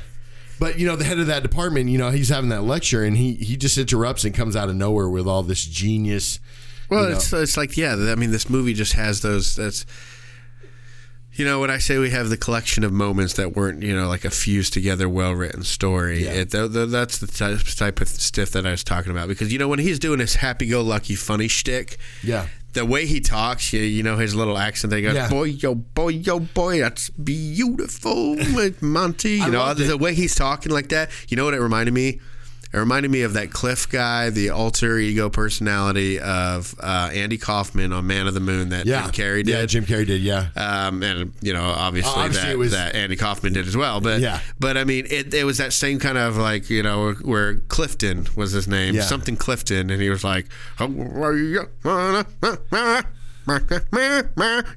but 0.61 0.79
you 0.79 0.87
know, 0.87 0.95
the 0.97 1.05
head 1.05 1.19
of 1.19 1.27
that 1.27 1.43
department, 1.43 1.89
you 1.91 1.99
know, 1.99 2.11
he's 2.11 2.29
having 2.29 2.51
that 2.51 2.63
lecture 2.63 3.03
and 3.05 3.17
he 3.17 3.35
he 3.35 3.57
just 3.57 3.77
interrupts 3.79 4.25
and 4.25 4.35
comes 4.35 4.55
out 4.55 4.69
of 4.69 4.77
nowhere 4.77 5.09
with 5.09 5.27
all 5.27 5.43
this 5.43 5.65
genius. 5.65 6.39
Well, 6.91 7.05
you 7.05 7.11
know. 7.11 7.17
it's 7.17 7.33
it's 7.33 7.57
like 7.57 7.77
yeah. 7.77 7.95
I 7.95 8.15
mean, 8.15 8.31
this 8.31 8.49
movie 8.51 8.75
just 8.75 8.93
has 8.95 9.21
those. 9.23 9.57
That's 9.57 9.87
you 11.33 11.45
know 11.45 11.59
when 11.61 11.71
I 11.71 11.79
say 11.79 11.99
we 11.99 12.11
have 12.11 12.29
the 12.29 12.37
collection 12.37 12.85
of 12.85 12.93
moments 12.93 13.35
that 13.35 13.55
weren't 13.57 13.83
you 13.83 13.97
know 13.97 14.09
like 14.09 14.25
a 14.25 14.31
fused 14.31 14.73
together, 14.73 15.09
well 15.09 15.33
written 15.33 15.65
story. 15.65 16.25
Yeah. 16.25 16.33
It, 16.33 16.51
th- 16.53 16.73
th- 16.73 16.91
that's 16.91 17.19
the 17.19 17.27
type, 17.27 17.59
type 17.77 18.01
of 18.01 18.09
stuff 18.09 18.51
that 18.51 18.67
I 18.67 18.71
was 18.71 18.85
talking 18.85 19.11
about 19.11 19.29
because 19.29 19.53
you 19.53 19.59
know 19.59 19.67
when 19.69 19.81
he's 19.81 19.99
doing 19.99 20.21
his 20.21 20.37
happy 20.37 20.67
go 20.67 20.83
lucky 20.83 21.15
funny 21.17 21.49
shtick. 21.49 21.97
Yeah. 22.23 22.47
The 22.75 22.85
way 22.85 23.07
he 23.07 23.21
talks, 23.21 23.73
you, 23.73 23.81
you 23.83 24.03
know 24.03 24.17
his 24.17 24.35
little 24.35 24.59
accent. 24.59 24.91
They 24.91 25.01
go, 25.01 25.13
Yeah. 25.13 25.29
boy, 25.31 25.45
yo, 25.45 25.77
boy, 25.77 26.09
yo, 26.09 26.41
boy, 26.41 26.81
that's 26.81 27.09
beautiful, 27.11 28.37
Monty. 28.81 29.31
You 29.39 29.51
know 29.51 29.75
the 29.75 29.97
way 29.97 30.13
he's 30.15 30.35
talking 30.35 30.73
like 30.73 30.89
that. 30.89 31.11
You 31.29 31.37
know 31.37 31.45
what 31.45 31.55
it 31.55 31.61
reminded 31.61 31.95
me? 31.95 32.21
It 32.75 32.79
reminded 32.79 33.13
me 33.13 33.23
of 33.23 33.35
that 33.35 33.53
Cliff 33.53 33.89
guy, 33.89 34.31
the 34.31 34.51
alter 34.51 34.99
ego 34.99 35.31
personality 35.31 36.19
of 36.19 36.75
uh, 36.81 37.09
Andy 37.15 37.39
Kaufman 37.39 37.93
on 37.93 38.05
Man 38.09 38.27
of 38.27 38.35
the 38.35 38.41
Moon 38.41 38.71
that 38.71 38.85
Yeah. 38.85 39.03
Jim 39.03 39.13
Carrey 39.13 39.45
did. 39.45 39.49
Yeah, 39.49 39.67
Jim 39.67 39.85
Carrey 39.87 40.05
did. 40.05 40.23
Yeah. 40.23 40.49
um, 40.57 41.01
and 41.05 41.33
you 41.41 41.53
know, 41.53 41.63
obviously, 41.63 42.13
Obviously 42.21 42.49
that, 42.51 42.59
was- 42.59 42.73
that 42.73 42.97
Andy 42.97 43.15
Kaufman 43.15 43.53
did 43.53 43.69
as 43.69 43.77
well. 43.77 44.01
But 44.01 44.21
Yeah. 44.21 44.41
but 44.59 44.77
I 44.77 44.83
mean, 44.83 45.07
it, 45.09 45.33
it 45.33 45.45
was 45.45 45.59
that 45.59 45.73
same 45.73 46.01
kind 46.01 46.19
of 46.19 46.37
like 46.37 46.69
you 46.69 46.83
know 46.83 47.13
where 47.23 47.55
Clifton 47.69 48.27
was 48.35 48.51
his 48.51 48.67
name, 48.67 48.97
Yeah. 48.97 49.03
something 49.03 49.37
Clifton, 49.37 49.89
and 49.91 50.03
he 50.03 50.11
was 50.11 50.25
like, 50.25 50.47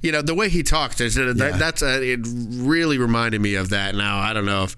you 0.03 0.11
know, 0.11 0.21
the 0.21 0.35
way 0.35 0.49
he 0.49 0.63
talks, 0.63 1.01
is 1.01 1.17
a, 1.17 1.25
Yeah. 1.25 1.33
that, 1.33 1.59
that's 1.59 1.81
a, 1.81 2.03
it 2.13 2.19
really 2.23 2.97
reminded 2.97 3.41
me 3.41 3.55
of 3.55 3.69
that. 3.69 3.95
Now 3.95 4.19
I 4.19 4.33
don't 4.33 4.45
know 4.45 4.63
if. 4.65 4.75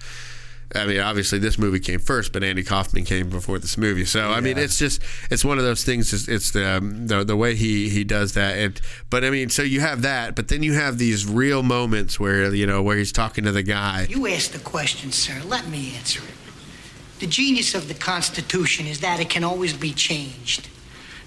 I 0.76 0.86
mean, 0.86 1.00
obviously, 1.00 1.40
this 1.40 1.58
movie 1.58 1.80
came 1.80 2.00
first, 2.00 2.32
but 2.32 2.44
Andy 2.44 2.64
Kaufman 2.64 3.04
came 3.04 3.30
before 3.30 3.58
this 3.58 3.76
movie. 3.76 4.06
So, 4.06 4.30
I 4.30 4.40
mean, 4.40 4.58
it's 4.60 4.78
just 4.78 5.02
it's 5.32 5.44
one 5.44 5.58
of 5.58 5.64
those 5.64 5.84
things. 5.84 6.14
It's, 6.14 6.28
it's 6.28 6.52
the, 6.52 6.78
um, 6.78 7.08
the 7.08 7.24
the 7.24 7.36
way 7.36 7.56
he 7.56 7.90
he 7.90 8.04
does 8.04 8.34
that. 8.34 8.58
And 8.58 8.80
but 9.10 9.24
I 9.24 9.32
mean, 9.32 9.50
so 9.50 9.64
you 9.64 9.80
have 9.80 10.04
that, 10.04 10.36
but 10.36 10.48
then 10.48 10.62
you 10.62 10.74
have 10.74 11.00
these 11.00 11.26
real 11.26 11.64
moments 11.64 12.20
where 12.20 12.54
you 12.54 12.68
know 12.68 12.84
where 12.84 12.98
he's 12.98 13.12
talking 13.12 13.46
to 13.46 13.52
the 13.52 13.64
guy. 13.64 14.06
You 14.10 14.28
asked 14.28 14.54
the 14.54 14.60
question, 14.60 15.12
sir. 15.12 15.42
Let 15.44 15.68
me 15.68 15.96
answer 15.96 16.22
it. 16.24 17.20
The 17.20 17.28
genius 17.28 17.74
of 17.74 17.88
the 17.88 17.96
Constitution 17.96 18.86
is 18.86 19.00
that 19.00 19.20
it 19.20 19.30
can 19.30 19.44
always 19.44 19.74
be 19.74 19.92
changed. 19.92 20.70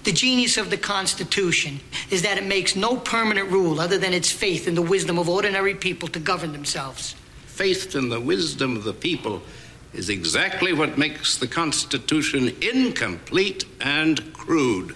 The 0.05 0.11
genius 0.11 0.57
of 0.57 0.69
the 0.69 0.77
Constitution 0.77 1.81
is 2.09 2.23
that 2.23 2.37
it 2.37 2.45
makes 2.45 2.75
no 2.75 2.97
permanent 2.97 3.49
rule 3.51 3.79
other 3.79 3.97
than 3.97 4.13
its 4.13 4.31
faith 4.31 4.67
in 4.67 4.75
the 4.75 4.81
wisdom 4.81 5.17
of 5.17 5.29
ordinary 5.29 5.75
people 5.75 6.07
to 6.09 6.19
govern 6.19 6.51
themselves. 6.51 7.15
Faith 7.53 7.95
in 7.95 8.09
the 8.09 8.19
wisdom 8.19 8.75
of 8.75 8.83
the 8.83 8.93
people 8.93 9.39
is 9.93 10.09
exactly 10.09 10.73
what 10.73 10.97
makes 10.97 11.37
the 11.37 11.45
Constitution 11.45 12.51
incomplete 12.61 13.65
and 13.79 14.33
crude. 14.33 14.95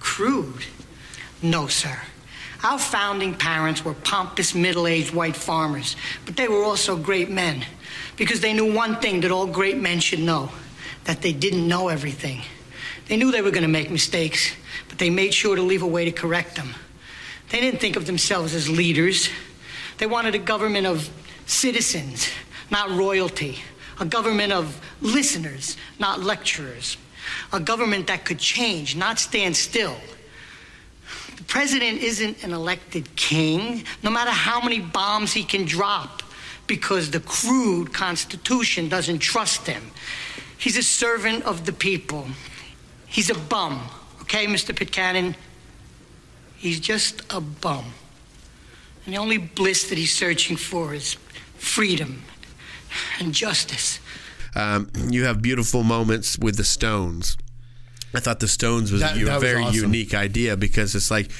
Crude? 0.00 0.64
No, 1.40 1.68
sir. 1.68 1.96
Our 2.64 2.76
founding 2.76 3.36
parents 3.36 3.84
were 3.84 3.94
pompous, 3.94 4.52
middle 4.52 4.88
aged 4.88 5.14
white 5.14 5.36
farmers, 5.36 5.94
but 6.26 6.36
they 6.36 6.48
were 6.48 6.64
also 6.64 6.96
great 6.96 7.30
men 7.30 7.64
because 8.16 8.40
they 8.40 8.52
knew 8.52 8.74
one 8.74 8.96
thing 8.96 9.20
that 9.20 9.30
all 9.30 9.46
great 9.46 9.78
men 9.78 10.00
should 10.00 10.18
know 10.18 10.50
that 11.04 11.22
they 11.22 11.32
didn't 11.32 11.68
know 11.68 11.86
everything. 11.86 12.40
They 13.06 13.16
knew 13.16 13.30
they 13.30 13.42
were 13.42 13.52
going 13.52 13.62
to 13.62 13.68
make 13.68 13.92
mistakes, 13.92 14.52
but 14.88 14.98
they 14.98 15.08
made 15.08 15.32
sure 15.32 15.54
to 15.54 15.62
leave 15.62 15.82
a 15.82 15.86
way 15.86 16.04
to 16.04 16.10
correct 16.10 16.56
them. 16.56 16.74
They 17.50 17.60
didn't 17.60 17.78
think 17.78 17.94
of 17.94 18.06
themselves 18.06 18.56
as 18.56 18.68
leaders, 18.68 19.28
they 20.00 20.06
wanted 20.06 20.34
a 20.34 20.38
government 20.38 20.86
of 20.86 21.10
citizens, 21.50 22.28
not 22.70 22.90
royalty, 22.90 23.58
a 23.98 24.04
government 24.04 24.52
of 24.52 24.80
listeners, 25.00 25.76
not 25.98 26.20
lecturers, 26.20 26.96
a 27.52 27.60
government 27.60 28.06
that 28.06 28.24
could 28.24 28.38
change, 28.38 28.96
not 28.96 29.18
stand 29.18 29.56
still. 29.56 29.96
The 31.36 31.44
president 31.44 31.98
isn't 31.98 32.42
an 32.44 32.52
elected 32.52 33.14
king, 33.16 33.84
no 34.02 34.10
matter 34.10 34.30
how 34.30 34.60
many 34.60 34.80
bombs 34.80 35.32
he 35.32 35.42
can 35.42 35.64
drop, 35.64 36.22
because 36.66 37.10
the 37.10 37.20
crude 37.20 37.92
Constitution 37.92 38.88
doesn't 38.88 39.18
trust 39.18 39.66
him. 39.66 39.82
He's 40.56 40.76
a 40.76 40.82
servant 40.82 41.44
of 41.44 41.66
the 41.66 41.72
people. 41.72 42.28
He's 43.06 43.28
a 43.28 43.34
bum, 43.34 43.80
okay, 44.22 44.46
Mr. 44.46 44.72
Pitkannan? 44.74 45.34
He's 46.56 46.78
just 46.78 47.22
a 47.30 47.40
bum. 47.40 47.86
And 49.04 49.14
the 49.14 49.18
only 49.18 49.38
bliss 49.38 49.88
that 49.88 49.98
he's 49.98 50.12
searching 50.12 50.56
for 50.56 50.94
is 50.94 51.16
freedom 51.60 52.22
and 53.20 53.32
justice. 53.34 54.00
Um, 54.56 54.90
you 55.08 55.24
have 55.24 55.40
beautiful 55.42 55.82
moments 55.84 56.38
with 56.38 56.56
the 56.56 56.64
Stones. 56.64 57.36
I 58.12 58.18
thought 58.20 58.40
the 58.40 58.48
Stones 58.48 58.90
was 58.90 59.00
That- 59.02 59.16
a 59.16 59.24
that 59.24 59.34
was 59.34 59.42
very 59.42 59.62
awesome. 59.62 59.76
unique 59.76 60.14
idea 60.14 60.56
because 60.56 60.94
it's 60.96 61.10
like, 61.10 61.30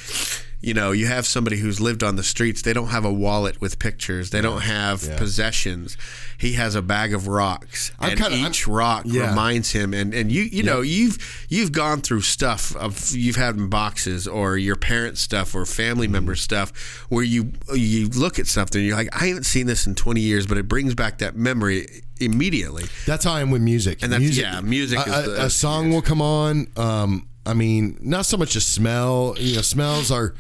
you 0.62 0.74
know, 0.74 0.92
you 0.92 1.06
have 1.06 1.26
somebody 1.26 1.56
who's 1.58 1.80
lived 1.80 2.02
on 2.02 2.16
the 2.16 2.22
streets. 2.22 2.60
They 2.62 2.72
don't 2.74 2.88
have 2.88 3.04
a 3.04 3.12
wallet 3.12 3.60
with 3.60 3.78
pictures. 3.78 4.28
They 4.30 4.40
don't 4.42 4.60
have 4.62 5.02
Yeah. 5.02 5.16
possessions. 5.16 5.96
He 6.36 6.52
has 6.54 6.74
a 6.74 6.82
bag 6.82 7.14
of 7.14 7.26
rocks, 7.28 7.92
I'm 7.98 8.10
and 8.10 8.20
kinda- 8.20 8.36
each 8.48 8.66
I'm- 8.66 8.74
rock 8.76 9.02
yeah. 9.06 9.28
reminds 9.30 9.70
him. 9.72 9.92
And, 9.94 10.12
and 10.14 10.30
you 10.32 10.42
you 10.42 10.62
know 10.62 10.80
you've 10.80 11.18
you've 11.48 11.72
gone 11.72 12.00
through 12.02 12.22
stuff 12.22 12.74
of 12.76 13.10
you've 13.14 13.36
had 13.36 13.56
in 13.56 13.68
boxes 13.68 14.26
or 14.26 14.56
your 14.58 14.76
parents' 14.76 15.20
stuff 15.20 15.54
or 15.54 15.64
family 15.66 16.06
Mm-hmm. 16.06 16.12
member 16.12 16.34
stuff 16.36 16.72
where 17.08 17.24
you 17.24 17.52
you 17.74 18.08
look 18.08 18.38
at 18.38 18.46
something 18.46 18.80
and 18.80 18.86
you're 18.88 18.96
like 18.96 19.08
I 19.14 19.26
haven't 19.28 19.44
seen 19.46 19.66
this 19.66 19.86
in 19.86 19.94
20 19.94 20.20
years, 20.20 20.46
but 20.46 20.56
it 20.58 20.68
brings 20.68 20.94
back 20.94 21.18
that 21.18 21.36
memory 21.36 21.86
immediately. 22.18 22.84
That's 23.06 23.24
how 23.24 23.32
I 23.32 23.40
am 23.40 23.50
with 23.50 23.62
music. 23.62 23.98
And 24.02 24.12
that's- 24.12 24.20
music, 24.28 24.44
yeah, 24.44 24.60
music 24.60 24.98
a- 25.06 25.22
the- 25.22 25.44
a 25.46 25.50
song 25.50 25.90
will 25.90 26.02
come 26.02 26.20
on. 26.20 26.66
Um, 26.76 27.26
I 27.46 27.54
mean, 27.54 27.96
not 28.00 28.26
so 28.26 28.36
much 28.36 28.54
a 28.56 28.60
smell. 28.60 29.34
You 29.38 29.56
know, 29.56 29.62
smells 29.62 30.10
are 30.10 30.34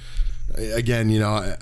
again. 0.56 1.08
You 1.10 1.20
know, 1.20 1.56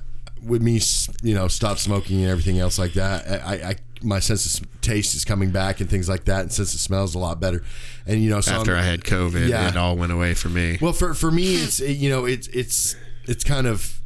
with 0.44 0.62
me, 0.62 0.80
you 1.22 1.34
know, 1.34 1.48
stop 1.48 1.78
smoking 1.78 2.20
and 2.22 2.30
everything 2.30 2.58
else 2.58 2.78
like 2.78 2.94
that. 2.94 3.26
I, 3.44 3.54
I 3.70 3.76
my 4.02 4.20
sense 4.20 4.60
of 4.60 4.80
taste 4.80 5.14
is 5.16 5.24
coming 5.24 5.50
back 5.50 5.80
and 5.80 5.88
things 5.90 6.08
like 6.08 6.24
that, 6.26 6.40
and 6.42 6.52
sense 6.52 6.74
of 6.74 6.80
smells 6.80 7.14
a 7.14 7.18
lot 7.18 7.40
better. 7.40 7.62
And 8.06 8.22
you 8.22 8.30
know, 8.30 8.40
so 8.40 8.52
After 8.52 8.74
I'm- 8.74 8.84
I 8.84 8.86
had 8.86 9.02
COVID, 9.04 9.48
Yeah. 9.48 9.68
it 9.68 9.76
all 9.76 9.96
went 9.96 10.12
away 10.12 10.34
for 10.34 10.48
me. 10.48 10.78
Well, 10.80 10.92
for 10.92 11.14
for 11.14 11.30
me, 11.30 11.56
it's 11.56 11.80
you 11.80 12.08
know, 12.10 12.24
it's 12.24 12.48
it's 12.48 12.94
it's 13.26 13.44
kind 13.44 13.66
of 13.66 14.00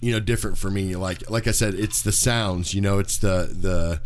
you 0.00 0.12
know 0.12 0.20
different 0.20 0.58
for 0.58 0.70
me. 0.70 0.96
Like 0.96 1.28
like 1.30 1.46
I 1.46 1.52
said, 1.52 1.74
it's 1.74 2.02
the 2.02 2.12
sounds. 2.12 2.74
You 2.74 2.80
know, 2.80 2.98
it's 2.98 3.16
the 3.18 3.54
the 3.58 4.00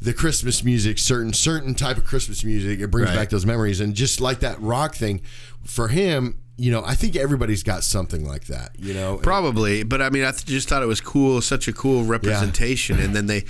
the 0.00 0.12
Christmas 0.12 0.64
music, 0.64 0.98
certain 0.98 1.32
certain 1.32 1.74
type 1.74 1.96
of 1.96 2.04
Christmas 2.04 2.42
music. 2.42 2.80
It 2.80 2.88
brings 2.90 3.08
Right. 3.10 3.16
back 3.16 3.28
those 3.30 3.46
memories, 3.46 3.80
and 3.80 3.94
just 3.94 4.20
like 4.20 4.40
that 4.40 4.60
rock 4.60 4.94
thing, 4.96 5.20
for 5.64 5.88
him, 5.88 6.38
you 6.56 6.70
know, 6.70 6.82
I 6.84 6.94
think 6.94 7.16
everybody's 7.16 7.62
got 7.62 7.82
something 7.82 8.24
like 8.26 8.44
that. 8.46 8.70
You 8.78 8.94
know, 8.94 9.16
Probably, 9.16 9.82
but 9.82 10.02
I 10.02 10.10
mean, 10.10 10.24
I 10.24 10.30
th- 10.30 10.44
just 10.44 10.68
thought 10.68 10.82
it 10.82 10.86
was 10.86 11.00
cool, 11.00 11.40
such 11.40 11.68
a 11.68 11.72
cool 11.72 12.04
representation. 12.04 13.00
And 13.00 13.14
then 13.14 13.26
they 13.26 13.44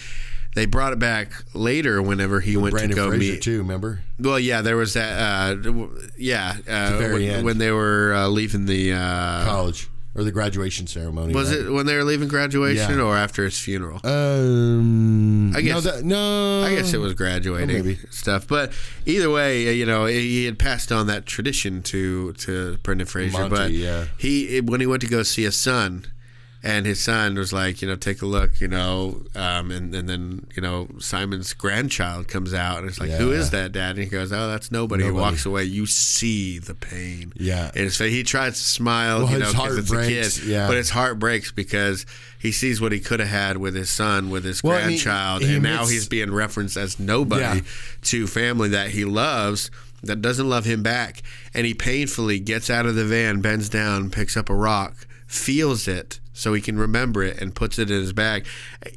they 0.55 0.67
brought 0.67 0.93
it 0.93 0.99
back 0.99 1.33
later 1.55 2.03
whenever 2.03 2.41
he 2.41 2.57
went 2.57 2.73
Brandon 2.73 2.91
to 2.91 2.97
go 2.97 3.09
Fraser 3.09 3.33
meet. 3.33 3.43
too. 3.43 3.59
Remember? 3.59 4.01
Well, 4.19 4.39
yeah, 4.39 4.63
there 4.63 4.77
was 4.77 4.95
that. 4.95 5.19
Uh, 5.67 5.87
yeah, 6.19 6.57
uh, 6.69 6.97
very 6.99 7.13
when, 7.27 7.31
end. 7.31 7.45
when 7.45 7.59
they 7.59 7.71
were 7.71 8.15
uh, 8.15 8.29
leaving 8.29 8.67
the. 8.67 8.93
Uh, 8.93 9.45
College 9.45 9.89
or 10.15 10.23
the 10.25 10.33
graduation 10.33 10.87
ceremony. 10.87 11.33
was 11.35 11.51
right? 11.51 11.67
it 11.67 11.71
when 11.71 11.87
they 11.87 11.95
were 11.97 12.05
leaving 12.05 12.29
graduation 12.29 12.99
Yeah. 12.99 13.05
or 13.05 13.17
after 13.17 13.45
his 13.45 13.59
funeral? 13.59 14.01
Um, 14.05 15.55
I 15.57 15.61
guess- 15.63 15.75
no, 15.75 15.81
that, 15.91 16.05
no. 16.05 16.63
I 16.65 16.75
guess 16.75 16.93
it 16.93 16.99
was 16.99 17.15
graduating 17.15 17.69
maybe. 17.69 17.99
stuff, 18.11 18.47
but 18.47 18.73
either 19.07 19.31
way, 19.31 19.69
uh, 19.69 19.73
you 19.73 19.87
know, 19.87 20.07
he 20.07 20.45
had 20.45 20.59
passed 20.59 20.93
on 20.93 21.07
that 21.07 21.27
tradition 21.27 21.83
to 21.85 22.33
to 22.35 22.79
Brendan 22.83 23.07
Fraser. 23.07 23.39
Monty, 23.39 23.57
but 23.57 23.71
yeah. 23.73 24.05
he 24.19 24.61
when 24.61 24.81
he 24.81 24.87
went 24.87 25.01
to 25.03 25.09
go 25.09 25.23
see 25.23 25.45
his 25.45 25.57
son, 25.57 26.07
and 26.65 26.87
his 26.87 27.03
son 27.03 27.35
was 27.35 27.53
like, 27.53 27.83
you 27.83 27.89
know, 27.89 27.97
take 27.97 28.23
a 28.23 28.27
look, 28.27 28.61
you 28.61 28.69
know, 28.69 29.23
um, 29.35 29.71
and, 29.73 29.93
and 29.95 30.09
then 30.09 30.47
you 30.55 30.63
know 30.63 30.89
Simon's 31.01 31.53
grandchild 31.55 32.29
comes 32.29 32.55
out 32.55 32.79
and 32.79 32.89
it's 32.89 33.01
like, 33.01 33.11
who 33.11 33.33
is 33.33 33.51
that, 33.51 33.73
Dad? 33.73 33.97
And 33.97 34.05
he 34.05 34.07
goes, 34.07 34.33
oh, 34.33 34.49
that's 34.49 34.71
nobody. 34.71 35.05
He 35.05 35.11
walks 35.11 35.45
away. 35.45 35.65
You 35.65 35.87
see 35.87 36.59
the 36.59 36.75
pain. 36.75 37.33
Yeah. 37.37 37.67
and 37.69 37.77
his 37.85 37.97
face. 37.97 38.13
He 38.13 38.23
tries 38.23 38.55
to 38.55 38.61
smile, 38.65 39.25
Well, 39.25 39.33
you 39.33 39.39
know, 39.41 39.51
because 39.53 39.79
it's 39.79 39.93
a 39.93 40.07
kid, 40.07 40.39
yeah. 40.47 40.69
but 40.69 40.77
his 40.77 40.91
heart 40.91 41.19
breaks 41.19 41.51
because 41.51 42.07
he 42.39 42.53
sees 42.53 42.81
what 42.81 42.93
he 42.93 43.01
could 43.01 43.21
have 43.21 43.29
had 43.29 43.57
with 43.57 43.75
his 43.75 43.91
son, 43.91 44.31
with 44.31 44.45
his 44.45 44.63
Well, 44.63 44.79
he- 44.79 44.85
grandchild, 44.85 45.43
he 45.43 45.55
and 45.55 45.63
now 45.63 45.87
he's 45.87 46.09
being 46.09 46.33
referenced 46.33 46.77
as 46.77 46.99
nobody 47.01 47.43
Yeah. 47.43 47.61
to 48.03 48.27
family 48.27 48.69
that 48.71 48.91
he 48.91 49.05
loves 49.05 49.71
that 50.05 50.21
doesn't 50.23 50.49
love 50.49 50.65
him 50.65 50.83
back. 50.83 51.23
And 51.55 51.65
he 51.67 51.75
painfully 51.75 52.41
gets 52.41 52.69
out 52.71 52.87
of 52.87 52.95
the 52.97 53.05
van, 53.05 53.41
bends 53.41 53.69
down, 53.69 54.11
picks 54.11 54.37
up 54.37 54.49
a 54.51 54.55
rock, 54.55 55.07
feels 55.29 55.87
it 55.87 56.19
so 56.33 56.55
he 56.55 56.61
can 56.61 56.79
remember 56.79 57.23
it 57.23 57.41
and 57.41 57.55
puts 57.55 57.79
it 57.79 57.91
in 57.91 58.01
his 58.01 58.13
bag. 58.13 58.47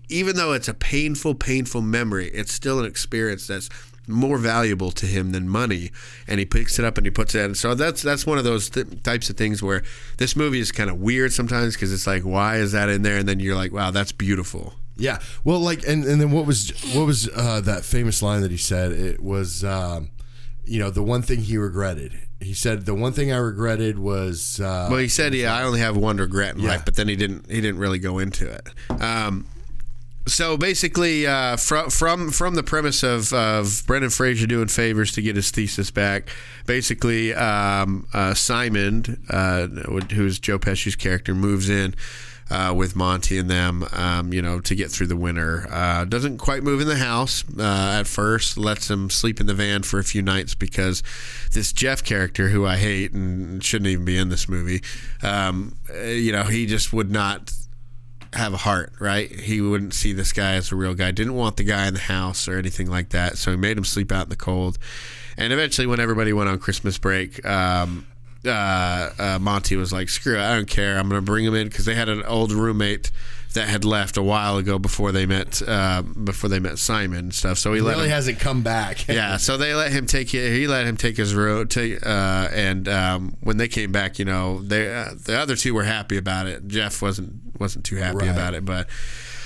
Even 0.10 0.36
though 0.36 0.54
it's 0.54 0.68
a 0.68 0.74
painful, 0.74 1.36
painful 1.36 1.82
memory, 1.82 2.30
it's 2.30 2.54
still 2.54 2.80
an 2.80 2.86
experience 2.86 3.48
that's 3.48 3.70
more 4.08 4.38
valuable 4.38 4.92
to 4.92 5.08
him 5.08 5.32
than 5.32 5.50
money 5.50 5.90
and 6.28 6.40
he 6.40 6.46
picks 6.46 6.78
it 6.78 6.86
up 6.86 6.96
and 6.96 7.08
he 7.08 7.12
puts 7.12 7.34
it 7.34 7.44
in 7.44 7.56
so 7.56 7.74
that's 7.74 8.04
that's 8.04 8.24
one 8.24 8.38
of 8.38 8.44
those 8.44 8.70
th- 8.70 9.02
types 9.02 9.32
of 9.32 9.36
things 9.36 9.64
where 9.64 9.82
this 10.18 10.36
movie 10.36 10.60
is 10.60 10.72
kind 10.72 10.92
of 10.92 11.00
weird 11.00 11.34
sometimes 11.34 11.74
because 11.74 11.92
it's 11.92 12.06
like 12.06 12.22
why 12.22 12.58
is 12.58 12.72
that 12.72 12.88
in 12.88 13.02
there 13.02 13.18
and 13.18 13.28
then 13.28 13.40
you're 13.40 13.56
like 13.56 13.74
wow 13.74 13.90
that's 13.90 14.12
beautiful 14.12 14.76
Yeah. 14.98 15.20
Well, 15.44 15.60
like, 15.60 15.86
and, 15.86 16.06
and 16.06 16.22
then 16.22 16.32
what 16.32 16.46
was 16.46 16.72
what 16.94 17.06
was 17.06 17.30
uh, 17.36 17.62
that 17.62 17.84
famous 17.84 18.22
line 18.22 18.42
that 18.44 18.52
he 18.52 18.58
said? 18.58 18.92
It 18.94 19.22
was, 19.22 19.64
um, 19.64 20.10
you 20.64 20.80
know, 20.80 20.90
the 20.90 21.04
one 21.04 21.22
thing 21.22 21.40
he 21.40 21.58
regretted. 21.58 22.14
He 22.46 22.54
said 22.54 22.86
the 22.86 22.94
one 22.96 23.12
thing 23.12 23.32
I 23.32 23.38
regretted 23.38 23.98
was. 24.00 24.60
Uh, 24.60 24.88
Well, 24.90 25.00
he 25.00 25.08
said, 25.08 25.34
"Yeah, 25.34 25.54
I 25.56 25.64
only 25.64 25.80
have 25.80 25.98
one 25.98 26.18
regret 26.18 26.56
in 26.56 26.62
Yeah. 26.62 26.70
life," 26.70 26.84
but 26.86 26.96
then 26.96 27.08
he 27.08 27.16
didn't. 27.16 27.50
He 27.50 27.60
didn't 27.62 27.80
really 27.80 28.00
go 28.00 28.20
into 28.20 28.48
it. 28.50 28.70
Um, 29.02 29.48
so 30.28 30.58
basically, 30.58 31.28
uh, 31.28 31.56
from 31.58 31.90
from 31.90 32.32
from 32.32 32.56
the 32.56 32.64
premise 32.64 33.04
of, 33.04 33.32
of 33.34 33.84
Brendan 33.86 34.10
Fraser 34.12 34.48
doing 34.48 34.68
favors 34.68 35.12
to 35.14 35.22
get 35.22 35.36
his 35.36 35.52
thesis 35.52 35.92
back, 35.92 36.30
basically 36.66 37.34
um, 37.34 38.08
uh, 38.14 38.34
Simon, 38.34 39.22
uh, 39.30 39.68
who's 40.14 40.40
Joe 40.40 40.58
Pesci's 40.60 40.96
character, 40.96 41.36
moves 41.36 41.70
in. 41.70 41.94
Uh, 42.48 42.72
with 42.78 42.96
Monty 42.96 43.40
and 43.40 43.50
them, 43.50 43.88
um, 43.92 44.32
you 44.32 44.40
know, 44.40 44.60
to 44.60 44.76
get 44.76 44.92
through 44.92 45.08
the 45.08 45.16
winter. 45.16 45.68
Uh, 45.72 46.06
doesn't 46.06 46.38
quite 46.38 46.62
move 46.62 46.80
in 46.80 46.88
the 46.88 46.98
house 46.98 47.44
uh, 47.58 47.98
at 48.00 48.06
first. 48.06 48.56
Lets 48.56 48.88
him 48.88 49.10
sleep 49.10 49.40
in 49.40 49.48
the 49.48 49.56
van 49.56 49.82
for 49.82 49.98
a 49.98 50.04
few 50.04 50.22
nights 50.22 50.54
because 50.54 51.02
this 51.54 51.74
Jeff 51.74 52.04
character, 52.04 52.50
who 52.50 52.64
I 52.64 52.78
hate 52.78 53.14
and 53.14 53.64
shouldn't 53.64 53.88
even 53.88 54.06
be 54.06 54.16
in 54.16 54.30
this 54.30 54.48
movie, 54.48 54.84
um, 55.24 55.76
uh, 55.90 56.04
you 56.04 56.32
know, 56.32 56.44
he 56.44 56.68
just 56.68 56.94
would 56.94 57.10
not 57.10 57.52
have 58.36 58.54
a 58.54 58.58
heart, 58.58 58.94
right? 59.00 59.32
He 59.32 59.62
wouldn't 59.62 59.94
see 59.94 60.14
this 60.14 60.34
guy 60.34 60.54
as 60.54 60.72
a 60.72 60.76
real 60.76 60.94
guy. 60.94 61.12
Didn't 61.12 61.36
want 61.36 61.58
the 61.58 61.64
guy 61.64 61.88
in 61.88 61.94
the 61.94 62.00
house 62.00 62.48
or 62.48 62.58
anything 62.58 62.90
like 62.90 63.10
that. 63.10 63.38
So 63.38 63.52
he 63.52 63.58
made 63.58 63.78
him 63.78 63.86
sleep 63.86 64.12
out 64.12 64.24
in 64.24 64.30
the 64.30 64.36
cold. 64.36 64.78
And 65.38 65.52
eventually, 65.52 65.88
when 65.88 66.00
everybody 66.00 66.32
went 66.34 66.50
on 66.50 66.60
Christmas 66.60 66.98
break, 66.98 67.46
um, 67.46 68.06
uh, 68.46 69.12
uh, 69.18 69.40
Monty 69.40 69.76
was 69.76 69.92
like, 69.94 70.10
"Screw 70.10 70.36
it, 70.36 70.42
I 70.42 70.56
don't 70.56 70.68
care. 70.68 70.98
I'm 70.98 71.10
going 71.10 71.22
to 71.22 71.26
bring 71.26 71.46
him 71.46 71.56
in 71.56 71.68
because 71.68 71.86
they 71.86 71.96
had 71.96 72.10
an 72.10 72.24
old 72.24 72.52
roommate 72.52 73.12
that 73.54 73.70
had 73.70 73.86
left 73.86 74.18
a 74.18 74.22
while 74.22 74.58
ago 74.58 74.78
before 74.78 75.14
they 75.14 75.26
met 75.26 75.62
uh, 75.66 76.02
before 76.02 76.50
they 76.50 76.60
met 76.60 76.78
Simon 76.78 77.20
and 77.20 77.34
stuff. 77.34 77.58
So 77.58 77.72
he 77.74 77.80
let 77.82 77.96
really 77.96 78.08
him, 78.08 78.12
hasn't 78.12 78.40
come 78.40 78.64
back. 78.64 79.08
yeah, 79.08 79.38
so 79.38 79.56
they 79.56 79.74
let 79.74 79.92
him 79.94 80.06
take 80.06 80.34
it. 80.34 80.52
He 80.52 80.68
let 80.68 80.86
him 80.86 80.98
take 80.98 81.16
his 81.16 81.34
road. 81.34 81.70
Take, 81.70 82.06
uh, 82.06 82.50
and 82.52 82.88
um, 82.90 83.38
when 83.42 83.56
they 83.58 83.68
came 83.70 83.92
back, 83.94 84.20
you 84.20 84.26
know, 84.26 84.60
they 84.62 84.94
uh, 84.94 85.12
the 85.24 85.38
other 85.38 85.56
two 85.56 85.74
were 85.74 85.84
happy 85.86 86.18
about 86.18 86.48
it. 86.48 86.68
Jeff 86.68 87.02
wasn't 87.02 87.60
wasn't 87.60 87.86
too 87.86 87.96
happy 87.96 88.18
Right. 88.18 88.30
about 88.30 88.54
it, 88.54 88.66
but 88.66 88.88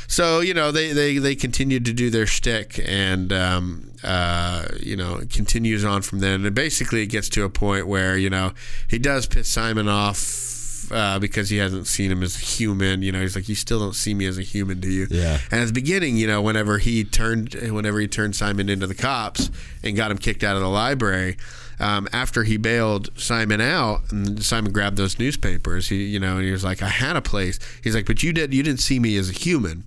so 0.09 0.39
you 0.39 0.55
know 0.55 0.71
they 0.71 0.91
they 0.91 1.19
they 1.19 1.35
continued 1.35 1.85
to 1.85 1.93
do 1.93 2.09
their 2.09 2.25
shtick, 2.25 2.81
and 2.83 3.31
um, 3.31 3.91
uh, 4.03 4.65
you 4.79 4.97
know 4.97 5.17
it 5.17 5.29
continues 5.29 5.85
on 5.85 6.01
from 6.01 6.19
then. 6.19 6.43
And 6.43 6.55
basically, 6.55 7.03
it 7.03 7.07
gets 7.07 7.29
to 7.29 7.43
a 7.43 7.49
point 7.49 7.87
where 7.87 8.17
you 8.17 8.29
know 8.29 8.53
he 8.89 8.97
does 8.97 9.27
piss 9.27 9.47
Simon 9.47 9.87
off. 9.87 10.47
Uh, 10.91 11.19
because 11.19 11.49
he 11.49 11.57
hasn't 11.57 11.85
seen 11.85 12.09
him 12.09 12.23
as 12.23 12.35
a 12.35 12.39
human, 12.39 13.03
you 13.03 13.11
know, 13.11 13.19
he's 13.19 13.35
like, 13.35 13.47
you 13.47 13.53
still 13.53 13.79
don't 13.79 13.93
see 13.93 14.15
me 14.15 14.25
as 14.25 14.39
a 14.39 14.41
human, 14.41 14.79
do 14.79 14.89
you? 14.89 15.05
Yeah. 15.11 15.37
And 15.51 15.61
at 15.61 15.67
the 15.67 15.73
beginning, 15.73 16.17
you 16.17 16.25
know, 16.25 16.41
whenever 16.41 16.79
he 16.79 17.03
turned, 17.03 17.53
whenever 17.53 17.99
he 17.99 18.07
turned 18.07 18.35
Simon 18.35 18.69
into 18.69 18.87
the 18.87 18.95
cops 18.95 19.51
and 19.83 19.95
got 19.95 20.09
him 20.09 20.17
kicked 20.17 20.43
out 20.43 20.55
of 20.55 20.63
the 20.63 20.69
library, 20.69 21.37
um, 21.79 22.07
after 22.11 22.43
he 22.43 22.57
bailed 22.57 23.09
Simon 23.19 23.61
out, 23.61 24.11
and 24.11 24.41
Simon 24.43 24.71
grabbed 24.71 24.97
those 24.97 25.19
newspapers, 25.19 25.89
he, 25.89 26.05
you 26.05 26.19
know, 26.19 26.37
and 26.37 26.45
he 26.45 26.51
was 26.51 26.63
like, 26.63 26.81
"I 26.81 26.87
had 26.89 27.15
a 27.15 27.21
place." 27.21 27.59
He's 27.83 27.93
like, 27.93 28.05
"But 28.07 28.23
you 28.23 28.33
did, 28.33 28.53
you 28.53 28.63
didn't 28.63 28.79
see 28.79 28.99
me 28.99 29.15
as 29.17 29.29
a 29.29 29.33
human." 29.33 29.83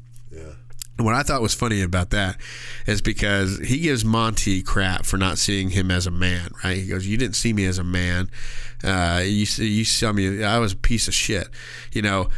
What 0.99 1.15
I 1.15 1.23
thought 1.23 1.41
was 1.43 1.55
funny 1.55 1.83
about 1.83 2.11
that 2.11 2.39
is 2.87 3.01
because 3.01 3.59
he 3.59 3.81
gives 3.81 4.05
Monty 4.05 4.63
crap 4.63 5.05
for 5.05 5.17
not 5.17 5.39
seeing 5.39 5.71
him 5.71 5.91
as 5.91 6.07
a 6.07 6.11
man, 6.11 6.53
right? 6.63 6.77
He 6.77 6.87
goes, 6.87 7.07
"You 7.07 7.17
didn't 7.17 7.37
see 7.37 7.53
me 7.53 7.65
as 7.65 7.79
a 7.79 7.85
man. 7.85 8.31
Uh, 8.85 9.23
you 9.25 9.47
you 9.57 9.85
saw 9.85 10.13
me. 10.13 10.45
I 10.45 10.59
was 10.59 10.73
a 10.73 10.77
piece 10.77 11.09
of 11.09 11.15
shit, 11.15 11.49
you 11.93 12.03
know." 12.03 12.29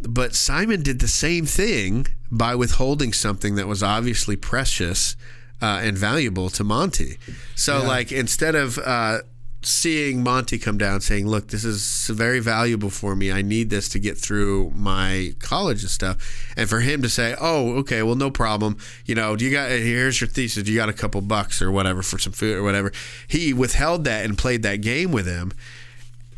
But 0.00 0.34
Simon 0.34 0.82
did 0.82 0.98
the 0.98 1.08
same 1.08 1.46
thing 1.46 2.06
by 2.30 2.54
withholding 2.54 3.12
something 3.12 3.54
that 3.54 3.68
was 3.68 3.82
obviously 3.82 4.36
precious 4.36 5.16
uh, 5.60 5.80
and 5.82 5.96
valuable 5.96 6.50
to 6.50 6.64
Monty. 6.64 7.18
So, 7.54 7.82
like, 7.82 8.10
instead 8.10 8.56
of 8.56 8.78
uh, 8.78 9.18
seeing 9.62 10.22
Monty 10.22 10.58
come 10.58 10.78
down 10.78 11.00
saying, 11.00 11.26
"Look, 11.26 11.48
this 11.48 11.64
is 11.64 12.08
very 12.08 12.40
valuable 12.40 12.90
for 12.90 13.14
me. 13.14 13.32
I 13.32 13.42
need 13.42 13.70
this 13.70 13.88
to 13.90 13.98
get 13.98 14.18
through 14.18 14.72
my 14.76 15.34
college 15.40 15.82
and 15.82 15.90
stuff," 15.90 16.52
and 16.56 16.68
for 16.68 16.80
him 16.80 17.02
to 17.02 17.08
say, 17.08 17.34
"Oh, 17.40 17.76
okay, 17.78 18.02
well, 18.02 18.16
no 18.16 18.30
problem. 18.30 18.76
You 19.06 19.14
know, 19.14 19.36
do 19.36 19.44
you 19.44 19.50
got 19.50 19.70
here's 19.70 20.20
your 20.20 20.28
thesis. 20.28 20.68
You 20.68 20.76
got 20.76 20.88
a 20.88 20.94
couple 20.94 21.20
bucks 21.20 21.62
or 21.62 21.70
whatever 21.70 22.02
for 22.02 22.18
some 22.18 22.32
food 22.32 22.56
or 22.56 22.62
whatever." 22.62 22.92
He 23.26 23.52
withheld 23.52 24.04
that 24.04 24.24
and 24.24 24.36
played 24.36 24.62
that 24.62 24.80
game 24.80 25.12
with 25.12 25.26
him 25.26 25.52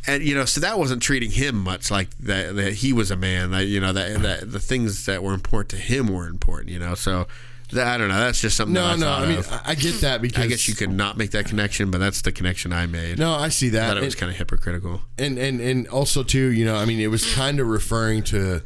and 0.07 0.23
you 0.23 0.35
know, 0.35 0.45
so 0.45 0.61
that 0.61 0.77
wasn't 0.77 1.01
treating 1.01 1.31
him 1.31 1.55
much 1.55 1.89
like 1.89 2.09
that. 2.19 2.55
That 2.55 2.73
he 2.73 2.93
was 2.93 3.11
a 3.11 3.15
man. 3.15 3.51
That 3.51 3.65
you 3.65 3.79
know, 3.79 3.93
that 3.93 4.21
that 4.21 4.51
the 4.51 4.59
things 4.59 5.05
that 5.05 5.23
were 5.23 5.33
important 5.33 5.69
to 5.69 5.77
him 5.77 6.07
were 6.07 6.27
important. 6.27 6.69
You 6.69 6.79
know, 6.79 6.95
so 6.95 7.27
I 7.73 7.97
don't 7.97 8.09
know. 8.09 8.19
That's 8.19 8.41
just 8.41 8.57
something. 8.57 8.73
No, 8.73 8.85
I 8.85 8.95
no. 8.95 9.09
I 9.09 9.25
mean, 9.25 9.39
of. 9.39 9.51
I- 9.51 9.61
I 9.71 9.75
get 9.75 10.01
that 10.01 10.21
because 10.21 10.43
I 10.43 10.47
guess 10.47 10.67
you 10.67 10.75
could 10.75 10.91
not 10.91 11.17
make 11.17 11.31
that 11.31 11.45
connection, 11.47 11.89
but 11.91 11.97
that's 11.99 12.21
the 12.21 12.31
connection 12.31 12.71
I 12.73 12.85
made. 12.85 13.17
No, 13.17 13.33
I 13.33 13.49
see 13.49 13.67
I 13.67 13.71
that. 13.71 13.87
thought 13.87 13.97
it 13.97 14.03
was 14.05 14.15
kind 14.15 14.31
of 14.31 14.37
hypocritical. 14.37 15.01
and 15.17 15.37
and 15.37 15.59
and 15.59 15.87
also 15.87 16.21
too 16.23 16.51
you 16.51 16.63
know 16.65 16.75
i 16.75 16.85
mean 16.85 16.99
it 16.99 17.07
was 17.07 17.33
kind 17.33 17.59
of 17.59 17.67
referring 17.67 18.21
to 18.23 18.61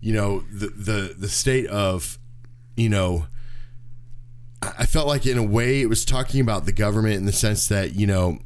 you 0.00 0.12
know 0.14 0.40
the 0.52 0.68
the 0.68 1.14
the 1.18 1.28
state 1.28 1.66
of 1.66 2.18
you 2.76 2.88
know 2.88 3.26
I 4.62 4.72
I 4.80 4.86
felt 4.86 5.06
like 5.06 5.26
in 5.26 5.38
a 5.38 5.42
way 5.42 5.80
it 5.82 5.88
was 5.88 6.04
talking 6.04 6.40
about 6.40 6.64
the 6.66 6.72
government 6.72 7.16
in 7.16 7.26
the 7.26 7.32
sense 7.32 7.68
that 7.68 7.94
you 7.94 8.06
know 8.06 8.38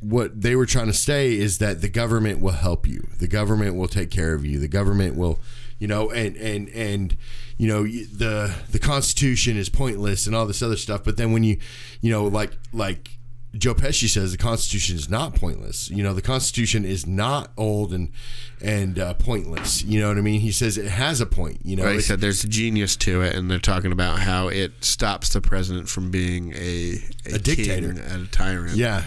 what 0.00 0.40
they 0.40 0.54
were 0.56 0.66
trying 0.66 0.86
to 0.86 0.92
say 0.92 1.32
is 1.36 1.58
that 1.58 1.80
the 1.80 1.88
government 1.88 2.40
will 2.40 2.52
help 2.52 2.86
you 2.86 3.06
the 3.18 3.28
government 3.28 3.74
will 3.76 3.88
take 3.88 4.10
care 4.10 4.32
of 4.34 4.44
you 4.44 4.58
the 4.58 4.68
government 4.68 5.16
will 5.16 5.38
you 5.78 5.86
know 5.88 6.10
and 6.10 6.36
and 6.36 6.68
and 6.70 7.16
you 7.56 7.68
know 7.68 7.82
the 7.84 8.54
the 8.70 8.78
constitution 8.78 9.56
is 9.56 9.68
pointless 9.68 10.26
and 10.26 10.34
all 10.36 10.46
this 10.46 10.62
other 10.62 10.76
stuff 10.76 11.02
but 11.04 11.16
then 11.16 11.32
when 11.32 11.42
you 11.44 11.58
you 12.00 12.10
know 12.10 12.24
like 12.26 12.52
like 12.72 13.10
Joe 13.56 13.74
Pesci 13.74 14.08
says 14.08 14.30
the 14.30 14.36
Constitution 14.38 14.94
is 14.96 15.08
not 15.08 15.34
pointless. 15.34 15.88
You 15.90 16.02
know, 16.02 16.12
the 16.12 16.20
Constitution 16.20 16.84
is 16.84 17.06
not 17.06 17.50
old 17.56 17.94
and 17.94 18.12
and 18.60 18.98
uh, 18.98 19.14
pointless. 19.14 19.82
You 19.82 20.00
know 20.00 20.08
what 20.08 20.18
I 20.18 20.20
mean? 20.20 20.40
He 20.42 20.52
says 20.52 20.76
it 20.76 20.86
has 20.86 21.22
a 21.22 21.26
point. 21.26 21.64
You 21.64 21.76
know, 21.76 21.84
Right, 21.84 21.94
he 21.94 22.00
said 22.02 22.20
there's 22.20 22.42
genius 22.42 22.94
to 22.96 23.22
it, 23.22 23.34
and 23.34 23.50
they're 23.50 23.58
talking 23.58 23.90
about 23.90 24.18
how 24.18 24.48
it 24.48 24.84
stops 24.84 25.30
the 25.30 25.40
president 25.40 25.88
from 25.88 26.10
being 26.10 26.52
a 26.52 26.98
a, 27.24 27.36
A 27.36 27.38
dictator. 27.38 27.88
and 27.88 27.98
a 27.98 28.26
tyrant. 28.26 28.76
yeah, 28.76 29.04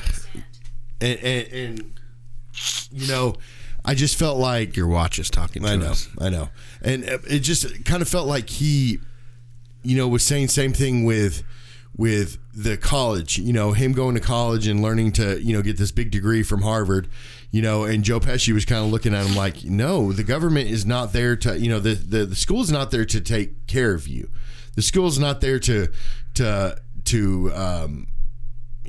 and, 0.99 1.19
and 1.19 1.47
and 1.53 1.99
you 2.91 3.07
know, 3.07 3.35
I 3.83 3.95
just 3.95 4.17
felt 4.17 4.37
like 4.37 4.75
your 4.75 4.87
watch 4.87 5.19
is 5.19 5.29
talking 5.29 5.63
to 5.63 5.67
me. 5.67 5.73
I 5.73 5.77
know, 5.77 5.91
us. 5.91 6.09
I 6.19 6.29
know, 6.29 6.49
and 6.81 7.03
it 7.03 7.39
just 7.39 7.85
kind 7.85 8.01
of 8.01 8.07
felt 8.07 8.27
like 8.27 8.49
he, 8.49 8.99
you 9.83 9.97
know, 9.97 10.07
was 10.07 10.23
saying 10.23 10.49
same 10.49 10.73
thing 10.73 11.03
with 11.03 11.43
with 11.97 12.37
the 12.53 12.77
college. 12.77 13.37
You 13.37 13.53
know, 13.53 13.73
him 13.73 13.93
going 13.93 14.15
to 14.15 14.21
college 14.21 14.67
and 14.67 14.81
learning 14.81 15.13
to 15.13 15.41
you 15.41 15.53
know 15.53 15.61
get 15.61 15.77
this 15.77 15.91
big 15.91 16.11
degree 16.11 16.43
from 16.43 16.61
Harvard. 16.61 17.07
You 17.51 17.61
know, 17.61 17.83
and 17.83 18.03
Joe 18.03 18.19
Pesci 18.19 18.53
was 18.53 18.63
kind 18.63 18.85
of 18.85 18.91
looking 18.91 19.13
at 19.13 19.25
him 19.25 19.35
like, 19.35 19.65
no, 19.65 20.13
the 20.13 20.23
government 20.23 20.69
is 20.69 20.85
not 20.85 21.11
there 21.11 21.35
to, 21.35 21.59
you 21.59 21.69
know, 21.69 21.79
the 21.79 21.95
the, 21.95 22.25
the 22.25 22.35
school's 22.35 22.71
not 22.71 22.91
there 22.91 23.03
to 23.05 23.19
take 23.19 23.67
care 23.67 23.93
of 23.93 24.07
you. 24.07 24.29
The 24.75 24.81
school's 24.81 25.19
not 25.19 25.41
there 25.41 25.59
to 25.59 25.89
to 26.35 26.77
to 27.05 27.51
um, 27.53 28.07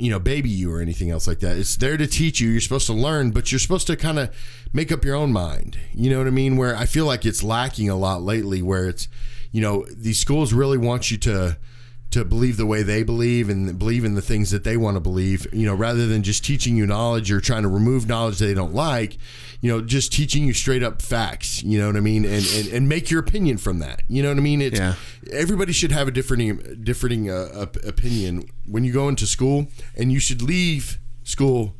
you 0.02 0.10
know, 0.10 0.18
baby 0.18 0.48
you 0.48 0.74
or 0.74 0.80
anything 0.80 1.12
else 1.12 1.28
like 1.28 1.38
that. 1.38 1.56
It's 1.56 1.76
there 1.76 1.96
to 1.96 2.08
teach 2.08 2.40
you. 2.40 2.48
You're 2.48 2.60
supposed 2.60 2.86
to 2.86 2.92
learn, 2.92 3.30
but 3.30 3.52
you're 3.52 3.60
supposed 3.60 3.86
to 3.86 3.94
kind 3.94 4.18
of 4.18 4.34
make 4.72 4.90
up 4.90 5.04
your 5.04 5.14
own 5.14 5.32
mind. 5.32 5.78
You 5.94 6.10
know 6.10 6.18
what 6.18 6.26
I 6.26 6.30
mean? 6.30 6.56
Where 6.56 6.76
I 6.76 6.86
feel 6.86 7.06
like 7.06 7.24
it's 7.24 7.44
lacking 7.44 7.88
a 7.88 7.94
lot 7.94 8.20
lately, 8.20 8.62
where 8.62 8.88
it's, 8.88 9.06
you 9.52 9.60
know, 9.60 9.86
these 9.96 10.18
schools 10.18 10.52
really 10.52 10.76
want 10.76 11.12
you 11.12 11.18
to 11.18 11.56
to 12.12 12.24
believe 12.24 12.56
the 12.56 12.66
way 12.66 12.82
they 12.82 13.02
believe 13.02 13.48
and 13.48 13.78
believe 13.78 14.04
in 14.04 14.14
the 14.14 14.22
things 14.22 14.50
that 14.50 14.64
they 14.64 14.76
want 14.76 14.96
to 14.96 15.00
believe, 15.00 15.46
you 15.52 15.66
know, 15.66 15.74
rather 15.74 16.06
than 16.06 16.22
just 16.22 16.44
teaching 16.44 16.76
you 16.76 16.86
knowledge 16.86 17.30
or 17.32 17.40
trying 17.40 17.62
to 17.62 17.68
remove 17.68 18.06
knowledge 18.08 18.38
they 18.38 18.54
don't 18.54 18.74
like, 18.74 19.16
you 19.60 19.70
know, 19.70 19.80
just 19.80 20.12
teaching 20.12 20.44
you 20.46 20.52
straight 20.52 20.82
up 20.82 21.00
facts, 21.02 21.62
you 21.62 21.78
know 21.78 21.86
what 21.86 21.96
I 21.96 22.00
mean? 22.00 22.24
And, 22.24 22.44
and, 22.54 22.68
and 22.68 22.88
make 22.88 23.10
your 23.10 23.20
opinion 23.20 23.58
from 23.58 23.78
that. 23.80 24.02
You 24.08 24.22
know 24.22 24.28
what 24.28 24.38
I 24.38 24.40
mean? 24.40 24.60
It's, 24.62 24.78
Yeah. 24.78 24.94
everybody 25.32 25.72
should 25.72 25.92
have 25.92 26.08
a 26.08 26.10
different, 26.10 26.84
differing 26.84 27.30
uh, 27.30 27.66
opinion 27.86 28.44
when 28.66 28.84
you 28.84 28.92
go 28.92 29.08
into 29.08 29.26
school 29.26 29.68
and 29.96 30.12
you 30.12 30.18
should 30.20 30.42
leave 30.42 30.98
school 31.24 31.74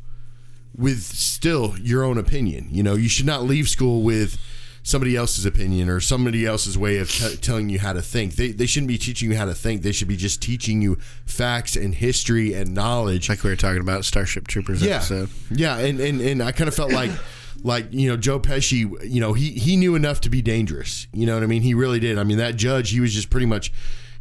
with 0.75 1.01
still 1.03 1.75
your 1.79 2.03
own 2.03 2.17
opinion. 2.17 2.67
You 2.71 2.83
know, 2.83 2.95
you 2.95 3.07
should 3.09 3.25
not 3.27 3.43
leave 3.43 3.69
school 3.69 4.01
with 4.01 4.37
somebody 4.83 5.15
else's 5.15 5.45
opinion 5.45 5.89
or 5.89 5.99
somebody 6.01 6.45
else's 6.45 6.77
way 6.77 6.97
of 6.97 7.09
t- 7.09 7.37
telling 7.37 7.69
you 7.69 7.79
how 7.79 7.93
to 7.93 8.01
think. 8.01 8.35
They, 8.35 8.51
they 8.51 8.65
shouldn't 8.65 8.89
be 8.89 8.97
teaching 8.97 9.31
you 9.31 9.37
how 9.37 9.45
to 9.45 9.55
think. 9.55 9.81
They 9.81 9.93
should 9.93 10.09
be 10.09 10.17
just 10.17 10.41
teaching 10.41 10.81
you 10.81 10.97
facts 11.25 11.75
and 11.77 11.95
history 11.95 12.53
and 12.53 12.73
knowledge. 12.73 13.29
Like 13.29 13.43
we 13.43 13.49
were 13.49 13.55
talking 13.55 13.81
about 13.81 14.05
Starship 14.05 14.47
Troopers 14.47 14.83
yeah, 14.83 14.97
episode. 14.97 15.29
yeah, 15.49 15.77
and 15.77 15.99
and 15.99 16.19
and 16.21 16.43
I 16.43 16.51
kind 16.51 16.67
of 16.67 16.75
felt 16.75 16.91
like. 16.91 17.11
Like 17.65 17.93
you 17.93 18.09
know, 18.09 18.17
Joe 18.17 18.41
Pesci, 18.41 18.79
you 19.09 19.21
know, 19.21 19.31
he 19.31 19.51
he 19.51 19.77
knew 19.77 19.95
enough 19.95 20.19
to 20.21 20.29
be 20.29 20.41
dangerous. 20.41 21.07
You 21.13 21.25
know 21.25 21.35
what 21.35 21.43
I 21.43 21.45
mean? 21.45 21.61
He 21.61 21.73
really 21.73 21.97
did. 21.97 22.19
I 22.19 22.25
mean, 22.25 22.37
that 22.39 22.57
judge, 22.57 22.89
he 22.89 22.99
was 22.99 23.13
just 23.13 23.29
pretty 23.29 23.45
much, 23.45 23.71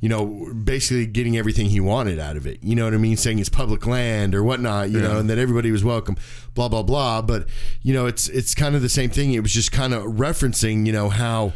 you 0.02 0.08
know, 0.08 0.52
basically 0.52 1.06
getting 1.06 1.38
everything 1.38 1.66
he 1.66 1.78
wanted 1.78 2.18
out 2.18 2.36
of 2.36 2.44
it. 2.44 2.58
You 2.60 2.74
know 2.74 2.84
what 2.84 2.92
I 2.92 2.96
mean? 2.96 3.16
Saying 3.16 3.38
it's 3.38 3.48
public 3.48 3.86
land 3.86 4.34
or 4.34 4.42
whatnot. 4.42 4.90
You 4.90 5.00
know, 5.00 5.18
and 5.20 5.30
that 5.30 5.38
everybody 5.38 5.70
was 5.70 5.84
welcome. 5.84 6.16
Blah 6.54 6.68
blah 6.68 6.82
blah. 6.82 7.22
But 7.22 7.46
you 7.82 7.94
know, 7.94 8.06
it's 8.06 8.28
it's 8.28 8.52
kind 8.52 8.74
of 8.74 8.82
the 8.82 8.88
same 8.88 9.10
thing. 9.10 9.32
It 9.32 9.40
was 9.40 9.52
just 9.52 9.70
kind 9.70 9.94
of 9.94 10.02
referencing, 10.02 10.86
you 10.86 10.92
know, 10.92 11.08
how, 11.08 11.52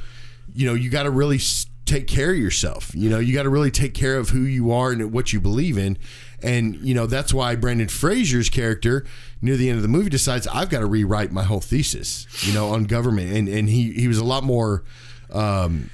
you 0.55 0.65
know, 0.65 0.75
you 0.75 0.91
got 0.91 1.03
to 1.03 1.11
really 1.11 1.41
take 1.87 2.07
care 2.07 2.31
of 2.31 2.39
yourself. 2.39 2.93
You 2.95 3.11
know, 3.11 3.19
you 3.19 3.35
got 3.35 3.43
to 3.43 3.51
really 3.51 3.73
take 3.73 3.95
care 3.95 4.17
of 4.17 4.29
who 4.29 4.43
you 4.43 4.71
are 4.71 4.93
and 4.93 5.13
what 5.13 5.33
you 5.33 5.41
believe 5.41 5.77
in. 5.77 5.99
And 6.41 6.77
you 6.77 6.95
know 6.95 7.07
that's 7.07 7.35
why 7.35 7.57
Brandon 7.57 7.89
Fraser's 7.89 8.49
character 8.49 9.05
near 9.43 9.57
the 9.57 9.69
end 9.69 9.77
of 9.79 9.83
the 9.83 9.89
movie 9.89 10.11
decides 10.11 10.47
I've 10.47 10.69
got 10.71 10.81
to 10.81 10.87
rewrite 10.87 11.33
my 11.33 11.43
whole 11.43 11.61
thesis, 11.61 12.29
you 12.47 12.55
know, 12.55 12.69
on 12.69 12.85
government. 12.85 13.33
And 13.33 13.49
and 13.49 13.69
he 13.69 13.93
he 13.93 14.07
was 14.07 14.19
a 14.19 14.25
lot 14.25 14.45
more, 14.45 14.85
um, 15.33 15.91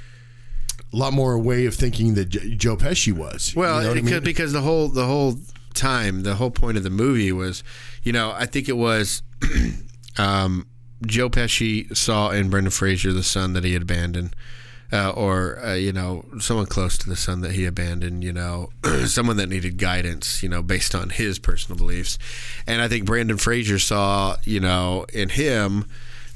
a 0.92 0.96
lot 0.96 1.12
more 1.12 1.38
way 1.38 1.66
of 1.66 1.74
thinking 1.74 2.14
that 2.14 2.26
J- 2.26 2.54
Joe 2.54 2.76
Pesci 2.76 3.12
was. 3.12 3.54
Well, 3.56 3.76
you 3.76 3.82
know 3.82 3.88
what 3.88 3.98
I 3.98 4.00
because, 4.00 4.12
mean? 4.12 4.24
because 4.24 4.52
the 4.52 4.60
whole 4.60 4.88
the 4.88 5.06
whole 5.06 5.36
time, 5.74 6.22
the 6.22 6.34
whole 6.34 6.50
point 6.50 6.76
of 6.76 6.82
the 6.82 6.90
movie 6.90 7.32
was, 7.32 7.64
you 8.02 8.12
know, 8.12 8.32
I 8.36 8.46
think 8.46 8.68
it 8.68 8.76
was 8.76 9.22
um, 10.18 10.66
Joe 11.06 11.30
Pesci 11.30 11.94
saw 11.96 12.30
in 12.30 12.50
Brendan 12.50 12.70
Fraser 12.70 13.12
the 13.12 13.22
son 13.22 13.52
that 13.54 13.64
he 13.64 13.72
had 13.72 13.82
abandoned. 13.82 14.36
Uh, 14.94 15.08
or 15.16 15.58
uh, 15.64 15.72
you 15.72 15.90
know 15.90 16.22
someone 16.38 16.66
close 16.66 16.98
to 16.98 17.08
the 17.08 17.16
son 17.16 17.40
that 17.40 17.52
he 17.52 17.64
abandoned 17.64 18.22
you 18.22 18.30
know 18.30 18.68
someone 19.06 19.38
that 19.38 19.48
needed 19.48 19.78
guidance 19.78 20.42
you 20.42 20.50
know 20.50 20.62
based 20.62 20.94
on 20.94 21.08
his 21.08 21.38
personal 21.38 21.78
beliefs 21.78 22.18
and 22.66 22.82
i 22.82 22.88
think 22.88 23.06
brandon 23.06 23.38
fraser 23.38 23.78
saw 23.78 24.36
you 24.44 24.60
know 24.60 25.06
in 25.14 25.30
him 25.30 25.86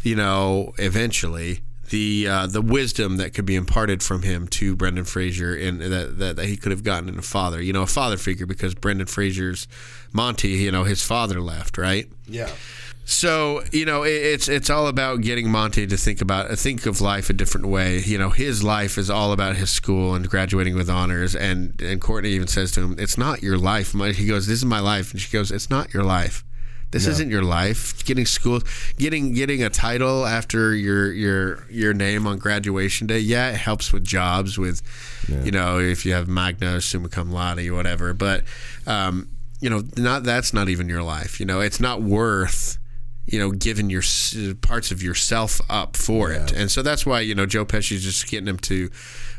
you 0.03 0.17
know 0.17 0.73
eventually 0.79 1.61
the 1.91 2.27
uh, 2.29 2.47
the 2.47 2.63
wisdom 2.63 3.17
that 3.17 3.35
could 3.35 3.47
be 3.47 3.55
imparted 3.55 4.03
from 4.03 4.23
him 4.23 4.47
to 4.49 4.77
Brendan 4.77 5.05
Fraser 5.05 5.55
and 5.55 5.81
that, 5.81 6.19
that, 6.19 6.37
that 6.37 6.47
he 6.47 6.57
could 6.57 6.73
have 6.73 6.83
gotten 6.83 7.09
in 7.09 7.19
a 7.19 7.23
father, 7.23 7.63
you 7.63 7.73
know, 7.73 7.83
a 7.83 7.87
father 7.87 8.17
figure 8.17 8.47
because 8.47 8.75
Brendan 8.75 9.07
Fraser's 9.07 9.69
Monty, 10.13 10.49
you 10.49 10.71
know, 10.71 10.85
his 10.85 11.03
father 11.03 11.41
left, 11.41 11.79
right? 11.79 12.09
yeah. 12.27 12.51
So 13.09 13.63
you 13.71 13.85
know, 13.85 14.03
it, 14.03 14.11
it's 14.15 14.49
it's 14.49 14.69
all 14.69 14.89
about 14.89 15.21
getting 15.21 15.49
Monty 15.49 15.87
to 15.87 15.97
think 15.97 16.21
about 16.21 16.51
think 16.59 16.87
of 16.87 17.01
life 17.01 17.31
a 17.31 17.33
different 17.33 17.69
way. 17.69 18.01
You 18.01 18.19
know, 18.19 18.31
his 18.31 18.65
life 18.65 18.99
is 18.99 19.09
all 19.09 19.31
about 19.31 19.55
his 19.55 19.71
school 19.71 20.17
and 20.17 20.29
graduating 20.29 20.75
with 20.75 20.91
honors. 20.91 21.37
And 21.37 21.81
and 21.81 22.01
Courtney 22.01 22.31
even 22.31 22.49
says 22.49 22.73
to 22.73 22.81
him, 22.83 22.97
"It's 22.99 23.17
not 23.17 23.45
your 23.45 23.59
life." 23.59 23.93
He 23.93 24.27
goes, 24.27 24.49
"This 24.49 24.59
is 24.59 24.65
my 24.65 24.81
life," 24.81 25.13
and 25.13 25.21
she 25.21 25.31
goes, 25.31 25.53
"It's 25.53 25.71
not 25.71 25.95
your 25.95 26.03
life." 26.03 26.45
This 26.97 27.07
isn't 27.07 27.31
your 27.31 27.43
life. 27.43 28.05
Getting 28.05 28.27
school, 28.27 28.61
getting 28.99 29.33
getting 29.33 29.63
a 29.63 29.71
title 29.71 30.27
after 30.27 30.75
your 30.75 31.13
your 31.13 31.71
your 31.71 31.95
name 31.95 32.27
on 32.27 32.39
graduation 32.39 33.07
day, 33.07 33.19
yeah, 33.19 33.51
it 33.51 33.57
helps 33.57 33.93
with 33.93 34.05
jobs. 34.05 34.59
With 34.59 34.83
you 35.45 35.51
know, 35.51 35.79
if 35.79 36.07
you 36.07 36.13
have 36.13 36.27
magna 36.29 36.81
summa 36.81 37.09
cum 37.09 37.31
laude 37.31 37.67
or 37.67 37.75
whatever, 37.75 38.15
but 38.15 38.45
um, 38.87 39.29
you 39.61 39.71
know, 39.71 39.83
not 39.97 40.25
that's 40.25 40.53
not 40.53 40.69
even 40.69 40.89
your 40.89 41.03
life. 41.03 41.39
You 41.41 41.47
know, 41.47 41.61
it's 41.61 41.81
not 41.81 42.03
worth 42.03 42.79
you 43.27 43.39
know 43.39 43.51
giving 43.51 43.91
your 43.91 44.03
parts 44.61 44.91
of 44.91 45.03
yourself 45.03 45.61
up 45.69 45.97
for 45.97 46.31
it, 46.31 46.53
and 46.53 46.71
so 46.71 46.83
that's 46.83 47.05
why 47.05 47.21
you 47.21 47.35
know 47.35 47.47
Joe 47.47 47.65
Pesci's 47.65 48.05
just 48.05 48.29
getting 48.29 48.47
him 48.47 48.59
to, 48.59 48.91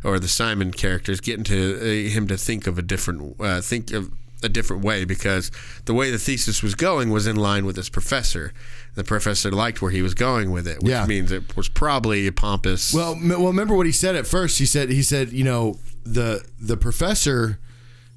or 0.04 0.20
the 0.20 0.28
Simon 0.28 0.72
characters 0.72 1.22
getting 1.22 1.44
to 1.46 1.78
uh, 1.80 2.12
him 2.12 2.28
to 2.28 2.38
think 2.38 2.68
of 2.68 2.78
a 2.78 2.82
different 2.82 3.40
uh, 3.40 3.62
think 3.62 3.92
of 3.92 4.12
a 4.44 4.50
different 4.50 4.84
way 4.84 5.04
because 5.04 5.50
the 5.86 5.94
way 5.94 6.12
the 6.12 6.18
thesis 6.20 6.62
was 6.62 6.76
going 6.76 7.10
was 7.10 7.26
in 7.26 7.36
line 7.36 7.66
with 7.66 7.76
his 7.76 7.90
professor. 7.90 8.54
The 8.96 9.04
professor 9.04 9.50
liked 9.52 9.82
where 9.82 9.92
he 9.92 10.02
was 10.02 10.14
going 10.14 10.52
with 10.52 10.68
it, 10.68 10.82
which 10.82 10.92
Yeah. 10.92 11.06
means 11.06 11.32
it 11.32 11.56
was 11.58 11.70
probably 11.70 12.28
a 12.28 12.32
pompous. 12.32 12.94
Well, 12.94 13.14
m- 13.14 13.30
well, 13.30 13.48
remember 13.48 13.76
what 13.76 13.86
he 13.88 13.92
said 13.92 14.16
at 14.16 14.28
first. 14.28 14.60
He 14.60 14.66
said 14.66 14.90
he 14.90 15.02
said 15.02 15.32
you 15.32 15.44
know 15.44 15.80
the 16.04 16.44
the 16.60 16.78
professor 16.78 17.60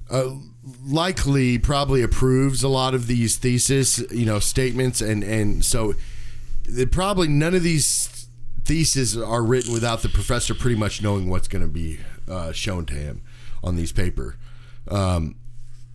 uh, 0.09 0.29
likely 0.83 1.57
probably 1.57 2.01
approves 2.01 2.63
a 2.63 2.67
lot 2.67 2.93
of 2.93 3.07
these 3.07 3.37
thesis 3.37 3.99
you 4.11 4.25
know 4.25 4.39
statements 4.39 5.01
and 5.01 5.23
and 5.23 5.65
so 5.65 5.95
it 6.65 6.91
probably 6.91 7.27
none 7.27 7.55
of 7.55 7.63
these 7.63 8.27
theses 8.63 9.17
are 9.17 9.43
written 9.43 9.73
without 9.73 10.01
the 10.03 10.09
professor 10.09 10.53
pretty 10.53 10.75
much 10.77 11.01
knowing 11.01 11.29
what's 11.29 11.47
going 11.47 11.63
to 11.63 11.67
be 11.67 11.99
uh, 12.29 12.51
shown 12.51 12.85
to 12.85 12.93
him 12.93 13.21
on 13.63 13.75
these 13.75 13.91
paper. 13.91 14.35
Um, 14.87 15.35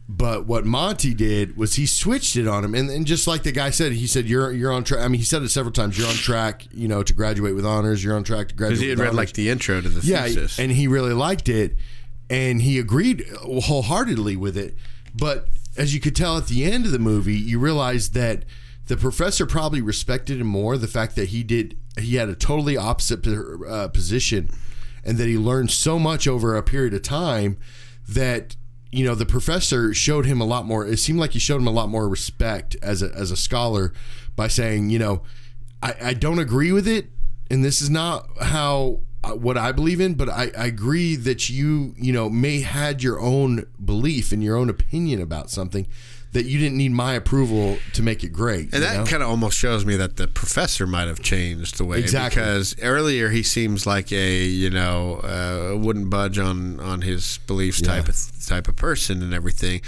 but 0.08 0.46
what 0.46 0.64
Monty 0.64 1.14
did 1.14 1.56
was 1.56 1.74
he 1.74 1.84
switched 1.84 2.36
it 2.36 2.46
on 2.46 2.64
him, 2.64 2.74
and, 2.74 2.88
and 2.90 3.06
just 3.06 3.26
like 3.26 3.42
the 3.42 3.50
guy 3.50 3.70
said, 3.70 3.92
he 3.92 4.06
said 4.06 4.26
you're 4.26 4.52
you're 4.52 4.72
on 4.72 4.84
track. 4.84 5.04
I 5.04 5.08
mean, 5.08 5.18
he 5.18 5.24
said 5.24 5.42
it 5.42 5.48
several 5.48 5.72
times. 5.72 5.98
You're 5.98 6.06
on 6.06 6.14
track, 6.14 6.66
you 6.72 6.86
know, 6.86 7.02
to 7.02 7.12
graduate 7.12 7.56
with 7.56 7.66
honors. 7.66 8.04
You're 8.04 8.14
on 8.14 8.22
track 8.22 8.48
to 8.48 8.54
graduate. 8.54 8.78
because 8.78 8.80
he 8.82 8.88
had 8.90 8.98
read 8.98 9.08
honors. 9.08 9.16
like 9.16 9.32
the 9.32 9.50
intro 9.50 9.80
to 9.80 9.88
the 9.88 10.06
yeah, 10.06 10.24
thesis. 10.24 10.60
and 10.60 10.70
he 10.70 10.86
really 10.86 11.12
liked 11.12 11.48
it, 11.48 11.76
and 12.30 12.62
he 12.62 12.78
agreed 12.78 13.26
wholeheartedly 13.42 14.36
with 14.36 14.56
it. 14.56 14.76
But 15.12 15.48
as 15.76 15.92
you 15.92 15.98
could 15.98 16.14
tell 16.14 16.36
at 16.36 16.46
the 16.46 16.64
end 16.64 16.86
of 16.86 16.92
the 16.92 17.00
movie, 17.00 17.36
you 17.36 17.58
realize 17.58 18.10
that 18.10 18.44
the 18.86 18.96
professor 18.96 19.44
probably 19.44 19.80
respected 19.80 20.40
him 20.40 20.46
more. 20.46 20.76
The 20.76 20.86
fact 20.86 21.16
that 21.16 21.30
he 21.30 21.42
did, 21.42 21.76
he 21.98 22.14
had 22.14 22.28
a 22.28 22.36
totally 22.36 22.76
opposite 22.76 23.26
uh, 23.26 23.88
position, 23.88 24.50
and 25.04 25.18
that 25.18 25.26
he 25.26 25.36
learned 25.36 25.72
so 25.72 25.98
much 25.98 26.28
over 26.28 26.56
a 26.56 26.62
period 26.62 26.94
of 26.94 27.02
time 27.02 27.56
that 28.08 28.54
you 28.96 29.04
know 29.04 29.14
the 29.14 29.26
professor 29.26 29.92
showed 29.92 30.24
him 30.24 30.40
a 30.40 30.46
lot 30.46 30.64
more. 30.64 30.86
It 30.86 30.98
seemed 30.98 31.18
like 31.18 31.32
he 31.32 31.38
showed 31.38 31.60
him 31.60 31.66
a 31.66 31.72
lot 31.72 31.90
more 31.90 32.08
respect 32.08 32.76
as 32.82 33.02
a 33.02 33.12
as 33.14 33.30
a 33.30 33.36
scholar 33.36 33.92
by 34.34 34.48
saying, 34.48 34.88
you 34.88 34.98
know, 34.98 35.22
I, 35.82 35.94
I 36.02 36.14
don't 36.14 36.38
agree 36.38 36.72
with 36.72 36.88
it, 36.88 37.10
and 37.50 37.62
this 37.62 37.82
is 37.82 37.90
not 37.90 38.26
how 38.40 39.00
uh, 39.22 39.32
what 39.32 39.58
I 39.58 39.72
believe 39.72 40.00
in, 40.00 40.14
but 40.14 40.30
I, 40.30 40.50
I 40.56 40.66
agree 40.66 41.14
that 41.14 41.50
you 41.50 41.94
you 41.98 42.10
know 42.10 42.30
may 42.30 42.60
had 42.62 43.02
your 43.02 43.20
own 43.20 43.66
belief 43.84 44.32
and 44.32 44.42
your 44.42 44.56
own 44.56 44.70
opinion 44.70 45.20
about 45.20 45.50
something 45.50 45.86
that 46.36 46.44
you 46.44 46.58
didn't 46.58 46.76
need 46.76 46.92
my 46.92 47.14
approval 47.14 47.78
to 47.94 48.02
make 48.02 48.22
it 48.22 48.28
great. 48.32 48.72
And 48.74 48.82
that 48.82 49.08
kind 49.08 49.22
of 49.22 49.28
almost 49.30 49.56
shows 49.58 49.84
me 49.86 49.96
that 49.96 50.16
the 50.16 50.26
professor 50.28 50.86
might 50.86 51.08
have 51.08 51.20
changed 51.20 51.78
the 51.78 51.84
way 51.84 51.98
Exactly. 51.98 52.40
because 52.42 52.76
earlier 52.82 53.30
he 53.30 53.42
seems 53.42 53.86
like 53.86 54.12
a 54.12 54.44
you 54.44 54.68
know 54.70 55.20
uh, 55.24 55.76
wouldn't 55.76 56.10
budge 56.10 56.38
on 56.38 56.78
on 56.80 57.00
his 57.02 57.38
beliefs 57.46 57.80
type 57.80 58.08
of 58.08 58.16
type 58.46 58.68
of 58.68 58.76
person 58.76 59.22
and 59.22 59.32
everything, 59.34 59.80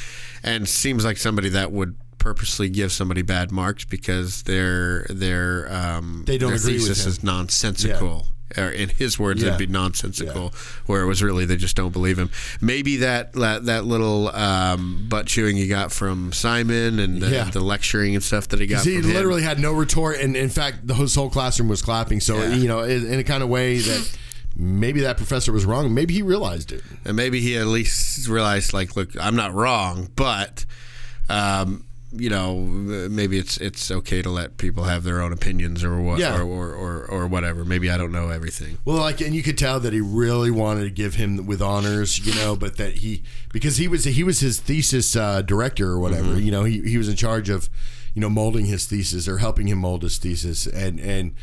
and 0.43 0.69
seems 0.69 1.05
like 1.05 1.17
somebody 1.19 1.49
that 1.51 1.71
would 1.71 1.97
purposely 2.19 2.69
give 2.69 2.91
somebody 2.91 3.23
bad 3.23 3.53
marks 3.53 3.85
because 3.85 4.43
their 4.43 5.05
their 5.11 5.71
um 5.73 6.25
They 6.27 6.39
don't 6.39 6.51
their 6.51 6.59
agree 6.59 6.73
with 6.75 6.89
thesis 6.89 7.05
him. 7.05 7.11
is 7.11 7.23
nonsensical. 7.23 8.27
Or 8.57 8.71
in 8.71 8.89
his 8.89 9.19
words, 9.19 9.43
Yeah. 9.43 9.49
it'd 9.49 9.59
be 9.59 9.67
nonsensical. 9.67 10.55
Where 10.87 11.03
it 11.03 11.07
was 11.07 11.23
really 11.23 11.45
they 11.45 11.57
just 11.57 11.77
don't 11.77 11.93
believe 11.93 12.19
him. 12.19 12.31
Maybe 12.61 12.97
that 12.99 13.35
that, 13.35 13.67
that 13.67 13.85
little 13.85 14.29
um, 14.35 15.07
butt 15.09 15.27
chewing 15.27 15.57
he 15.57 15.69
got 15.69 15.93
from 15.93 16.33
Simon 16.33 16.99
and 16.99 17.21
the, 17.21 17.29
Yeah. 17.31 17.45
the 17.51 17.61
lecturing 17.61 18.15
and 18.15 18.25
stuff 18.25 18.49
that 18.49 18.61
he 18.61 18.67
got. 18.67 18.85
he 18.85 18.97
from 19.01 19.11
him. 19.11 19.17
literally 19.17 19.43
had 19.43 19.59
no 19.59 19.73
retort, 19.73 20.19
and 20.21 20.35
in 20.37 20.49
fact, 20.49 20.87
the 20.87 20.95
his 20.95 21.15
whole 21.15 21.29
classroom 21.31 21.69
was 21.69 21.83
clapping. 21.83 22.21
So 22.21 22.37
Yeah. 22.39 22.55
you 22.55 22.69
know, 22.69 22.81
in, 22.81 23.07
in 23.07 23.19
a 23.19 23.25
kind 23.25 23.43
of 23.43 23.49
way 23.51 23.79
that 23.79 24.19
maybe 24.57 25.01
that 25.03 25.17
professor 25.19 25.53
was 25.53 25.65
wrong. 25.67 25.93
Maybe 25.93 26.15
he 26.15 26.23
realized 26.23 26.73
it. 26.73 26.83
and 27.05 27.17
maybe 27.17 27.41
he 27.41 27.57
at 27.57 27.67
least 27.67 28.27
realized 28.29 28.73
like 28.73 28.97
look 28.97 29.11
i'm 29.21 29.37
not 29.37 29.55
wrong 29.55 30.09
but 30.17 30.65
um, 31.29 31.85
you 32.13 32.31
know 32.31 32.57
maybe 32.59 33.37
it's 33.39 33.59
it's 33.59 33.91
okay 33.91 34.23
to 34.23 34.31
let 34.31 34.57
people 34.57 34.85
have 34.85 35.05
their 35.05 35.21
own 35.21 35.31
opinions 35.33 35.85
or 35.85 36.01
what 36.01 36.19
Yeah. 36.19 36.39
or, 36.41 36.43
or, 36.43 36.73
or, 36.75 37.05
or 37.07 37.27
whatever 37.27 37.67
maybe 37.67 37.91
i 37.91 37.99
don't 37.99 38.13
know 38.13 38.31
everything 38.31 38.79
Well, 38.87 38.97
like, 38.97 39.21
and 39.21 39.35
you 39.35 39.43
could 39.43 39.59
tell 39.59 39.79
that 39.81 39.93
he 39.93 40.01
really 40.01 40.51
wanted 40.51 40.85
to 40.85 40.91
give 40.91 41.17
him 41.17 41.45
with 41.47 41.61
honors, 41.61 42.19
you 42.27 42.35
know, 42.35 42.57
but 42.57 42.79
that 42.79 42.99
he 42.99 43.23
because 43.53 43.77
he 43.77 43.89
was 43.89 44.05
he 44.05 44.25
was 44.25 44.41
his 44.41 44.59
thesis 44.59 45.15
uh, 45.17 45.43
director 45.43 45.91
or 45.91 46.01
whatever, 46.01 46.39
you 46.41 46.51
know, 46.51 46.65
he, 46.65 46.81
he 46.83 46.97
was 46.97 47.09
in 47.11 47.17
charge 47.17 47.51
of, 47.51 47.69
you 48.15 48.23
know, 48.23 48.31
molding 48.31 48.65
his 48.67 48.87
thesis 48.87 49.29
or 49.29 49.39
helping 49.39 49.69
him 49.69 49.79
mold 49.79 50.03
his 50.03 50.17
thesis, 50.19 50.67
and 50.67 50.99
and 51.01 51.35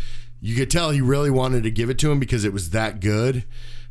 you 0.42 0.56
could 0.56 0.70
tell 0.72 0.90
he 0.92 1.02
really 1.02 1.30
wanted 1.32 1.62
to 1.64 1.72
give 1.72 1.90
it 1.92 2.00
to 2.00 2.12
him 2.12 2.20
because 2.20 2.44
it 2.44 2.54
was 2.54 2.72
that 2.72 3.00
good. 3.00 3.44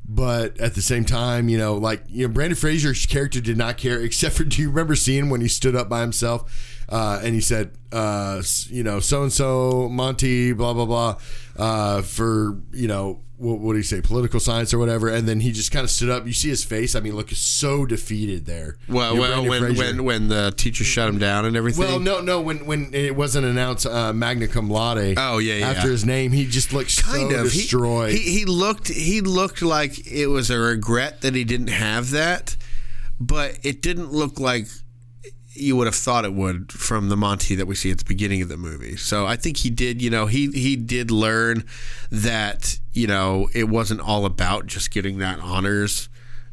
But 0.07 0.61
at 0.61 0.75
the 0.75 0.83
same 0.83 1.05
time, 1.05 1.49
you 1.49 1.57
know, 1.57 1.75
like 1.75 2.03
you 2.09 2.27
know, 2.27 2.33
Brendan 2.33 2.57
Fraser's 2.57 3.07
character 3.07 3.41
did 3.41 3.57
not 3.57 3.79
care, 3.79 4.01
except 4.03 4.37
for 4.37 4.45
do 4.45 4.61
you 4.61 4.69
remember 4.69 4.95
seeing 4.95 5.31
when 5.31 5.41
he 5.41 5.49
stood 5.49 5.75
up 5.75 5.89
by 5.89 6.01
himself 6.01 6.85
uh, 6.89 7.21
and 7.23 7.35
he 7.35 7.41
said, 7.41 7.73
uh, 7.93 8.43
you 8.67 8.83
know, 8.83 9.01
so 9.01 9.23
and 9.23 9.33
so 9.33 9.89
Monty, 9.89 10.53
blah 10.53 10.75
blah 10.75 10.87
blah, 10.87 11.17
uh, 11.57 12.03
for 12.03 12.61
you 12.73 12.89
know, 12.89 13.21
what, 13.37 13.59
what 13.61 13.73
do 13.73 13.79
you 13.79 13.83
say, 13.85 14.01
political 14.01 14.39
science 14.41 14.73
or 14.73 14.79
whatever, 14.79 15.09
and 15.09 15.29
then 15.29 15.41
he 15.41 15.53
just 15.53 15.71
kind 15.73 15.85
of 15.85 15.91
stood 15.91 16.09
up. 16.11 16.27
You 16.27 16.33
see 16.33 16.49
his 16.49 16.65
face. 16.65 16.95
I 16.95 17.01
mean, 17.01 17.15
look, 17.17 17.31
so 17.31 17.85
defeated 17.85 18.47
there. 18.47 18.77
Well, 18.89 19.15
You 19.15 19.21
know, 19.21 19.43
well, 19.43 19.49
when, 19.49 19.77
when 19.77 20.05
when 20.05 20.29
the 20.29 20.53
teacher 20.57 20.85
shut 20.85 21.09
him 21.09 21.19
down 21.19 21.45
and 21.45 21.57
everything. 21.57 21.81
Well, 21.85 22.01
no, 22.01 22.21
no. 22.21 22.41
When 22.41 22.67
when 22.67 22.95
it 22.95 23.17
wasn't 23.17 23.47
announced 23.47 23.87
uh, 23.87 24.13
magna 24.13 24.49
cum 24.49 24.71
laude. 24.71 25.15
Oh, 25.17 25.39
yeah, 25.39 25.55
yeah. 25.55 25.71
After 25.71 25.91
his 25.91 26.05
name, 26.05 26.33
he 26.33 26.47
just 26.47 26.73
looked 26.73 27.03
kind 27.03 27.31
so 27.33 27.41
of 27.45 27.53
He- 27.53 27.59
destroyed. 27.61 28.13
He, 28.13 28.19
he 28.19 28.45
looked 28.45 28.89
he 28.89 29.21
looked 29.21 29.63
like 29.63 30.07
it 30.11 30.27
was 30.29 30.51
a 30.51 30.59
regret 30.59 31.21
that 31.23 31.35
he 31.35 31.45
didn't 31.45 31.69
have 31.69 32.11
that, 32.11 32.57
but 33.21 33.59
it 33.63 33.83
didn't 33.83 34.13
look 34.13 34.39
like 34.39 34.67
you 35.55 35.77
would 35.77 35.87
have 35.87 35.95
thought 35.95 36.25
it 36.25 36.33
would 36.35 36.73
from 36.73 37.09
the 37.09 37.17
Monty 37.17 37.55
that 37.55 37.67
we 37.67 37.75
see 37.75 37.91
at 37.91 37.99
the 37.99 38.05
beginning 38.05 38.43
of 38.43 38.49
the 38.49 38.57
movie. 38.57 38.97
So 38.97 39.27
I 39.27 39.37
think 39.37 39.59
he 39.59 39.71
did, 39.71 40.03
you 40.03 40.11
know, 40.11 40.27
he 40.27 40.51
he 40.51 40.77
did 40.77 41.11
learn 41.11 41.65
that, 42.11 42.79
you 42.93 43.07
know, 43.07 43.49
it 43.55 43.69
wasn't 43.69 44.01
all 44.01 44.25
about 44.27 44.67
just 44.67 44.91
getting 44.91 45.19
that 45.19 45.39
honors 45.41 46.09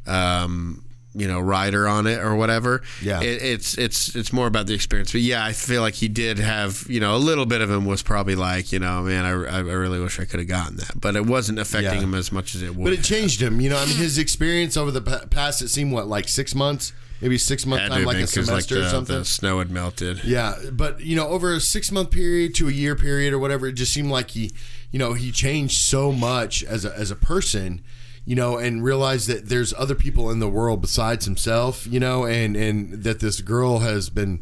um 0.07 0.83
you 1.13 1.27
know, 1.27 1.41
rider 1.41 1.89
on 1.89 2.07
it 2.07 2.19
or 2.19 2.35
whatever. 2.35 2.81
Yeah. 3.01 3.21
it, 3.21 3.41
it's 3.43 3.77
it's 3.77 4.15
it's 4.15 4.31
more 4.31 4.47
about 4.47 4.67
the 4.67 4.73
experience. 4.73 5.11
But 5.11 5.19
yeah, 5.19 5.43
I 5.43 5.51
feel 5.51 5.81
like 5.81 5.95
he 5.95 6.07
did 6.07 6.39
have, 6.39 6.85
you 6.87 7.01
know, 7.01 7.17
a 7.17 7.19
little 7.19 7.45
bit 7.45 7.59
of 7.59 7.69
him 7.69 7.83
was 7.85 8.01
probably 8.01 8.35
like, 8.35 8.71
you 8.71 8.79
know, 8.79 9.01
man, 9.01 9.25
I, 9.25 9.31
I 9.31 9.59
really 9.59 9.99
wish 9.99 10.21
I 10.21 10.25
could 10.25 10.39
have 10.39 10.47
gotten 10.47 10.77
that, 10.77 11.01
but 11.01 11.17
it 11.17 11.25
wasn't 11.25 11.59
affecting 11.59 11.95
Yeah. 11.95 11.99
him 12.03 12.13
as 12.13 12.31
much 12.31 12.55
as 12.55 12.61
it 12.61 12.77
would. 12.77 12.85
but 12.85 12.93
it 12.93 13.03
changed 13.03 13.41
him. 13.41 13.59
You 13.59 13.71
know, 13.71 13.77
I 13.77 13.85
mean, 13.87 13.97
his 13.97 14.17
experience 14.17 14.77
over 14.77 14.89
the 14.89 15.01
past, 15.29 15.61
it 15.61 15.67
seemed 15.67 15.91
what 15.91 16.07
like 16.07 16.29
six 16.29 16.55
months, 16.55 16.93
maybe 17.21 17.37
six 17.37 17.65
month 17.65 17.89
time, 17.89 18.03
like 18.03 18.17
a 18.17 18.27
semester 18.27 18.75
the, 18.75 18.85
or 18.85 18.89
something. 18.89 19.19
The 19.19 19.25
snow 19.25 19.59
had 19.59 19.69
melted. 19.69 20.23
Yeah, 20.23 20.55
but 20.71 21.01
you 21.01 21.15
know, 21.15 21.27
over 21.27 21.53
a 21.53 21.59
six 21.59 21.91
month 21.91 22.11
period 22.11 22.55
to 22.55 22.67
a 22.67 22.71
year 22.71 22.95
period 22.95 23.33
or 23.33 23.39
whatever, 23.39 23.67
it 23.67 23.73
just 23.73 23.93
seemed 23.93 24.09
like 24.09 24.31
he, 24.31 24.51
you 24.91 24.99
know, 24.99 25.13
he 25.13 25.31
changed 25.31 25.77
so 25.77 26.11
much 26.11 26.63
as 26.63 26.85
a 26.85 26.97
as 26.97 27.11
a 27.11 27.15
person, 27.15 27.83
you 28.25 28.35
know, 28.35 28.57
and 28.57 28.83
realized 28.83 29.27
that 29.27 29.49
there's 29.49 29.73
other 29.75 29.95
people 29.95 30.29
in 30.31 30.39
the 30.39 30.49
world 30.49 30.81
besides 30.81 31.25
himself, 31.25 31.87
you 31.87 31.99
know, 31.99 32.25
and 32.25 32.55
and 32.55 33.03
that 33.03 33.19
this 33.19 33.41
girl 33.41 33.79
has 33.79 34.09
been, 34.09 34.41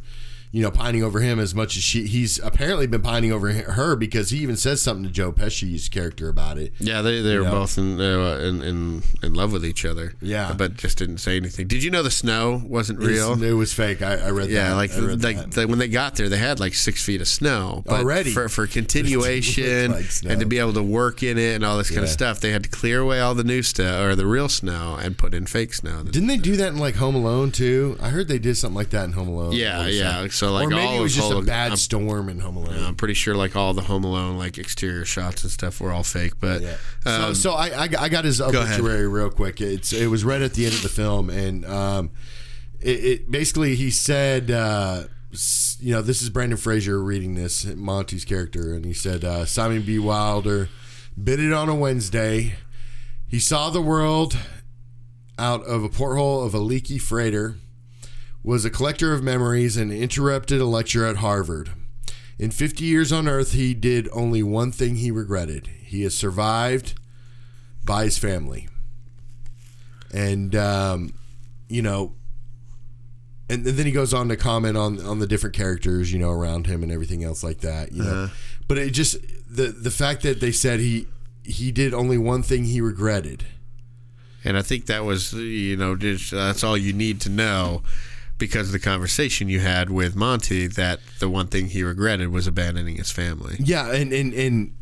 you 0.52 0.64
know, 0.64 0.72
pining 0.72 1.04
over 1.04 1.20
him 1.20 1.39
as 1.39 1.54
much 1.54 1.78
as 1.78 1.84
she 1.84 2.08
he's 2.08 2.39
apparently 2.39 2.88
been 2.88 3.02
pining 3.04 3.32
over 3.32 3.52
her 3.52 3.95
because 3.95 4.32
he 4.32 4.39
even 4.39 4.56
says 4.58 4.82
something 4.82 5.04
to 5.04 5.10
Joe 5.12 5.32
Pesci's 5.32 5.89
character 5.89 6.28
about 6.30 6.58
it. 6.58 6.74
Yeah, 6.80 7.02
they, 7.04 7.22
they 7.22 7.38
were 7.38 7.43
know? 7.45 7.52
both 7.52 7.78
in, 7.78 8.00
uh, 8.02 8.39
in 8.41 8.62
in 8.64 9.04
in 9.22 9.34
love 9.34 9.52
with 9.54 9.64
each 9.66 9.86
other. 9.86 10.14
Yeah. 10.22 10.54
but 10.58 10.76
just 10.76 10.97
didn't 10.97 11.20
say 11.20 11.38
anything. 11.38 11.68
Did 11.68 11.84
you 11.84 11.91
know 11.91 12.02
the 12.04 12.12
snow 12.12 12.62
wasn't 12.66 13.00
real? 13.00 13.34
It's- 13.34 13.41
It 13.41 13.54
was 13.54 13.74
fake. 13.74 14.02
I, 14.02 14.16
I 14.16 14.30
read 14.32 14.50
Yeah, 14.50 14.70
that. 14.70 14.76
like 14.76 14.91
read 14.97 15.24
like 15.24 15.38
that. 15.38 15.52
they- 15.52 15.66
when 15.66 15.78
they 15.80 15.88
got 15.88 16.16
there, 16.16 16.30
they 16.30 16.38
had 16.38 16.60
like 16.60 16.74
six 16.74 17.04
feet 17.04 17.22
of 17.22 17.28
snow 17.28 17.84
but 17.86 18.00
Already? 18.02 18.32
for 18.32 18.50
for 18.50 18.66
continuation 18.68 19.91
Like 19.91 20.06
and 20.26 20.39
to 20.39 20.45
be 20.45 20.60
able 20.60 20.74
to 20.74 20.84
work 20.84 21.24
in 21.24 21.38
it 21.38 21.56
and 21.56 21.64
all 21.66 21.78
this 21.78 21.89
kind 21.89 22.04
of 22.04 22.10
stuff. 22.10 22.39
They 22.39 22.52
had 22.52 22.64
to 22.64 22.70
clear 22.70 23.00
away 23.02 23.20
all 23.20 23.36
the 23.36 23.43
new 23.43 23.62
stuff 23.64 24.02
or 24.04 24.16
the 24.16 24.26
real 24.26 24.50
snow 24.50 24.97
and 25.02 25.18
put 25.18 25.34
in 25.34 25.45
fake 25.45 25.74
snow. 25.74 26.04
Didn't 26.04 26.28
they 26.28 26.38
do 26.38 26.56
that 26.58 26.70
in 26.70 26.78
like 26.78 26.95
Home 26.95 27.16
Alone 27.16 27.52
too? 27.52 27.97
I 28.02 28.10
heard 28.10 28.28
they 28.28 28.39
did 28.39 28.58
something 28.58 28.76
like 28.76 28.89
that 28.91 29.06
in 29.06 29.12
Home 29.14 29.28
Alone. 29.28 29.52
Yeah, 29.54 29.86
yeah. 29.88 30.28
So, 30.39 30.53
like, 30.53 30.67
or 30.67 30.69
maybe 30.69 30.81
all 30.87 30.97
it 30.97 31.01
was 31.01 31.13
just 31.15 31.31
a 31.31 31.41
bad 31.41 31.69
I'm- 31.71 31.75
storm 31.77 32.29
in 32.29 32.39
Home 32.39 32.55
Alone. 32.55 32.81
I'm 32.83 32.95
pretty 32.95 33.13
sure 33.13 33.35
like 33.35 33.57
all 33.57 33.73
the 33.73 33.81
Home 33.81 34.05
Alone 34.05 34.37
like 34.37 34.57
exterior 34.57 35.03
shots 35.03 35.43
and 35.43 35.51
stuff 35.51 35.81
were 35.81 35.91
all 35.91 36.03
fake, 36.03 36.33
but 36.39 36.61
Yeah. 36.61 36.77
um, 37.05 37.33
so, 37.35 37.51
so 37.51 37.51
I, 37.51 37.81
I 37.83 37.87
got- 37.89 38.01
I 38.01 38.07
got 38.07 38.23
his 38.23 38.39
obituary 38.39 39.07
real 39.07 39.29
quick. 39.31 39.59
It's 39.59 39.91
it 39.91 40.07
was 40.07 40.23
right 40.23 40.41
at 40.41 40.53
the 40.53 40.65
end 40.65 40.75
of 40.75 40.81
the 40.81 40.87
film, 40.89 41.29
and 41.29 41.65
um, 41.65 42.11
it, 42.79 43.03
it 43.03 43.31
basically 43.31 43.75
he 43.75 43.91
said, 43.91 44.49
uh, 44.49 45.03
you 45.81 45.91
know, 45.93 46.01
this 46.01 46.21
is 46.21 46.29
Brendan 46.29 46.57
Fraser 46.57 47.03
reading 47.03 47.35
this 47.35 47.65
Monty's 47.65 48.23
character, 48.23 48.73
and 48.73 48.85
he 48.85 48.93
said 48.93 49.25
uh, 49.25 49.43
Simon 49.45 49.81
B. 49.81 49.99
Wilder 49.99 50.69
bid 51.21 51.41
it 51.41 51.51
on 51.51 51.67
a 51.67 51.75
Wednesday. 51.75 52.55
He 53.27 53.39
saw 53.39 53.69
the 53.69 53.81
world 53.81 54.37
out 55.37 55.63
of 55.65 55.83
a 55.83 55.89
porthole 55.89 56.43
of 56.45 56.53
a 56.53 56.59
leaky 56.59 56.97
freighter. 56.97 57.57
Was 58.43 58.63
a 58.63 58.69
collector 58.69 59.13
of 59.13 59.21
memories 59.21 59.75
and 59.75 59.91
interrupted 59.91 60.61
a 60.61 60.65
lecture 60.65 61.05
at 61.05 61.17
Harvard. 61.17 61.71
In 62.37 62.51
50 62.51 62.85
years 62.85 63.11
on 63.11 63.27
Earth, 63.27 63.51
he 63.51 63.73
did 63.73 64.07
only 64.13 64.41
one 64.41 64.71
thing 64.71 64.95
he 64.95 65.11
regretted. 65.11 65.67
He 65.83 66.03
has 66.03 66.15
survived 66.15 66.97
by 67.83 68.05
his 68.05 68.17
family. 68.17 68.69
And, 70.13 70.55
um, 70.55 71.13
you 71.67 71.81
know, 71.81 72.13
and, 73.49 73.65
then 73.65 73.85
he 73.85 73.91
goes 73.91 74.13
on 74.13 74.29
to 74.29 74.37
comment 74.37 74.77
on, 74.77 75.01
on 75.05 75.19
the 75.19 75.27
different 75.27 75.55
characters, 75.55 76.13
you 76.13 76.19
know, 76.19 76.29
around 76.29 76.67
him 76.67 76.81
and 76.81 76.91
everything 76.91 77.23
else 77.25 77.43
like 77.43 77.59
that, 77.59 77.91
you 77.91 78.03
know. 78.03 78.29
But 78.67 78.77
it 78.77 78.91
just, 78.91 79.17
the, 79.49 79.67
the 79.67 79.91
fact 79.91 80.21
that 80.23 80.39
they 80.39 80.51
said 80.51 80.79
he, 80.79 81.07
he 81.43 81.71
did 81.71 81.93
only 81.93 82.17
one 82.17 82.43
thing 82.43 82.65
he 82.65 82.79
regretted. 82.79 83.45
And 84.45 84.57
I 84.57 84.61
think 84.61 84.85
that 84.85 85.03
was, 85.03 85.33
you 85.33 85.75
know, 85.75 85.95
just, 85.95 86.31
that's 86.31 86.63
all 86.63 86.77
you 86.77 86.93
need 86.93 87.19
to 87.21 87.29
know 87.29 87.83
because 88.39 88.67
of 88.67 88.71
the 88.71 88.79
conversation 88.79 89.49
you 89.49 89.59
had 89.59 89.91
with 89.91 90.15
Monty 90.15 90.65
that 90.65 90.99
the 91.19 91.29
one 91.29 91.47
thing 91.47 91.67
he 91.67 91.83
regretted 91.83 92.29
was 92.29 92.47
abandoning 92.47 92.95
his 92.95 93.11
family. 93.11 93.57
Yeah, 93.59 93.91
and 93.91 94.11
and 94.11 94.33
and 94.33 94.75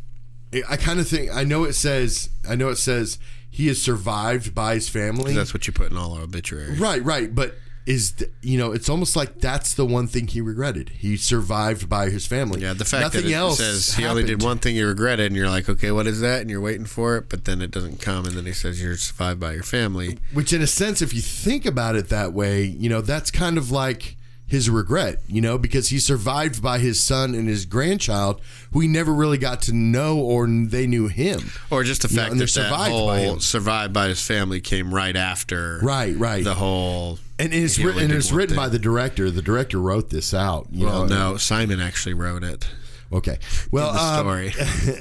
I 0.69 0.77
kind 0.77 0.99
of 1.01 1.07
think 1.07 1.29
I 1.35 1.43
know 1.43 1.65
it 1.65 1.73
says 1.73 2.29
I 2.47 2.55
know 2.55 2.69
it 2.69 2.77
says 2.77 3.19
he 3.49 3.67
is 3.67 3.81
survived 3.81 4.55
by 4.55 4.75
his 4.75 4.87
family. 4.87 5.33
That's 5.33 5.53
what 5.53 5.67
you 5.67 5.73
put 5.73 5.91
in 5.91 5.97
all 5.97 6.13
our 6.13 6.21
obituaries. 6.21 6.79
right, 6.79 7.03
right, 7.03 7.33
but 7.33 7.55
is 7.87 8.11
th- 8.11 8.29
you 8.43 8.57
know 8.57 8.73
it's 8.73 8.89
almost 8.89 9.15
like 9.15 9.39
that's 9.39 9.73
the 9.73 9.85
one 9.85 10.07
thing 10.07 10.27
he 10.27 10.41
regretted. 10.41 10.89
He 10.89 11.17
survived 11.17 11.87
by 11.89 12.09
his 12.09 12.27
family. 12.27 12.61
Yeah, 12.61 12.73
the 12.73 12.85
fact 12.85 13.01
Nothing 13.01 13.23
that 13.23 13.31
it 13.31 13.33
else 13.33 13.57
says 13.57 13.95
he 13.95 14.05
only 14.05 14.23
did 14.23 14.43
one 14.43 14.59
thing 14.59 14.75
he 14.75 14.83
regretted, 14.83 15.27
and 15.27 15.35
you're 15.35 15.49
like, 15.49 15.69
okay, 15.69 15.91
what 15.91 16.05
is 16.05 16.19
that? 16.19 16.41
And 16.41 16.49
you're 16.49 16.61
waiting 16.61 16.85
for 16.85 17.15
it, 17.17 17.29
but 17.29 17.45
then 17.45 17.61
it 17.61 17.71
doesn't 17.71 18.01
come, 18.01 18.25
and 18.25 18.35
then 18.35 18.45
he 18.45 18.51
says 18.53 18.83
you're 18.83 18.97
survived 18.97 19.39
by 19.39 19.53
your 19.53 19.63
family. 19.63 20.19
Which, 20.33 20.51
in 20.53 20.61
a 20.61 20.67
sense, 20.67 21.01
if 21.01 21.13
you 21.13 21.21
think 21.21 21.65
about 21.65 21.95
it 21.95 22.09
that 22.09 22.33
way, 22.33 22.63
you 22.63 22.89
know 22.89 22.99
that's 23.01 23.31
kind 23.31 23.57
of 23.57 23.71
like 23.71 24.17
his 24.45 24.69
regret, 24.69 25.19
you 25.27 25.41
know, 25.41 25.57
because 25.57 25.89
he 25.89 25.99
survived 25.99 26.61
by 26.61 26.79
his 26.79 27.01
son 27.03 27.35
and 27.35 27.47
his 27.49 27.65
grandchild, 27.65 28.41
who 28.71 28.79
he 28.81 28.87
never 28.87 29.13
really 29.13 29.37
got 29.37 29.61
to 29.61 29.73
know 29.73 30.17
or 30.19 30.47
they 30.47 30.87
knew 30.87 31.07
him. 31.07 31.51
Or 31.69 31.83
just 31.83 32.01
the 32.03 32.07
You 32.09 32.15
know, 32.15 32.23
fact 32.23 32.37
that 32.37 32.47
survived 32.47 32.91
whole 32.91 33.07
by 33.07 33.19
him. 33.19 33.39
survived 33.41 33.91
by 33.93 34.07
his 34.07 34.21
family 34.25 34.61
came 34.61 34.93
right 34.93 35.15
after 35.17 35.79
Right, 35.83 36.15
right. 36.17 36.43
the 36.45 36.53
whole. 36.53 37.19
And 37.39 37.53
it's 37.53 37.77
written, 37.77 38.03
and 38.03 38.11
it's 38.11 38.31
written 38.31 38.55
thing. 38.55 38.63
by 38.63 38.69
the 38.69 38.79
director. 38.79 39.29
The 39.29 39.41
director 39.41 39.79
wrote 39.79 40.09
this 40.09 40.33
out. 40.33 40.67
You 40.71 40.85
Well, 40.85 41.05
know, 41.05 41.31
no, 41.31 41.37
Simon 41.37 41.79
actually 41.79 42.15
wrote 42.15 42.43
it. 42.43 42.67
Okay. 43.11 43.37
Well, 43.71 43.89
in 43.89 43.95
the 43.95 44.01
um, 44.01 44.19
story. 44.19 44.53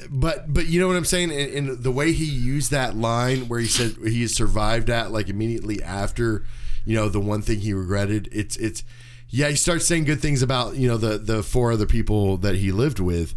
but 0.11 0.53
but 0.53 0.67
you 0.67 0.81
know 0.81 0.87
what 0.87 0.97
I'm 0.97 1.05
saying, 1.05 1.31
and, 1.33 1.69
and 1.69 1.83
the 1.83 1.91
way 1.91 2.13
he 2.13 2.25
used 2.25 2.71
that 2.71 2.97
line 2.97 3.49
where 3.49 3.59
he 3.59 3.67
said 3.67 3.97
he 4.03 4.27
survived 4.29 4.91
at 4.91 5.11
like 5.11 5.29
immediately 5.29 5.83
after, 5.83 6.45
you 6.85 6.95
know, 6.95 7.09
the 7.09 7.21
one 7.21 7.43
thing 7.43 7.61
he 7.61 7.73
regretted. 7.73 8.29
It's 8.33 8.57
it's 8.57 8.85
yeah, 9.29 9.49
he 9.49 9.57
starts 9.57 9.87
saying 9.87 10.05
good 10.05 10.21
things 10.21 10.43
about 10.43 10.77
you 10.77 10.89
know 10.89 10.97
the 10.99 11.19
the 11.19 11.43
four 11.43 11.73
other 11.73 11.87
people 11.87 12.37
that 12.39 12.57
he 12.57 12.71
lived 12.71 13.01
with, 13.01 13.35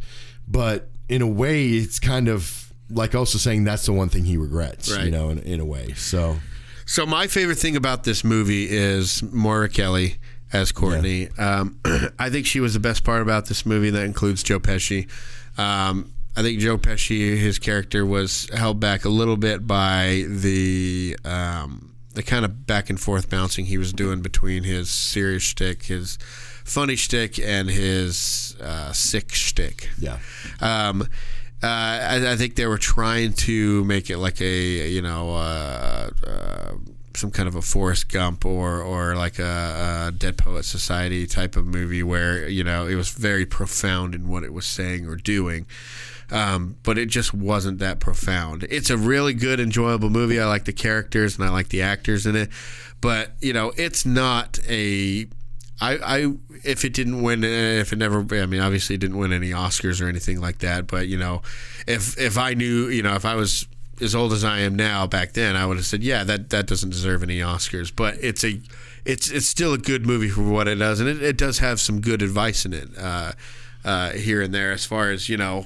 but 0.48 0.90
in 1.08 1.22
a 1.22 1.28
way, 1.28 1.70
it's 1.70 2.00
kind 2.00 2.28
of 2.28 2.72
like 2.92 3.16
also 3.16 3.38
saying 3.38 3.64
that's 3.64 3.86
the 3.86 3.94
one 3.94 4.10
thing 4.10 4.26
he 4.26 4.38
regrets. 4.38 4.90
You 5.06 5.12
know, 5.12 5.30
in, 5.30 5.40
in 5.40 5.60
a 5.60 5.66
way. 5.66 5.94
So 5.94 6.38
So 6.90 7.06
my 7.06 7.28
favorite 7.28 7.60
thing 7.60 7.76
about 7.76 8.04
this 8.04 8.24
movie 8.24 8.68
is 8.68 9.22
Moira 9.22 9.70
Kelly 9.70 10.16
as 10.52 10.72
Courtney. 10.72 11.30
Um, 11.38 11.80
I 12.18 12.32
think 12.32 12.48
she 12.48 12.60
was 12.60 12.74
the 12.74 12.80
best 12.80 13.04
part 13.04 13.22
about 13.22 13.46
this 13.46 13.64
movie. 13.64 13.92
That 13.92 14.06
includes 14.06 14.42
Joe 14.42 14.60
Pesci. 14.60 15.08
Um, 15.56 16.12
I 16.36 16.42
think 16.42 16.58
Joe 16.60 16.80
Pesci, 16.80 17.38
his 17.38 17.60
character, 17.60 18.08
was 18.08 18.50
held 18.56 18.80
back 18.80 19.06
a 19.06 19.10
little 19.10 19.38
bit 19.38 19.68
by 19.68 20.26
the 20.28 21.16
um, 21.24 21.94
the 22.16 22.24
kind 22.24 22.44
of 22.44 22.66
back 22.66 22.90
and 22.90 23.00
forth 23.00 23.30
bouncing 23.30 23.66
he 23.66 23.78
was 23.78 23.94
doing 23.94 24.24
between 24.24 24.64
his 24.64 24.90
serious 24.90 25.44
shtick, 25.44 25.84
his 25.84 26.18
funny 26.66 26.96
shtick, 26.96 27.38
and 27.38 27.70
his 27.70 28.56
uh, 28.60 28.94
sick 28.94 29.32
shtick. 29.32 29.90
yeah, 30.00 30.18
Um, 30.60 31.08
uh, 31.62 31.68
I, 31.68 32.32
I 32.32 32.36
think 32.36 32.56
they 32.56 32.66
were 32.66 32.78
trying 32.78 33.34
to 33.34 33.84
make 33.84 34.10
it 34.10 34.18
like 34.18 34.40
a 34.42 34.90
you 34.90 35.02
know 35.02 35.32
uh, 35.32 36.10
uh, 36.26 36.72
some 37.16 37.32
kind 37.32 37.50
of 37.50 37.56
a 37.56 37.62
Forrest 37.62 38.10
Gump 38.10 38.46
or 38.46 38.82
or 38.82 39.16
like 39.16 39.40
a, 39.40 40.08
a 40.08 40.12
Dead 40.12 40.38
Poet 40.38 40.64
Society 40.64 41.28
type 41.28 41.58
of 41.58 41.66
movie 41.66 42.02
where 42.02 42.48
you 42.48 42.64
know 42.64 42.88
it 42.88 42.96
was 42.96 43.10
very 43.10 43.46
profound 43.46 44.16
in 44.16 44.30
what 44.30 44.44
it 44.44 44.54
was 44.54 44.66
saying 44.66 45.06
or 45.06 45.16
doing. 45.16 45.66
Um, 46.32 46.78
but 46.84 47.00
it 47.00 47.08
just 47.08 47.34
wasn't 47.34 47.80
that 47.80 48.00
profound. 48.00 48.66
It's 48.70 48.92
a 48.92 48.98
really 48.98 49.34
good, 49.34 49.60
enjoyable 49.60 50.12
movie. 50.12 50.40
I 50.40 50.46
like 50.46 50.66
the 50.66 50.74
characters 50.74 51.36
and 51.36 51.44
I 51.44 51.50
like 51.50 51.70
the 51.70 51.82
actors 51.82 52.28
in 52.28 52.36
it, 52.36 52.50
but 53.02 53.32
you 53.42 53.52
know, 53.52 53.74
it's 53.78 54.06
not 54.06 54.60
a 54.70 55.28
I, 55.82 55.98
I 55.98 56.34
if 56.64 56.84
it 56.84 56.94
didn't 56.94 57.22
win 57.22 57.44
eh, 57.44 57.80
if 57.80 57.94
it 57.94 57.98
never 57.98 58.20
I 58.36 58.46
mean 58.46 58.60
obviously 58.60 58.96
it 58.96 59.00
didn't 59.00 59.18
win 59.18 59.32
any 59.32 59.52
Oscars 59.52 60.02
or 60.02 60.10
anything 60.10 60.42
like 60.42 60.60
that 60.60 60.88
but 60.88 61.08
you 61.08 61.18
know 61.18 61.42
if 61.88 62.20
if 62.20 62.38
I 62.38 62.54
knew 62.54 62.90
you 62.90 63.02
know 63.02 63.16
if 63.16 63.26
I 63.26 63.36
was 63.36 63.66
as 64.02 64.16
old 64.16 64.34
as 64.34 64.44
I 64.44 64.60
am 64.60 64.76
now, 64.76 65.08
back 65.08 65.34
then 65.34 65.56
I 65.56 65.66
would 65.66 65.78
have 65.78 65.86
said, 65.86 66.04
yeah, 66.04 66.24
that 66.24 66.50
that 66.50 66.68
doesn't 66.68 66.90
deserve 66.90 67.24
any 67.24 67.40
Oscars. 67.40 67.92
But 67.94 68.16
it's 68.22 68.44
a 68.44 68.62
it's 69.06 69.30
it's 69.30 69.46
still 69.46 69.74
a 69.74 69.78
good 69.78 70.06
movie 70.06 70.30
for 70.30 70.44
what 70.44 70.68
it 70.68 70.76
does, 70.76 71.00
and 71.00 71.10
it, 71.10 71.22
it 71.22 71.38
does 71.38 71.60
have 71.60 71.80
some 71.80 72.02
good 72.02 72.22
advice 72.22 72.66
in 72.66 72.74
it 72.74 72.90
uh, 72.98 73.34
uh, 73.84 74.12
here 74.12 74.42
and 74.42 74.54
there 74.54 74.72
as 74.72 74.86
far 74.86 75.12
as 75.12 75.30
you 75.30 75.38
know 75.38 75.66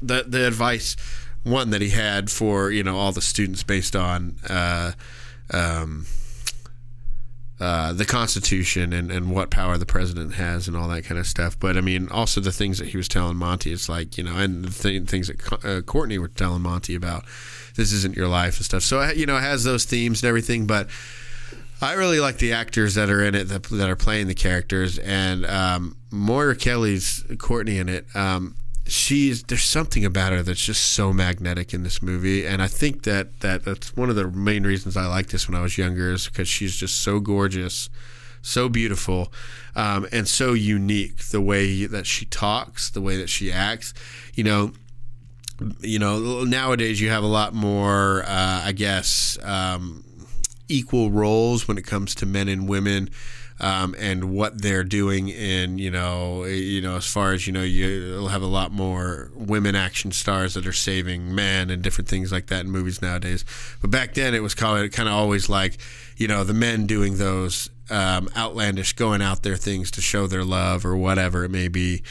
the 0.00 0.24
the 0.26 0.46
advice 0.46 0.96
one 1.42 1.70
that 1.70 1.82
he 1.82 1.90
had 1.90 2.30
for 2.30 2.70
you 2.70 2.82
know 2.82 2.96
all 2.96 3.12
the 3.12 3.22
students 3.22 3.62
based 3.62 3.94
on. 3.94 4.36
Uh, 4.48 4.92
um, 5.50 6.06
uh, 7.60 7.92
the 7.92 8.04
Constitution 8.04 8.92
and, 8.92 9.12
and 9.12 9.30
what 9.30 9.50
power 9.50 9.78
the 9.78 9.86
president 9.86 10.34
has 10.34 10.66
and 10.66 10.76
all 10.76 10.88
that 10.88 11.04
kind 11.04 11.20
of 11.20 11.26
stuff. 11.26 11.58
But 11.58 11.76
I 11.76 11.80
mean, 11.80 12.08
also 12.08 12.40
the 12.40 12.50
things 12.50 12.78
that 12.78 12.88
he 12.88 12.96
was 12.96 13.06
telling 13.06 13.36
Monty, 13.36 13.72
it's 13.72 13.88
like, 13.88 14.18
you 14.18 14.24
know, 14.24 14.36
and 14.36 14.64
the 14.64 14.70
th- 14.70 15.08
things 15.08 15.28
that 15.28 15.38
Co- 15.38 15.68
uh, 15.68 15.80
Courtney 15.82 16.18
were 16.18 16.28
telling 16.28 16.62
Monty 16.62 16.96
about 16.96 17.24
this 17.76 17.92
isn't 17.92 18.16
your 18.16 18.28
life 18.28 18.56
and 18.56 18.64
stuff. 18.64 18.82
So, 18.82 19.00
uh, 19.00 19.12
you 19.14 19.26
know, 19.26 19.36
it 19.36 19.42
has 19.42 19.62
those 19.62 19.84
themes 19.84 20.22
and 20.22 20.28
everything. 20.28 20.66
But 20.66 20.88
I 21.80 21.92
really 21.92 22.18
like 22.18 22.38
the 22.38 22.52
actors 22.52 22.94
that 22.96 23.08
are 23.08 23.22
in 23.22 23.34
it 23.34 23.44
that, 23.44 23.62
that 23.64 23.88
are 23.88 23.96
playing 23.96 24.26
the 24.26 24.34
characters. 24.34 24.98
And 24.98 25.46
um, 25.46 25.96
Moira 26.10 26.56
Kelly's 26.56 27.24
Courtney 27.38 27.78
in 27.78 27.88
it. 27.88 28.06
Um, 28.14 28.56
she's 28.86 29.42
there's 29.44 29.64
something 29.64 30.04
about 30.04 30.32
her 30.32 30.42
that's 30.42 30.64
just 30.64 30.92
so 30.92 31.12
magnetic 31.12 31.72
in 31.72 31.82
this 31.82 32.02
movie 32.02 32.46
and 32.46 32.60
i 32.60 32.66
think 32.66 33.04
that, 33.04 33.40
that 33.40 33.64
that's 33.64 33.96
one 33.96 34.10
of 34.10 34.16
the 34.16 34.28
main 34.28 34.64
reasons 34.64 34.96
i 34.96 35.06
liked 35.06 35.30
this 35.30 35.48
when 35.48 35.58
i 35.58 35.62
was 35.62 35.78
younger 35.78 36.12
is 36.12 36.26
because 36.26 36.46
she's 36.46 36.76
just 36.76 37.00
so 37.00 37.18
gorgeous 37.18 37.88
so 38.44 38.68
beautiful 38.68 39.32
um, 39.74 40.06
and 40.12 40.28
so 40.28 40.52
unique 40.52 41.16
the 41.28 41.40
way 41.40 41.86
that 41.86 42.06
she 42.06 42.26
talks 42.26 42.90
the 42.90 43.00
way 43.00 43.16
that 43.16 43.28
she 43.28 43.50
acts. 43.50 43.94
You 44.34 44.44
know 44.44 44.72
you 45.80 45.98
know 45.98 46.44
nowadays 46.44 47.00
you 47.00 47.08
have 47.08 47.22
a 47.22 47.28
lot 47.28 47.54
more 47.54 48.24
uh, 48.26 48.62
i 48.64 48.72
guess 48.72 49.38
um, 49.44 50.04
equal 50.68 51.10
roles 51.10 51.68
when 51.68 51.78
it 51.78 51.86
comes 51.86 52.14
to 52.16 52.26
men 52.26 52.48
and 52.48 52.68
women 52.68 53.08
um, 53.60 53.94
and 53.98 54.32
what 54.32 54.60
they're 54.60 54.84
doing 54.84 55.28
in 55.28 55.78
you 55.78 55.90
know 55.90 56.44
you 56.44 56.80
know 56.80 56.96
as 56.96 57.06
far 57.06 57.32
as 57.32 57.46
you 57.46 57.52
know 57.52 57.62
you'll 57.62 58.28
have 58.28 58.42
a 58.42 58.46
lot 58.46 58.72
more 58.72 59.30
women 59.34 59.76
action 59.76 60.10
stars 60.10 60.54
that 60.54 60.66
are 60.66 60.72
saving 60.72 61.34
men 61.34 61.70
and 61.70 61.82
different 61.82 62.08
things 62.08 62.32
like 62.32 62.48
that 62.48 62.64
in 62.64 62.70
movies 62.70 63.00
nowadays. 63.00 63.44
But 63.80 63.90
back 63.90 64.14
then 64.14 64.34
it 64.34 64.42
was 64.42 64.54
kind 64.54 64.84
of 64.84 64.90
kind 64.90 65.08
of 65.08 65.14
always 65.14 65.48
like 65.48 65.78
you 66.16 66.26
know 66.26 66.42
the 66.42 66.54
men 66.54 66.86
doing 66.86 67.16
those 67.16 67.70
um, 67.90 68.28
outlandish 68.36 68.94
going 68.94 69.22
out 69.22 69.42
there 69.42 69.56
things 69.56 69.90
to 69.92 70.00
show 70.00 70.26
their 70.26 70.44
love 70.44 70.84
or 70.84 70.96
whatever 70.96 71.44
it 71.44 71.50
may 71.50 71.68
be. 71.68 72.02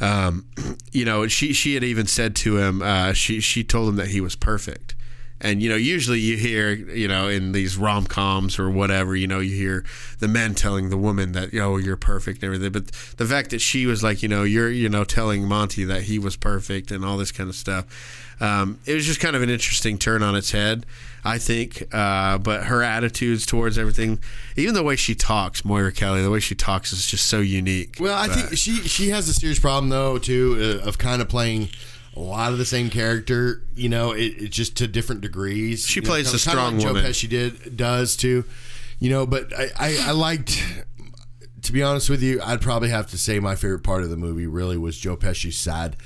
Um, 0.00 0.46
you 0.92 1.04
know 1.04 1.28
she 1.28 1.52
she 1.52 1.74
had 1.74 1.84
even 1.84 2.06
said 2.06 2.34
to 2.36 2.58
him 2.58 2.82
uh, 2.82 3.12
she 3.12 3.40
she 3.40 3.62
told 3.62 3.88
him 3.88 3.96
that 3.96 4.08
he 4.08 4.20
was 4.20 4.34
perfect 4.34 4.96
and 5.40 5.62
you 5.62 5.68
know, 5.68 5.76
usually 5.76 6.18
you 6.20 6.36
hear, 6.36 6.72
you 6.72 7.06
know, 7.08 7.28
in 7.28 7.52
these 7.52 7.76
rom 7.76 8.06
coms 8.06 8.58
or 8.58 8.68
whatever, 8.70 9.14
you 9.14 9.26
know, 9.26 9.38
you 9.40 9.54
hear 9.54 9.84
the 10.18 10.28
men 10.28 10.54
telling 10.54 10.90
the 10.90 10.96
woman 10.96 11.32
that, 11.32 11.54
oh, 11.54 11.76
you're 11.76 11.96
perfect 11.96 12.42
and 12.42 12.52
everything. 12.54 12.72
But 12.72 12.86
the 13.18 13.24
fact 13.26 13.50
that 13.50 13.60
she 13.60 13.86
was 13.86 14.02
like, 14.02 14.22
you 14.22 14.28
know, 14.28 14.42
you're, 14.42 14.70
you 14.70 14.88
know, 14.88 15.04
telling 15.04 15.44
Monty 15.46 15.84
that 15.84 16.02
he 16.02 16.18
was 16.18 16.36
perfect 16.36 16.90
and 16.90 17.04
all 17.04 17.16
this 17.16 17.30
kind 17.32 17.48
of 17.48 17.54
stuff, 17.54 17.86
um, 18.40 18.78
it 18.86 18.94
was 18.94 19.04
just 19.06 19.20
kind 19.20 19.34
of 19.36 19.42
an 19.42 19.50
interesting 19.50 19.98
turn 19.98 20.22
on 20.22 20.34
its 20.36 20.50
head, 20.52 20.86
I 21.24 21.38
think. 21.38 21.82
Uh, 21.92 22.38
but 22.38 22.64
her 22.64 22.82
attitudes 22.82 23.44
towards 23.46 23.76
everything, 23.78 24.18
even 24.56 24.74
the 24.74 24.82
way 24.84 24.96
she 24.96 25.14
talks, 25.14 25.64
Moira 25.64 25.92
Kelly, 25.92 26.22
the 26.22 26.30
way 26.30 26.40
she 26.40 26.54
talks 26.54 26.92
is 26.92 27.06
just 27.06 27.26
so 27.26 27.40
unique. 27.40 27.96
Well, 28.00 28.16
I 28.16 28.26
But- 28.28 28.36
think 28.36 28.56
she 28.58 28.76
she 28.88 29.08
has 29.10 29.28
a 29.28 29.34
serious 29.34 29.58
problem 29.58 29.88
though 29.90 30.18
too 30.18 30.80
uh, 30.84 30.86
of 30.88 30.98
kind 30.98 31.20
of 31.22 31.28
playing 31.28 31.68
a 32.18 32.22
lot 32.22 32.52
of 32.52 32.58
the 32.58 32.64
same 32.64 32.90
character. 32.90 33.62
You 33.74 33.88
know, 33.88 34.12
it, 34.12 34.34
it 34.42 34.48
just 34.50 34.76
to 34.78 34.86
different 34.88 35.20
degrees. 35.20 35.86
She 35.86 36.00
You 36.00 36.02
know, 36.04 36.08
plays 36.10 36.26
the 36.32 36.38
kinda 36.38 36.50
strong 36.50 36.76
like 36.78 36.86
woman. 36.86 37.02
Joe 37.04 37.08
Pesci 37.10 37.28
did 37.28 37.76
does 37.76 38.16
too. 38.16 38.44
You 38.98 39.10
know, 39.10 39.26
but 39.26 39.52
I, 39.56 39.68
I, 39.78 39.96
I 40.08 40.10
liked. 40.12 40.62
To 41.62 41.72
be 41.72 41.82
honest 41.82 42.08
with 42.08 42.22
you, 42.22 42.40
I'd 42.42 42.60
probably 42.60 42.88
have 42.88 43.08
to 43.10 43.18
say 43.18 43.40
my 43.40 43.54
favorite 43.54 43.82
part 43.82 44.02
of 44.02 44.10
the 44.10 44.16
movie 44.16 44.46
really 44.46 44.78
was 44.78 44.96
Joe 44.96 45.16
Pesci's 45.16 45.58
sad, 45.58 45.96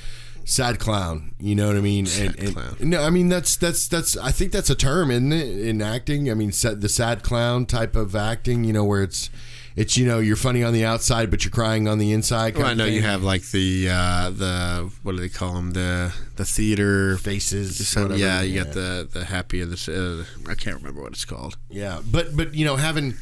sad 0.45 0.79
clown. 0.79 1.35
You 1.39 1.55
know 1.55 1.69
what 1.69 1.77
I 1.77 1.81
mean? 1.81 2.07
and, 2.19 2.37
and- 2.39 2.55
clown. 2.55 2.77
No, 2.81 3.03
I 3.03 3.11
mean 3.11 3.29
that's 3.29 3.57
that's 3.57 3.87
that's. 3.87 4.17
I 4.17 4.31
think 4.33 4.51
that's 4.53 4.71
a 4.71 4.75
term, 4.75 5.11
isn't 5.11 5.33
it, 5.33 5.67
in 5.67 5.81
acting? 5.83 6.31
I 6.31 6.35
mean, 6.35 6.53
sa- 6.53 6.75
the 6.75 6.89
sad 6.89 7.23
clown 7.23 7.67
type 7.67 7.95
of 7.97 8.17
acting. 8.17 8.65
You 8.65 8.73
know, 8.73 8.85
where 8.85 9.03
it's 9.03 9.31
it's 9.77 9.97
you 9.97 10.07
know 10.07 10.19
you're 10.19 10.37
funny 10.37 10.63
on 10.63 10.73
the 10.73 10.85
outside, 10.85 11.31
but 11.31 11.45
you're 11.45 11.51
crying 11.51 11.89
on 11.89 11.99
the 11.99 12.13
inside. 12.13 12.57
Well, 12.57 12.67
I 12.67 12.75
know 12.75 12.85
you 12.85 13.03
have 13.03 13.23
like 13.23 13.43
the 13.51 13.89
uh, 13.91 14.31
the 14.31 14.93
what 15.03 15.13
do 15.13 15.19
they 15.19 15.29
call 15.29 15.55
them 15.55 15.73
the 15.73 16.15
the 16.37 16.45
theater 16.45 17.17
faces. 17.19 17.87
Some, 17.89 18.15
yeah, 18.17 18.43
you 18.43 18.63
got 18.63 18.75
the 18.75 19.09
the 19.11 19.25
happy 19.25 19.61
of 19.61 19.71
the 19.71 20.27
uh, 20.47 20.51
I 20.51 20.55
can't 20.55 20.77
remember 20.77 21.03
what 21.03 21.13
it's 21.13 21.25
called. 21.25 21.57
Yeah, 21.71 22.01
but 22.11 22.37
but 22.37 22.55
you 22.55 22.65
know 22.65 22.77
having 22.77 23.15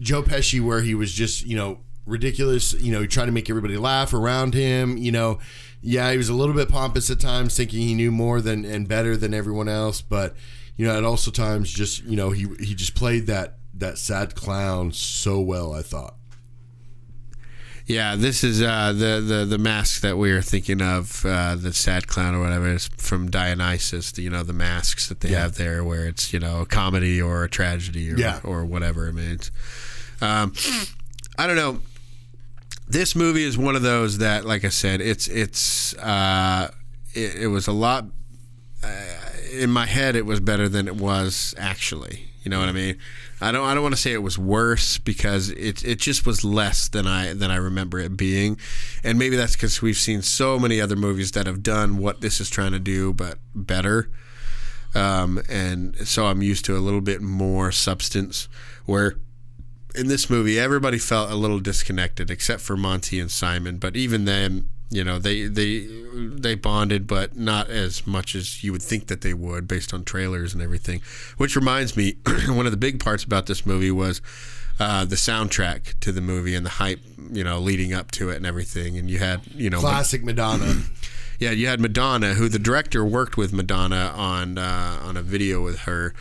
Joe 0.00 0.22
Pesci 0.22 0.60
where 0.60 0.82
he 0.82 0.94
was 0.94 1.12
just 1.12 1.46
you 1.46 1.56
know 1.56 1.80
ridiculous, 2.08 2.72
you 2.72 2.90
know, 2.90 3.06
trying 3.06 3.26
to 3.26 3.32
make 3.32 3.50
everybody 3.50 3.76
laugh 3.76 4.12
around 4.12 4.54
him, 4.54 4.96
you 4.96 5.12
know. 5.12 5.38
Yeah, 5.80 6.10
he 6.10 6.16
was 6.16 6.28
a 6.28 6.34
little 6.34 6.54
bit 6.54 6.68
pompous 6.68 7.08
at 7.10 7.20
times, 7.20 7.56
thinking 7.56 7.80
he 7.80 7.94
knew 7.94 8.10
more 8.10 8.40
than 8.40 8.64
and 8.64 8.88
better 8.88 9.16
than 9.16 9.32
everyone 9.32 9.68
else, 9.68 10.00
but 10.00 10.34
you 10.76 10.86
know, 10.86 10.96
at 10.96 11.04
also 11.04 11.30
times 11.30 11.70
just 11.70 12.02
you 12.04 12.16
know 12.16 12.30
he 12.30 12.46
he 12.58 12.74
just 12.74 12.94
played 12.94 13.26
that 13.26 13.57
that 13.78 13.98
sad 13.98 14.34
clown 14.34 14.92
so 14.92 15.40
well. 15.40 15.72
I 15.72 15.82
thought. 15.82 16.14
Yeah, 17.86 18.16
this 18.16 18.44
is 18.44 18.60
uh, 18.60 18.92
the 18.92 19.22
the 19.26 19.46
the 19.46 19.56
mask 19.58 20.02
that 20.02 20.18
we 20.18 20.30
are 20.30 20.42
thinking 20.42 20.82
of, 20.82 21.24
uh, 21.24 21.54
the 21.56 21.72
sad 21.72 22.06
clown 22.06 22.34
or 22.34 22.40
whatever, 22.40 22.68
is 22.68 22.86
from 22.98 23.30
Dionysus. 23.30 24.12
the- 24.12 24.22
You 24.22 24.28
know, 24.30 24.42
the 24.42 24.52
masks 24.52 25.08
that 25.08 25.20
they 25.20 25.30
Yeah. 25.30 25.40
have 25.42 25.54
there, 25.54 25.82
where 25.82 26.06
it's 26.06 26.32
you 26.34 26.38
know 26.38 26.60
a 26.60 26.66
comedy 26.66 27.20
or 27.22 27.44
a 27.44 27.48
tragedy 27.48 28.12
or 28.12 28.18
Yeah. 28.18 28.40
or 28.44 28.66
whatever. 28.66 29.08
I 29.08 29.12
mean, 29.12 29.30
it's, 29.30 29.50
um, 30.20 30.52
I 31.38 31.46
don't 31.46 31.56
know. 31.56 31.80
This 32.86 33.14
movie 33.16 33.44
is 33.44 33.56
one 33.56 33.74
of 33.76 33.82
those 33.82 34.18
that, 34.18 34.44
like 34.44 34.64
I 34.66 34.70
said, 34.70 35.00
it's 35.00 35.26
it's 35.26 35.94
uh, 35.94 36.70
it, 37.14 37.36
it 37.36 37.46
was 37.46 37.66
a 37.68 37.72
lot 37.72 38.04
uh, 38.84 38.88
in 39.52 39.70
my 39.70 39.86
head. 39.86 40.14
It 40.14 40.26
was 40.26 40.40
better 40.40 40.68
than 40.68 40.88
it 40.88 40.96
was 40.96 41.54
actually. 41.56 42.28
You 42.44 42.50
know 42.50 42.60
what 42.60 42.68
I 42.68 42.72
mean? 42.72 42.96
I 43.40 43.52
don't. 43.52 43.64
I 43.64 43.74
don't 43.74 43.82
want 43.82 43.94
to 43.94 44.00
say 44.00 44.12
it 44.12 44.22
was 44.22 44.38
worse 44.38 44.98
because 44.98 45.50
it 45.50 45.84
it 45.84 46.00
just 46.00 46.26
was 46.26 46.44
less 46.44 46.88
than 46.88 47.06
I 47.06 47.32
than 47.34 47.50
I 47.50 47.56
remember 47.56 47.98
it 47.98 48.16
being, 48.16 48.58
and 49.04 49.18
maybe 49.18 49.36
that's 49.36 49.54
because 49.54 49.80
we've 49.80 49.96
seen 49.96 50.22
so 50.22 50.58
many 50.58 50.80
other 50.80 50.96
movies 50.96 51.32
that 51.32 51.46
have 51.46 51.62
done 51.62 51.98
what 51.98 52.20
this 52.20 52.40
is 52.40 52.50
trying 52.50 52.72
to 52.72 52.80
do, 52.80 53.12
but 53.12 53.38
better. 53.54 54.10
Um, 54.94 55.40
and 55.48 55.96
so 56.08 56.26
I'm 56.26 56.42
used 56.42 56.64
to 56.64 56.76
a 56.76 56.80
little 56.80 57.00
bit 57.00 57.22
more 57.22 57.70
substance. 57.70 58.48
Where 58.86 59.16
in 59.94 60.08
this 60.08 60.28
movie, 60.28 60.58
everybody 60.58 60.98
felt 60.98 61.30
a 61.30 61.36
little 61.36 61.60
disconnected, 61.60 62.30
except 62.30 62.62
for 62.62 62.76
Monty 62.76 63.20
and 63.20 63.30
Simon. 63.30 63.78
But 63.78 63.96
even 63.96 64.24
then, 64.24 64.68
you 64.90 65.04
know, 65.04 65.18
they 65.18 65.46
they 65.46 65.86
they 66.14 66.54
bonded, 66.54 67.06
but 67.06 67.36
not 67.36 67.68
as 67.68 68.06
much 68.06 68.34
as 68.34 68.64
you 68.64 68.72
would 68.72 68.82
think 68.82 69.08
that 69.08 69.20
they 69.20 69.34
would, 69.34 69.68
based 69.68 69.92
on 69.92 70.04
trailers 70.04 70.54
and 70.54 70.62
everything. 70.62 71.02
Which 71.36 71.56
reminds 71.56 71.96
me, 71.96 72.16
one 72.48 72.66
of 72.66 72.72
the 72.72 72.78
big 72.78 73.02
parts 73.02 73.24
about 73.24 73.46
this 73.46 73.64
movie 73.66 73.90
was. 73.90 74.20
Uh, 74.80 75.04
the 75.04 75.16
soundtrack 75.16 75.98
to 75.98 76.12
the 76.12 76.20
movie 76.20 76.54
and 76.54 76.64
the 76.64 76.70
hype, 76.70 77.00
you 77.32 77.42
know, 77.42 77.58
leading 77.58 77.92
up 77.92 78.12
to 78.12 78.30
it 78.30 78.36
and 78.36 78.46
everything, 78.46 78.96
and 78.96 79.10
you 79.10 79.18
had, 79.18 79.40
you 79.48 79.68
know, 79.68 79.80
Classic 79.80 80.22
Madonna. 80.22 80.82
yeah, 81.40 81.50
you 81.50 81.66
had 81.66 81.80
Madonna, 81.80 82.34
who 82.34 82.48
the 82.48 82.60
director 82.60 83.04
worked 83.04 83.36
with 83.36 83.52
Madonna 83.52 84.12
on 84.14 84.56
uh, 84.56 85.00
on 85.02 85.16
a 85.16 85.22
video 85.22 85.60
with 85.64 85.80
her, 85.80 86.14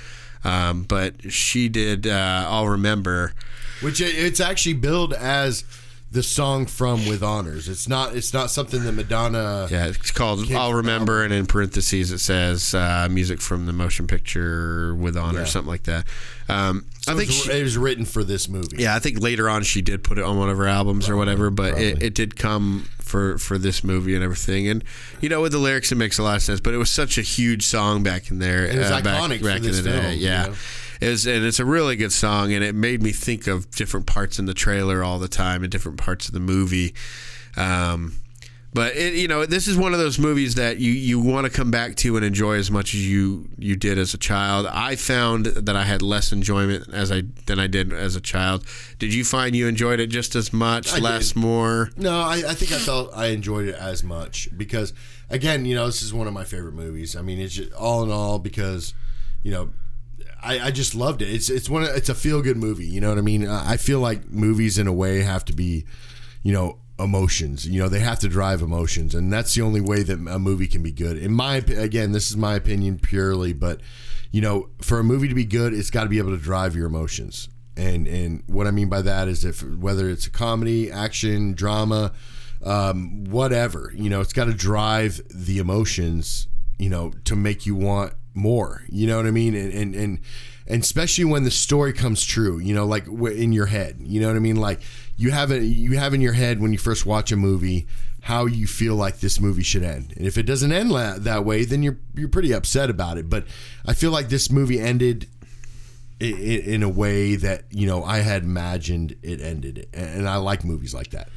um, 0.44 0.82
but 0.82 1.32
she 1.32 1.70
did. 1.70 2.08
Uh, 2.08 2.48
I'll 2.48 2.68
remember. 2.68 3.34
which 3.82 4.02
it's 4.02 4.40
actually 4.40 4.74
billed 4.74 5.14
as 5.14 5.64
the 6.10 6.24
song 6.24 6.66
from 6.66 7.06
With 7.08 7.22
Honors. 7.22 7.68
It's 7.68 7.88
not. 7.88 8.16
It's 8.16 8.34
not 8.34 8.50
something 8.50 8.84
that 8.86 8.94
Madonna. 8.94 9.68
Yeah, 9.70 9.88
it's 9.88 10.12
called 10.12 10.50
I'll 10.54 10.74
remember, 10.74 11.24
and 11.24 11.34
in 11.34 11.46
parentheses 11.46 12.12
it 12.12 12.20
says 12.20 12.74
uh, 12.74 13.08
music 13.12 13.42
from 13.42 13.66
the 13.66 13.74
motion 13.74 14.08
picture 14.08 14.96
with 14.96 15.18
honor, 15.18 15.40
Yeah. 15.40 15.46
something 15.46 15.70
like 15.70 15.84
that. 15.84 16.06
Um, 16.50 16.86
I 17.08 17.12
it 17.12 17.16
think. 17.16 17.28
was, 17.28 17.44
She, 17.44 17.52
it 17.52 17.64
was 17.64 17.78
written 17.78 18.06
for 18.06 18.24
this 18.24 18.48
movie. 18.48 18.78
yeah, 18.80 18.96
I 18.96 19.00
think 19.00 19.20
later 19.22 19.50
on 19.50 19.64
she 19.64 19.82
did 19.82 20.02
put 20.04 20.18
it 20.18 20.24
on 20.24 20.38
one 20.38 20.50
of 20.50 20.58
her 20.58 20.68
albums 20.68 21.10
or 21.10 21.18
whatever, 21.18 21.50
but 21.50 21.78
it, 21.78 22.02
it 22.02 22.14
did 22.14 22.38
come 22.38 22.88
for 23.00 23.38
for 23.38 23.58
this 23.58 23.84
movie 23.84 24.16
and 24.16 24.24
everything. 24.24 24.68
And 24.70 24.84
you 25.20 25.28
know, 25.28 25.42
with 25.42 25.52
the 25.52 25.58
lyrics, 25.58 25.92
it 25.92 25.96
makes 25.96 26.18
a 26.18 26.24
lot 26.24 26.38
of 26.38 26.42
sense. 26.42 26.62
But 26.62 26.74
it 26.74 26.78
was 26.78 26.90
such 26.90 27.18
a 27.18 27.22
huge 27.22 27.66
song 27.66 28.02
back 28.02 28.32
in 28.32 28.40
there. 28.40 28.66
It 28.66 28.78
was 28.78 28.88
uh, 28.92 29.02
back, 29.02 29.22
iconic 29.22 29.40
for 29.40 29.46
back 29.46 29.58
in 29.58 29.72
the 29.72 29.82
day. 29.82 29.92
film, 30.02 30.06
you 30.14 30.20
Yeah. 30.20 30.46
know? 30.48 30.54
It 31.02 31.10
was, 31.10 31.26
and 31.26 31.46
it's 31.46 31.60
a 31.60 31.66
really 31.66 31.96
good 31.96 32.12
song, 32.12 32.54
and 32.54 32.64
it 32.64 32.76
made 32.76 33.02
me 33.02 33.12
think 33.12 33.48
of 33.48 33.70
different 33.72 34.06
parts 34.06 34.40
in 34.40 34.46
the 34.46 34.54
trailer 34.54 35.04
all 35.04 35.20
the 35.20 35.28
time, 35.28 35.64
and 35.64 35.72
different 35.72 35.98
parts 35.98 36.28
of 36.28 36.34
the 36.34 36.40
movie. 36.40 36.94
Um, 37.56 38.14
but 38.74 38.96
it, 38.96 39.16
you 39.16 39.28
know, 39.28 39.46
this 39.46 39.68
is 39.68 39.76
one 39.76 39.94
of 39.94 40.00
those 40.00 40.20
movies 40.20 40.56
that 40.56 40.78
you, 40.78 40.92
you 40.92 41.20
want 41.20 41.46
to 41.46 41.50
come 41.50 41.72
back 41.72 41.96
to 41.96 42.16
and 42.16 42.24
enjoy 42.24 42.58
as 42.58 42.70
much 42.70 42.94
as 42.94 43.08
you 43.08 43.50
you 43.58 43.76
did 43.76 43.98
as 43.98 44.14
a 44.14 44.18
child. 44.18 44.68
I 44.68 44.96
found 44.96 45.48
that 45.48 45.76
I 45.76 45.84
had 45.84 46.02
less 46.02 46.32
enjoyment 46.32 46.88
as 46.94 47.12
I 47.12 47.24
than 47.48 47.60
I 47.60 47.66
did 47.66 47.92
as 47.92 48.16
a 48.16 48.22
child. 48.22 48.66
Did 49.00 49.14
you 49.14 49.24
find 49.24 49.56
you 49.56 49.68
enjoyed 49.68 50.00
it 50.00 50.08
just 50.08 50.36
as 50.36 50.54
much, 50.54 50.94
I 50.94 51.00
less, 51.00 51.30
did. 51.30 51.40
more? 51.40 51.90
No, 51.98 52.20
I, 52.20 52.44
I 52.50 52.54
think 52.54 52.72
I 52.72 52.78
felt 52.78 53.10
I 53.16 53.28
enjoyed 53.28 53.68
it 53.68 53.76
as 53.76 54.04
much 54.04 54.50
because, 54.56 54.94
again, 55.30 55.66
you 55.66 55.74
know, 55.74 55.88
this 55.88 56.04
is 56.04 56.14
one 56.14 56.28
of 56.28 56.34
my 56.34 56.44
favorite 56.44 56.76
movies. 56.76 57.16
I 57.16 57.22
mean, 57.22 57.40
it's 57.40 57.56
just 57.56 57.74
all 57.74 58.04
in 58.04 58.12
all 58.12 58.38
because 58.38 58.94
you 59.44 59.52
know, 59.52 59.70
I, 60.42 60.60
I 60.68 60.72
just 60.72 60.96
loved 60.96 61.22
it. 61.22 61.30
It's 61.30 61.50
it's 61.50 61.70
one 61.70 61.84
of, 61.84 61.90
it's 61.90 62.10
a 62.10 62.16
feel 62.16 62.42
good 62.42 62.58
movie. 62.58 62.86
You 62.86 63.02
know 63.02 63.10
what 63.10 63.18
I 63.18 63.22
mean? 63.22 63.48
I 63.48 63.78
feel 63.78 64.00
like 64.00 64.30
movies 64.30 64.78
in 64.78 64.88
a 64.88 64.94
way 64.94 65.22
have 65.22 65.46
to 65.46 65.54
be, 65.54 65.86
you 66.44 66.54
know, 66.54 66.80
emotions. 67.00 67.68
You 67.68 67.82
know, 67.82 67.90
they 67.90 68.00
have 68.00 68.20
to 68.20 68.28
drive 68.28 68.62
emotions, 68.62 69.16
and 69.16 69.32
that's 69.32 69.54
the 69.56 69.62
only 69.62 69.82
way 69.82 70.04
that 70.04 70.20
a 70.28 70.40
movie 70.40 70.68
can 70.68 70.84
be 70.84 70.92
good. 70.92 71.18
In 71.18 71.34
my 71.34 71.58
again, 71.58 72.12
this 72.12 72.30
is 72.30 72.38
my 72.38 72.56
opinion 72.56 73.00
purely, 73.00 73.54
but 73.54 73.82
you 74.32 74.42
know, 74.42 74.70
for 74.82 75.00
a 75.00 75.04
movie 75.04 75.28
to 75.28 75.36
be 75.36 75.46
good, 75.46 75.74
it's 75.74 75.90
got 75.90 76.04
to 76.04 76.10
be 76.10 76.18
able 76.18 76.32
to 76.32 76.42
drive 76.42 76.76
your 76.76 76.88
emotions. 76.88 77.50
And 77.76 78.08
and 78.08 78.44
what 78.48 78.68
I 78.68 78.72
mean 78.72 78.90
by 78.90 79.02
that 79.02 79.28
is 79.28 79.46
if 79.46 79.64
whether 79.64 80.10
it's 80.10 80.28
a 80.28 80.32
comedy, 80.32 80.92
action, 80.92 81.54
drama, 81.54 82.14
um, 82.64 83.26
whatever, 83.26 83.92
you 83.96 84.10
know, 84.10 84.22
it's 84.22 84.34
got 84.34 84.46
to 84.46 84.54
drive 84.54 85.22
the 85.34 85.60
emotions, 85.60 86.48
you 86.80 86.90
know, 86.90 87.12
to 87.26 87.36
make 87.36 87.66
you 87.66 87.76
want 87.76 88.14
more. 88.38 88.84
You 88.88 89.08
know 89.08 89.18
what 89.18 89.26
I 89.26 89.32
mean? 89.32 89.54
And 89.56 89.74
and 89.74 89.96
and, 89.96 90.20
and 90.68 90.82
especially 90.84 91.26
when 91.26 91.44
the 91.44 91.52
story 91.52 91.92
comes 91.94 92.24
true, 92.24 92.60
you 92.60 92.74
know, 92.74 92.86
like 92.86 93.08
in 93.08 93.52
your 93.52 93.66
head. 93.66 93.98
You 94.00 94.22
know 94.22 94.28
what 94.28 94.36
I 94.36 94.40
mean? 94.40 94.56
Like 94.56 94.80
you 95.18 95.32
have 95.32 95.52
it, 95.52 95.64
you 95.64 95.98
have 95.98 96.14
in 96.14 96.22
your 96.22 96.34
head 96.34 96.62
when 96.62 96.72
you 96.72 96.78
first 96.78 97.06
watch 97.06 97.32
a 97.32 97.36
movie 97.36 97.88
how 98.22 98.46
you 98.46 98.68
feel 98.68 98.96
like 98.96 99.20
this 99.20 99.40
movie 99.40 99.64
should 99.64 99.84
end. 99.84 100.14
And 100.18 100.26
if 100.28 100.38
it 100.38 100.44
doesn't 100.44 100.72
end 100.74 100.92
la- 100.92 101.18
that 101.18 101.46
way, 101.46 101.64
then 101.66 101.82
you're 101.84 101.98
you're 102.16 102.28
pretty 102.30 102.52
upset 102.54 102.90
about 102.90 103.18
it. 103.18 103.30
But 103.30 103.46
I 103.86 103.94
feel 103.94 104.12
like 104.12 104.30
this 104.30 104.52
movie 104.52 104.80
ended 104.80 105.28
i- 106.22 106.26
i- 106.26 106.64
in 106.66 106.84
a 106.84 106.90
way 106.90 107.36
that 107.38 107.64
you 107.72 107.88
know 107.88 108.04
I 108.04 108.20
had 108.20 108.44
imagined 108.44 109.16
it 109.24 109.40
ended, 109.42 109.88
and 109.94 110.28
I 110.28 110.38
like 110.38 110.66
movies 110.66 110.94
like 110.94 111.12
that. 111.12 111.30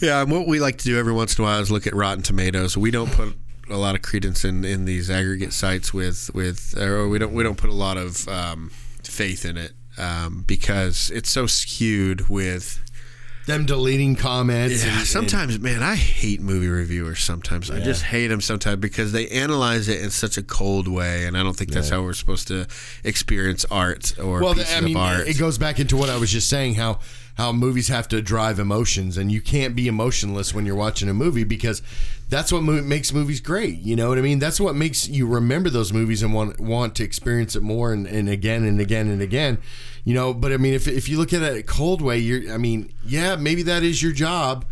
Yeah, 0.00 0.22
and 0.22 0.30
what 0.30 0.46
we 0.46 0.60
like 0.60 0.78
to 0.78 0.84
do 0.84 0.98
every 0.98 1.12
once 1.12 1.36
in 1.38 1.42
a 1.44 1.46
while 1.46 1.60
is 1.60 1.70
look 1.70 1.86
at 1.86 1.94
Rotten 1.94 2.22
Tomatoes. 2.22 2.76
We 2.76 2.90
don't 2.90 3.10
put 3.10 3.36
a 3.70 3.76
lot 3.76 3.94
of 3.94 4.02
credence 4.02 4.44
in, 4.44 4.64
in 4.64 4.84
these 4.84 5.10
aggregate 5.10 5.52
sites 5.52 5.92
with 5.94 6.30
with 6.34 6.76
or 6.78 7.08
we 7.08 7.18
don't 7.18 7.32
we 7.32 7.42
don't 7.42 7.56
put 7.58 7.70
a 7.70 7.74
lot 7.74 7.96
of 7.96 8.28
um, 8.28 8.70
faith 9.02 9.44
in 9.44 9.56
it 9.56 9.72
um, 9.98 10.44
because 10.46 11.10
it's 11.14 11.30
so 11.30 11.46
skewed 11.46 12.28
with 12.28 12.82
Them 13.46 13.64
deleting 13.66 14.16
comments. 14.16 14.82
yeah, 14.82 14.90
and- 14.90 14.98
and- 15.00 15.06
sometimes, 15.08 15.58
man, 15.60 15.82
I 15.82 15.94
hate 15.96 16.40
movie 16.40 16.68
reviewers. 16.68 17.20
Sometimes 17.20 17.70
I 17.70 17.78
just 17.80 18.02
hate 18.02 18.28
them. 18.28 18.40
Sometimes 18.40 18.80
because 18.80 19.12
they 19.12 19.28
analyze 19.28 19.88
it 19.88 20.00
in 20.02 20.10
such 20.10 20.36
a 20.38 20.42
cold 20.42 20.88
way, 20.88 21.26
and 21.26 21.36
I 21.36 21.42
don't 21.42 21.56
think 21.56 21.70
that's 21.70 21.90
how 21.90 22.02
we're 22.02 22.12
supposed 22.14 22.48
to 22.48 22.66
experience 23.04 23.64
art 23.70 24.18
or 24.18 24.40
well, 24.40 24.54
pieces 24.54 24.74
I 24.74 24.80
mean, 24.80 24.96
of 24.96 25.02
art. 25.02 25.28
it 25.28 25.38
goes 25.38 25.58
back 25.58 25.78
into 25.78 25.96
what 25.96 26.08
I 26.10 26.16
was 26.18 26.30
just 26.32 26.48
saying 26.48 26.74
how 26.74 26.98
how 27.36 27.50
movies 27.52 27.88
have 27.88 28.06
to 28.08 28.22
drive 28.22 28.58
emotions, 28.60 29.16
and 29.18 29.30
you 29.30 29.40
can't 29.40 29.74
be 29.76 29.88
emotionless 29.88 30.54
when 30.54 30.64
you're 30.66 30.76
watching 30.76 31.08
a 31.08 31.14
movie 31.14 31.42
because 31.44 31.82
that's 32.34 32.52
what 32.52 32.64
mo- 32.64 32.82
makes 32.82 33.12
movies 33.12 33.40
great. 33.40 33.78
You 33.78 33.94
know 33.94 34.08
what 34.08 34.18
I 34.18 34.20
mean? 34.20 34.40
That's 34.40 34.58
what 34.58 34.74
makes 34.74 35.08
you 35.08 35.26
remember 35.26 35.70
those 35.70 35.92
movies 35.92 36.20
and 36.20 36.34
want 36.34 36.58
want 36.58 36.96
to 36.96 37.04
experience 37.04 37.54
it 37.54 37.62
more 37.62 37.92
and, 37.92 38.08
and 38.08 38.28
again 38.28 38.64
and 38.64 38.80
again 38.80 39.08
and 39.08 39.22
again. 39.22 39.58
You 40.02 40.14
know, 40.14 40.34
but 40.34 40.52
I 40.52 40.56
mean, 40.56 40.74
if 40.74 40.88
if 40.88 41.08
you 41.08 41.16
look 41.16 41.32
at 41.32 41.42
it 41.42 41.56
a 41.56 41.62
cold 41.62 42.02
way, 42.02 42.18
you're. 42.18 42.52
I 42.52 42.58
mean, 42.58 42.92
yeah, 43.06 43.36
maybe 43.36 43.62
that 43.62 43.84
is 43.84 44.02
your 44.02 44.12
job. 44.12 44.64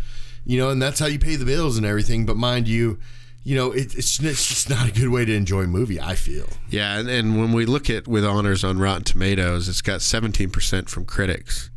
You 0.45 0.59
know, 0.59 0.71
and 0.71 0.83
that's 0.83 0.99
how 0.99 1.07
you 1.07 1.21
pay 1.21 1.37
the 1.37 1.45
bills 1.45 1.77
and 1.77 1.87
everything. 1.87 2.27
But 2.27 2.37
mind 2.37 2.67
you. 2.67 2.99
You 3.45 3.57
know, 3.57 3.73
it, 3.73 3.97
it's, 3.97 4.21
it's 4.23 4.47
just 4.47 4.71
not 4.71 4.89
a 4.89 4.93
good 4.93 5.09
way 5.09 5.25
to 5.25 5.35
enjoy 5.35 5.63
a 5.63 5.67
movie. 5.67 6.01
I 6.01 6.15
feel. 6.15 6.49
Yeah, 6.69 6.99
and, 6.99 7.09
and 7.11 7.41
when 7.41 7.53
we 7.53 7.67
look 7.67 7.91
at 7.91 8.07
with 8.07 8.25
honors 8.25 8.63
on 8.63 8.79
Rotten 8.79 9.03
Tomatoes, 9.03 9.69
it's 9.69 9.83
got 9.83 9.99
17% 9.99 10.89
from 10.89 11.05
critics, 11.05 11.69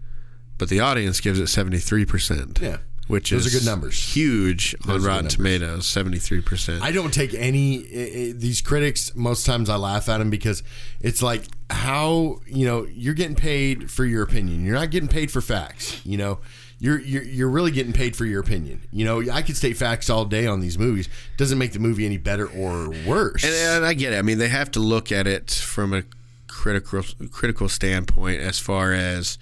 but 0.59 0.69
the 0.69 0.79
audience 0.79 1.19
gives 1.19 1.39
it 1.39 1.45
73%. 1.45 2.61
Yeah. 2.61 2.77
Which 3.07 3.29
Those 3.29 3.45
is 3.45 3.55
are 3.55 3.59
good 3.59 3.65
numbers. 3.67 3.99
Huge 4.15 4.75
Those 4.85 5.03
on 5.05 5.07
Rotten. 5.09 5.27
Tomatoes, 5.29 5.85
73%. 5.85 6.81
I 6.81 6.91
don't 6.91 7.13
take 7.13 7.35
any 7.35 7.79
i- 7.81 8.31
these 8.35 8.61
critics. 8.61 9.15
Most 9.15 9.45
times 9.45 9.69
I 9.69 9.75
laugh 9.75 10.09
at 10.09 10.17
them 10.17 10.31
because 10.31 10.63
it's 11.01 11.21
like 11.21 11.43
how 11.69 12.39
you 12.47 12.65
know 12.65 12.85
you're 12.91 13.13
getting 13.13 13.35
paid 13.35 13.91
for 13.91 14.05
your 14.05 14.23
opinion. 14.23 14.65
You're 14.65 14.73
not 14.73 14.89
getting 14.89 15.07
paid 15.09 15.29
for 15.29 15.39
facts. 15.41 16.01
You 16.03 16.17
know, 16.17 16.39
you're 16.79 16.99
you're, 16.99 17.21
you're 17.23 17.49
really 17.49 17.69
getting 17.69 17.93
paid 17.93 18.15
for 18.15 18.25
your 18.25 18.41
opinion. 18.41 18.81
You 18.91 19.05
know, 19.05 19.21
I 19.31 19.43
could 19.43 19.55
state 19.55 19.77
facts 19.77 20.09
all 20.09 20.25
day 20.25 20.47
on 20.47 20.59
these 20.61 20.79
movies. 20.79 21.07
Doesn't 21.37 21.59
make 21.59 21.73
the 21.73 21.79
movie 21.79 22.07
any 22.07 22.17
better 22.17 22.47
or 22.47 22.89
worse. 23.05 23.43
and, 23.43 23.53
and 23.53 23.85
I 23.85 23.93
get 23.93 24.13
it. 24.13 24.17
I 24.17 24.23
mean, 24.23 24.39
they 24.39 24.49
have 24.49 24.71
to 24.71 24.79
look 24.79 25.11
at 25.11 25.27
it 25.27 25.51
from 25.51 25.93
a 25.93 26.01
critical 26.47 27.03
critical 27.31 27.69
standpoint 27.69 28.39
as 28.41 28.57
far 28.57 28.93
as 28.93 29.37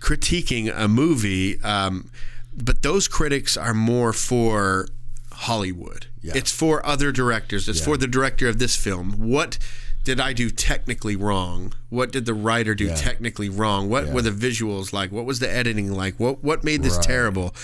critiquing 0.00 0.72
a 0.74 0.88
movie. 0.88 1.60
Um, 1.62 2.10
but 2.54 2.82
those 2.82 3.08
critics 3.08 3.56
are 3.56 3.74
more 3.74 4.12
for 4.12 4.88
Hollywood. 5.32 6.06
Yeah. 6.20 6.32
It's 6.34 6.52
for 6.52 6.84
other 6.84 7.12
directors. 7.12 7.68
It's 7.68 7.80
for 7.80 7.96
the 7.96 8.06
director 8.06 8.48
of 8.48 8.58
this 8.58 8.76
film. 8.76 9.12
What 9.30 9.58
did 10.04 10.20
I 10.20 10.32
do 10.32 10.50
technically 10.50 11.16
wrong? 11.16 11.72
What 11.88 12.10
did 12.12 12.26
the 12.26 12.34
writer 12.34 12.74
do 12.74 12.88
technically 12.94 13.48
wrong? 13.48 13.88
What 13.88 14.08
were 14.08 14.22
the 14.22 14.30
visuals 14.30 14.92
like? 14.92 15.12
What 15.12 15.24
was 15.24 15.38
the 15.38 15.50
editing 15.50 15.92
like? 15.92 16.18
What 16.18 16.42
what 16.44 16.64
made 16.64 16.82
this 16.82 16.98
terrible? 16.98 17.54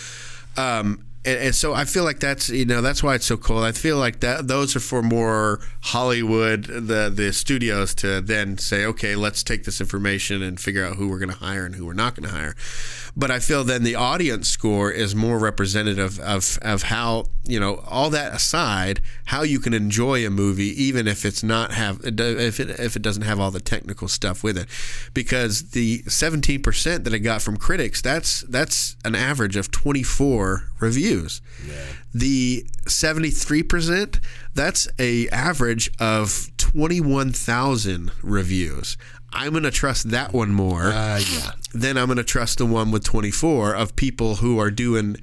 Um, 0.57 1.05
and, 1.27 1.39
and 1.41 1.55
so 1.55 1.75
I 1.75 1.85
feel 1.85 2.05
like 2.05 2.21
that's 2.21 2.49
you 2.49 2.65
know 2.65 2.81
that's 2.81 3.03
why 3.03 3.17
it's 3.17 3.27
so 3.27 3.37
cool. 3.37 3.59
I 3.59 3.73
feel 3.73 3.99
like 3.99 4.21
that 4.21 4.47
those 4.47 4.77
are 4.77 4.81
for 4.81 5.03
more 5.03 5.61
Hollywood 5.83 6.65
the 6.65 7.13
the 7.15 7.33
studios 7.33 7.95
to 7.97 8.21
then 8.21 8.59
say 8.59 8.85
okay 8.87 9.17
let's 9.17 9.43
take 9.43 9.65
this 9.65 9.81
information 9.81 10.43
and 10.43 10.59
figure 10.59 10.85
out 10.85 10.97
who 10.97 11.09
we're 11.09 11.19
going 11.19 11.31
to 11.31 11.37
hire 11.37 11.67
and 11.67 11.75
who 11.75 11.85
we're 11.85 11.95
not 11.95 12.15
going 12.15 12.29
to 12.29 12.35
hire. 12.35 12.55
But 13.17 13.31
I 13.31 13.41
feel 13.41 13.65
then 13.65 13.83
the 13.83 13.97
audience 13.97 14.49
score 14.49 14.91
is 14.91 15.15
more 15.15 15.39
representative 15.39 16.21
of 16.21 16.59
of 16.63 16.85
how 16.85 17.25
you 17.45 17.59
know 17.59 17.83
all 17.89 18.09
that 18.11 18.33
aside 18.33 19.01
how 19.27 19.43
you 19.43 19.59
can 19.59 19.75
enjoy 19.75 20.25
a 20.25 20.31
movie 20.31 20.83
even 20.83 21.09
if 21.09 21.25
it's 21.25 21.43
not 21.43 21.73
have 21.73 22.01
if 22.05 22.61
it 22.61 22.71
if 22.79 22.95
it 22.95 23.03
doesn't 23.03 23.23
have 23.23 23.41
all 23.41 23.51
the 23.51 23.61
technical 23.61 24.07
stuff 24.07 24.45
with 24.45 24.57
it 24.57 24.69
because 25.15 25.71
the 25.71 26.03
17% 26.03 27.05
that 27.05 27.13
it 27.13 27.21
got 27.21 27.43
from 27.43 27.57
critics 27.57 28.01
that's 28.01 28.43
that's 28.43 28.97
an 29.05 29.15
average 29.15 29.57
of 29.57 29.71
24 29.71 30.71
reviews 30.81 31.16
the 32.15 32.67
73% 32.85 34.21
that's 34.55 34.89
a 34.99 35.29
average 35.29 35.91
of 35.99 36.51
21,000 36.57 38.11
reviews 38.23 38.97
I'm 39.33 39.53
going 39.53 39.65
to 39.65 39.71
trust 39.71 40.11
that 40.11 40.33
one 40.33 40.53
more 40.53 40.85
uh, 40.85 41.19
yeah, 41.19 41.51
then 41.73 41.97
I'm 41.97 42.07
going 42.07 42.17
to 42.17 42.25
trust 42.25 42.59
the 42.59 42.67
one 42.67 42.91
with 42.91 43.05
24 43.05 43.75
of 43.75 43.97
people 43.97 44.37
who 44.37 44.59
are 44.59 44.71
doing 44.71 45.17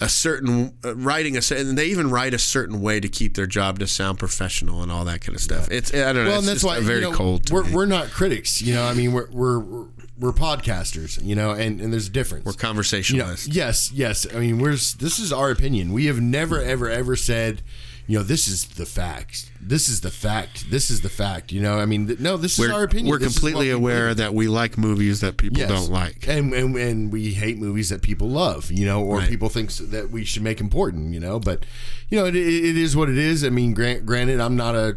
a 0.00 0.08
certain 0.08 0.76
uh, 0.84 0.94
writing 0.94 1.36
a 1.36 1.42
certain 1.42 1.70
and 1.70 1.78
they 1.78 1.86
even 1.86 2.10
write 2.10 2.32
a 2.34 2.38
certain 2.38 2.80
way 2.80 3.00
to 3.00 3.08
keep 3.08 3.34
their 3.34 3.46
job 3.46 3.78
to 3.80 3.86
sound 3.86 4.18
professional 4.18 4.82
and 4.82 4.92
all 4.92 5.04
that 5.04 5.20
kind 5.20 5.34
of 5.34 5.42
stuff. 5.42 5.68
It's 5.70 5.92
I 5.92 6.12
don't 6.12 6.24
know. 6.24 6.30
well, 6.30 6.38
it's 6.38 6.38
and 6.38 6.48
that's 6.48 6.62
just 6.62 6.64
why 6.64 6.80
very 6.80 7.00
you 7.00 7.10
know, 7.10 7.16
cold. 7.16 7.50
We're 7.50 7.70
we're 7.72 7.86
not 7.86 8.10
critics. 8.10 8.62
You 8.62 8.74
know, 8.74 8.84
I 8.84 8.94
mean, 8.94 9.12
we're 9.12 9.28
we're 9.30 9.58
we're 9.58 9.86
podcasters. 10.20 11.22
You 11.24 11.34
know, 11.34 11.50
and 11.50 11.80
and 11.80 11.92
there's 11.92 12.06
a 12.08 12.10
difference. 12.10 12.44
We're 12.44 12.52
You 12.52 12.56
know, 12.56 12.62
conversationalists. 12.68 13.48
yes, 13.48 13.90
yes. 13.92 14.26
I 14.34 14.38
mean, 14.40 14.58
we're 14.58 14.72
this 14.72 15.18
is 15.18 15.32
our 15.32 15.50
opinion. 15.50 15.92
We 15.92 16.06
have 16.06 16.20
never, 16.20 16.60
ever, 16.60 16.88
ever 16.90 17.16
said, 17.16 17.62
you 18.06 18.16
know, 18.18 18.24
this 18.24 18.48
is 18.48 18.64
the 18.66 18.86
fact. 18.86 19.50
This 19.60 19.88
is 19.88 20.00
the 20.00 20.10
fact. 20.10 20.70
This 20.70 20.90
is 20.90 21.02
the 21.02 21.10
fact. 21.10 21.52
You 21.52 21.60
know, 21.60 21.78
I 21.78 21.84
mean, 21.84 22.06
th- 22.06 22.18
no, 22.20 22.36
this 22.38 22.54
is 22.58 22.58
we're 22.68 22.72
our 22.74 22.84
opinion. 22.84 23.08
we're 23.10 23.18
This 23.18 23.34
completely 23.34 23.70
aware 23.70 24.14
that 24.14 24.32
we 24.32 24.48
like 24.48 24.78
movies 24.78 25.20
that 25.20 25.36
people 25.36 25.58
Yes. 25.58 25.68
don't 25.68 25.90
like. 25.92 26.26
and, 26.26 26.54
and 26.54 26.74
and 26.76 27.12
we 27.12 27.34
hate 27.34 27.58
movies 27.58 27.90
that 27.90 28.00
people 28.02 28.28
love. 28.30 28.70
You 28.72 28.86
know, 28.86 29.02
or 29.02 29.18
Right. 29.18 29.28
people 29.28 29.48
think 29.50 29.70
that 29.72 30.10
we 30.10 30.24
should 30.24 30.42
make 30.42 30.60
important. 30.60 31.12
You 31.12 31.20
know, 31.20 31.38
but 31.38 31.66
you 32.08 32.18
know, 32.18 32.24
it, 32.26 32.34
it 32.36 32.76
is 32.78 32.96
what 32.96 33.10
it 33.10 33.18
is. 33.18 33.44
I 33.44 33.50
mean, 33.50 33.74
grant, 33.74 34.06
granted, 34.06 34.40
I'm 34.40 34.56
not 34.56 34.74
a 34.74 34.96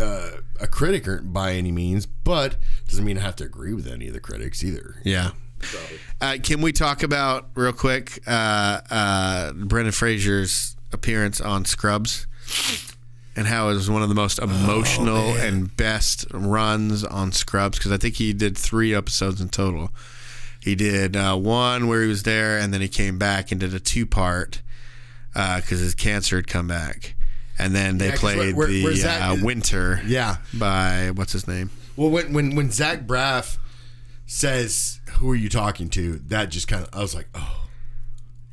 uh, 0.00 0.30
a 0.60 0.66
critic 0.66 1.06
by 1.22 1.52
any 1.52 1.72
means, 1.72 2.06
but 2.06 2.56
doesn't 2.88 3.04
mean 3.04 3.18
I 3.18 3.22
have 3.22 3.36
to 3.36 3.44
agree 3.44 3.72
with 3.72 3.86
any 3.86 4.08
of 4.08 4.14
the 4.14 4.20
critics 4.20 4.62
either. 4.64 4.96
Yeah. 5.04 5.30
Uh, 6.20 6.36
can 6.42 6.60
we 6.60 6.72
talk 6.72 7.02
about 7.02 7.48
real 7.54 7.72
quick 7.72 8.20
uh, 8.26 8.80
uh, 8.90 9.52
Brendan 9.52 9.92
Fraser's 9.92 10.76
appearance 10.92 11.40
on 11.40 11.64
Scrubs 11.64 12.26
and 13.34 13.46
how 13.46 13.68
it 13.68 13.74
was 13.74 13.90
one 13.90 14.02
of 14.02 14.08
the 14.08 14.14
most 14.14 14.38
emotional 14.38 15.34
and 15.36 15.74
best 15.76 16.26
runs 16.32 17.04
on 17.04 17.32
Scrubs 17.32 17.78
because 17.78 17.92
I 17.92 17.96
think 17.96 18.16
he 18.16 18.32
did 18.32 18.56
three 18.56 18.94
episodes 18.94 19.40
in 19.40 19.48
total. 19.48 19.90
He 20.60 20.74
did 20.74 21.16
uh, 21.16 21.36
one 21.36 21.86
where 21.86 22.02
he 22.02 22.08
was 22.08 22.24
there, 22.24 22.58
and 22.58 22.74
then 22.74 22.80
he 22.80 22.88
came 22.88 23.18
back 23.18 23.52
and 23.52 23.60
did 23.60 23.72
a 23.72 23.78
two 23.80 24.04
part 24.04 24.62
because 25.32 25.80
his 25.80 25.94
cancer 25.94 26.36
had 26.36 26.48
come 26.48 26.66
back. 26.66 27.14
And 27.58 27.74
then 27.74 27.98
they 27.98 28.10
'cause 28.10 28.20
played 28.20 28.54
where- 28.54 28.66
the 28.68 28.84
where's 28.84 29.04
uh, 29.04 29.36
Winter 29.40 30.02
Yeah. 30.06 30.36
by 30.52 31.10
what's 31.14 31.32
his 31.32 31.48
name? 31.48 31.70
Well, 31.96 32.10
when 32.10 32.32
when 32.32 32.54
when 32.54 32.70
Zach 32.70 33.06
Braff 33.06 33.56
says, 34.26 35.00
"Who 35.12 35.30
are 35.30 35.34
you 35.36 35.48
talking 35.48 35.88
to?" 35.90 36.20
That 36.28 36.50
just 36.50 36.68
kind 36.68 36.82
of 36.84 36.90
I 36.92 37.00
was 37.00 37.14
like, 37.14 37.28
"Oh, 37.34 37.65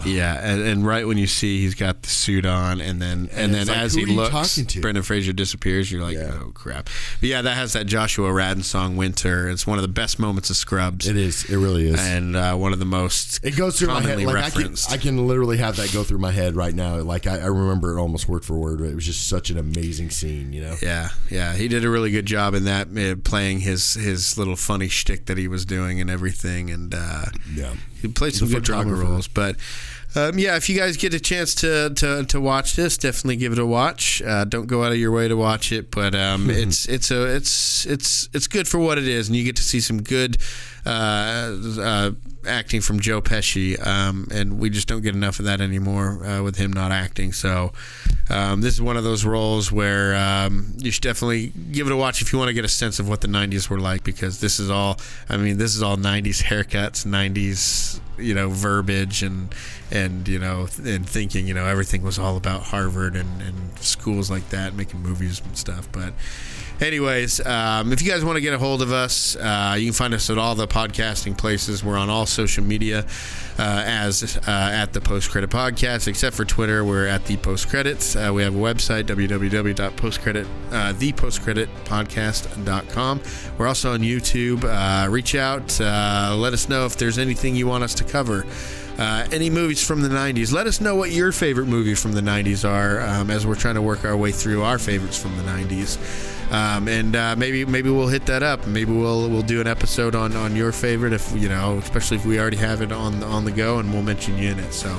Yeah, 0.06 0.40
and, 0.42 0.62
and 0.62 0.86
right 0.86 1.06
when 1.08 1.18
you 1.18 1.28
see 1.28 1.62
he's 1.62 1.76
got 1.76 2.02
the 2.02 2.10
suit 2.10 2.46
on, 2.46 2.82
and 2.82 3.02
then 3.02 3.30
and, 3.34 3.54
then 3.54 3.68
like, 3.68 3.78
as 3.78 3.94
he 3.94 4.06
looks, 4.06 4.32
talking 4.32 4.66
to? 4.68 4.82
Brendan 4.82 5.04
Fraser 5.04 5.34
disappears. 5.34 5.92
You're 5.92 6.02
like, 6.02 6.16
Yeah. 6.16 6.40
oh 6.42 6.52
crap! 6.54 6.90
But 7.20 7.30
yeah, 7.30 7.42
that 7.42 7.56
has 7.56 7.74
that 7.74 7.86
Joshua 7.86 8.30
Radin 8.30 8.64
song 8.64 8.96
"Winter." 8.98 9.50
It's 9.50 9.66
one 9.68 9.78
of 9.78 9.82
the 9.82 9.88
best 9.88 10.20
moments 10.20 10.50
of 10.50 10.56
Scrubs, 10.56 11.08
It 11.08 11.18
is. 11.18 11.46
It 11.50 11.58
really 11.58 11.88
is. 11.90 12.00
and 12.00 12.36
uh, 12.36 12.56
one 12.56 12.74
of 12.74 12.80
the 12.80 12.86
most 12.86 13.40
It 13.44 13.56
goes 13.56 13.80
through 13.80 13.90
my 13.90 14.02
head. 14.02 14.20
Like 14.22 14.36
I 14.36 14.50
can. 14.50 14.76
I 14.90 14.98
can 14.98 15.28
literally 15.28 15.58
have 15.58 15.78
that 15.78 15.92
go 15.94 16.04
through 16.04 16.20
my 16.20 16.32
head 16.32 16.56
right 16.56 16.74
now. 16.74 16.98
Like 16.98 17.28
I, 17.28 17.40
I 17.40 17.46
remember 17.48 17.98
it 17.98 18.02
almost 18.02 18.28
word 18.28 18.44
for 18.46 18.58
word. 18.58 18.82
It 18.82 18.96
was 18.96 19.06
just 19.06 19.28
such 19.28 19.50
an 19.50 19.58
amazing 19.58 20.10
scene, 20.10 20.54
you 20.54 20.62
know. 20.62 20.76
Yeah, 20.82 21.10
yeah, 21.30 21.54
he 21.54 21.68
did 21.68 21.86
a 21.86 21.90
really 21.90 22.12
good 22.12 22.26
job 22.26 22.54
in 22.54 22.66
that, 22.66 22.88
uh, 22.98 23.16
playing 23.24 23.60
his 23.62 23.94
his 23.94 24.38
little 24.38 24.56
funny 24.56 24.88
shtick 24.90 25.26
that 25.28 25.38
he 25.38 25.48
was 25.48 25.66
doing 25.66 26.02
and 26.02 26.10
everything, 26.10 26.70
and 26.70 26.94
uh, 26.94 27.26
Yeah. 27.56 27.74
He 28.04 28.10
played 28.10 28.36
some 28.36 28.48
good 28.48 28.64
drama 28.64 28.94
roles. 28.94 29.28
But 29.28 29.56
um, 30.16 30.38
yeah, 30.38 30.56
if 30.56 30.70
you 30.70 30.78
guys 30.78 30.96
get 30.98 31.14
a 31.14 31.20
chance 31.20 31.56
to 31.56 31.90
to, 31.96 32.24
to 32.26 32.40
watch 32.40 32.76
this, 32.76 32.98
definitely 32.98 33.38
give 33.38 33.52
it 33.52 33.60
a 33.60 33.66
watch. 33.66 34.22
Uh, 34.22 34.46
don't 34.46 34.68
go 34.68 34.84
out 34.84 34.92
of 34.92 34.98
your 35.00 35.12
way 35.12 35.28
to 35.28 35.36
watch 35.36 35.72
it, 35.72 35.90
but 35.90 36.14
um, 36.14 36.50
it's 36.52 36.88
it's 36.88 37.10
a 37.10 37.36
it's 37.36 37.86
it's 37.88 38.30
it's 38.34 38.48
good 38.48 38.68
for 38.68 38.78
what 38.78 38.98
it 38.98 39.08
is, 39.08 39.28
and 39.28 39.36
you 39.36 39.44
get 39.44 39.56
to 39.56 39.64
see 39.64 39.80
some 39.80 40.04
good. 40.04 40.38
Uh, 40.86 41.58
uh, 41.80 42.12
acting 42.46 42.82
from 42.82 43.00
Joe 43.00 43.22
Pesci, 43.22 43.86
um, 43.86 44.28
and 44.32 44.60
we 44.60 44.70
just 44.70 44.88
don't 44.88 45.02
get 45.02 45.16
enough 45.16 45.40
of 45.40 45.46
that 45.46 45.62
anymore 45.62 46.26
uh, 46.26 46.44
with 46.44 46.58
him 46.58 46.74
not 46.74 46.92
acting. 46.92 47.32
So 47.32 47.72
um, 48.30 48.62
this 48.62 48.74
is 48.74 48.82
one 48.82 48.98
of 48.98 49.04
those 49.04 49.26
roles 49.26 49.72
where 49.72 50.16
um, 50.16 50.74
you 50.78 50.92
should 50.92 51.04
definitely 51.04 51.54
give 51.72 51.88
it 51.88 51.94
a 51.94 51.98
watch 51.98 52.22
if 52.22 52.34
you 52.34 52.40
want 52.40 52.50
to 52.50 52.54
get 52.54 52.66
a 52.66 52.70
sense 52.70 53.00
of 53.00 53.08
what 53.08 53.22
the 53.22 53.28
'90s 53.28 53.70
were 53.70 53.80
like, 53.80 54.04
because 54.04 54.42
this 54.42 54.60
is 54.60 54.70
all. 54.70 55.00
I 55.30 55.38
mean, 55.38 55.58
this 55.58 55.76
is 55.76 55.84
all 55.84 55.98
'90s 55.98 56.44
haircuts, 56.44 57.06
'90s 57.06 58.00
you 58.18 58.34
know 58.34 58.50
verbiage, 58.50 59.24
and 59.24 59.54
and 59.92 60.28
you 60.28 60.40
know 60.40 60.68
and 60.84 61.08
thinking. 61.08 61.48
You 61.48 61.54
know, 61.54 61.66
everything 61.66 62.02
was 62.02 62.20
all 62.20 62.38
about 62.38 62.64
Harvard 62.64 63.16
and, 63.16 63.42
and 63.42 63.80
schools 63.80 64.30
like 64.30 64.50
that, 64.50 64.74
making 64.74 65.02
movies 65.02 65.42
and 65.44 65.58
stuff, 65.58 65.90
but. 65.92 66.14
Anyways, 66.82 67.45
um, 67.45 67.94
if 67.94 68.02
you 68.02 68.12
guys 68.12 68.26
want 68.26 68.36
to 68.36 68.41
get 68.41 68.54
a 68.54 68.58
hold 68.58 68.82
of 68.82 68.91
us, 68.91 69.36
uh, 69.36 69.76
you 69.78 69.86
can 69.86 69.94
find 69.94 70.14
us 70.14 70.30
at 70.30 70.38
all 70.38 70.56
the 70.56 70.68
podcasting 70.68 71.38
places. 71.38 71.84
We're 71.84 71.98
on 71.98 72.10
all 72.10 72.26
social 72.26 72.64
media 72.64 73.06
uh, 73.58 73.84
as 73.86 74.38
uh, 74.48 74.72
at 74.74 74.94
the 74.94 75.00
Post 75.00 75.30
Credit 75.30 75.50
Podcast, 75.50 76.08
except 76.08 76.36
for 76.36 76.45
Twitter. 76.45 76.84
We're 76.84 77.08
at 77.08 77.26
the 77.26 77.38
Post 77.38 77.70
Credits. 77.70 78.16
Uh, 78.16 78.32
we 78.34 78.41
have 78.44 78.56
a 78.56 78.60
website 78.60 79.04
www.postcredit 79.04 80.45
uh, 80.72 80.94
thepostcreditpodcast.com. 80.94 83.22
We're 83.58 83.68
also 83.68 83.94
on 83.94 84.00
YouTube. 84.00 84.64
Uh, 84.64 85.08
reach 85.10 85.36
out, 85.36 85.80
uh, 85.80 86.36
let 86.38 86.54
us 86.54 86.70
know 86.70 86.86
if 86.86 86.98
there's 86.98 87.20
anything 87.20 87.56
you 87.56 87.68
want 87.68 87.84
us 87.84 87.94
to 87.95 88.04
cover. 88.04 88.45
Uh, 88.98 89.28
any 89.32 89.49
movies 89.49 89.86
from 89.86 90.02
the 90.02 90.10
90s. 90.10 90.53
Let 90.53 90.68
us 90.68 90.80
know 90.80 90.95
what 90.95 91.11
your 91.11 91.32
favorite 91.32 91.65
movie 91.65 91.95
from 91.95 92.14
the 92.14 92.22
90s 92.22 92.68
are 92.68 93.02
um, 93.02 93.32
as 93.32 93.45
we're 93.48 93.56
trying 93.56 93.74
to 93.76 93.82
work 93.82 94.06
our 94.06 94.15
way 94.15 94.32
through 94.32 94.61
our 94.61 94.78
favorites 94.78 95.20
from 95.20 95.36
the 95.36 95.44
90s. 95.44 95.98
Um, 96.52 96.88
and 96.88 97.15
uh, 97.15 97.36
maybe 97.36 97.65
maybe 97.65 97.90
we'll 97.90 98.07
hit 98.07 98.28
that 98.28 98.44
up. 98.44 98.68
Maybe 98.68 98.91
we'll 98.91 99.28
we'll 99.28 99.41
do 99.41 99.60
an 99.60 99.65
episode 99.65 100.14
on, 100.14 100.36
on 100.36 100.56
your 100.56 100.72
favorite 100.72 101.11
if 101.11 101.34
you 101.36 101.49
know, 101.49 101.80
especially 101.80 102.18
if 102.18 102.26
we 102.26 102.40
already 102.40 102.57
have 102.57 102.82
it 102.82 102.91
on 102.91 103.24
on 103.24 103.44
the 103.44 103.52
go, 103.52 103.80
and 103.80 103.91
we'll 103.91 104.03
mention 104.03 104.38
you 104.38 104.52
in 104.52 104.60
it. 104.60 104.72
So 104.72 104.95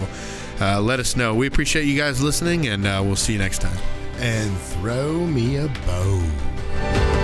uh, 0.60 0.80
let 0.80 0.98
us 0.98 1.14
know. 1.14 1.34
We 1.34 1.46
appreciate 1.46 1.84
you 1.84 1.96
guys 1.96 2.20
listening, 2.20 2.66
and 2.66 2.84
uh, 2.84 3.00
we'll 3.04 3.14
see 3.14 3.34
you 3.34 3.38
next 3.38 3.60
time. 3.60 3.78
And 4.18 4.56
throw 4.58 5.26
me 5.26 5.56
a 5.56 5.68
bone. 5.86 7.23